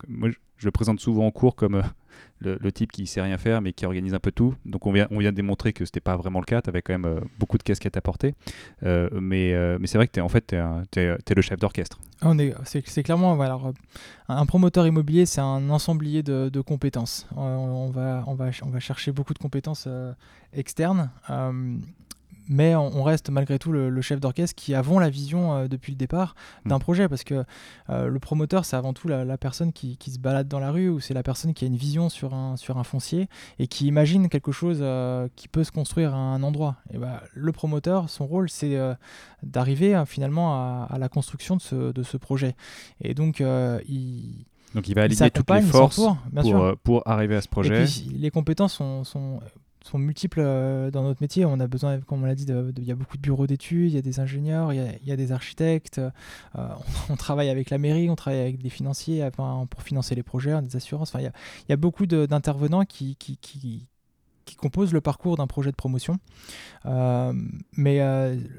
moi 0.08 0.30
je, 0.30 0.66
le 0.66 0.72
présente 0.72 1.00
souvent 1.00 1.26
en 1.26 1.32
cours 1.32 1.56
comme 1.56 1.76
euh, 1.76 2.58
le, 2.60 2.72
type 2.72 2.92
qui 2.92 3.08
sait 3.08 3.22
rien 3.22 3.38
faire 3.38 3.62
mais 3.62 3.74
qui 3.74 3.86
organise 3.86 4.14
un 4.14 4.20
peu 4.20 4.32
tout. 4.32 4.56
Donc 4.66 4.86
on 4.86 4.92
vient, 4.92 5.08
on 5.12 5.20
vient 5.20 5.32
de 5.32 5.36
démontrer 5.36 5.74
que 5.74 5.86
c'était 5.86 6.02
pas 6.02 6.18
vraiment 6.18 6.40
le 6.40 6.46
cas. 6.46 6.62
Tu 6.62 6.70
avais 6.70 6.82
quand 6.82 6.94
même 6.94 7.06
euh, 7.06 7.20
beaucoup 7.40 7.58
de 7.58 7.64
casquettes 7.64 7.98
à 7.98 8.02
porter. 8.02 8.34
mais 8.82 9.56
mais 9.80 9.88
c'est 9.88 9.98
vrai 9.98 10.08
que 10.08 10.20
es, 10.20 10.22
en 10.22 10.30
fait 10.30 10.56
tu 10.92 11.00
es, 11.00 11.36
le 11.36 11.42
chef 11.42 11.60
d'orchestre. 11.60 12.00
C'est 12.64 13.04
clairement 13.04 13.40
alors, 13.42 13.74
un 14.28 14.46
promoteur 14.46 14.86
immobilier, 14.86 15.26
c'est 15.26 15.42
un 15.42 15.70
ensemblier 15.70 16.24
de, 16.24 16.62
compétences. 16.62 17.28
On, 17.36 17.90
va, 17.90 18.24
on, 18.28 18.36
va, 18.36 18.50
on 18.64 18.70
va 18.70 18.80
chercher 18.80 19.12
beaucoup 19.12 19.34
de 19.34 19.40
compétences 19.40 19.88
externes 20.54 21.10
mais 22.52 22.76
on, 22.76 23.04
reste 23.04 23.30
malgré 23.30 23.58
tout 23.58 23.72
le, 23.72 24.02
chef 24.02 24.20
d'orchestre 24.20 24.62
qui 24.62 24.76
avons 24.76 25.00
la 25.00 25.10
vision 25.10 25.54
euh, 25.54 25.68
depuis 25.70 25.94
le 25.94 25.98
départ 25.98 26.36
d'un 26.66 26.78
mm. 26.78 26.82
projet 26.82 27.08
parce 27.08 27.24
que 27.24 27.46
euh, 27.90 28.08
le 28.08 28.20
promoteur 28.20 28.66
c'est 28.66 28.76
avant 28.76 28.92
tout 28.92 29.08
la, 29.08 29.38
personne 29.38 29.72
qui, 29.72 29.98
se 30.06 30.20
balade 30.20 30.50
dans 30.50 30.60
la 30.60 30.70
rue 30.70 30.90
ou 30.90 31.00
c'est 31.00 31.14
la 31.14 31.24
personne 31.24 31.54
qui 31.54 31.64
a 31.64 31.68
une 31.68 31.78
vision 31.78 32.10
sur 32.10 32.34
un, 32.34 32.58
sur 32.58 32.78
un 32.78 32.84
foncier 32.84 33.30
et 33.58 33.68
qui 33.68 33.88
imagine 33.88 34.28
quelque 34.28 34.52
chose 34.52 34.80
euh, 34.82 35.30
qui 35.38 35.48
peut 35.48 35.64
se 35.64 35.72
construire 35.72 36.14
à 36.14 36.18
un 36.18 36.44
endroit 36.44 36.76
et 36.94 36.98
bah, 36.98 37.24
le 37.34 37.52
promoteur 37.54 38.10
son 38.10 38.28
rôle 38.28 38.50
c'est 38.50 38.78
d'arriver 39.44 40.04
finalement 40.06 40.86
à, 40.90 40.98
la 41.00 41.08
construction 41.08 41.56
de 41.56 41.62
ce, 41.62 41.94
de 41.94 42.04
ce, 42.04 42.18
projet 42.18 42.56
et 43.00 43.14
donc 43.14 43.42
il 43.88 44.46
donc 44.76 44.90
il 44.90 44.96
va 44.96 45.04
aligner 45.04 45.32
toutes 45.32 45.50
les 45.50 45.62
forces 45.62 45.96
pour, 45.96 46.78
pour, 46.84 47.08
arriver 47.08 47.36
à 47.36 47.42
ce 47.42 47.50
projet. 47.50 47.84
Et 47.84 47.86
puis, 47.86 48.18
les 48.18 48.32
compétences 48.32 48.74
sont, 48.74 49.04
sont 49.04 49.42
sont 49.84 49.98
multiples 49.98 50.42
euh, 50.42 50.92
dans 50.92 51.04
notre 51.04 51.22
métier. 51.22 51.46
On 51.46 51.60
a 51.60 51.68
besoin, 51.68 52.00
comme 52.02 52.24
on 52.24 52.26
l'a 52.26 52.36
dit, 52.36 52.46
il 52.78 52.84
y 52.84 52.92
a 52.92 52.96
beaucoup 52.96 53.18
de 53.18 53.22
bureaux 53.22 53.48
d'études, 53.48 53.92
il 53.92 53.96
y 53.96 53.98
a 53.98 54.02
des 54.02 54.20
ingénieurs, 54.20 54.74
il 54.74 55.00
y 55.04 55.12
a, 55.12 55.16
des 55.16 55.32
architectes. 55.32 56.00
Euh, 56.00 56.10
on, 57.10 57.16
travaille 57.16 57.50
avec 57.50 57.70
la 57.70 57.78
mairie, 57.78 58.10
on 58.10 58.16
travaille 58.16 58.42
avec 58.42 58.62
des 58.62 58.70
financiers 58.70 59.28
pour 59.32 59.84
financer 59.84 60.16
les 60.16 60.24
projets, 60.24 60.62
des 60.62 60.76
assurances. 60.76 61.14
Il, 61.18 61.32
y 61.70 61.74
a, 61.74 61.78
beaucoup 61.78 62.06
d'intervenants 62.06 62.86
qui, 62.86 63.16
qui, 63.16 63.38
qui, 63.38 63.88
composent 64.58 64.92
le 64.94 65.02
parcours 65.02 65.38
d'un 65.38 65.48
projet 65.48 65.72
de 65.72 65.76
promotion. 65.78 66.18
Euh, 66.86 67.34
mais 67.78 68.00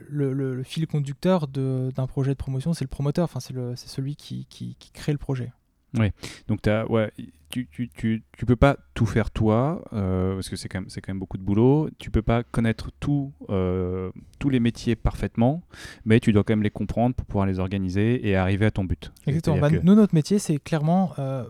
le, 0.09 0.63
fil 0.65 0.87
conducteur 0.87 1.47
d'un 1.47 2.07
projet 2.07 2.33
de 2.33 2.39
promotion, 2.39 2.73
c'est 2.73 2.85
le 2.85 2.89
promoteur, 2.89 3.29
c'est 3.41 3.89
celui 3.89 4.17
qui, 4.17 4.47
crée 4.95 5.13
le 5.13 5.19
projet. 5.19 5.53
Oui, 5.99 6.11
donc 6.49 6.67
as, 6.67 6.91
ouais, 6.91 7.13
tu, 7.53 7.69
tu, 7.71 7.89
tu, 7.91 8.23
tu, 8.33 8.47
peux 8.47 8.57
pas 8.57 8.79
tout 8.95 9.05
faire 9.05 9.31
toi, 9.31 9.85
euh, 9.93 10.35
parce 10.35 10.49
que 10.49 10.57
c'est 10.57 10.69
quand, 10.69 10.81
même, 10.81 10.89
quand 10.91 11.09
même 11.09 11.19
beaucoup 11.19 11.37
de 11.37 11.43
boulot. 11.43 11.91
Tu 11.99 12.11
peux 12.11 12.23
pas 12.23 12.43
connaître 12.43 12.91
tout, 12.99 13.33
euh, 13.51 14.11
tous 14.39 14.49
les 14.49 14.59
métiers 14.59 14.97
parfaitement, 14.97 15.63
mais 16.05 16.19
tu 16.19 16.33
dois 16.33 16.45
quand 16.45 16.55
même 16.55 16.63
les 16.63 16.71
comprendre 16.71 17.15
pour 17.15 17.27
pouvoir 17.27 17.47
les 17.47 17.59
organiser 17.59 18.27
et 18.27 18.37
arriver 18.37 18.67
à 18.67 18.71
ton 18.71 18.85
but. 18.85 19.13
Exactement. 19.27 19.59
Bah, 19.59 19.69
nous, 19.71 19.95
notre 19.95 20.15
métier, 20.15 20.39
c'est 20.39 20.59
clairement 20.59 21.13
euh, 21.19 21.45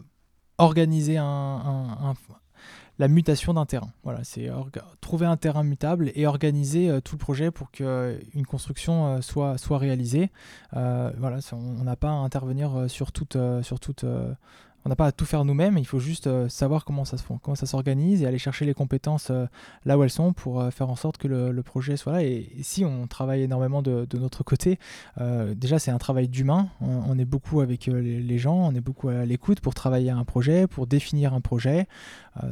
organiser 0.59 1.19
un, 1.19 1.25
un, 1.25 2.15
la 2.99 3.09
mutation 3.09 3.55
d'un 3.55 3.67
terrain. 3.67 3.91
Voilà, 4.05 4.21
c'est 4.25 4.51
trouver 5.01 5.27
un 5.27 5.37
terrain 5.37 5.65
mutable 5.65 6.13
et 6.15 6.27
organiser 6.27 6.89
euh, 6.89 7.01
tout 7.01 7.17
le 7.17 7.19
projet 7.19 7.51
pour 7.51 7.71
qu'une 7.71 7.87
euh, 7.87 8.45
construction 8.47 9.07
euh, 9.07 9.21
soit, 9.21 9.59
soit 9.59 9.79
réalisée. 9.79 10.31
voilà, 10.73 11.39
on 11.53 11.85
n'a 11.85 11.97
pas 11.97 12.11
à 12.11 12.13
intervenir 12.13 12.87
sur 12.89 13.13
toute, 13.13 13.37
sur 13.63 13.81
toute 13.81 14.05
on 14.85 14.89
n'a 14.89 14.97
pas 14.97 15.07
à 15.07 15.13
tout 15.13 15.25
faire 15.25 15.45
nous-mêmes, 15.45 15.79
il 15.79 15.87
faut 15.87 16.01
juste 16.01 16.27
euh, 16.27 16.49
savoir 16.49 16.85
comment 16.85 17.05
ça 17.05 17.17
se 17.17 17.23
fait, 17.23 17.35
comment 17.43 17.55
ça 17.55 17.67
s'organise 17.67 18.23
et 18.23 18.27
aller 18.27 18.39
chercher 18.39 18.65
les 18.65 18.75
compétences 18.75 19.31
euh, 19.31 19.47
là 19.85 19.97
où 19.97 20.03
elles 20.03 20.11
sont 20.11 20.33
pour 20.33 20.61
euh, 20.61 20.71
faire 20.71 20.91
en 20.91 20.97
sorte 20.97 21.19
que 21.19 21.29
le, 21.29 21.63
projet 21.63 21.97
soit 21.97 22.13
là. 22.13 22.25
Et, 22.25 22.51
si 22.63 22.85
on 22.85 23.07
travaille 23.07 23.43
énormément 23.43 23.83
de, 23.83 24.07
notre 24.15 24.43
côté, 24.43 24.81
déjà 25.55 25.79
c'est 25.79 25.93
un 25.93 25.99
travail 25.99 26.29
d'humain. 26.29 26.69
On, 26.81 27.17
est 27.19 27.25
beaucoup 27.25 27.61
avec 27.61 27.87
les, 27.87 28.39
gens, 28.39 28.57
on 28.57 28.75
est 28.75 28.81
beaucoup 28.81 29.09
à 29.09 29.25
l'écoute 29.25 29.61
pour 29.61 29.75
travailler 29.75 30.11
un 30.11 30.25
projet, 30.25 30.67
pour 30.67 30.89
définir 30.89 31.35
un 31.35 31.41
projet. 31.41 31.87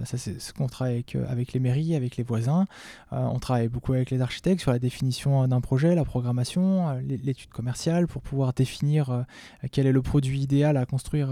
Ça 0.05 0.19
c'est 0.19 0.41
ce 0.41 0.53
qu'on 0.53 0.67
travaille 0.67 0.95
avec, 0.95 1.17
avec, 1.29 1.53
les 1.53 1.61
mairies, 1.61 1.95
avec 1.95 2.17
les 2.17 2.25
voisins. 2.25 2.67
on 3.11 3.39
travaille 3.39 3.69
beaucoup 3.69 3.93
avec 3.93 4.11
les 4.11 4.21
architectes 4.21 4.61
sur 4.61 4.73
la 4.73 4.79
définition 4.79 5.47
d'un 5.49 5.61
projet, 5.61 5.95
la 5.95 6.05
programmation, 6.05 6.99
l'étude 7.07 7.51
commerciale 7.51 8.07
pour 8.07 8.23
pouvoir 8.23 8.53
définir 8.53 9.25
quel 9.73 9.87
est 9.87 9.93
le 9.93 10.03
produit 10.03 10.41
idéal 10.41 10.77
à 10.77 10.87
construire 10.87 11.29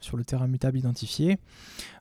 sur 0.00 0.16
le 0.16 0.24
terrain 0.24 0.48
mutable 0.48 0.78
identifié. 0.78 1.38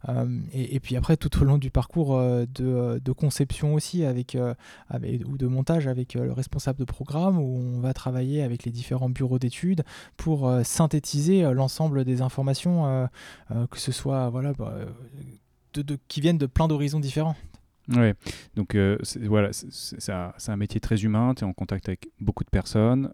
Euh, 0.07 0.39
et, 0.53 0.80
puis 0.80 0.95
après, 0.95 1.17
tout 1.17 1.41
au 1.41 1.45
long 1.45 1.57
du 1.57 1.72
parcours 1.72 2.15
euh, 2.15 2.45
de, 2.55 3.11
conception 3.11 3.74
aussi, 3.74 4.03
euh, 4.03 4.53
avec, 4.89 5.26
ou 5.28 5.38
de 5.38 5.47
montage 5.47 5.88
avec 5.88 6.13
le 6.13 6.32
responsable 6.32 6.80
de 6.80 6.86
programme, 6.86 7.38
où 7.38 7.57
on 7.57 7.80
va 7.80 7.93
travailler 7.93 8.43
avec 8.43 8.63
les 8.63 8.72
différents 8.72 9.09
bureaux 9.09 9.39
d'études 9.39 9.84
pour 10.17 10.51
synthétiser 10.63 11.41
l'ensemble 11.53 12.05
des 12.05 12.22
informations, 12.22 13.09
que 13.49 13.80
ce 13.80 13.91
soit 13.91 14.30
voilà, 14.30 14.53
bah, 14.53 14.74
qui 16.07 16.22
viennent 16.22 16.38
de 16.38 16.45
plein 16.45 16.67
d'horizons 16.67 16.99
différents. 16.99 17.36
Oui, 17.95 18.11
donc 18.55 18.78
voilà, 19.24 19.49
c'est 19.51 20.11
un, 20.11 20.57
métier 20.57 20.80
très 20.80 21.03
humain, 21.03 21.34
tu 21.36 21.43
es 21.43 21.47
en 21.47 21.53
contact 21.53 21.89
avec 21.89 22.07
beaucoup 22.20 22.43
de 22.43 22.49
personnes 22.49 23.09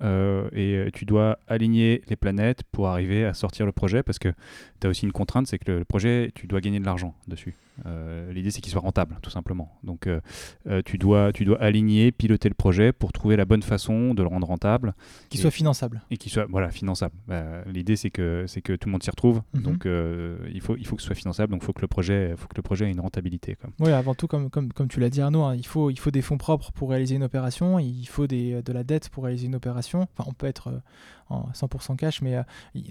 et 0.51 0.89
tu 0.93 1.05
dois 1.05 1.39
aligner 1.47 2.01
les 2.09 2.17
planètes 2.17 2.63
pour 2.73 2.89
arriver 2.89 3.23
à 3.23 3.33
sortir 3.33 3.65
le 3.65 3.71
projet 3.71 4.03
parce 4.03 4.19
que 4.19 4.33
tu 4.81 4.87
as 4.87 4.89
aussi 4.89 5.05
une 5.05 5.13
contrainte, 5.13 5.47
c'est 5.47 5.59
que 5.59 5.71
le 5.71 5.85
projet, 5.85 6.31
tu 6.35 6.45
dois 6.47 6.59
gagner 6.59 6.81
de 6.81 6.85
l'argent 6.85 7.15
dessus. 7.29 7.55
Euh, 7.85 8.31
l'idée, 8.31 8.51
c'est 8.51 8.61
qu'il 8.61 8.71
soit 8.71 8.81
rentable, 8.81 9.17
tout 9.21 9.29
simplement. 9.29 9.77
Donc, 9.83 10.07
euh, 10.07 10.21
euh, 10.67 10.81
tu, 10.83 10.97
dois, 10.97 11.31
tu 11.33 11.45
dois 11.45 11.61
aligner, 11.61 12.11
piloter 12.11 12.49
le 12.49 12.55
projet 12.55 12.93
pour 12.93 13.11
trouver 13.11 13.35
la 13.35 13.45
bonne 13.45 13.61
façon 13.61 14.13
de 14.13 14.21
le 14.21 14.27
rendre 14.27 14.47
rentable. 14.47 14.93
Qu'il 15.29 15.39
soit 15.39 15.51
finançable. 15.51 16.01
Et 16.11 16.17
qu'il 16.17 16.31
soit 16.31 16.45
voilà, 16.49 16.69
finançable. 16.69 17.15
Bah, 17.27 17.63
l'idée, 17.65 17.95
c'est 17.95 18.09
que, 18.09 18.45
c'est 18.47 18.61
que 18.61 18.73
tout 18.73 18.87
le 18.87 18.93
monde 18.93 19.03
s'y 19.03 19.09
retrouve. 19.09 19.41
Mhm. 19.53 19.61
Donc, 19.61 19.85
il, 19.85 20.61
faut, 20.61 20.77
il 20.77 20.85
faut 20.85 20.95
que 20.95 21.01
ce 21.01 21.07
soit 21.07 21.15
finançable. 21.15 21.51
Donc, 21.51 21.61
il 21.63 21.65
faut 21.65 21.73
que 21.73 21.81
le 21.81 21.87
projet, 21.87 22.33
faut 22.37 22.47
que 22.47 22.55
le 22.55 22.63
projet 22.63 22.87
ait 22.87 22.91
une 22.91 23.01
rentabilité. 23.01 23.57
Oui, 23.79 23.91
avant 23.91 24.15
tout, 24.15 24.27
comme, 24.27 24.49
comme, 24.49 24.71
comme 24.71 24.87
tu 24.87 24.99
l'as 24.99 25.09
dit, 25.09 25.21
Arnaud, 25.21 25.43
hein, 25.43 25.55
il, 25.55 25.65
faut, 25.65 25.89
il 25.89 25.99
faut 25.99 26.11
des 26.11 26.21
fonds 26.21 26.37
propres 26.37 26.71
pour 26.71 26.89
réaliser 26.89 27.15
une 27.15 27.23
opération. 27.23 27.79
Il 27.79 28.05
faut 28.05 28.27
des, 28.27 28.61
de 28.61 28.73
la 28.73 28.83
dette 28.83 29.09
pour 29.09 29.23
réaliser 29.25 29.47
une 29.47 29.55
opération. 29.55 30.07
Enfin, 30.17 30.29
on 30.29 30.33
peut 30.33 30.47
être 30.47 30.81
en 31.29 31.49
100% 31.53 31.95
cash, 31.95 32.21
mais 32.21 32.39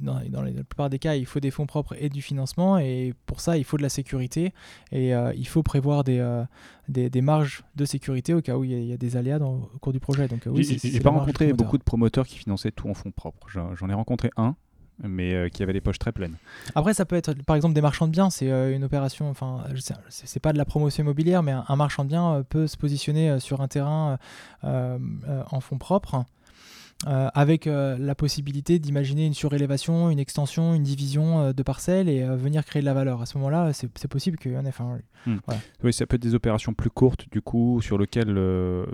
dans, 0.01 0.21
dans, 0.29 0.43
la 0.43 0.51
plupart 0.53 0.91
des 0.91 0.99
cas, 0.99 1.15
il 1.15 1.27
faut 1.27 1.41
des 1.41 1.51
fonds 1.51 1.67
propres 1.67 1.95
et 1.99 2.09
du 2.09 2.23
financement. 2.23 2.79
Et 2.79 3.15
pour 3.27 3.41
ça, 3.41 3.57
il 3.57 3.65
faut 3.65 3.77
de 3.77 3.83
la 3.83 3.89
sécurité. 3.89 4.53
Et 4.93 5.15
euh, 5.15 5.33
il 5.37 5.47
faut 5.47 5.63
prévoir 5.63 6.05
euh, 6.09 6.45
des, 6.89 7.11
des, 7.11 7.21
marges 7.21 7.65
de 7.77 7.85
sécurité 7.85 8.35
au 8.35 8.41
cas 8.41 8.57
où 8.57 8.65
il 8.65 8.85
y, 8.85 8.93
a, 8.93 8.97
des 8.97 9.17
aléas 9.17 9.39
dans, 9.39 9.69
au 9.75 9.79
cours 9.81 9.93
du 9.93 10.01
projet. 10.01 10.29
Donc, 10.29 10.47
euh, 10.47 10.51
oui, 10.51 10.79
j'ai 10.83 11.01
pas 11.01 11.11
rencontré 11.11 11.53
beaucoup 11.53 11.79
de 11.79 11.83
promoteurs 11.83 12.27
qui 12.27 12.39
finançaient 12.39 12.71
tout 12.71 12.89
en 12.89 12.95
fonds 12.95 13.11
propres. 13.11 13.49
J'en 13.49 13.89
ai 13.89 13.95
rencontré 13.95 14.31
un 14.37 14.57
mais 15.03 15.51
qui 15.51 15.65
avait 15.65 15.73
des 15.73 15.81
poches 15.81 15.99
très 15.99 16.13
pleines. 16.13 16.37
Après, 16.77 16.95
ça 16.95 17.05
peut 17.05 17.17
être 17.17 17.35
par 17.43 17.57
exemple 17.57 17.75
des 17.75 17.81
marchands 17.81 18.07
de 18.07 18.13
biens, 18.13 18.31
c'est 18.31 18.49
une 18.73 18.85
opération, 18.85 19.29
enfin, 19.29 19.65
c'est 20.09 20.39
pas 20.39 20.53
de 20.53 20.59
la 20.59 20.65
promotion 20.65 21.03
immobilière, 21.03 21.43
mais 21.43 21.51
un, 21.51 21.75
marchand 21.75 22.05
de 22.05 22.11
biens 22.11 22.45
peut 22.49 22.69
se 22.69 22.77
positionner 22.77 23.41
sur 23.41 23.61
un 23.61 23.67
terrain 23.67 24.19
en 24.63 25.61
fonds 25.61 25.79
propres 25.79 26.25
euh, 27.07 27.29
avec 27.35 27.67
euh, 27.67 27.97
la 27.99 28.15
possibilité 28.15 28.79
d'imaginer 28.79 29.27
une 29.27 29.35
surélévation, 29.35 30.11
une 30.11 30.19
extension, 30.19 30.75
une 30.75 30.83
division 30.83 31.41
euh, 31.41 31.53
de 31.53 31.63
parcelles 31.63 32.09
et 32.09 32.25
venir 32.37 32.65
créer 32.65 32.81
de 32.81 32.87
la 32.87 32.95
valeur. 32.95 33.21
À 33.23 33.27
ce 33.27 33.39
moment-là, 33.39 33.73
c'est 33.73 34.09
possible 34.09 34.39
qu'il 34.39 34.53
y 34.53 34.57
en 34.57 34.65
ait. 34.65 34.75
Hmm. 35.27 35.37
Oui, 35.83 35.93
ça 35.93 36.07
peut 36.07 36.17
être 36.17 36.23
des 36.23 36.35
opérations 36.35 36.75
plus 36.75 36.91
courtes, 36.91 37.27
du 37.31 37.41
coup, 37.41 37.81
sur 37.81 37.97
lesquelles 37.97 38.35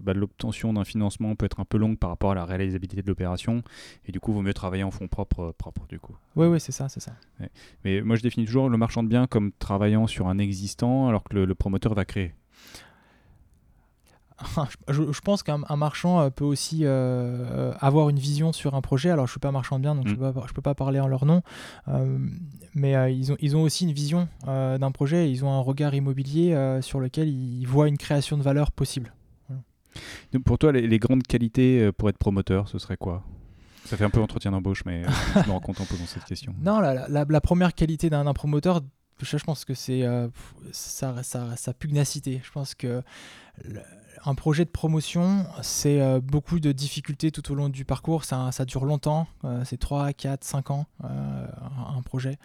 bah, 0.03 0.13
l'obtention 0.13 0.73
d'un 0.73 0.85
financement 0.85 1.35
peut 1.35 1.47
être 1.47 1.61
un 1.61 1.65
peu 1.65 1.79
longue 1.79 1.99
par 1.99 2.11
rapport 2.11 2.33
à 2.33 2.35
la 2.35 2.45
réalisabilité 2.45 3.03
de 3.03 3.07
l'opération. 3.07 3.63
Et 4.07 4.13
du 4.13 4.21
coup, 4.21 4.33
il 4.33 4.35
vaut 4.35 4.43
mieux 4.43 4.55
travailler 4.55 4.83
en 4.83 4.91
fonds 4.91 5.09
propres, 5.09 5.55
propre, 5.57 5.87
du 5.89 5.99
coup. 5.99 6.15
Oui, 6.37 6.47
oui, 6.47 6.61
c'est 6.61 6.73
ça, 6.73 6.89
c'est 6.89 7.01
ça. 7.01 7.13
Mais 7.85 8.03
moi, 8.03 8.17
je 8.17 8.23
définis 8.23 8.47
toujours 8.47 8.69
le 8.69 8.77
marchand 8.77 9.03
de 9.03 9.09
biens 9.09 9.27
comme 9.27 9.53
travaillant 9.53 10.07
sur 10.07 10.29
un 10.29 10.39
existant, 10.39 11.09
alors 11.09 11.25
que 11.25 11.37
le 11.37 11.55
promoteur 11.55 11.95
va 11.95 12.05
créer. 12.05 12.35
Je, 14.89 15.21
pense 15.21 15.43
qu'un 15.43 15.59
marchand 15.77 16.21
euh, 16.21 16.31
peut 16.31 16.45
aussi 16.45 16.85
euh, 16.85 16.89
euh, 16.89 17.73
avoir 17.81 18.09
une 18.09 18.19
vision 18.19 18.53
sur 18.53 18.75
un 18.75 18.81
projet. 18.81 19.11
Alors, 19.11 19.27
je 19.27 19.31
ne 19.31 19.35
suis 19.35 19.41
pas 19.41 19.53
marchand 19.53 19.79
de 19.79 19.83
biens, 19.83 19.95
donc 19.95 20.09
je 20.09 20.15
ne 20.15 20.31
mm. 20.31 20.35
peux, 20.55 20.63
pas 20.63 20.75
parler 20.75 21.01
en 21.01 21.09
leur 21.09 21.25
nom. 21.25 21.43
mais 22.75 23.15
ils, 23.15 23.33
ont, 23.33 23.37
ils 23.41 23.57
ont 23.57 23.63
aussi 23.63 23.85
une 23.85 23.93
vision 23.93 24.29
d'un 24.47 24.91
projet. 24.93 25.31
Ils 25.31 25.45
ont 25.45 25.51
un 25.51 25.61
regard 25.61 25.95
immobilier 25.95 26.79
sur 26.83 27.01
lequel 27.01 27.29
ils 27.29 27.67
voient 27.67 27.89
une 27.89 27.99
création 27.99 28.37
de 28.37 28.43
valeur 28.43 28.73
possible. 28.73 29.13
pour 30.45 30.59
toi, 30.59 30.73
les, 30.73 30.99
grandes 30.99 31.25
qualités 31.25 31.91
pour 31.93 32.09
être 32.09 32.19
promoteur, 32.19 32.69
ce 32.69 32.79
serait 32.79 32.97
quoi? 32.97 33.23
Ça 33.85 33.97
fait 33.97 34.05
un 34.05 34.11
peu 34.11 34.21
entretien 34.21 34.53
d'embauche, 34.53 34.85
mais 34.85 35.03
je 35.35 35.49
me 35.49 35.53
rends 35.53 35.61
compte 35.61 35.81
en 35.81 35.85
posant 35.85 36.07
cette 36.07 36.25
question. 36.25 36.55
Non, 36.63 36.81
la, 36.81 37.09
la 37.09 37.41
première 37.41 37.75
qualité 37.75 38.11
d'un 38.11 38.33
promoteur, 38.33 38.81
je 39.23 39.37
pense 39.39 39.65
que 39.65 39.75
c'est 39.75 40.05
sa, 40.73 41.23
sa, 41.23 41.75
pugnacité. 41.75 42.41
Je 42.45 42.51
pense 42.51 42.75
que 42.75 43.03
un 44.25 44.35
projet 44.35 44.65
de 44.65 44.71
promotion, 44.71 45.47
c'est 45.63 46.01
euh, 46.01 46.21
beaucoup 46.21 46.61
de 46.61 46.73
difficultés 46.73 47.31
tout 47.31 47.51
au 47.53 47.55
long 47.55 47.69
du 47.69 47.85
parcours. 47.85 48.25
Ça, 48.25 48.51
dure 48.67 48.85
longtemps, 48.85 49.27
euh, 49.45 49.63
c'est 49.65 49.79
3, 49.79 50.13
4, 50.13 50.45
5 50.45 50.71
ans 50.71 50.87
euh, 51.05 51.47
un 51.97 52.03
projet. 52.03 52.39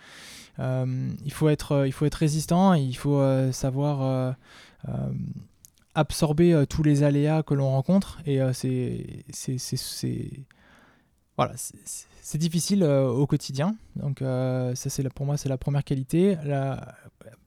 il, 0.60 1.32
faut 1.32 1.50
être, 1.50 1.86
il 1.86 1.92
faut 1.92 2.06
être 2.06 2.16
résistant, 2.16 2.74
il 2.74 2.96
faut 2.96 3.22
savoir 3.52 4.36
absorber 5.96 6.66
tous 6.70 6.84
les 6.84 7.04
aléas 7.04 7.44
que 7.44 7.54
l'on 7.54 7.70
rencontre. 7.70 8.20
Et 8.26 8.40
c'est 8.54 9.06
voilà, 11.38 11.54
c'est 11.58 12.38
difficile 12.38 12.84
au 12.84 13.28
quotidien. 13.28 13.76
Donc 13.96 14.20
ça, 14.20 14.74
c'est 14.76 15.08
pour 15.14 15.26
moi, 15.26 15.38
c'est 15.38 15.50
la 15.50 15.58
première 15.58 15.84
qualité. 15.84 16.38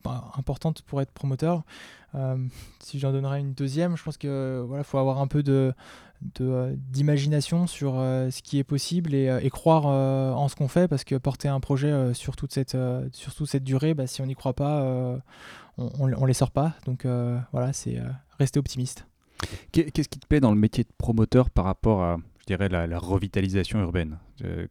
Bah, 0.04 0.30
importante 0.36 0.82
pour 0.82 1.00
être 1.02 1.10
promoteur. 1.10 1.64
Euh, 2.14 2.36
si 2.80 2.98
j'en 2.98 3.12
donnerais 3.12 3.40
une 3.40 3.52
deuxième, 3.52 3.96
je 3.96 4.02
pense 4.02 4.16
que 4.16 4.64
voilà, 4.66 4.84
faut 4.84 4.98
avoir 4.98 5.20
un 5.20 5.26
peu 5.26 5.42
de 5.42 5.74
euh, 6.40 6.74
d'imagination 6.76 7.66
sur 7.66 7.98
euh, 7.98 8.30
ce 8.30 8.42
qui 8.42 8.58
est 8.58 8.64
possible 8.64 9.14
et, 9.14 9.50
croire 9.50 9.86
en 9.86 10.48
ce 10.48 10.56
qu'on 10.56 10.68
fait 10.68 10.88
parce 10.88 11.04
que 11.04 11.16
porter 11.16 11.48
un 11.48 11.60
projet 11.60 12.14
sur 12.14 12.36
toute 12.36 12.52
cette 12.52 12.76
sur 13.12 13.34
toute 13.34 13.48
cette 13.48 13.64
durée 13.64 13.94
bah, 13.94 14.06
si 14.06 14.22
on 14.22 14.26
n'y 14.26 14.34
croit 14.34 14.54
pas 14.54 14.82
on, 15.76 16.12
on, 16.12 16.24
les 16.24 16.34
sort 16.34 16.50
pas 16.50 16.74
donc 16.86 17.06
voilà 17.52 17.72
c'est 17.72 18.00
rester 18.38 18.58
optimiste 18.58 19.06
qu'est-ce 19.72 20.08
qui 20.08 20.18
te 20.18 20.26
plaît 20.26 20.40
dans 20.40 20.50
le 20.50 20.58
métier 20.58 20.84
de 20.84 20.92
promoteur 20.96 21.50
par 21.50 21.66
rapport 21.66 22.02
à 22.02 22.16
dirais 22.48 22.68
la, 22.68 22.98
revitalisation 22.98 23.80
urbaine. 23.80 24.18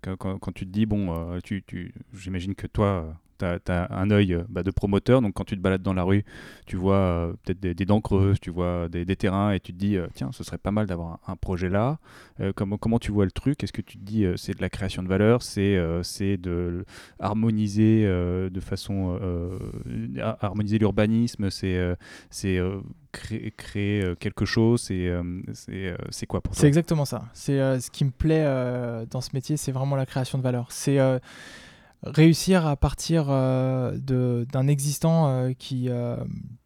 Quand, 0.01 0.39
quand, 0.39 0.51
tu 0.51 0.65
te 0.65 0.71
dis 0.71 0.85
bon 0.85 1.39
tu, 1.41 1.63
tu 1.63 1.93
j'imagine 2.13 2.55
que 2.55 2.67
toi 2.67 3.15
tu 3.37 3.45
as, 3.45 3.87
un 3.91 4.11
œil 4.11 4.33
euh, 4.33 4.43
bah, 4.49 4.63
de 4.63 4.71
promoteur, 4.71 5.21
donc 5.21 5.33
quand 5.33 5.43
tu 5.43 5.55
te 5.55 5.61
balades 5.61 5.81
dans 5.81 5.93
la 5.93 6.03
rue, 6.03 6.23
tu 6.65 6.75
vois 6.75 6.95
euh, 6.95 7.33
peut-être 7.43 7.59
des, 7.59 7.85
dents 7.85 8.01
creuses, 8.01 8.39
tu 8.39 8.49
vois 8.49 8.87
des, 8.89 9.05
terrains, 9.15 9.51
et 9.51 9.59
tu 9.59 9.73
te 9.73 9.77
dis, 9.77 9.97
euh, 9.97 10.07
tiens, 10.13 10.31
ce 10.31 10.43
serait 10.43 10.57
pas 10.57 10.71
mal 10.71 10.87
d'avoir 10.87 11.19
un, 11.27 11.35
projet 11.35 11.69
là. 11.69 11.99
comment, 12.55 12.77
comment 12.77 12.99
tu 12.99 13.11
vois 13.11 13.25
le 13.25 13.31
truc? 13.31 13.63
Est-ce 13.63 13.71
que 13.71 13.81
tu 13.81 13.97
te 13.97 14.03
dis, 14.03 14.25
c'est 14.35 14.55
de 14.57 14.61
la 14.61 14.69
création 14.69 15.03
de 15.03 15.07
valeur, 15.07 15.43
c'est 15.43 15.77
c'est 16.01 16.37
de 16.37 16.83
harmoniser 17.19 18.05
de 18.05 18.59
façon... 18.59 19.19
harmoniser 20.41 20.79
l'urbanisme, 20.79 21.49
c'est 21.51 21.95
c'est 22.31 22.59
créer, 23.11 23.53
créer, 23.55 24.15
quelque 24.19 24.45
chose, 24.45 24.81
c'est 24.81 25.11
c'est 26.09 26.25
quoi 26.25 26.41
pour 26.41 26.53
toi? 26.53 26.59
C'est 26.59 26.67
exactement 26.67 27.05
ça. 27.05 27.25
C'est 27.33 27.79
ce 27.79 27.91
qui 27.91 28.03
me 28.03 28.11
plaît 28.11 28.45
dans 29.11 29.21
ce 29.21 29.29
métier, 29.33 29.55
c'est 29.57 29.71
vraiment 29.71 29.95
la 29.95 30.07
création 30.07 30.39
de 30.39 30.43
valeur. 30.43 30.71
C'est 30.71 30.97
réussir 32.13 32.65
à 32.65 32.75
partir 32.75 33.25
euh, 33.29 33.97
d'un 34.45 34.67
existant 34.67 35.27
euh, 35.27 35.51
qui, 35.57 35.89
euh, 35.89 36.17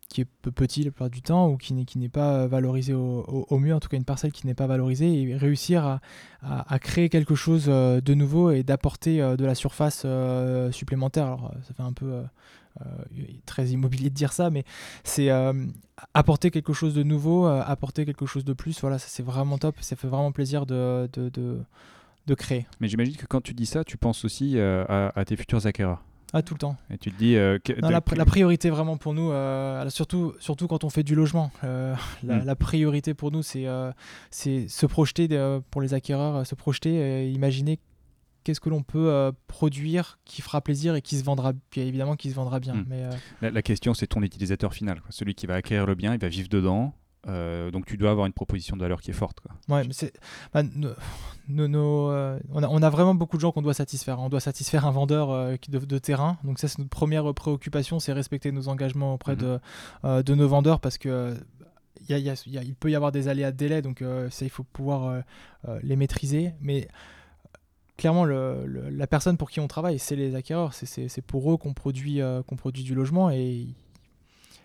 qui 0.09 0.21
est 0.21 0.25
petit 0.25 0.83
la 0.83 0.91
plupart 0.91 1.09
du 1.09 1.21
temps 1.21 1.49
ou 1.49 1.57
qui 1.57 1.73
n'est 1.73 2.09
pas 2.09 2.47
valorisé 2.47 2.93
au, 2.93 3.57
mieux, 3.59 3.73
en 3.73 3.79
tout 3.79 3.89
cas 3.89 3.97
une 3.97 4.05
parcelle 4.05 4.31
qui 4.31 4.45
n'est 4.47 4.53
pas 4.53 4.67
valorisée, 4.67 5.21
et 5.21 5.37
réussir 5.37 5.85
à, 5.85 6.01
à, 6.41 6.79
créer 6.79 7.09
quelque 7.09 7.35
chose 7.35 7.65
de 7.65 8.13
nouveau 8.13 8.51
et 8.51 8.63
d'apporter 8.63 9.19
de 9.19 9.45
la 9.45 9.55
surface 9.55 10.05
supplémentaire. 10.71 11.27
Alors 11.27 11.53
ça 11.65 11.73
fait 11.73 11.83
un 11.83 11.93
peu 11.93 12.23
très 13.45 13.67
immobilier 13.67 14.09
de 14.09 14.15
dire 14.15 14.33
ça, 14.33 14.49
mais 14.49 14.65
c'est 15.05 15.29
apporter 16.13 16.51
quelque 16.51 16.73
chose 16.73 16.93
de 16.93 17.03
nouveau, 17.03 17.45
apporter 17.45 18.05
quelque 18.05 18.25
chose 18.25 18.43
de 18.43 18.51
plus. 18.51 18.81
Voilà, 18.81 18.99
ça 18.99 19.07
c'est 19.07 19.23
vraiment 19.23 19.57
top, 19.57 19.77
ça 19.79 19.95
fait 19.95 20.09
vraiment 20.09 20.33
plaisir 20.33 20.65
de 20.65 21.07
de 22.27 22.33
créer. 22.33 22.65
Mais 22.79 22.87
j'imagine 22.87 23.15
que 23.15 23.25
quand 23.25 23.41
tu 23.41 23.53
dis 23.53 23.65
ça, 23.65 23.83
tu 23.83 23.97
penses 23.97 24.25
aussi 24.25 24.57
euh, 24.57 24.85
à, 24.87 25.25
tes 25.25 25.35
futurs 25.35 25.65
acquéreurs. 25.65 26.03
Ah, 26.33 26.41
tout 26.41 26.53
le 26.53 26.59
temps. 26.59 26.77
Et 26.89 26.97
tu 26.97 27.11
te 27.11 27.17
dis. 27.17 27.35
Euh, 27.35 27.57
la, 27.81 28.01
priorité 28.01 28.69
vraiment 28.69 28.95
pour 28.95 29.13
nous, 29.13 29.31
euh, 29.31 29.89
surtout, 29.89 30.33
surtout 30.39 30.67
quand 30.67 30.85
on 30.85 30.89
fait 30.89 31.03
du 31.03 31.13
logement, 31.13 31.51
hmm. 31.63 31.95
la, 32.23 32.55
priorité 32.55 33.13
pour 33.13 33.31
nous, 33.31 33.43
c'est 33.43 33.65
c'est 34.29 34.67
se 34.67 34.85
projeter 34.85 35.27
pour 35.71 35.81
les 35.81 35.93
acquéreurs, 35.93 36.45
se 36.45 36.55
projeter, 36.55 37.25
et 37.25 37.29
imaginer 37.31 37.79
qu'est-ce 38.43 38.61
que 38.61 38.69
l'on 38.69 38.81
peut 38.81 39.31
produire 39.47 40.19
qui 40.23 40.41
fera 40.41 40.61
plaisir 40.61 40.95
et 40.95 41.01
qui 41.01 41.17
se 41.17 41.23
vendra, 41.25 41.51
bien 41.71 41.85
évidemment 41.85 42.15
qui 42.15 42.29
se 42.29 42.35
vendra 42.35 42.61
bien. 42.61 42.75
Hmm. 42.75 42.85
Mais, 43.41 43.51
la, 43.51 43.61
question, 43.61 43.93
c'est 43.93 44.07
ton 44.07 44.21
utilisateur 44.21 44.73
final, 44.73 45.01
celui 45.09 45.35
qui 45.35 45.47
va 45.47 45.55
acquérir 45.55 45.85
le 45.85 45.95
bien, 45.95 46.13
il 46.13 46.19
va 46.19 46.29
vivre 46.29 46.47
dedans. 46.47 46.93
Donc 47.27 47.85
tu 47.85 47.97
dois 47.97 48.11
avoir 48.11 48.25
une 48.25 48.33
proposition 48.33 48.75
de 48.75 48.81
valeur 48.81 49.01
qui 49.01 49.11
est 49.11 49.13
forte. 49.13 49.39
Quoi. 49.39 49.51
Ouais, 49.69 49.83
mais 49.85 49.93
c'est, 49.93 50.13
bah, 50.53 50.63
nos, 50.63 50.89
on, 52.51 52.63
a, 52.63 52.67
on, 52.67 52.81
a, 52.81 52.89
vraiment 52.89 53.15
beaucoup 53.15 53.37
de 53.37 53.41
gens 53.41 53.51
qu'on 53.51 53.61
doit 53.61 53.73
satisfaire. 53.73 54.19
On 54.19 54.29
doit 54.29 54.39
satisfaire 54.39 54.85
un 54.85 54.91
vendeur 54.91 55.57
de, 55.69 55.79
de, 55.79 55.97
terrain. 55.97 56.37
Donc 56.43 56.59
ça, 56.59 56.67
c'est 56.67 56.79
notre 56.79 56.89
première 56.89 57.33
préoccupation, 57.33 57.99
c'est 57.99 58.13
respecter 58.13 58.51
nos 58.51 58.69
engagements 58.69 59.13
auprès 59.13 59.35
mhm. 59.35 59.59
de, 60.03 60.21
de 60.21 60.35
nos 60.35 60.47
vendeurs 60.47 60.79
parce 60.79 60.97
que 60.97 61.35
il 62.09 62.75
peut 62.75 62.91
y 62.91 62.95
avoir 62.95 63.11
des 63.11 63.27
aléas 63.27 63.51
de 63.51 63.57
délai, 63.57 63.81
donc 63.81 64.01
euh, 64.01 64.29
ça, 64.29 64.45
il 64.45 64.49
faut 64.49 64.63
pouvoir 64.63 65.07
euh, 65.07 65.21
euh, 65.67 65.79
les 65.83 65.95
maîtriser. 65.95 66.53
Mais 66.61 66.87
clairement, 67.97 68.25
la 68.25 69.07
personne 69.07 69.37
pour 69.37 69.51
qui 69.51 69.59
on 69.59 69.67
travaille, 69.67 69.99
c'est 69.99 70.15
les 70.15 70.35
acquéreurs. 70.35 70.73
C'est 70.73 71.21
pour 71.21 71.51
eux 71.53 71.57
qu'on 71.57 71.73
produit, 71.73 72.19
qu'on 72.47 72.55
produit 72.55 72.83
du 72.83 72.95
logement 72.95 73.29
et 73.29 73.67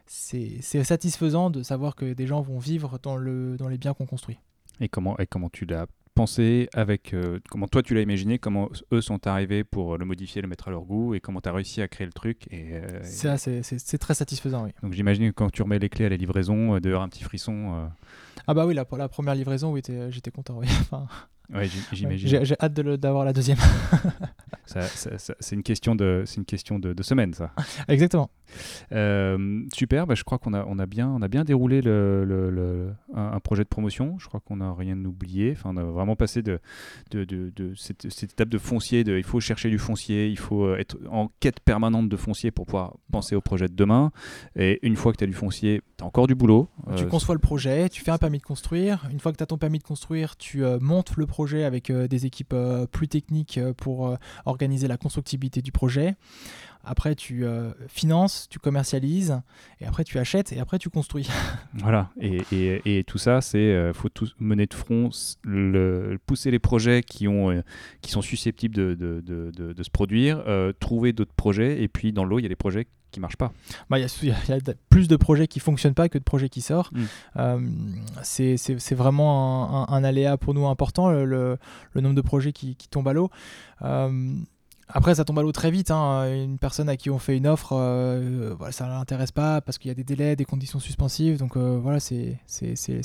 c'est 0.07 0.85
satisfaisant 0.85 1.51
de 1.51 1.63
savoir 1.63 1.95
que 1.95 2.13
des 2.13 2.27
gens 2.27 2.41
vont 2.41 2.59
vivre 2.59 2.99
dans, 3.03 3.17
le, 3.17 3.57
dans 3.57 3.69
les 3.69 3.79
biens 3.79 3.95
qu'on 3.95 4.07
construit. 4.07 4.39
Et 4.81 4.89
comment, 4.89 5.19
et 5.19 5.27
comment 5.27 5.49
tu 5.49 5.65
l'as 5.65 5.87
pensé 6.15 6.69
avec 6.73 7.15
comment 7.51 7.69
toi 7.69 7.83
tu 7.83 7.95
l'as 7.95 8.01
imaginé, 8.01 8.39
comment 8.39 8.71
eux 8.93 9.03
sont 9.03 9.27
arrivés 9.27 9.65
pour 9.65 9.99
le 9.99 10.05
modifier, 10.07 10.41
le 10.41 10.49
mettre 10.49 10.69
à 10.69 10.71
leur 10.71 10.83
goût 10.83 11.15
et 11.15 11.21
comment 11.21 11.43
tu 11.43 11.49
as 11.49 11.53
réussi 11.53 11.83
à 11.83 11.89
créer 11.89 12.07
le 12.07 12.13
truc. 12.13 12.47
Et, 12.51 12.81
c'est 13.03 13.99
très 13.99 14.15
satisfaisant, 14.15 14.65
oui. 14.65 14.71
Donc 14.83 14.95
j'imagine 14.95 15.29
que 15.29 15.35
quand 15.35 15.51
tu 15.51 15.63
remets 15.63 15.79
les 15.79 15.91
clés 15.91 16.07
à 16.07 16.09
la 16.09 16.17
livraison, 16.17 16.79
d'ailleurs 16.79 17.03
un 17.03 17.09
petit 17.09 17.23
frisson. 17.23 17.91
Ah 18.47 18.55
bah 18.55 18.65
oui, 18.67 18.75
la, 18.75 18.87
la 18.97 19.09
première 19.09 19.35
livraison, 19.35 19.73
oui, 19.73 19.83
j'étais 20.11 20.31
content, 20.31 20.59
oui. 20.59 20.67
enfin, 20.81 21.07
Ouais, 21.53 21.68
j'imagine. 21.92 22.44
J'ai 22.44 22.57
hâte 22.61 22.72
d'avoir 22.72 23.24
la 23.24 23.32
deuxième. 23.32 23.59
c'est 24.66 25.55
une 25.55 25.62
question 25.62 25.94
de, 25.94 26.24
une 26.36 26.44
question 26.44 26.78
de, 26.78 26.92
de 26.92 27.03
semaine, 27.03 27.34
ça. 27.34 27.53
Exactement. 27.88 28.30
Euh, 28.92 29.64
super, 29.74 30.07
bah, 30.07 30.14
je 30.14 30.24
crois 30.24 30.38
qu'on 30.38 30.55
a, 30.55 30.64
on 30.66 30.78
a, 30.78 30.86
bien, 30.86 31.09
on 31.09 31.22
a 31.22 31.28
bien 31.28 31.44
déroulé 31.44 31.82
le, 31.82 32.24
le, 32.24 32.92
un, 33.14 33.40
projet 33.40 33.62
de 33.62 33.68
promotion. 33.68 34.16
Je 34.18 34.26
crois 34.26 34.40
qu'on 34.40 34.57
n'a 34.57 34.72
rien 34.72 34.97
oublié. 35.05 35.53
Enfin, 35.53 35.70
on 35.72 35.76
a 35.76 35.84
vraiment 35.84 36.16
passé 36.16 36.42
de, 36.42 36.59
de, 37.11 37.24
de, 37.24 37.74
cette, 37.74 38.11
cette, 38.11 38.32
étape 38.32 38.49
de 38.49 38.59
foncier. 38.59 39.05
De, 39.05 39.16
il 39.16 39.24
faut 39.24 39.40
chercher 39.40 39.70
du 39.70 39.78
foncier, 39.78 40.28
il 40.28 40.38
faut 40.38 40.64
euh, 40.64 40.78
être 40.78 40.97
en 41.11 41.30
quête 41.40 41.61
permanente 41.61 42.09
de 42.09 42.16
foncier 42.16 42.51
pour 42.51 42.66
pouvoir 42.66 42.97
penser 43.12 43.36
au 43.36 43.40
projet 43.40 43.68
de 43.68 43.74
demain. 43.74 44.11
Et 44.57 44.84
une 44.86 44.97
fois 44.97 45.12
que 45.12 45.18
tu 45.18 45.24
as 45.24 45.28
du 45.28 45.32
foncier, 45.32 45.82
tu 45.97 46.05
as 46.05 46.07
encore 46.07 46.26
du 46.26 46.34
boulot. 46.34 46.68
Tu 46.97 47.05
euh, 47.05 47.07
conçois 47.07 47.34
le 47.34 47.40
projet, 47.40 47.88
tu 47.88 48.03
fais 48.03 48.11
un 48.11 48.18
permis 48.18 48.38
de 48.38 48.44
construire. 48.44 49.07
Une 49.11 49.20
fois 49.20 49.32
que 49.32 49.36
tu 49.36 49.42
as 49.42 49.47
ton 49.47 49.59
permis 49.59 49.78
de 49.78 49.84
construire, 49.84 50.36
tu 50.36 50.62
montes 50.80 51.16
le 51.16 51.26
projet 51.26 51.64
avec 51.64 51.90
des 51.90 52.26
équipes 52.26 52.55
plus 52.92 53.09
techniques 53.09 53.61
pour 53.76 54.16
organiser 54.44 54.88
la 54.88 54.97
constructibilité 54.97 55.62
du 55.62 55.72
projet. 55.72 56.16
Après, 56.88 57.16
tu 57.16 57.44
euh, 57.44 57.72
finances, 57.88 58.47
tu 58.49 58.61
commercialises, 58.61 59.40
et 59.80 59.86
après, 59.86 60.05
tu 60.05 60.20
achètes, 60.20 60.53
et 60.53 60.61
après, 60.61 60.78
tu 60.78 60.88
construis. 60.88 61.28
voilà. 61.74 62.11
Et, 62.20 62.42
et, 62.53 62.99
et 62.99 63.05
tout 63.05 63.18
ça, 63.18 63.40
c'est 63.40 63.59
euh, 63.59 63.92
faut 63.92 64.09
tout 64.09 64.28
mener 64.38 64.66
de 64.66 64.74
front, 64.74 65.11
le, 65.42 66.16
pousser 66.26 66.53
les 66.53 66.61
projets 66.61 67.03
qui, 67.03 67.26
ont, 67.26 67.51
euh, 67.51 67.62
qui 68.03 68.12
sont 68.12 68.22
susceptibles 68.22 68.76
de, 68.76 68.94
de, 68.94 69.20
de, 69.20 69.72
de 69.72 69.82
se 69.82 69.90
produire, 69.90 70.44
trouver 70.78 71.12
d'autres 71.12 71.34
projets, 71.34 71.82
et 71.82 71.88
puis 71.88 72.12
dans 72.12 72.24
l'eau, 72.24 72.38
il 72.38 72.42
y 72.42 72.47
a 72.47 72.49
des 72.49 72.55
projets 72.55 72.86
qui 73.17 73.21
marchent 73.21 73.39
pas. 73.39 73.51
Bah, 73.89 73.99
il 73.99 74.07
y, 74.23 74.27
y, 74.27 74.31
a 74.31 74.75
plus 74.91 75.09
de 75.09 75.17
projets 75.17 75.47
qui 75.47 75.59
fonctionnent 75.59 75.95
pas 75.95 76.11
que 76.11 76.19
de 76.19 76.23
projets 76.23 76.51
qui 76.51 76.61
sortent. 76.61 76.93
Mm. 77.35 77.73
c'est 78.23 78.95
vraiment 78.95 79.89
un, 79.89 79.95
un, 79.97 80.05
aléa 80.05 80.37
pour 80.37 80.53
nous 80.53 80.67
important, 80.67 81.09
le, 81.09 81.25
le, 81.25 82.01
nombre 82.03 82.14
de 82.14 82.21
projets 82.21 82.53
qui, 82.53 82.77
qui 82.77 82.89
tombent 82.89 83.09
à 83.09 83.14
l'eau. 83.14 83.31
Après, 84.89 85.16
ça 85.16 85.24
tombe 85.24 85.39
à 85.41 85.43
l'eau 85.43 85.53
très 85.53 85.70
vite. 85.70 85.91
Hein. 85.91 86.32
Une 86.32 86.59
personne 86.59 86.89
à 86.89 86.97
qui 86.97 87.11
on 87.11 87.18
fait 87.18 87.37
une 87.37 87.49
offre, 87.49 87.72
euh, 87.72 88.55
voilà, 88.57 88.70
ça 88.70 88.87
ne 88.87 88.91
l'intéresse 88.91 89.32
pas 89.32 89.61
parce 89.61 89.78
qu'il 89.78 89.89
y 89.89 89.91
a 89.91 89.95
des 89.95 90.05
délais, 90.05 90.37
des 90.37 90.45
conditions 90.45 90.78
suspensives. 90.78 91.39
Donc 91.39 91.57
euh, 91.57 91.78
voilà, 91.82 91.99
c'est 91.99 92.39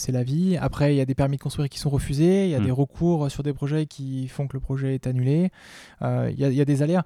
la 0.10 0.24
vie. 0.24 0.58
Après, 0.58 0.94
il 0.94 0.98
y 0.98 1.02
a 1.02 1.06
des 1.06 1.16
permis 1.16 1.38
de 1.38 1.42
construire 1.42 1.70
qui 1.70 1.80
sont 1.80 1.90
refusés. 1.90 2.46
Il 2.46 2.52
y 2.52 2.56
a 2.56 2.60
hmm. 2.60 2.66
des 2.66 2.72
recours 2.72 3.32
sur 3.32 3.42
des 3.42 3.54
projets 3.54 3.88
qui 3.88 4.28
font 4.28 4.48
que 4.48 4.56
le 4.56 4.60
projet 4.60 4.94
est 4.94 5.08
annulé. 5.08 5.50
Euh, 6.04 6.30
il, 6.32 6.40
y 6.40 6.62
a, 6.62 6.66
des 6.66 6.84
aléas. 6.84 7.04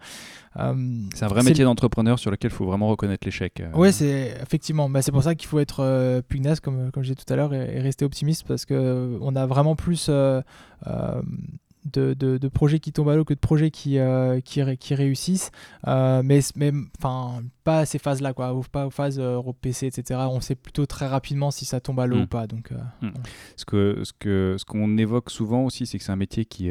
c'est 0.55 1.23
un 1.23 1.27
vrai 1.27 1.43
métier 1.43 1.63
d'entrepreneur 1.63 2.19
sur 2.19 2.29
lequel 2.29 2.51
il 2.51 2.55
faut 2.55 2.65
vraiment 2.65 2.89
reconnaître 2.89 3.25
l'échec. 3.25 3.63
Oui, 3.75 3.93
c'est 3.93 4.35
effectivement. 4.41 4.89
Bah, 4.89 5.01
c'est 5.01 5.13
pour 5.13 5.23
ça 5.23 5.35
qu'il 5.35 5.47
faut 5.47 5.59
être 5.59 6.21
pugnace, 6.27 6.59
comme, 6.59 6.91
comme 6.91 7.03
je 7.03 7.13
disais 7.13 7.23
tout 7.25 7.31
à 7.31 7.37
l'heure, 7.37 7.53
et, 7.53 7.77
et, 7.77 7.79
rester 7.79 8.03
optimiste 8.03 8.43
parce 8.45 8.65
qu'on 8.65 9.35
a 9.35 9.45
vraiment 9.45 9.77
plus 9.77 10.09
de, 11.85 12.13
de, 12.13 12.47
projets 12.47 12.79
qui 12.79 12.91
tombent 12.91 13.09
à 13.09 13.15
l'eau 13.15 13.25
que 13.25 13.33
de 13.33 13.39
projets 13.39 13.71
qui, 13.71 13.99
euh, 13.99 14.39
qui, 14.41 14.61
qui, 14.77 14.95
réussissent. 14.95 15.51
Euh, 15.87 16.21
mais 16.23 16.41
enfin, 16.97 17.43
pas 17.63 17.79
à 17.79 17.85
ces 17.85 17.99
phases-là, 17.99 18.33
quoi, 18.33 18.59
pas 18.71 18.87
aux 18.87 18.91
phases 18.91 19.19
euh, 19.19 19.41
PC, 19.61 19.87
etc. 19.87 20.21
On 20.29 20.41
sait 20.41 20.55
plutôt 20.55 20.85
très 20.85 21.07
rapidement 21.07 21.51
si 21.51 21.65
ça 21.65 21.79
tombe 21.79 21.99
à 21.99 22.07
l'eau 22.07 22.17
hmm. 22.17 22.23
ou 22.23 22.27
pas. 22.27 22.47
Donc, 22.47 22.71
hmm. 23.01 23.09
Ce 23.55 23.65
qu'on 23.65 24.03
ce 24.03 24.13
que, 24.13 24.55
ce 24.57 24.65
qu'on 24.65 24.97
évoque 24.97 25.29
souvent 25.29 25.63
aussi, 25.63 25.85
c'est 25.85 25.97
que 25.97 26.03
c'est 26.03 26.11
un 26.11 26.17
métier 26.17 26.45
qui, 26.45 26.69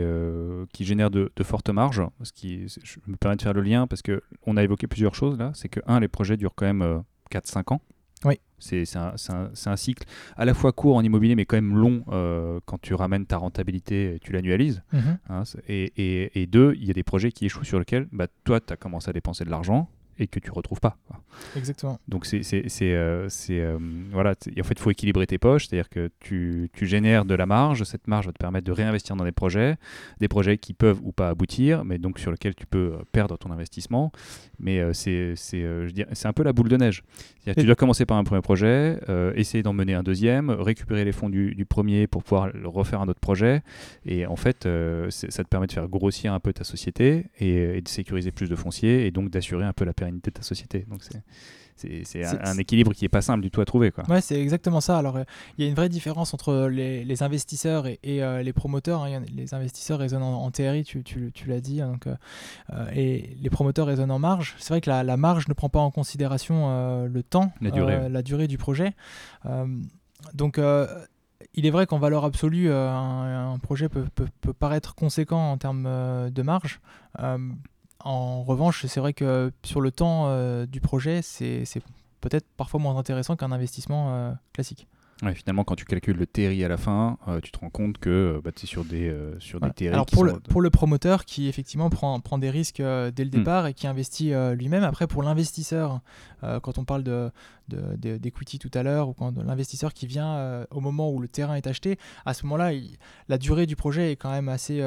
qui 0.72 0.84
génère 0.84 1.10
de, 1.10 1.30
de, 1.34 1.42
fortes 1.44 1.70
marges. 1.70 2.02
Ce 2.22 2.32
qui 2.32 2.66
je 2.68 2.98
me 3.06 3.16
permets 3.16 3.36
de 3.36 3.42
faire 3.42 3.54
le 3.54 3.62
lien 3.62 3.86
parce 3.86 4.02
qu'on 4.02 4.56
a 4.56 4.62
évoqué 4.62 4.86
plusieurs 4.86 5.14
choses 5.14 5.38
là. 5.38 5.52
C'est 5.54 5.68
que, 5.68 5.80
un, 5.86 6.00
les 6.00 6.08
projets 6.08 6.36
durent 6.36 6.54
quand 6.54 6.66
même 6.66 7.02
4-5 7.30 7.74
ans. 7.74 7.80
Oui. 8.24 8.40
C'est 8.58 8.96
un, 8.96 9.14
un, 9.28 9.50
un, 9.66 9.76
cycle 9.76 10.06
à 10.36 10.44
la 10.44 10.54
fois 10.54 10.72
court 10.72 10.96
en 10.96 11.02
immobilier, 11.02 11.34
mais 11.34 11.44
quand 11.44 11.56
même 11.56 11.76
long 11.76 12.02
euh, 12.08 12.60
quand 12.64 12.80
tu 12.80 12.94
ramènes 12.94 13.26
ta 13.26 13.36
rentabilité, 13.36 14.18
tu 14.22 14.32
l'annualises. 14.32 14.82
Mhm. 14.92 15.18
Hein, 15.28 15.42
et, 15.68 15.92
et, 15.96 16.42
et, 16.42 16.46
deux, 16.46 16.74
il 16.76 16.86
y 16.86 16.90
a 16.90 16.94
des 16.94 17.02
projets 17.02 17.30
qui 17.30 17.44
échouent 17.44 17.64
sur 17.64 17.78
lesquels 17.78 18.08
bah, 18.10 18.26
toi, 18.44 18.60
tu 18.60 18.72
as 18.72 18.76
commencé 18.76 19.10
à 19.10 19.12
dépenser 19.12 19.44
de 19.44 19.50
l'argent, 19.50 19.90
et 20.18 20.26
que 20.26 20.38
tu 20.38 20.50
retrouves 20.50 20.80
pas. 20.80 20.96
Exactement. 21.56 21.98
Donc 22.08 22.26
c'est 22.26 22.42
euh, 22.82 23.28
euh, 23.50 23.78
voilà 24.12 24.30
en 24.30 24.62
fait 24.62 24.74
il 24.74 24.78
faut 24.78 24.90
équilibrer 24.90 25.26
tes 25.26 25.38
poches, 25.38 25.66
c'est-à-dire 25.66 25.88
que 25.88 26.10
tu, 26.20 26.70
tu, 26.72 26.86
génères 26.86 27.24
de 27.24 27.34
la 27.34 27.46
marge, 27.46 27.84
cette 27.84 28.06
marge 28.08 28.26
va 28.26 28.32
te 28.32 28.38
permettre 28.38 28.66
de 28.66 28.72
réinvestir 28.72 29.16
dans 29.16 29.24
des 29.24 29.32
projets, 29.32 29.76
des 30.20 30.28
projets 30.28 30.58
qui 30.58 30.74
peuvent 30.74 31.00
ou 31.02 31.12
pas 31.12 31.28
aboutir, 31.28 31.84
mais 31.84 31.98
donc 31.98 32.18
sur 32.18 32.30
lesquels 32.30 32.54
tu 32.54 32.66
peux 32.66 32.94
euh, 32.94 32.98
perdre 33.12 33.36
ton 33.36 33.50
investissement. 33.50 34.12
Mais 34.58 34.80
c'est 34.94 35.34
c'est 35.36 35.66
c'est 36.12 36.28
un 36.28 36.32
peu 36.32 36.44
la 36.44 36.52
boule 36.52 36.68
de 36.68 36.76
neige. 36.76 37.02
Tu 37.44 37.64
dois 37.64 37.74
commencer 37.74 38.06
par 38.06 38.16
un 38.16 38.24
premier 38.24 38.40
projet, 38.40 38.98
essayer 39.34 39.62
d'en 39.62 39.72
mener 39.72 39.94
un 39.94 40.04
deuxième, 40.04 40.48
récupérer 40.50 41.04
les 41.04 41.12
fonds 41.12 41.28
du, 41.28 41.54
du, 41.54 41.66
premier 41.66 42.06
pour 42.06 42.22
pouvoir 42.22 42.50
refaire 42.64 43.00
un 43.00 43.08
autre 43.08 43.20
projet, 43.20 43.62
et 44.06 44.26
en 44.26 44.36
fait 44.36 44.68
ça 45.10 45.42
te 45.44 45.48
permet 45.48 45.66
de 45.66 45.72
faire 45.72 45.88
grossir 45.88 46.32
un 46.32 46.40
peu 46.40 46.52
ta 46.52 46.62
société 46.62 47.26
et, 47.40 47.78
et 47.78 47.80
de 47.82 47.88
sécuriser 47.88 48.30
plus 48.30 48.48
de 48.48 48.54
foncier 48.56 49.06
et 49.06 49.10
donc 49.10 49.28
d'assurer 49.28 49.64
un 49.64 49.72
peu 49.72 49.84
la 49.84 49.92
de 50.12 50.30
ta 50.30 50.42
société. 50.42 50.86
Donc 50.88 51.02
c'est 51.76 52.24
un, 52.24 52.56
équilibre 52.56 52.92
qui 52.92 53.04
est 53.04 53.08
pas 53.08 53.22
simple 53.22 53.42
du 53.42 53.50
tout 53.50 53.60
à 53.60 53.64
trouver. 53.64 53.90
Quoi. 53.90 54.04
Ouais, 54.08 54.20
c'est 54.20 54.40
exactement 54.40 54.80
ça. 54.80 54.98
Alors, 54.98 55.16
euh, 55.16 55.24
il 55.58 55.64
y 55.64 55.66
a 55.66 55.68
une 55.68 55.74
vraie 55.74 55.88
différence 55.88 56.32
entre 56.32 56.68
les, 56.68 57.22
investisseurs 57.22 57.86
et, 57.86 57.98
euh, 58.04 58.42
les 58.42 58.52
promoteurs. 58.52 59.04
Hein. 59.04 59.22
Les 59.34 59.54
investisseurs 59.54 59.98
raisonnent 59.98 60.22
en, 60.22 60.50
TRI, 60.50 60.84
tu, 60.84 61.02
tu, 61.02 61.32
tu 61.32 61.48
l'as 61.48 61.60
dit, 61.60 61.80
hein, 61.80 61.92
donc, 61.92 62.06
euh, 62.06 62.86
et 62.94 63.36
les 63.40 63.50
promoteurs 63.50 63.86
raisonnent 63.86 64.12
en 64.12 64.18
marge. 64.18 64.54
C'est 64.58 64.70
vrai 64.70 64.80
que 64.80 64.90
la, 64.90 65.02
la, 65.02 65.16
marge 65.16 65.48
ne 65.48 65.54
prend 65.54 65.68
pas 65.68 65.80
en 65.80 65.90
considération 65.90 67.06
le 67.06 67.22
temps, 67.22 67.52
la 67.60 67.70
durée, 67.70 68.08
la 68.08 68.22
durée 68.22 68.46
du 68.46 68.58
projet. 68.58 68.92
donc, 70.32 70.60
il 71.56 71.66
est 71.66 71.70
vrai 71.70 71.86
qu'en 71.86 71.98
valeur 71.98 72.24
absolue, 72.24 72.72
un, 72.72 73.58
projet 73.62 73.88
peut, 73.88 74.06
peut, 74.14 74.28
peut, 74.40 74.52
paraître 74.52 74.94
conséquent 74.94 75.52
en 75.52 75.58
termes 75.58 76.30
de 76.30 76.42
marge. 76.42 76.80
En 78.04 78.42
revanche, 78.42 78.84
c'est 78.84 79.00
vrai 79.00 79.14
que 79.14 79.50
sur 79.64 79.80
le 79.80 79.90
temps 79.90 80.26
euh, 80.26 80.66
du 80.66 80.80
projet, 80.80 81.22
c'est 81.22 81.64
peut-être 82.20 82.46
parfois 82.56 82.78
moins 82.78 82.96
intéressant 82.98 83.34
qu'un 83.34 83.50
investissement 83.50 84.14
euh, 84.14 84.32
classique. 84.52 84.86
Ouais, 85.22 85.34
finalement, 85.34 85.64
quand 85.64 85.76
tu 85.76 85.86
calcules 85.86 86.16
le 86.16 86.26
TRI 86.26 86.64
à 86.64 86.68
la 86.68 86.76
fin, 86.76 87.16
euh, 87.28 87.40
tu 87.40 87.50
te 87.50 87.58
rends 87.58 87.70
compte 87.70 87.96
que 87.96 88.42
bah, 88.44 88.50
tu 88.52 88.64
es 88.64 88.66
sur 88.66 88.84
des, 88.84 89.14
sur 89.38 89.58
des 89.58 89.70
TRI 89.70 89.88
Alors 89.88 90.04
pour, 90.04 90.24
le, 90.24 90.34
pour 90.34 90.60
le 90.60 90.68
promoteur 90.68 91.24
qui 91.24 91.48
effectivement 91.48 91.88
prend, 91.88 92.20
prend 92.20 92.36
des 92.36 92.50
risques 92.50 92.82
dès 92.82 93.24
le 93.24 93.26
hmm. 93.26 93.30
départ 93.30 93.66
et 93.68 93.72
qui 93.72 93.86
investit 93.86 94.32
lui-même, 94.54 94.84
après 94.84 95.06
pour 95.06 95.22
l'investisseur, 95.22 96.00
quand 96.42 96.76
on 96.76 96.84
parle 96.84 97.04
d'equity 97.68 98.58
de, 98.58 98.68
tout 98.68 98.78
à 98.78 98.82
l'heure, 98.82 99.08
ou 99.08 99.14
quand 99.14 99.34
l'investisseur 99.42 99.94
qui 99.94 100.06
vient 100.06 100.66
au 100.70 100.80
moment 100.80 101.10
où 101.10 101.20
le 101.20 101.28
terrain 101.28 101.54
est 101.54 101.66
acheté, 101.66 101.98
à 102.26 102.34
ce 102.34 102.44
moment-là, 102.44 102.72
la 103.28 103.38
durée 103.38 103.64
du 103.64 103.76
projet 103.76 104.12
est 104.12 104.16
quand 104.16 104.30
même 104.30 104.50
assez 104.50 104.82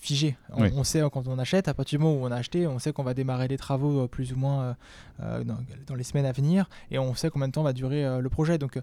figé. 0.00 0.36
On, 0.50 0.82
sait 0.82 1.02
quand 1.12 1.28
on 1.28 1.38
achète, 1.38 1.68
à 1.68 1.74
partir 1.74 1.98
du 1.98 2.04
moment 2.04 2.22
où 2.22 2.26
on 2.26 2.32
a 2.32 2.36
acheté, 2.36 2.66
on 2.66 2.78
sait 2.78 2.92
qu'on 2.92 3.02
va 3.02 3.12
démarrer 3.12 3.48
les 3.48 3.58
travaux 3.58 4.00
euh, 4.00 4.08
plus 4.08 4.32
ou 4.32 4.36
moins 4.36 4.62
euh, 4.62 4.74
euh, 5.22 5.44
dans, 5.86 5.94
les 5.94 6.04
semaines 6.04 6.24
à 6.24 6.32
venir 6.32 6.70
et 6.90 6.98
on 6.98 7.14
sait 7.14 7.28
combien 7.28 7.48
de 7.48 7.52
temps 7.52 7.62
va 7.62 7.74
durer 7.74 8.20
le 8.20 8.28
projet. 8.30 8.56
Donc 8.56 8.80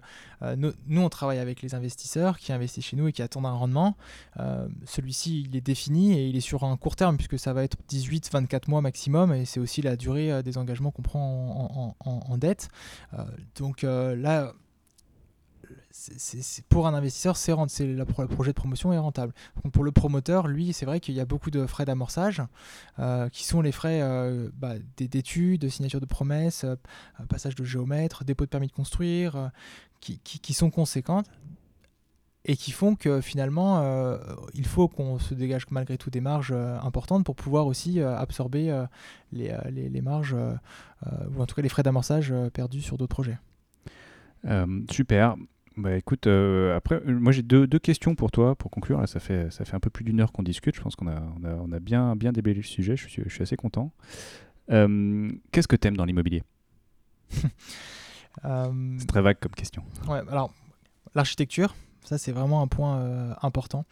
nous, 0.56 1.00
on 1.00 1.08
travaille 1.08 1.38
avec 1.38 1.60
les 1.62 1.74
investisseurs 1.74 2.38
qui 2.38 2.52
investissent 2.52 2.84
chez 2.84 2.96
nous 2.96 3.08
et 3.08 3.12
qui 3.12 3.22
attendent 3.22 3.46
un 3.46 3.52
rendement. 3.52 3.96
Celui-ci, 4.84 5.46
il 5.48 5.56
est 5.56 5.60
défini 5.60 6.12
et 6.12 6.28
il 6.28 6.36
est 6.36 6.40
sur 6.40 6.62
un 6.62 6.76
court 6.76 6.94
terme 6.94 7.16
puisque 7.16 7.38
ça 7.38 7.52
va 7.52 7.64
être 7.64 7.76
18-24 7.90 8.70
mois 8.70 8.80
maximum 8.80 9.32
et 9.32 9.44
c'est 9.44 9.58
aussi 9.58 9.82
la 9.82 9.96
durée 9.96 10.42
des 10.44 10.58
engagements 10.58 10.92
qu'on 10.92 11.02
prend 11.02 11.96
en, 11.98 12.26
en, 12.28 12.38
dette. 12.38 12.68
donc 13.56 13.82
là, 13.82 14.52
pour 16.68 16.86
un 16.86 16.94
investisseur, 16.94 17.36
c'est 17.36 17.86
le 17.86 18.04
projet 18.04 18.50
de 18.50 18.56
promotion 18.56 18.92
est 18.92 18.98
rentable. 18.98 19.32
pour 19.72 19.84
le 19.84 19.90
promoteur, 19.90 20.46
lui, 20.46 20.72
c'est 20.72 20.86
vrai 20.86 21.00
qu'il 21.00 21.14
y 21.14 21.20
a 21.20 21.24
beaucoup 21.24 21.50
de 21.50 21.66
frais 21.66 21.84
d'amorçage, 21.84 22.42
euh, 22.98 23.28
qui 23.30 23.44
sont 23.44 23.62
les 23.62 23.72
frais 23.72 24.00
euh, 24.02 24.50
bah, 24.54 24.74
d'études, 24.96 25.62
de 25.62 25.68
signature 25.68 26.00
de 26.00 26.06
promesses, 26.06 26.64
euh, 26.64 26.76
passage 27.28 27.54
de 27.54 27.64
géomètre, 27.64 28.24
dépôt 28.24 28.44
de 28.44 28.50
permis 28.50 28.66
de 28.66 28.72
construire, 28.72 29.50
qui, 30.00 30.18
qui, 30.18 30.52
sont 30.52 30.70
conséquentes 30.70 31.28
et 32.44 32.56
qui 32.56 32.70
font 32.70 32.94
que 32.94 33.20
finalement, 33.20 33.82
il 34.54 34.64
faut 34.64 34.86
qu'on 34.86 35.18
se 35.18 35.34
dégage 35.34 35.66
malgré 35.70 35.98
tout 35.98 36.08
des 36.08 36.20
marges 36.20 36.52
importantes 36.52 37.24
pour 37.24 37.34
pouvoir 37.34 37.66
aussi 37.66 38.00
absorber 38.00 38.84
les, 39.32 40.00
marges, 40.00 40.36
ou 40.36 41.42
en 41.42 41.46
tout 41.46 41.56
cas 41.56 41.62
les 41.62 41.68
frais 41.68 41.82
d'amorçage 41.82 42.32
perdus 42.52 42.80
sur 42.80 42.96
d'autres 42.96 43.14
projets. 43.14 43.38
super. 44.90 45.36
Bah 45.78 45.96
écoute, 45.96 46.26
euh, 46.26 46.76
après, 46.76 46.96
euh, 46.96 47.20
moi 47.20 47.30
j'ai 47.30 47.42
deux, 47.42 47.68
deux, 47.68 47.78
questions 47.78 48.16
pour 48.16 48.32
toi 48.32 48.56
pour 48.56 48.68
conclure. 48.68 49.00
Là, 49.00 49.06
ça 49.06 49.20
fait, 49.20 49.48
ça 49.52 49.64
fait 49.64 49.76
un 49.76 49.80
peu 49.80 49.90
plus 49.90 50.02
d'une 50.02 50.20
heure 50.20 50.32
qu'on 50.32 50.42
discute. 50.42 50.74
Je 50.74 50.80
pense 50.80 50.96
qu'on 50.96 51.06
a, 51.06 51.22
on 51.40 51.44
a, 51.44 51.54
on 51.54 51.70
a, 51.70 51.78
bien, 51.78 52.16
bien 52.16 52.32
déblayé 52.32 52.56
le 52.56 52.64
sujet. 52.64 52.96
Je 52.96 53.06
suis, 53.06 53.22
je 53.24 53.32
suis 53.32 53.42
assez 53.42 53.54
content. 53.54 53.92
Euh, 54.72 55.30
qu'est-ce 55.52 55.68
que 55.68 55.76
tu 55.76 55.86
aimes 55.86 55.96
dans 55.96 56.04
l'immobilier? 56.04 56.42
C'est 58.42 59.06
très 59.06 59.22
vague 59.22 59.38
comme 59.38 59.52
question. 59.52 59.84
Ouais, 60.08 60.20
alors 60.28 60.52
l'architecture, 61.14 61.76
ça, 62.08 62.16
c'est 62.16 62.32
vraiment 62.32 62.62
un 62.62 62.68
point 62.68 63.00
euh, 63.00 63.34
important. 63.42 63.84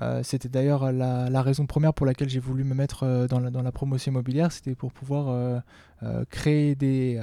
Euh, 0.00 0.22
c'était 0.22 0.50
d'ailleurs 0.50 0.92
la, 0.92 1.42
raison 1.42 1.64
première 1.64 1.94
pour 1.94 2.04
laquelle 2.04 2.28
j'ai 2.28 2.38
voulu 2.38 2.64
me 2.64 2.74
mettre 2.74 3.04
euh, 3.04 3.26
dans, 3.26 3.40
la, 3.40 3.72
promotion 3.72 4.12
immobilière, 4.12 4.52
c'était 4.52 4.74
pour 4.74 4.92
pouvoir 4.92 5.62
créer 6.28 6.74
des, 6.74 7.22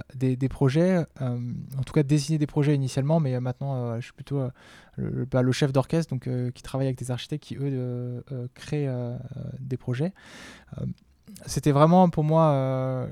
projets, 0.50 1.06
en 1.20 1.84
tout 1.86 1.94
cas 1.94 2.02
dessiner 2.02 2.40
des 2.40 2.48
projets 2.48 2.74
initialement, 2.74 3.20
mais 3.20 3.40
maintenant 3.40 4.00
je 4.00 4.06
suis 4.06 4.14
plutôt 4.14 4.42
le, 4.98 5.26
bah, 5.26 5.44
le, 5.44 5.52
chef 5.52 5.72
d'orchestre 5.72 6.16
donc, 6.16 6.28
qui 6.54 6.64
travaille 6.64 6.88
avec 6.88 6.98
des 6.98 7.12
architectes 7.12 7.44
qui, 7.44 7.56
eux, 7.56 8.24
créent 8.56 8.90
des 9.60 9.78
projets. 9.78 10.14
c'était 11.46 11.72
vraiment 11.72 12.10
pour 12.10 12.24
moi 12.24 13.08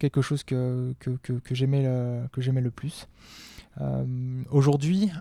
quelque 0.00 0.22
chose 0.22 0.42
que 0.42 0.94
j'aimais 1.52 1.82
le, 1.84 2.70
plus. 2.70 3.06
Aujourd'hui, 4.50 5.12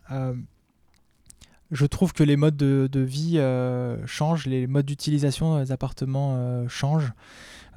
je 1.72 1.86
trouve 1.86 2.13
que 2.13 2.24
les 2.24 2.36
modes 2.36 2.57
de, 2.57 2.99
vie 2.99 3.38
euh, 3.38 4.05
changent, 4.07 4.45
les 4.45 4.67
modes 4.67 4.86
d'utilisation 4.86 5.59
des 5.59 5.72
appartements 5.72 6.36
euh, 6.38 6.67
changent. 6.67 7.13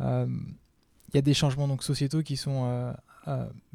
Euh, 0.01 0.26
il 1.12 1.16
y 1.16 1.18
a 1.18 1.22
des 1.22 1.34
changements 1.34 1.68
donc, 1.68 1.82
sociétaux 1.82 2.22
qui 2.22 2.38
sont 2.38 2.95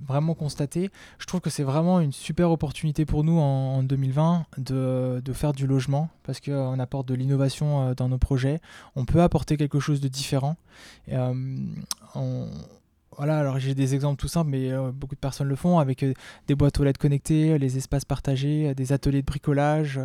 vraiment 0.03 0.33
constatés. 0.33 0.89
Je 1.19 1.27
trouve 1.27 1.39
que 1.39 1.51
c'est 1.51 1.63
vraiment 1.63 1.99
une 1.99 2.11
super 2.11 2.49
opportunité 2.49 3.05
pour 3.05 3.23
nous 3.23 3.37
en, 3.37 3.83
2020 3.83 4.47
de, 4.57 5.21
faire 5.33 5.53
du 5.53 5.67
logement 5.67 6.09
parce 6.23 6.39
qu'on 6.39 6.79
apporte 6.79 7.07
de 7.07 7.13
l'innovation 7.13 7.93
dans 7.93 8.09
nos 8.09 8.17
projets. 8.17 8.59
On 8.95 9.05
peut 9.05 9.21
apporter 9.21 9.55
quelque 9.55 9.79
chose 9.79 10.01
de 10.01 10.07
différent. 10.07 10.57
Voilà, 13.17 13.39
alors 13.39 13.57
j'ai 13.57 13.73
des 13.73 13.95
exemples 13.95 14.19
tout 14.19 14.27
simples, 14.27 14.51
mais 14.51 14.71
euh, 14.71 14.91
beaucoup 14.91 15.15
de 15.15 15.19
personnes 15.19 15.47
le 15.47 15.55
font 15.55 15.79
avec 15.79 16.03
euh, 16.03 16.13
des 16.47 16.53
boîtes 16.53 16.79
aux 16.79 16.83
lettres 16.83 16.99
connectées, 16.99 17.57
les 17.57 17.77
espaces 17.77 18.05
partagés, 18.05 18.69
euh, 18.69 18.73
des 18.75 18.93
ateliers 18.93 19.21
de 19.21 19.25
bricolage, 19.25 19.99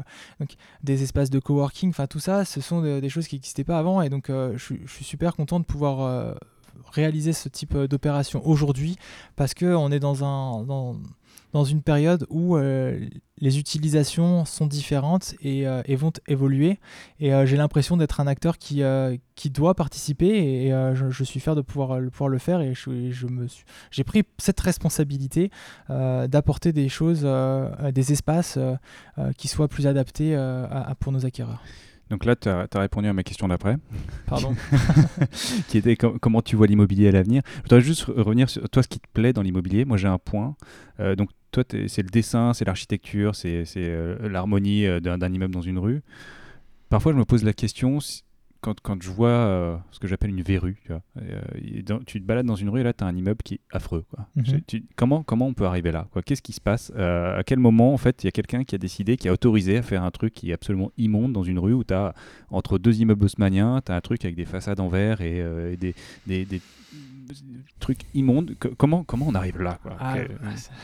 des 0.82 1.02
espaces 1.02 1.28
de 1.28 1.38
coworking. 1.38 1.90
Enfin, 1.90 2.06
tout 2.06 2.20
ça, 2.20 2.46
ce 2.46 2.62
sont 2.62 2.80
des 2.80 3.08
choses 3.10 3.28
qui 3.28 3.36
n'existaient 3.36 3.64
pas 3.64 3.78
avant. 3.78 4.00
Et 4.00 4.08
donc, 4.08 4.28
je 4.28 4.56
suis 4.86 5.04
super 5.04 5.36
content 5.36 5.60
de 5.60 5.64
pouvoir 5.64 6.36
réaliser 6.90 7.32
ce 7.32 7.48
type 7.48 7.76
d'opération 7.76 8.46
aujourd'hui 8.46 8.96
parce 9.36 9.54
qu'on 9.54 9.92
est 9.92 10.00
dans 10.00 10.24
un. 10.24 10.96
Dans 11.52 11.64
une 11.64 11.82
période 11.82 12.26
où 12.30 12.56
euh, 12.56 12.98
les 13.38 13.58
utilisations 13.58 14.44
sont 14.44 14.66
différentes 14.66 15.34
et, 15.42 15.66
euh, 15.66 15.82
vont 15.90 16.12
évoluer. 16.26 16.78
Et 17.20 17.34
euh, 17.34 17.44
j'ai 17.44 17.56
l'impression 17.56 17.96
d'être 17.96 18.20
un 18.20 18.26
acteur 18.26 18.58
qui, 18.58 18.82
qui 19.34 19.50
doit 19.50 19.74
participer 19.74 20.28
et, 20.28 20.70
je, 20.94 21.24
suis 21.24 21.40
fier 21.40 21.54
de 21.54 21.60
pouvoir, 21.60 22.00
pouvoir 22.10 22.28
le 22.28 22.38
faire 22.38 22.60
et 22.60 22.74
je, 22.74 23.10
je 23.10 23.26
me 23.26 23.46
j'ai 23.90 24.04
pris 24.04 24.24
cette 24.38 24.60
responsabilité 24.60 25.50
d'apporter 25.88 26.72
des 26.72 26.88
choses, 26.88 27.26
des 27.92 28.12
espaces 28.12 28.58
qui 29.36 29.48
soient 29.48 29.68
plus 29.68 29.86
adaptés 29.86 30.36
pour 31.00 31.12
nos 31.12 31.26
acquéreurs. 31.26 31.62
Donc 32.10 32.26
là, 32.26 32.36
tu 32.36 32.48
as, 32.48 32.68
répondu 32.74 33.08
à 33.08 33.12
ma 33.12 33.22
question 33.22 33.48
d'après. 33.48 33.76
Pardon. 34.26 34.54
qui 35.68 35.78
était 35.78 35.96
comment 35.96 36.42
tu 36.42 36.56
vois 36.56 36.66
l'immobilier 36.66 37.08
à 37.08 37.12
l'avenir? 37.12 37.42
Je 37.56 37.62
voudrais 37.62 37.80
juste 37.80 38.02
revenir 38.04 38.50
sur 38.50 38.68
toi, 38.68 38.82
ce 38.82 38.88
qui 38.88 39.00
te 39.00 39.08
plaît 39.12 39.32
dans 39.32 39.42
l'immobilier. 39.42 39.84
Moi, 39.84 39.96
j'ai 39.96 40.08
un 40.08 40.18
point. 40.18 40.54
donc, 41.16 41.30
toi, 41.52 41.64
c'est 41.86 42.02
le 42.02 42.08
dessin, 42.08 42.54
c'est 42.54 42.64
l'architecture, 42.64 43.36
c'est 43.36 43.64
euh, 43.76 44.28
l'harmonie 44.28 44.86
euh, 44.86 45.00
d'un 45.00 45.32
immeuble 45.32 45.54
dans 45.54 45.60
une 45.60 45.78
rue. 45.78 46.02
Parfois, 46.88 47.12
je 47.12 47.18
me 47.18 47.24
pose 47.24 47.44
la 47.44 47.52
question, 47.52 47.98
quand, 48.62 48.80
quand 48.80 49.02
je 49.02 49.10
vois 49.10 49.28
euh, 49.28 49.76
ce 49.90 49.98
que 49.98 50.08
j'appelle 50.08 50.30
une 50.30 50.42
verrue, 50.42 50.78
tu, 50.84 50.92
vois, 50.92 52.00
tu 52.06 52.20
te 52.20 52.26
balades 52.26 52.46
dans 52.46 52.56
une 52.56 52.70
rue 52.70 52.80
et 52.80 52.82
là, 52.82 52.94
tu 52.94 53.04
as 53.04 53.06
un 53.06 53.14
immeuble 53.14 53.42
qui 53.44 53.54
est 53.54 53.60
affreux. 53.70 54.04
Quoi. 54.10 54.26
Mhm. 54.36 54.62
comment, 54.96 55.22
comment 55.22 55.46
on 55.46 55.52
peut 55.52 55.66
arriver 55.66 55.92
là 55.92 56.08
Qu'est-ce 56.24 56.42
qui 56.42 56.52
se 56.52 56.60
passe? 56.60 56.90
À 56.96 57.42
quel 57.44 57.58
moment, 57.58 57.92
en 57.92 57.98
fait, 57.98 58.24
il 58.24 58.26
y 58.26 58.28
a 58.28 58.32
quelqu'un 58.32 58.64
qui 58.64 58.74
a 58.74 58.78
décidé, 58.78 59.18
qui 59.18 59.28
a 59.28 59.32
autorisé 59.32 59.78
à 59.78 59.82
faire 59.82 60.02
un 60.02 60.10
truc 60.10 60.32
qui 60.32 60.50
est 60.50 60.54
absolument 60.54 60.90
immonde 60.96 61.34
dans 61.34 61.42
une 61.42 61.58
rue 61.58 61.74
où 61.74 61.84
tu 61.84 61.92
as, 61.92 62.14
entre 62.50 62.78
deux 62.78 63.00
immeubles 63.00 63.24
haussmanniens, 63.24 63.82
tu 63.84 63.92
as 63.92 63.96
un 63.96 64.00
truc 64.00 64.24
avec 64.24 64.36
des 64.36 64.46
façades 64.46 64.80
en 64.80 64.88
verre 64.88 65.20
et, 65.20 65.76
des, 65.76 65.94
des, 66.26 66.46
des 66.46 66.60
truc 67.80 68.00
immonde. 68.14 68.54
comment, 68.76 69.04
comment 69.04 69.26
on 69.28 69.34
arrive 69.34 69.60
là 69.60 69.78
ah, 70.00 70.16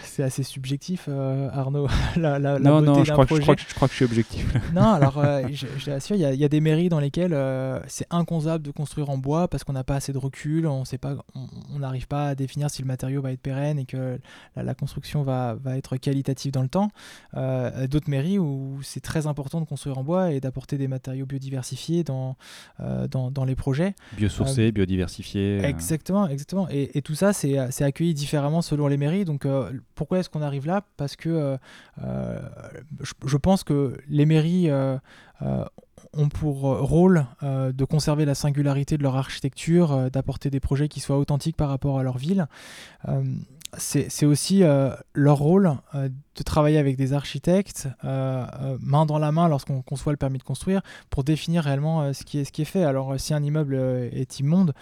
C'est 0.03 0.23
assez 0.23 0.43
subjectif, 0.43 1.07
euh, 1.09 1.49
Arnaud. 1.53 1.89
la, 2.17 2.39
la, 2.39 2.59
non, 2.59 2.83
non, 2.83 3.05
je 3.05 3.13
crois, 3.13 3.27
que, 3.27 3.37
je, 3.37 3.41
crois 3.41 3.57
que, 3.57 3.63
je 3.63 3.75
crois 3.75 3.89
que 3.89 3.93
je 3.93 3.97
suis 3.97 4.05
objectif. 4.05 4.55
non, 4.75 4.83
alors, 4.93 5.19
euh, 5.19 5.47
je, 5.53 5.67
je 5.79 6.15
il 6.15 6.21
y, 6.21 6.45
a 6.45 6.49
des 6.49 6.61
mairies 6.61 6.89
dans 6.89 7.01
lesquelles 7.01 7.35
euh, 7.35 7.81
c'est 7.87 8.07
inconcevable 8.11 8.65
de 8.65 8.71
construire 8.71 9.11
en 9.11 9.19
bois 9.19 9.49
parce 9.49 9.65
qu'on 9.65 9.73
n'a 9.73 9.85
pas 9.85 9.97
assez 9.97 10.13
de 10.13 10.19
recul, 10.19 10.67
on 10.67 10.85
sait 10.85 10.99
pas, 10.99 11.17
on 11.35 11.79
n'arrive 11.79 12.09
pas 12.09 12.29
à 12.29 12.35
définir 12.35 12.71
si 12.71 12.83
le 12.83 12.89
matériau 12.89 13.21
va 13.21 13.33
être 13.33 13.41
pérenne 13.41 13.79
et 13.79 13.85
que 13.85 14.19
la, 14.57 14.75
construction 14.75 15.23
va, 15.23 15.55
va, 15.55 15.77
être 15.77 15.97
qualitative 15.97 16.53
dans 16.53 16.63
le 16.63 16.69
temps. 16.69 16.91
D'autres 17.35 18.11
mairies 18.11 18.39
où 18.39 18.79
c'est 18.83 19.01
très 19.01 19.27
important 19.27 19.61
de 19.61 19.67
construire 19.67 19.99
en 19.99 20.05
bois 20.05 20.33
et 20.33 20.41
d'apporter 20.41 20.79
des 20.79 20.89
matériaux 20.89 21.27
biodiversifiés 21.27 22.05
dans, 22.05 22.37
dans, 22.79 23.31
dans, 23.31 23.45
les 23.45 23.57
projets. 23.57 23.95
Biosourcés, 24.17 24.73
biodiversifiés. 24.73 25.63
Exactement, 25.65 26.29
exactement. 26.29 26.38
Et, 26.70 27.03
tout 27.03 27.14
ça, 27.14 27.30
euh, 27.45 27.68
c'est 27.70 27.84
accueilli 27.84 28.14
différemment 28.14 28.62
selon 28.62 28.86
les 28.89 28.97
mairies. 28.97 29.24
Donc, 29.24 29.47
euh, 29.47 29.70
pourquoi 29.95 30.18
est-ce 30.18 30.28
qu'on 30.28 30.43
arrive 30.43 30.66
là? 30.66 30.84
Parce 30.97 31.16
que 31.16 31.59
euh, 32.03 32.39
je, 33.01 33.36
pense 33.36 33.64
que 33.64 33.97
les 34.09 34.26
mairies 34.26 34.70
ont 36.12 36.28
pour 36.28 36.61
rôle 36.61 37.26
de 37.43 37.84
conserver 37.84 38.24
la 38.24 38.34
singularité 38.34 38.97
de 38.97 39.03
leur 39.03 39.16
architecture, 39.16 40.11
d'apporter 40.11 40.51
des 40.51 40.61
projets 40.61 40.89
qui 40.89 41.01
soient 41.01 41.18
authentiques 41.18 41.57
par 41.57 41.68
rapport 41.68 41.99
à 41.99 42.03
leur 42.03 42.18
ville 42.18 42.47
c'est 43.77 44.27
aussi 44.27 44.62
euh, 44.62 44.91
leur 45.12 45.37
rôle 45.39 45.73
euh, 45.95 46.09
de 46.09 46.43
travailler 46.43 46.79
avec 46.79 46.97
des 46.97 47.12
architectes, 47.12 47.89
euh, 48.05 48.47
main 48.81 49.05
dans 49.07 49.19
la 49.19 49.33
main 49.33 49.49
lorsqu'on 49.49 49.83
conçoit 49.83 50.12
le 50.12 50.16
permis 50.16 50.39
de 50.39 50.43
construire, 50.43 50.81
pour 51.11 51.25
définir 51.25 51.64
réellement 51.64 52.12
ce, 52.12 52.25
qui 52.25 52.39
est, 52.39 52.45
ce 52.45 52.53
qui 52.53 52.62
est 52.62 52.66
fait. 52.66 52.85
Alors 52.85 53.19
si 53.19 53.35
un 53.35 53.43
immeuble 53.43 53.75
est 53.77 54.41
immonde, 54.41 54.73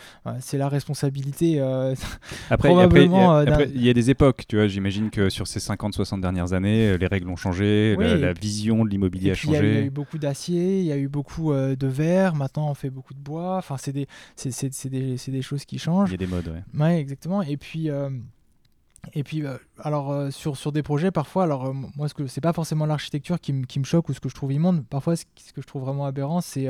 c'est 0.41 0.59
la 0.59 0.69
responsabilité 0.69 1.61
après, 2.51 2.69
probablement... 2.69 3.41
il 3.41 3.85
y, 3.85 3.89
a 3.89 3.95
des 3.95 4.11
époques, 4.11 4.45
tu 4.47 4.57
vois, 4.57 4.67
j'imagine 4.67 5.11
que 5.11 5.31
sur 5.31 5.47
ces 5.47 5.61
50-60 5.61 6.21
dernières 6.21 6.53
années, 6.53 6.99
les 6.99 7.07
règles 7.07 7.29
ont 7.29 7.37
changé, 7.37 7.97
la, 7.97 8.33
vision 8.35 8.85
de 8.85 8.91
l'immobilier 8.91 9.31
a 9.31 9.35
changé. 9.35 9.59
Il 9.59 9.75
y, 9.75 9.79
a 9.79 9.87
eu 9.87 9.91
beaucoup 9.91 10.19
d'acier, 10.19 10.81
il 10.81 10.87
y 10.87 10.93
a 10.93 10.99
eu 10.99 11.09
beaucoup 11.09 11.53
de 11.53 11.87
verre, 11.87 12.35
maintenant 12.35 12.71
on 12.71 12.75
fait 12.75 12.91
beaucoup 12.91 13.15
de 13.15 13.21
bois, 13.21 13.57
enfin 13.57 13.77
c'est 13.79 13.93
des, 13.93 14.07
des, 14.45 15.17
des, 15.29 15.43
choses 15.43 15.65
qui 15.65 15.79
changent. 15.79 16.11
Il 16.11 16.21
y 16.21 16.23
a 16.23 16.27
des 16.27 16.27
modes, 16.27 16.49
ouais. 16.49 16.81
Ouais, 16.81 17.01
exactement. 17.01 17.41
Et 17.41 17.57
puis... 17.57 17.91
Et 19.15 19.23
puis, 19.23 19.45
euh, 19.45 19.57
alors 19.79 20.11
euh, 20.11 20.31
sur, 20.31 20.57
sur 20.57 20.73
des 20.73 20.83
projets, 20.83 21.11
parfois, 21.11 21.45
alors 21.45 21.67
euh, 21.67 21.73
moi, 21.97 22.09
ce 22.09 22.15
que 22.15 22.27
c'est 22.27 22.41
pas 22.41 22.53
forcément 22.53 22.87
l'architecture 22.87 23.41
qui, 23.41 23.63
qui, 23.63 23.79
me 23.79 23.85
choque 23.85 24.09
ou 24.09 24.15
ce 24.15 24.21
que 24.21 24.29
je 24.29 24.35
trouve 24.35 24.53
immonde. 24.53 24.85
Parfois, 24.87 25.17
ce, 25.17 25.25
que 25.25 25.63
je 25.63 25.67
trouve 25.67 25.83
vraiment 25.83 26.07
aberrant, 26.07 26.41
c'est 26.41 26.69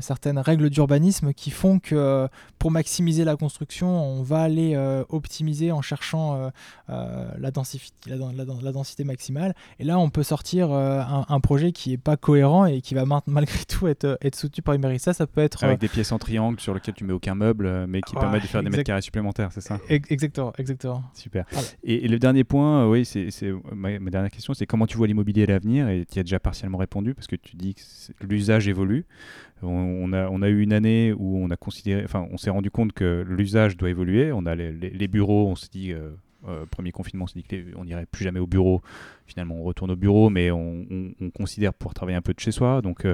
certaines 0.00 0.38
règles 0.38 0.70
d'urbanisme 0.70 1.32
qui 1.32 1.50
font 1.50 1.78
que 1.78 2.28
pour 2.58 2.70
maximiser 2.70 3.24
la 3.24 3.36
construction, 3.36 3.88
on 3.88 4.22
va 4.22 4.40
aller 4.42 4.76
optimiser 5.08 5.72
en 5.72 5.82
cherchant 5.82 6.50
la, 6.88 7.50
densité, 7.50 7.92
la, 8.06 8.16
la, 8.16 8.72
densité 8.72 9.04
maximale. 9.04 9.54
Et 9.78 9.84
là, 9.84 9.98
on 9.98 10.10
peut 10.10 10.22
sortir 10.22 10.72
un, 10.72 11.40
projet 11.40 11.72
qui 11.72 11.92
est 11.92 11.98
pas 11.98 12.16
cohérent 12.16 12.66
et 12.66 12.80
qui 12.80 12.94
va 12.94 13.04
malgré 13.26 13.64
tout 13.64 13.86
être, 13.86 14.18
être 14.20 14.36
soutenu 14.36 14.62
par 14.62 14.74
une 14.74 14.82
mairie. 14.82 14.98
Ça, 14.98 15.12
ça 15.12 15.26
peut 15.26 15.40
être 15.40 15.64
avec 15.64 15.80
des 15.80 15.88
pièces 15.88 16.12
en 16.12 16.18
triangle 16.18 16.60
sur 16.60 16.74
lesquelles 16.74 16.94
tu 16.94 17.04
mets 17.04 17.12
aucun 17.12 17.34
meuble, 17.34 17.86
mais 17.86 18.00
qui 18.00 18.14
permettent 18.14 18.42
de 18.42 18.48
faire 18.48 18.62
des 18.62 18.70
mètres 18.70 18.84
carrés 18.84 19.02
supplémentaires, 19.02 19.50
c'est 19.52 19.60
ça? 19.60 19.78
Exactement, 19.88 20.52
exactement. 20.58 21.02
Super. 21.14 21.45
Et, 21.82 22.08
le 22.08 22.18
dernier 22.18 22.44
point, 22.44 22.84
euh, 22.84 22.90
oui, 22.90 23.04
c'est 23.04 23.30
ma, 23.72 23.98
dernière 23.98 24.30
question, 24.30 24.54
c'est 24.54 24.66
comment 24.66 24.86
tu 24.86 24.96
vois 24.96 25.06
l'immobilier 25.06 25.44
à 25.44 25.46
l'avenir 25.46 25.88
Et 25.88 26.04
tu 26.10 26.18
as 26.18 26.22
déjà 26.22 26.40
partiellement 26.40 26.78
répondu 26.78 27.14
parce 27.14 27.26
que 27.26 27.36
tu 27.36 27.56
dis 27.56 27.74
que 27.74 28.26
l'usage 28.26 28.68
évolue. 28.68 29.06
On, 29.62 30.12
a, 30.12 30.48
eu 30.48 30.60
une 30.60 30.72
année 30.72 31.14
où 31.16 31.42
on 31.42 31.50
a 31.50 31.56
considéré, 31.56 32.04
enfin, 32.04 32.26
on 32.30 32.36
s'est 32.36 32.50
rendu 32.50 32.70
compte 32.70 32.92
que 32.92 33.24
l'usage 33.26 33.76
doit 33.76 33.88
évoluer. 33.88 34.30
On 34.32 34.44
a 34.46 34.54
les, 34.54 35.08
bureaux, 35.08 35.48
on 35.48 35.56
se 35.56 35.68
dit. 35.68 35.92
Euh, 35.92 36.10
premier 36.70 36.92
confinement, 36.92 37.24
on 37.24 37.26
s'est 37.26 37.40
dit 37.40 37.72
qu'on 37.74 37.84
n'irait 37.84 38.06
plus 38.06 38.24
jamais 38.24 38.40
au 38.40 38.46
bureau. 38.46 38.82
Finalement, 39.26 39.56
on 39.56 39.62
retourne 39.62 39.90
au 39.90 39.96
bureau, 39.96 40.30
mais 40.30 40.50
on, 40.50 40.84
considère 41.34 41.74
pouvoir 41.74 41.94
travailler 41.94 42.16
un 42.16 42.22
peu 42.22 42.32
de 42.32 42.40
chez 42.40 42.52
soi. 42.52 42.82
Donc, 42.82 43.06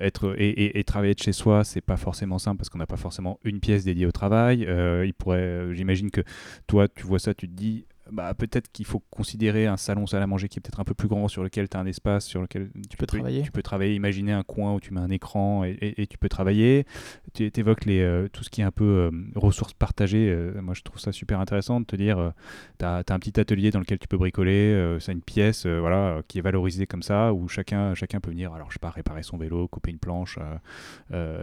être 0.00 0.34
et, 0.38 0.84
travailler 0.84 1.14
de 1.14 1.22
chez 1.22 1.32
soi, 1.32 1.64
c'est 1.64 1.80
pas 1.80 1.96
forcément 1.96 2.38
simple 2.38 2.58
parce 2.58 2.68
qu'on 2.68 2.78
n'a 2.78 2.86
pas 2.86 2.96
forcément 2.96 3.40
une 3.44 3.60
pièce 3.60 3.84
dédiée 3.84 4.06
au 4.06 4.12
travail. 4.12 4.60
il 4.60 5.14
pourrait, 5.14 5.74
j'imagine 5.74 6.10
que 6.10 6.22
toi, 6.66 6.88
tu 6.88 7.04
vois 7.04 7.18
ça, 7.18 7.34
tu 7.34 7.48
te 7.48 7.52
dis 7.52 7.86
bah, 8.12 8.34
peut-être 8.34 8.70
qu'il 8.70 8.84
faut 8.84 9.02
considérer 9.10 9.66
un 9.66 9.76
salon 9.76 10.06
salle 10.06 10.22
à 10.22 10.26
manger 10.26 10.48
qui 10.48 10.58
est 10.58 10.60
peut-être 10.60 10.80
un 10.80 10.84
peu 10.84 10.94
plus 10.94 11.08
grand, 11.08 11.28
sur 11.28 11.42
lequel 11.42 11.68
tu 11.68 11.76
as 11.76 11.80
un 11.80 11.86
espace, 11.86 12.26
sur 12.26 12.40
lequel 12.40 12.70
tu, 12.88 12.96
peux, 12.96 13.06
travailler. 13.06 13.42
Tu 13.42 13.50
peux 13.50 13.62
travailler, 13.62 13.94
imaginer 13.94 14.32
un 14.32 14.42
coin 14.42 14.74
où 14.74 14.80
tu 14.80 14.92
mets 14.92 15.00
un 15.00 15.10
écran 15.10 15.64
et, 15.64 16.06
tu 16.08 16.18
peux 16.18 16.28
travailler. 16.28 16.86
Tu 17.34 17.50
évoques 17.56 17.84
les, 17.84 18.00
euh, 18.00 18.28
tout 18.28 18.44
ce 18.44 18.50
qui 18.50 18.60
est 18.60 18.64
un 18.64 18.70
peu 18.70 18.84
euh, 18.84 19.10
ressources 19.34 19.72
partagées. 19.72 20.30
Euh, 20.30 20.60
moi, 20.62 20.74
je 20.74 20.82
trouve 20.82 21.00
ça 21.00 21.12
super 21.12 21.40
intéressant 21.40 21.80
de 21.80 21.86
te 21.86 21.96
dire, 21.96 22.32
tu 22.78 22.84
as, 22.84 22.98
un 23.08 23.18
petit 23.18 23.40
atelier 23.40 23.70
dans 23.70 23.80
lequel 23.80 23.98
tu 23.98 24.08
peux 24.08 24.18
bricoler, 24.18 24.96
c'est 25.00 25.12
une 25.12 25.22
pièce 25.22 25.66
voilà, 25.66 26.22
qui 26.28 26.38
est 26.38 26.42
valorisée 26.42 26.86
comme 26.86 27.02
ça, 27.02 27.32
où 27.32 27.48
chacun, 27.48 27.94
chacun 27.94 28.20
peut 28.20 28.30
venir, 28.30 28.52
alors 28.52 28.68
je 28.70 28.74
sais 28.74 28.80
pas, 28.80 28.90
réparer 28.90 29.22
son 29.22 29.36
vélo, 29.36 29.68
couper 29.68 29.90
une 29.90 29.98
planche, 29.98 30.38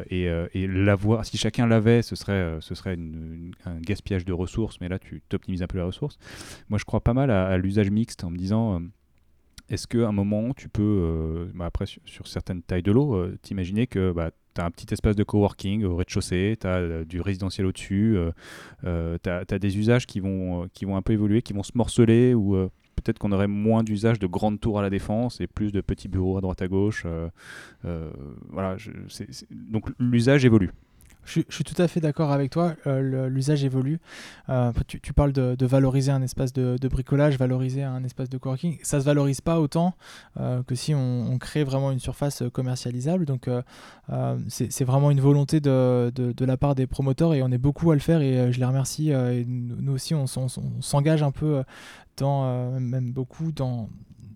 et, 0.10 0.23
et 0.53 0.68
l'avoir. 0.68 1.26
Si 1.26 1.38
chacun 1.38 1.68
l'avait, 1.68 2.02
ce 2.02 2.15
serait, 2.15 2.57
ce 2.60 2.76
serait 2.76 2.98
un 3.65 3.80
gaspillage 3.80 4.26
de 4.26 4.34
ressources, 4.34 4.80
mais 4.81 4.90
là, 4.90 4.99
tu 4.99 5.22
t'optimises 5.30 5.64
un 5.64 5.68
peu 5.68 5.77
les 5.77 5.84
ressources. 5.84 6.18
Moi, 6.69 6.80
je 6.80 6.85
crois 6.85 7.01
pas 7.01 7.13
mal 7.13 7.31
à, 7.31 7.57
l'usage 7.57 7.89
mixte 7.89 8.23
en 8.23 8.30
me 8.30 8.38
disant 8.38 8.75
euh, 8.75 8.80
est-ce 9.69 9.88
qu'à 9.88 10.07
un 10.07 10.11
moment, 10.11 10.53
tu 10.53 10.69
peux, 10.69 10.81
euh, 10.81 11.45
bah, 11.53 11.65
après, 11.65 11.85
sur, 11.85 12.27
certaines 12.27 12.61
tailles 12.61 12.84
de 12.84 12.91
l'eau, 12.91 13.15
euh, 13.15 13.38
t'imaginer 13.41 13.88
que 13.88 14.11
bah, 14.11 14.31
tu 14.53 14.61
as 14.61 14.65
un 14.65 14.71
petit 14.71 14.93
espace 14.93 15.15
de 15.15 15.23
coworking 15.23 15.84
au 15.84 15.95
rez-de-chaussée, 15.95 16.57
tu 16.59 16.67
as 16.67 17.05
du 17.05 17.21
résidentiel 17.21 17.65
au-dessus, 17.65 18.17
tu 18.84 18.88
as, 19.30 19.59
des 19.59 19.77
usages 19.77 20.05
qui 20.05 20.19
vont, 20.19 20.67
qui 20.73 20.85
vont 20.85 20.95
un 20.95 21.01
peu 21.01 21.13
évoluer, 21.13 21.41
qui 21.41 21.53
vont 21.53 21.63
se 21.63 21.71
morceler, 21.75 22.35
ou 22.35 22.55
peut-être 22.95 23.17
qu'on 23.17 23.31
aurait 23.31 23.47
moins 23.47 23.84
d'usage 23.84 24.19
de 24.19 24.27
grandes 24.27 24.59
tours 24.59 24.77
à 24.77 24.84
la 24.84 24.91
défense 24.91 25.41
et 25.41 25.47
plus 25.47 25.71
de 25.71 25.81
petits 25.81 26.07
bureaux 26.07 26.38
à 26.38 26.41
droite 26.41 26.61
à 26.61 26.67
gauche. 26.67 27.07
voilà, 28.51 28.77
donc 29.49 29.89
l'usage 29.97 30.45
évolue. 30.45 30.71
Je, 31.25 31.41
suis 31.49 31.63
tout 31.63 31.81
à 31.81 31.87
fait 31.87 31.99
d'accord 31.99 32.31
avec 32.31 32.51
toi, 32.51 32.75
euh, 32.85 33.29
l'usage 33.29 33.63
évolue. 33.63 33.99
Euh, 34.49 34.71
tu, 34.87 35.13
parles 35.13 35.31
de, 35.31 35.65
valoriser 35.65 36.11
un 36.11 36.21
espace 36.21 36.53
de, 36.53 36.87
bricolage, 36.87 37.37
valoriser 37.37 37.83
un 37.83 38.03
espace 38.03 38.29
de 38.29 38.37
coworking. 38.37 38.77
Ça 38.83 38.97
ne 38.97 39.01
se 39.01 39.05
valorise 39.05 39.41
pas 39.41 39.59
autant 39.59 39.93
euh, 40.39 40.63
que 40.63 40.75
si 40.75 40.93
on, 40.93 41.37
crée 41.39 41.63
vraiment 41.63 41.91
une 41.91 41.99
surface 41.99 42.43
commercialisable. 42.53 43.25
Donc 43.25 43.49
c'est 44.47 44.83
vraiment 44.83 45.11
une 45.11 45.21
volonté 45.21 45.59
de, 45.59 46.11
la 46.39 46.57
part 46.57 46.75
des 46.75 46.87
promoteurs 46.87 47.33
et 47.33 47.41
on 47.41 47.51
est 47.51 47.57
beaucoup 47.57 47.91
à 47.91 47.95
le 47.95 48.01
faire 48.01 48.21
et 48.21 48.51
je 48.51 48.59
les 48.59 48.65
remercie. 48.65 49.11
nous 49.47 49.93
aussi, 49.93 50.13
on, 50.13 50.27
s'engage 50.27 51.23
un 51.23 51.31
peu 51.31 51.63
dans, 52.17 52.79
même 52.79 53.11
beaucoup 53.11 53.51
dans, 53.51 53.89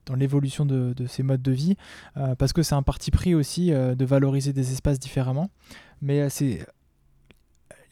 dans 0.06 0.16
l'évolution 0.16 0.66
de, 0.66 0.94
ces 1.08 1.24
modes 1.24 1.42
de 1.42 1.52
vie, 1.52 1.76
parce 2.38 2.54
que 2.54 2.64
c'est 2.64 2.76
un 2.76 2.84
parti 2.84 3.12
pris 3.12 3.36
aussi 3.36 3.72
de 3.72 4.06
valoriser 4.06 4.54
des 4.54 4.72
espaces 4.72 5.00
différemment. 5.00 5.50
Mais 6.02 6.30
c'est 6.30 6.66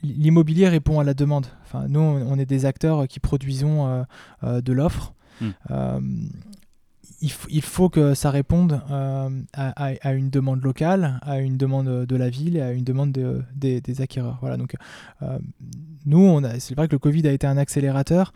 l'immobilier 0.06 0.69
répond 0.69 0.99
à 0.99 1.03
la 1.03 1.14
demande. 1.14 1.48
Enfin, 1.64 1.88
nous, 1.88 1.99
on 1.99 2.38
est 2.38 2.45
des 2.45 2.65
acteurs 2.65 3.07
qui 3.07 3.19
produisons 3.19 3.88
euh, 3.88 4.03
euh, 4.44 4.61
de 4.61 4.73
l'offre. 4.73 5.14
Hmm. 5.41 5.49
Euh, 5.72 5.99
il, 7.22 7.61
faut 7.61 7.90
que 7.90 8.14
ça 8.14 8.30
réponde 8.30 8.82
à, 9.53 10.14
une 10.14 10.30
demande 10.30 10.64
locale, 10.64 11.19
à 11.23 11.40
une 11.40 11.57
demande 11.57 12.06
de 12.06 12.15
la 12.15 12.30
ville 12.30 12.56
et 12.56 12.61
à 12.61 12.72
une 12.72 12.84
demande 12.84 13.11
des 13.56 14.02
acquéreurs. 14.02 14.38
Voilà, 14.41 14.57
donc 14.57 14.76
nous, 16.06 16.40
c'est 16.60 16.76
vrai 16.76 16.88
que 16.88 16.91
le 16.91 16.99
Covid 16.99 17.27
a 17.27 17.32
été 17.32 17.48
un 17.48 17.57
accélérateur. 17.57 18.32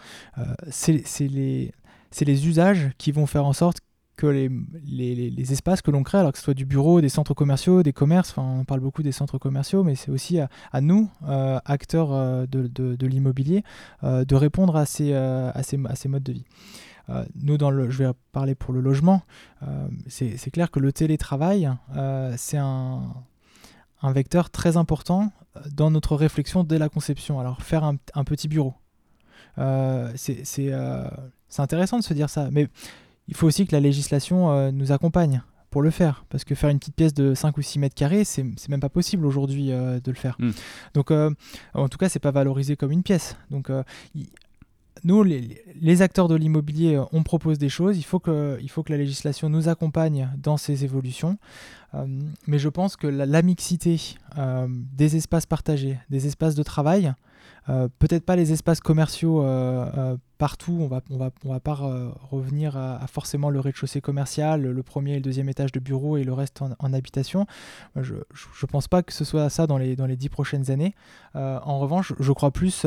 c'est 0.72 1.04
les, 1.20 1.72
les 2.20 2.48
usages 2.48 2.90
qui 2.98 3.12
vont 3.12 3.28
faire 3.28 3.46
en 3.46 3.54
sorte 3.54 3.80
que 4.20 4.28
les, 4.28 4.50
les, 5.30 5.54
espaces 5.54 5.82
que 5.82 5.92
l'on 5.92 6.04
crée, 6.04 6.18
alors 6.18 6.34
que 6.34 6.38
ce 6.38 6.44
soit 6.44 6.54
du 6.54 6.66
bureau, 6.66 7.00
des 7.00 7.08
centres 7.08 7.34
commerciaux, 7.34 7.84
des 7.84 7.94
commerces, 7.94 8.32
enfin, 8.32 8.60
on 8.60 8.66
parle 8.66 8.82
beaucoup 8.82 9.02
des 9.02 9.14
centres 9.14 9.38
commerciaux, 9.38 9.82
mais 9.86 9.96
c'est 9.96 10.12
aussi 10.12 10.40
à, 10.40 10.82
nous, 10.82 11.10
euh, 11.30 11.58
acteurs 11.64 12.12
euh, 12.12 12.46
de, 12.46 12.68
de, 12.68 13.08
l'immobilier, 13.08 13.64
euh, 14.04 14.26
de 14.26 14.36
répondre 14.36 14.76
à 14.76 14.86
ces, 14.86 15.14
à 15.14 15.64
ces, 15.64 15.80
à 15.86 15.96
ces 15.96 16.10
modes 16.10 16.24
de 16.24 16.34
vie. 16.34 16.44
nous, 17.42 17.58
dans 17.58 17.72
le, 17.72 17.90
je 17.90 18.04
vais 18.04 18.12
parler 18.34 18.56
pour 18.56 18.74
le 18.74 18.82
logement, 18.82 19.22
c'est 20.08 20.52
clair 20.52 20.70
que 20.70 20.82
le 20.82 20.92
télétravail, 20.92 21.70
c'est 22.36 22.58
un, 22.58 23.02
un, 24.02 24.12
vecteur 24.12 24.50
très 24.50 24.76
important 24.76 25.32
dans 25.72 25.92
notre 25.92 26.18
réflexion 26.18 26.66
dès 26.66 26.78
la 26.78 26.90
conception. 26.90 27.40
Alors, 27.40 27.62
faire 27.62 27.86
un, 27.86 28.24
petit 28.26 28.50
bureau, 28.50 28.74
c'est 30.16 30.74
intéressant 31.58 32.00
de 32.00 32.04
se 32.04 32.14
dire 32.14 32.30
ça, 32.30 32.50
mais 32.52 32.68
il 33.30 33.36
faut 33.36 33.48
aussi 33.48 33.66
que 33.68 33.76
la 33.76 33.80
législation 33.80 34.52
euh, 34.52 34.72
nous 34.72 34.92
accompagne 34.92 35.44
pour 35.70 35.84
le 35.84 35.92
faire. 35.92 36.26
Parce 36.30 36.44
que 36.44 36.56
faire 36.56 36.72
une 36.72 36.80
petite 36.80 36.96
pièce 36.96 37.14
de 37.14 37.36
5 37.36 37.56
ou 37.58 37.62
6 37.62 37.78
mètres 37.78 37.96
carrés, 37.96 38.24
c'est 38.24 38.44
même 38.70 38.80
pas 38.80 38.90
possible 38.90 39.26
aujourd'hui 39.26 39.72
euh, 39.72 40.00
de 40.00 40.12
le 40.12 40.18
faire. 40.18 40.36
Hmm. 40.40 40.52
Donc, 40.96 41.12
euh, 41.12 41.30
en 41.76 41.88
tout 41.90 42.00
cas, 42.00 42.10
c'est 42.10 42.20
pas 42.20 42.32
valorisé 42.32 42.76
comme 42.76 42.92
une 42.92 43.04
pièce. 43.04 43.38
Donc, 43.52 43.72
nous, 45.04 45.24
les, 45.24 46.02
acteurs 46.02 46.28
de 46.28 46.36
l'immobilier, 46.36 47.00
on 47.12 47.22
propose 47.22 47.60
des 47.60 47.70
choses. 47.70 48.00
Il 48.00 48.04
faut, 48.04 48.20
que, 48.20 48.58
il 48.62 48.70
faut 48.70 48.82
que 48.82 48.92
la 48.92 48.98
législation 48.98 49.48
nous 49.48 49.70
accompagne 49.70 50.30
dans 50.42 50.58
ces 50.58 50.84
évolutions. 50.84 51.38
mais 52.48 52.58
je 52.58 52.68
pense 52.68 52.98
que 52.98 53.08
la 53.08 53.42
mixité 53.44 54.02
des 54.98 55.16
espaces 55.16 55.46
partagés, 55.46 56.00
des 56.10 56.26
espaces 56.26 56.56
de 56.56 56.64
travail, 56.64 57.14
peut-être 58.00 58.26
pas 58.26 58.36
les 58.36 58.52
espaces 58.52 58.80
commerciaux 58.80 59.44
euh, 59.44 59.86
euh, 59.98 60.18
partout, 60.38 60.78
on 60.80 60.88
va, 60.88 61.02
on 61.10 61.18
va, 61.18 61.30
on 61.46 61.50
va 61.50 61.60
pas 61.60 61.74
revenir 61.74 62.78
à, 62.78 63.06
forcément 63.08 63.50
le 63.50 63.60
rez-de-chaussée 63.60 64.02
commercial, 64.02 64.62
le 64.62 64.84
premier 64.84 65.14
et 65.14 65.16
le 65.16 65.22
deuxième 65.22 65.50
étage 65.50 65.72
de 65.72 65.80
bureau 65.80 66.18
et 66.18 66.24
le 66.24 66.34
reste 66.34 66.62
en, 66.62 66.94
habitation. 66.94 67.46
Je 67.96 68.14
ne 68.14 68.68
pense 68.68 68.88
pas 68.88 69.04
que 69.04 69.14
ce 69.14 69.26
soit 69.26 69.50
ça 69.50 69.68
dans 69.68 69.78
les, 69.78 69.96
dans 69.96 70.06
les 70.06 70.16
dix 70.16 70.30
prochaines 70.30 70.72
années. 70.72 70.96
en 71.36 71.80
revanche, 71.80 72.14
je 72.20 72.32
crois 72.32 72.52
plus 72.52 72.86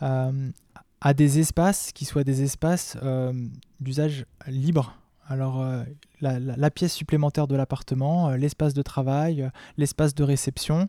à 0.00 1.14
des 1.14 1.38
espaces 1.38 1.92
qui 1.92 2.04
soient 2.04 2.24
des 2.24 2.42
espaces 2.42 2.98
d'usage 3.80 4.26
libre. 4.46 4.94
Alors, 5.26 5.64
la, 6.20 6.70
pièce 6.70 6.92
supplémentaire 6.92 7.46
de 7.46 7.56
l'appartement, 7.56 8.30
l'espace 8.32 8.74
de 8.74 8.82
travail, 8.82 9.50
l'espace 9.78 10.14
de 10.14 10.22
réception, 10.22 10.88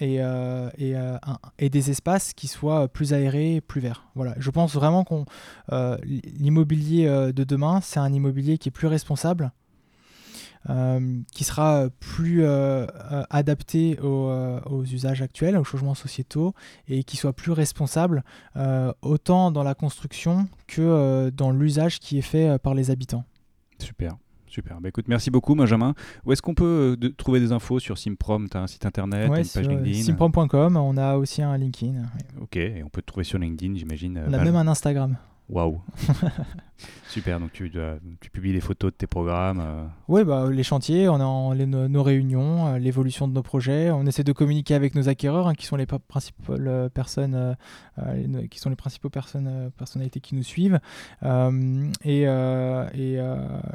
et, 0.00 0.20
euh, 0.20 0.68
euh, 0.80 1.18
et, 1.58 1.68
des 1.68 1.90
espaces 1.90 2.32
qui 2.32 2.48
soient 2.48 2.88
plus 2.88 3.12
aérés, 3.12 3.60
plus 3.60 3.80
verts. 3.80 4.06
Voilà. 4.14 4.34
Je 4.38 4.50
pense 4.50 4.74
vraiment 4.74 5.04
que 5.04 5.14
euh, 5.72 5.96
l'immobilier 6.04 7.06
de 7.06 7.44
demain, 7.44 7.80
c'est 7.80 8.00
un 8.00 8.12
immobilier 8.12 8.58
qui 8.58 8.68
est 8.68 8.72
plus 8.72 8.88
responsable, 8.88 9.52
qui 11.32 11.44
sera 11.44 11.88
plus 11.98 12.44
adapté 13.30 13.98
aux, 14.00 14.84
usages 14.84 15.20
actuels, 15.20 15.56
aux 15.56 15.64
changements 15.64 15.94
sociétaux, 15.94 16.54
et 16.88 17.02
qui 17.02 17.16
soit 17.16 17.32
plus 17.32 17.52
responsable 17.52 18.22
autant 19.02 19.50
dans 19.50 19.64
la 19.64 19.74
construction 19.74 20.48
que 20.68 21.30
dans 21.30 21.50
l'usage 21.50 21.98
qui 21.98 22.18
est 22.18 22.22
fait 22.22 22.58
par 22.60 22.74
les 22.74 22.90
habitants. 22.90 23.24
Super. 23.78 24.16
Super. 24.52 24.82
Bah, 24.82 24.90
écoute, 24.90 25.08
merci 25.08 25.30
beaucoup, 25.30 25.54
Benjamin. 25.54 25.94
Où 26.26 26.32
est-ce 26.32 26.42
qu'on 26.42 26.54
peut 26.54 26.96
euh, 27.02 27.14
trouver 27.16 27.40
des 27.40 27.52
infos 27.52 27.78
sur 27.78 27.96
Simprom 27.96 28.50
Tu 28.50 28.56
as 28.58 28.60
un 28.60 28.66
site 28.66 28.84
internet, 28.84 29.28
une 29.28 29.48
page 29.48 29.66
LinkedIn? 29.66 30.02
Simprom.com. 30.02 30.76
On 30.76 30.96
a 30.98 31.16
aussi 31.16 31.40
un 31.40 31.56
LinkedIn. 31.56 32.02
Ok, 32.38 32.56
et 32.56 32.82
on 32.84 32.90
peut 32.90 33.00
te 33.00 33.06
trouver 33.06 33.24
sur 33.24 33.38
LinkedIn, 33.38 33.76
j'imagine. 33.76 34.22
On 34.28 34.32
a 34.34 34.44
même 34.44 34.56
un 34.56 34.68
Instagram. 34.68 35.16
Waouh 35.48 35.80
Super, 37.08 37.38
donc 37.38 37.52
tu, 37.52 37.70
tu, 38.20 38.30
publies 38.30 38.52
des 38.52 38.60
photos 38.60 38.90
de 38.90 38.96
tes 38.96 39.06
programmes 39.06 39.60
euh. 39.60 39.84
Oui, 40.08 40.24
bah, 40.24 40.48
les 40.50 40.62
chantiers, 40.62 41.08
on 41.08 41.16
a 41.16 41.54
nos, 41.54 42.02
réunions, 42.02 42.68
euh, 42.68 42.78
l'évolution 42.78 43.28
de 43.28 43.34
nos 43.34 43.42
projets. 43.42 43.90
On 43.90 44.06
essaie 44.06 44.24
de 44.24 44.32
communiquer 44.32 44.74
avec 44.74 44.94
nos 44.94 45.08
acquéreurs, 45.08 45.46
hein, 45.46 45.54
qui 45.54 45.66
sont 45.66 45.76
les 45.76 45.86
principales 45.86 46.66
euh, 46.66 46.88
personnes, 46.88 47.56
qui 48.50 48.58
sont 48.58 48.70
les 48.70 48.76
principaux 48.76 49.10
personnes, 49.10 49.70
personnalités 49.76 50.20
qui 50.20 50.34
nous 50.34 50.42
suivent. 50.42 50.80
et, 51.22 52.22
et, 52.22 53.18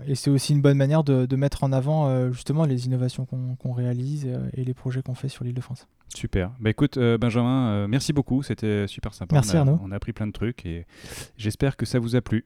et 0.08 0.16
c'est 0.16 0.30
aussi 0.30 0.54
une 0.54 0.62
bonne 0.62 0.78
manière 0.78 1.04
de, 1.04 1.36
mettre 1.36 1.64
en 1.64 1.72
avant 1.72 2.32
justement 2.32 2.66
les 2.66 2.88
innovations 2.88 3.26
qu'on 3.26 3.72
réalise 3.72 4.28
et 4.54 4.64
les 4.64 4.74
projets 4.74 5.04
qu'on 5.04 5.14
fait 5.14 5.30
sur 5.30 5.44
l'île 5.44 5.54
de 5.54 5.62
France. 5.62 5.88
Super. 6.16 6.52
Bah 6.60 6.70
écoute, 6.70 6.98
Benjamin, 6.98 7.88
merci 7.88 8.14
beaucoup. 8.14 8.42
C'était 8.44 8.88
super 8.88 9.14
sympa. 9.14 9.36
Merci 9.36 9.56
on 9.56 9.60
Arnaud. 9.60 9.80
On 9.84 9.92
a 9.92 9.96
appris 9.96 10.14
plein 10.14 10.28
de 10.28 10.32
trucs 10.32 10.66
et 10.66 10.86
j'espère 11.38 11.78
que 11.78 11.86
ça 11.86 12.00
vous 12.00 12.16
a 12.16 12.22
plu. 12.22 12.46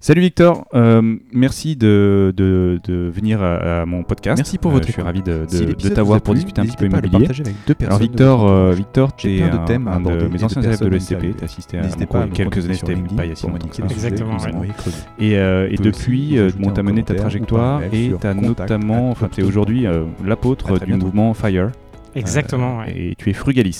Salut 0.00 0.20
Victor, 0.20 0.66
euh, 0.74 1.16
merci 1.32 1.76
de, 1.76 2.32
de, 2.36 2.80
de 2.84 3.10
venir 3.10 3.42
à, 3.42 3.86
mon 3.86 4.02
podcast. 4.02 4.38
Merci 4.38 4.58
pour 4.58 4.70
votre. 4.70 4.84
Euh, 4.84 4.88
je 4.88 4.92
suis 4.92 5.02
ravi 5.02 5.22
de, 5.22 5.46
de, 5.46 5.88
t'avoir 5.88 6.20
pour 6.20 6.34
discuter 6.34 6.60
un 6.60 6.64
petit 6.64 6.76
peu 6.76 6.86
immobilier. 6.86 7.28
Alors 7.80 7.98
Victor, 7.98 8.48
euh, 8.48 8.72
Victor, 8.72 9.16
tu 9.16 9.38
es 9.38 9.42
un, 9.42 9.50
de, 9.50 9.88
un 9.88 10.00
de 10.00 10.28
mes 10.28 10.44
anciens 10.44 10.62
élèves 10.62 10.80
de 10.80 10.88
l'ESTP. 10.88 11.36
Tu 11.36 11.42
as 11.42 11.44
assisté 11.44 11.78
à 11.78 11.82
mon 11.82 12.28
quelques 12.28 12.64
années, 12.64 12.74
c'était 12.74 12.94
pas 12.94 13.24
il 13.24 13.30
y 13.30 13.32
a 13.32 13.36
si 13.36 13.46
longtemps 13.46 13.68
Exactement. 13.90 14.36
Et, 15.18 15.38
euh, 15.38 15.68
et 15.70 15.76
depuis, 15.76 16.38
bon, 16.58 16.70
tu 16.70 16.80
as 16.80 16.82
mené 16.82 17.02
ta 17.02 17.14
trajectoire 17.14 17.82
et 17.92 18.12
tu 18.20 18.26
as 18.26 18.34
notamment, 18.34 19.10
enfin, 19.10 19.28
tu 19.32 19.40
es 19.40 19.44
aujourd'hui 19.44 19.86
l'apôtre 20.24 20.78
du 20.84 20.94
mouvement 20.94 21.34
FIRE. 21.34 21.70
Exactement. 22.14 22.84
Et 22.84 23.14
tu 23.18 23.30
es 23.30 23.32
frugaliste. 23.32 23.72